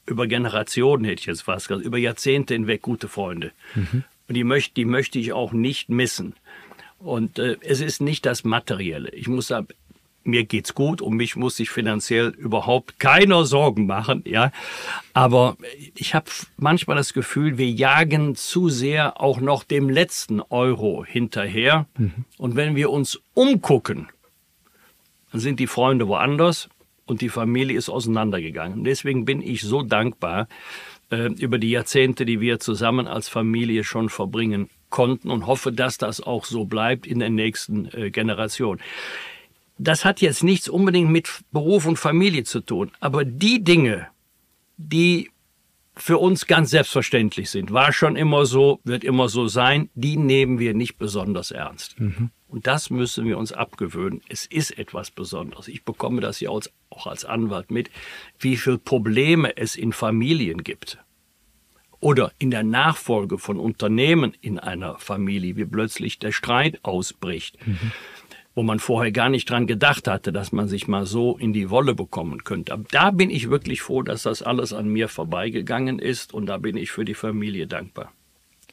über 0.06 0.26
Generationen, 0.26 1.04
hätte 1.04 1.20
ich 1.20 1.26
jetzt 1.26 1.42
fast 1.42 1.68
gesagt, 1.68 1.86
über 1.86 1.98
Jahrzehnte 1.98 2.54
hinweg 2.54 2.82
gute 2.82 3.08
Freunde. 3.08 3.52
Mhm. 3.74 4.04
Und 4.28 4.34
die 4.34 4.44
möchte, 4.44 4.74
die 4.74 4.84
möchte 4.84 5.18
ich 5.18 5.32
auch 5.32 5.52
nicht 5.52 5.88
missen. 5.88 6.34
Und 7.04 7.38
äh, 7.38 7.58
es 7.60 7.80
ist 7.80 8.00
nicht 8.00 8.24
das 8.24 8.44
Materielle. 8.44 9.10
Ich 9.10 9.28
muss 9.28 9.48
sagen, 9.48 9.68
mir 10.24 10.44
geht's 10.44 10.74
gut, 10.74 11.02
um 11.02 11.16
mich 11.16 11.36
muss 11.36 11.60
ich 11.60 11.68
finanziell 11.68 12.28
überhaupt 12.28 12.98
keiner 12.98 13.44
Sorgen 13.44 13.84
machen, 13.84 14.22
ja. 14.24 14.52
Aber 15.12 15.58
ich 15.94 16.14
habe 16.14 16.30
manchmal 16.56 16.96
das 16.96 17.12
Gefühl, 17.12 17.58
wir 17.58 17.70
jagen 17.70 18.34
zu 18.34 18.70
sehr 18.70 19.20
auch 19.20 19.38
noch 19.38 19.64
dem 19.64 19.90
letzten 19.90 20.40
Euro 20.40 21.04
hinterher. 21.04 21.86
Mhm. 21.98 22.24
Und 22.38 22.56
wenn 22.56 22.74
wir 22.74 22.88
uns 22.88 23.20
umgucken, 23.34 24.08
dann 25.30 25.42
sind 25.42 25.60
die 25.60 25.66
Freunde 25.66 26.08
woanders 26.08 26.70
und 27.04 27.20
die 27.20 27.28
Familie 27.28 27.76
ist 27.76 27.90
auseinandergegangen. 27.90 28.78
Und 28.78 28.84
deswegen 28.84 29.26
bin 29.26 29.42
ich 29.42 29.60
so 29.60 29.82
dankbar 29.82 30.48
äh, 31.10 31.26
über 31.34 31.58
die 31.58 31.70
Jahrzehnte, 31.70 32.24
die 32.24 32.40
wir 32.40 32.60
zusammen 32.60 33.06
als 33.06 33.28
Familie 33.28 33.84
schon 33.84 34.08
verbringen 34.08 34.70
konnten 34.94 35.28
und 35.28 35.48
hoffe, 35.48 35.72
dass 35.72 35.98
das 35.98 36.20
auch 36.20 36.44
so 36.44 36.66
bleibt 36.66 37.04
in 37.04 37.18
der 37.18 37.28
nächsten 37.28 37.92
äh, 37.92 38.12
Generation. 38.12 38.78
Das 39.76 40.04
hat 40.04 40.20
jetzt 40.20 40.44
nichts 40.44 40.68
unbedingt 40.68 41.10
mit 41.10 41.28
Beruf 41.50 41.84
und 41.86 41.96
Familie 41.98 42.44
zu 42.44 42.60
tun, 42.60 42.92
aber 43.00 43.24
die 43.24 43.64
Dinge, 43.64 44.06
die 44.76 45.32
für 45.96 46.18
uns 46.18 46.46
ganz 46.46 46.70
selbstverständlich 46.70 47.50
sind, 47.50 47.72
war 47.72 47.92
schon 47.92 48.14
immer 48.14 48.46
so, 48.46 48.78
wird 48.84 49.02
immer 49.02 49.28
so 49.28 49.48
sein, 49.48 49.90
die 49.96 50.16
nehmen 50.16 50.60
wir 50.60 50.74
nicht 50.74 50.96
besonders 50.96 51.50
ernst. 51.50 51.98
Mhm. 51.98 52.30
Und 52.46 52.68
das 52.68 52.88
müssen 52.88 53.26
wir 53.26 53.36
uns 53.36 53.50
abgewöhnen. 53.50 54.20
Es 54.28 54.46
ist 54.46 54.78
etwas 54.78 55.10
Besonderes. 55.10 55.66
Ich 55.66 55.84
bekomme 55.84 56.20
das 56.20 56.38
ja 56.38 56.50
auch 56.50 57.06
als 57.08 57.24
Anwalt 57.24 57.72
mit, 57.72 57.90
wie 58.38 58.56
viele 58.56 58.78
Probleme 58.78 59.56
es 59.56 59.74
in 59.74 59.92
Familien 59.92 60.62
gibt. 60.62 61.03
Oder 62.04 62.32
in 62.38 62.50
der 62.50 62.64
Nachfolge 62.64 63.38
von 63.38 63.58
Unternehmen 63.58 64.34
in 64.42 64.58
einer 64.58 64.98
Familie, 64.98 65.56
wie 65.56 65.64
plötzlich 65.64 66.18
der 66.18 66.32
Streit 66.32 66.80
ausbricht. 66.82 67.56
Mhm 67.66 67.92
wo 68.56 68.62
man 68.62 68.78
vorher 68.78 69.10
gar 69.10 69.30
nicht 69.30 69.50
dran 69.50 69.66
gedacht 69.66 70.06
hatte, 70.06 70.32
dass 70.32 70.52
man 70.52 70.68
sich 70.68 70.86
mal 70.86 71.06
so 71.06 71.36
in 71.36 71.52
die 71.52 71.70
Wolle 71.70 71.92
bekommen 71.92 72.44
könnte. 72.44 72.72
Aber 72.72 72.84
da 72.92 73.10
bin 73.10 73.28
ich 73.28 73.50
wirklich 73.50 73.82
froh, 73.82 74.02
dass 74.02 74.22
das 74.22 74.42
alles 74.42 74.72
an 74.72 74.86
mir 74.86 75.08
vorbeigegangen 75.08 75.98
ist 75.98 76.32
und 76.32 76.46
da 76.46 76.58
bin 76.58 76.76
ich 76.76 76.92
für 76.92 77.04
die 77.04 77.14
Familie 77.14 77.66
dankbar. 77.66 78.12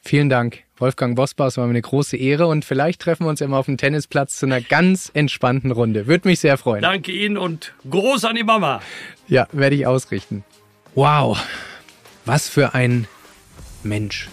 Vielen 0.04 0.28
Dank, 0.28 0.62
Wolfgang 0.76 1.16
Bosbach. 1.16 1.48
Es 1.48 1.56
war 1.56 1.64
mir 1.66 1.70
eine 1.70 1.82
große 1.82 2.16
Ehre 2.16 2.46
und 2.46 2.64
vielleicht 2.64 3.00
treffen 3.00 3.24
wir 3.24 3.30
uns 3.30 3.40
immer 3.40 3.56
auf 3.56 3.66
dem 3.66 3.76
Tennisplatz 3.76 4.36
zu 4.36 4.46
einer 4.46 4.60
ganz 4.60 5.10
entspannten 5.14 5.72
Runde. 5.72 6.06
Würde 6.06 6.28
mich 6.28 6.38
sehr 6.38 6.56
freuen. 6.58 6.82
Danke 6.82 7.10
Ihnen 7.10 7.36
und 7.36 7.74
groß 7.90 8.24
an 8.24 8.36
die 8.36 8.44
Mama. 8.44 8.80
Ja, 9.26 9.48
werde 9.50 9.74
ich 9.74 9.84
ausrichten. 9.84 10.44
Wow, 10.94 11.44
was 12.24 12.48
für 12.48 12.74
ein 12.74 13.08
Mensch. 13.84 14.28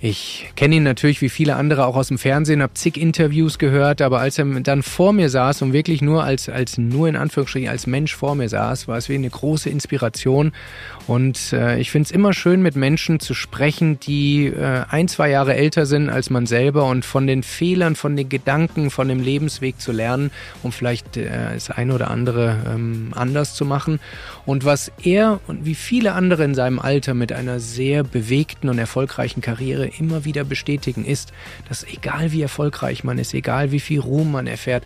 Ich 0.00 0.46
kenne 0.54 0.76
ihn 0.76 0.84
natürlich 0.84 1.20
wie 1.22 1.28
viele 1.28 1.56
andere 1.56 1.84
auch 1.84 1.96
aus 1.96 2.06
dem 2.06 2.18
Fernsehen, 2.18 2.62
habe 2.62 2.74
zig 2.74 2.96
Interviews 2.96 3.58
gehört, 3.58 4.00
aber 4.00 4.20
als 4.20 4.38
er 4.38 4.44
dann 4.44 4.84
vor 4.84 5.12
mir 5.12 5.28
saß 5.28 5.62
und 5.62 5.72
wirklich 5.72 6.02
nur 6.02 6.22
als, 6.22 6.48
als 6.48 6.78
nur 6.78 7.08
in 7.08 7.16
Anführungsstrichen 7.16 7.68
als 7.68 7.88
Mensch 7.88 8.14
vor 8.14 8.36
mir 8.36 8.48
saß, 8.48 8.86
war 8.86 8.96
es 8.96 9.08
wie 9.08 9.16
eine 9.16 9.28
große 9.28 9.68
Inspiration. 9.68 10.52
Und 11.08 11.52
äh, 11.52 11.80
ich 11.80 11.90
finde 11.90 12.06
es 12.06 12.10
immer 12.12 12.32
schön, 12.32 12.62
mit 12.62 12.76
Menschen 12.76 13.18
zu 13.18 13.34
sprechen, 13.34 13.98
die 13.98 14.46
äh, 14.46 14.84
ein, 14.88 15.08
zwei 15.08 15.30
Jahre 15.30 15.56
älter 15.56 15.84
sind 15.84 16.10
als 16.10 16.30
man 16.30 16.46
selber 16.46 16.84
und 16.84 17.04
von 17.04 17.26
den 17.26 17.42
Fehlern, 17.42 17.96
von 17.96 18.14
den 18.14 18.28
Gedanken, 18.28 18.90
von 18.90 19.08
dem 19.08 19.18
Lebensweg 19.18 19.80
zu 19.80 19.90
lernen, 19.90 20.30
um 20.62 20.70
vielleicht 20.70 21.16
äh, 21.16 21.54
das 21.54 21.70
eine 21.70 21.92
oder 21.92 22.08
andere 22.10 22.56
ähm, 22.72 23.12
anders 23.16 23.54
zu 23.54 23.64
machen. 23.64 23.98
Und 24.46 24.64
was 24.64 24.92
er 25.02 25.40
und 25.48 25.64
wie 25.64 25.74
viele 25.74 26.12
andere 26.12 26.44
in 26.44 26.54
seinem 26.54 26.78
Alter 26.78 27.14
mit 27.14 27.32
einer 27.32 27.58
sehr 27.58 28.04
bewegten 28.04 28.68
und 28.68 28.78
erfolgreichen 28.78 29.40
Karriere 29.40 29.87
immer 29.88 30.24
wieder 30.24 30.44
bestätigen, 30.44 31.04
ist, 31.04 31.32
dass 31.68 31.84
egal 31.84 32.32
wie 32.32 32.42
erfolgreich 32.42 33.04
man 33.04 33.18
ist, 33.18 33.34
egal 33.34 33.72
wie 33.72 33.80
viel 33.80 34.00
Ruhm 34.00 34.32
man 34.32 34.46
erfährt, 34.46 34.84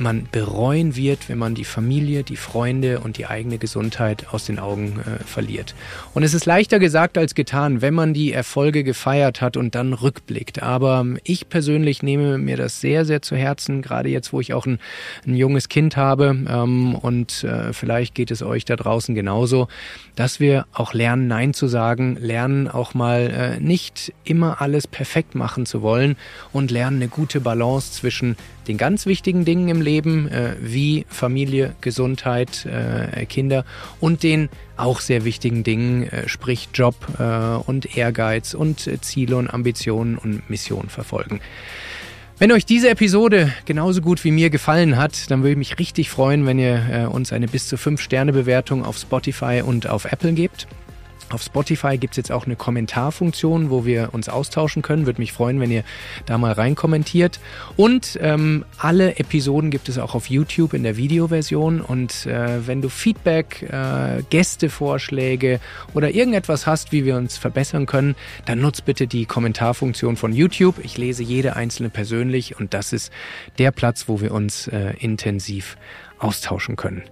man 0.00 0.28
bereuen 0.30 0.96
wird, 0.96 1.28
wenn 1.28 1.38
man 1.38 1.54
die 1.54 1.64
Familie, 1.64 2.22
die 2.22 2.36
Freunde 2.36 3.00
und 3.00 3.18
die 3.18 3.26
eigene 3.26 3.58
Gesundheit 3.58 4.26
aus 4.32 4.46
den 4.46 4.58
Augen 4.58 5.00
äh, 5.00 5.22
verliert. 5.24 5.74
Und 6.14 6.22
es 6.22 6.34
ist 6.34 6.46
leichter 6.46 6.78
gesagt 6.78 7.18
als 7.18 7.34
getan, 7.34 7.82
wenn 7.82 7.94
man 7.94 8.14
die 8.14 8.32
Erfolge 8.32 8.84
gefeiert 8.84 9.40
hat 9.40 9.56
und 9.56 9.74
dann 9.74 9.92
rückblickt. 9.92 10.62
Aber 10.62 11.04
ich 11.24 11.48
persönlich 11.48 12.02
nehme 12.02 12.38
mir 12.38 12.56
das 12.56 12.80
sehr, 12.80 13.04
sehr 13.04 13.22
zu 13.22 13.36
Herzen, 13.36 13.82
gerade 13.82 14.08
jetzt, 14.08 14.32
wo 14.32 14.40
ich 14.40 14.54
auch 14.54 14.66
ein, 14.66 14.78
ein 15.26 15.34
junges 15.34 15.68
Kind 15.68 15.96
habe 15.96 16.36
ähm, 16.48 16.94
und 16.94 17.44
äh, 17.44 17.72
vielleicht 17.72 18.14
geht 18.14 18.30
es 18.30 18.42
euch 18.42 18.64
da 18.64 18.76
draußen 18.76 19.14
genauso, 19.14 19.68
dass 20.16 20.40
wir 20.40 20.66
auch 20.72 20.94
lernen, 20.94 21.28
Nein 21.28 21.54
zu 21.54 21.66
sagen, 21.66 22.16
lernen 22.20 22.68
auch 22.68 22.94
mal 22.94 23.58
äh, 23.58 23.60
nicht 23.60 24.12
immer 24.24 24.60
alles 24.60 24.86
perfekt 24.86 25.34
machen 25.34 25.66
zu 25.66 25.82
wollen 25.82 26.16
und 26.52 26.70
lernen 26.70 26.96
eine 26.96 27.08
gute 27.08 27.40
Balance 27.40 27.92
zwischen 27.92 28.36
den 28.68 28.76
ganz 28.76 29.06
wichtigen 29.06 29.44
Dingen 29.44 29.68
im 29.68 29.80
Leben, 29.80 30.28
äh, 30.28 30.54
wie 30.60 31.06
Familie, 31.08 31.74
Gesundheit, 31.80 32.66
äh, 32.66 33.26
Kinder 33.26 33.64
und 34.00 34.22
den 34.22 34.48
auch 34.76 35.00
sehr 35.00 35.24
wichtigen 35.24 35.64
Dingen, 35.64 36.04
äh, 36.04 36.28
sprich 36.28 36.68
Job 36.74 36.94
äh, 37.18 37.22
und 37.68 37.96
Ehrgeiz 37.96 38.54
und 38.54 38.86
äh, 38.86 39.00
Ziele 39.00 39.36
und 39.36 39.48
Ambitionen 39.48 40.16
und 40.18 40.48
Missionen 40.48 40.88
verfolgen. 40.88 41.40
Wenn 42.40 42.52
euch 42.52 42.64
diese 42.64 42.88
Episode 42.90 43.52
genauso 43.64 44.00
gut 44.00 44.22
wie 44.22 44.30
mir 44.30 44.48
gefallen 44.48 44.96
hat, 44.96 45.28
dann 45.28 45.40
würde 45.40 45.52
ich 45.52 45.58
mich 45.58 45.78
richtig 45.80 46.08
freuen, 46.08 46.46
wenn 46.46 46.60
ihr 46.60 46.86
äh, 46.88 47.06
uns 47.06 47.32
eine 47.32 47.48
bis 47.48 47.66
zu 47.66 47.76
5 47.76 48.00
Sterne 48.00 48.32
Bewertung 48.32 48.84
auf 48.84 48.96
Spotify 48.96 49.62
und 49.66 49.88
auf 49.88 50.04
Apple 50.04 50.32
gebt. 50.34 50.68
Auf 51.30 51.42
Spotify 51.42 51.98
gibt's 51.98 52.16
jetzt 52.16 52.32
auch 52.32 52.46
eine 52.46 52.56
Kommentarfunktion, 52.56 53.68
wo 53.68 53.84
wir 53.84 54.10
uns 54.12 54.28
austauschen 54.28 54.80
können. 54.80 55.04
Würde 55.04 55.20
mich 55.20 55.32
freuen, 55.32 55.60
wenn 55.60 55.70
ihr 55.70 55.84
da 56.24 56.38
mal 56.38 56.52
reinkommentiert. 56.52 57.38
Und 57.76 58.18
ähm, 58.22 58.64
alle 58.78 59.16
Episoden 59.16 59.70
gibt 59.70 59.88
es 59.90 59.98
auch 59.98 60.14
auf 60.14 60.30
YouTube 60.30 60.72
in 60.72 60.82
der 60.82 60.96
Videoversion. 60.96 61.82
Und 61.82 62.24
äh, 62.24 62.66
wenn 62.66 62.80
du 62.80 62.88
Feedback, 62.88 63.62
äh, 63.62 64.22
Gästevorschläge 64.30 65.60
oder 65.92 66.10
irgendetwas 66.10 66.66
hast, 66.66 66.92
wie 66.92 67.04
wir 67.04 67.16
uns 67.16 67.36
verbessern 67.36 67.84
können, 67.84 68.16
dann 68.46 68.60
nutzt 68.60 68.86
bitte 68.86 69.06
die 69.06 69.26
Kommentarfunktion 69.26 70.16
von 70.16 70.32
YouTube. 70.32 70.76
Ich 70.82 70.96
lese 70.96 71.22
jede 71.22 71.56
einzelne 71.56 71.90
persönlich 71.90 72.58
und 72.58 72.72
das 72.72 72.94
ist 72.94 73.12
der 73.58 73.70
Platz, 73.70 74.08
wo 74.08 74.22
wir 74.22 74.32
uns 74.32 74.66
äh, 74.68 74.94
intensiv 74.98 75.76
austauschen 76.18 76.76
können. 76.76 77.02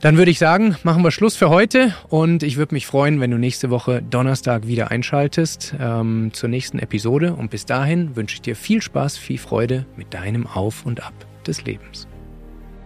Dann 0.00 0.18
würde 0.18 0.30
ich 0.30 0.38
sagen, 0.38 0.76
machen 0.82 1.02
wir 1.02 1.10
Schluss 1.10 1.36
für 1.36 1.48
heute 1.48 1.94
und 2.08 2.42
ich 2.42 2.56
würde 2.56 2.74
mich 2.74 2.86
freuen, 2.86 3.20
wenn 3.20 3.30
du 3.30 3.38
nächste 3.38 3.70
Woche 3.70 4.02
Donnerstag 4.02 4.66
wieder 4.66 4.90
einschaltest 4.90 5.74
ähm, 5.80 6.30
zur 6.32 6.48
nächsten 6.48 6.78
Episode. 6.78 7.34
Und 7.34 7.50
bis 7.50 7.64
dahin 7.66 8.14
wünsche 8.14 8.34
ich 8.34 8.42
dir 8.42 8.56
viel 8.56 8.82
Spaß, 8.82 9.16
viel 9.16 9.38
Freude 9.38 9.86
mit 9.96 10.12
deinem 10.12 10.46
Auf 10.46 10.84
und 10.84 11.02
Ab 11.02 11.14
des 11.46 11.64
Lebens. 11.64 12.06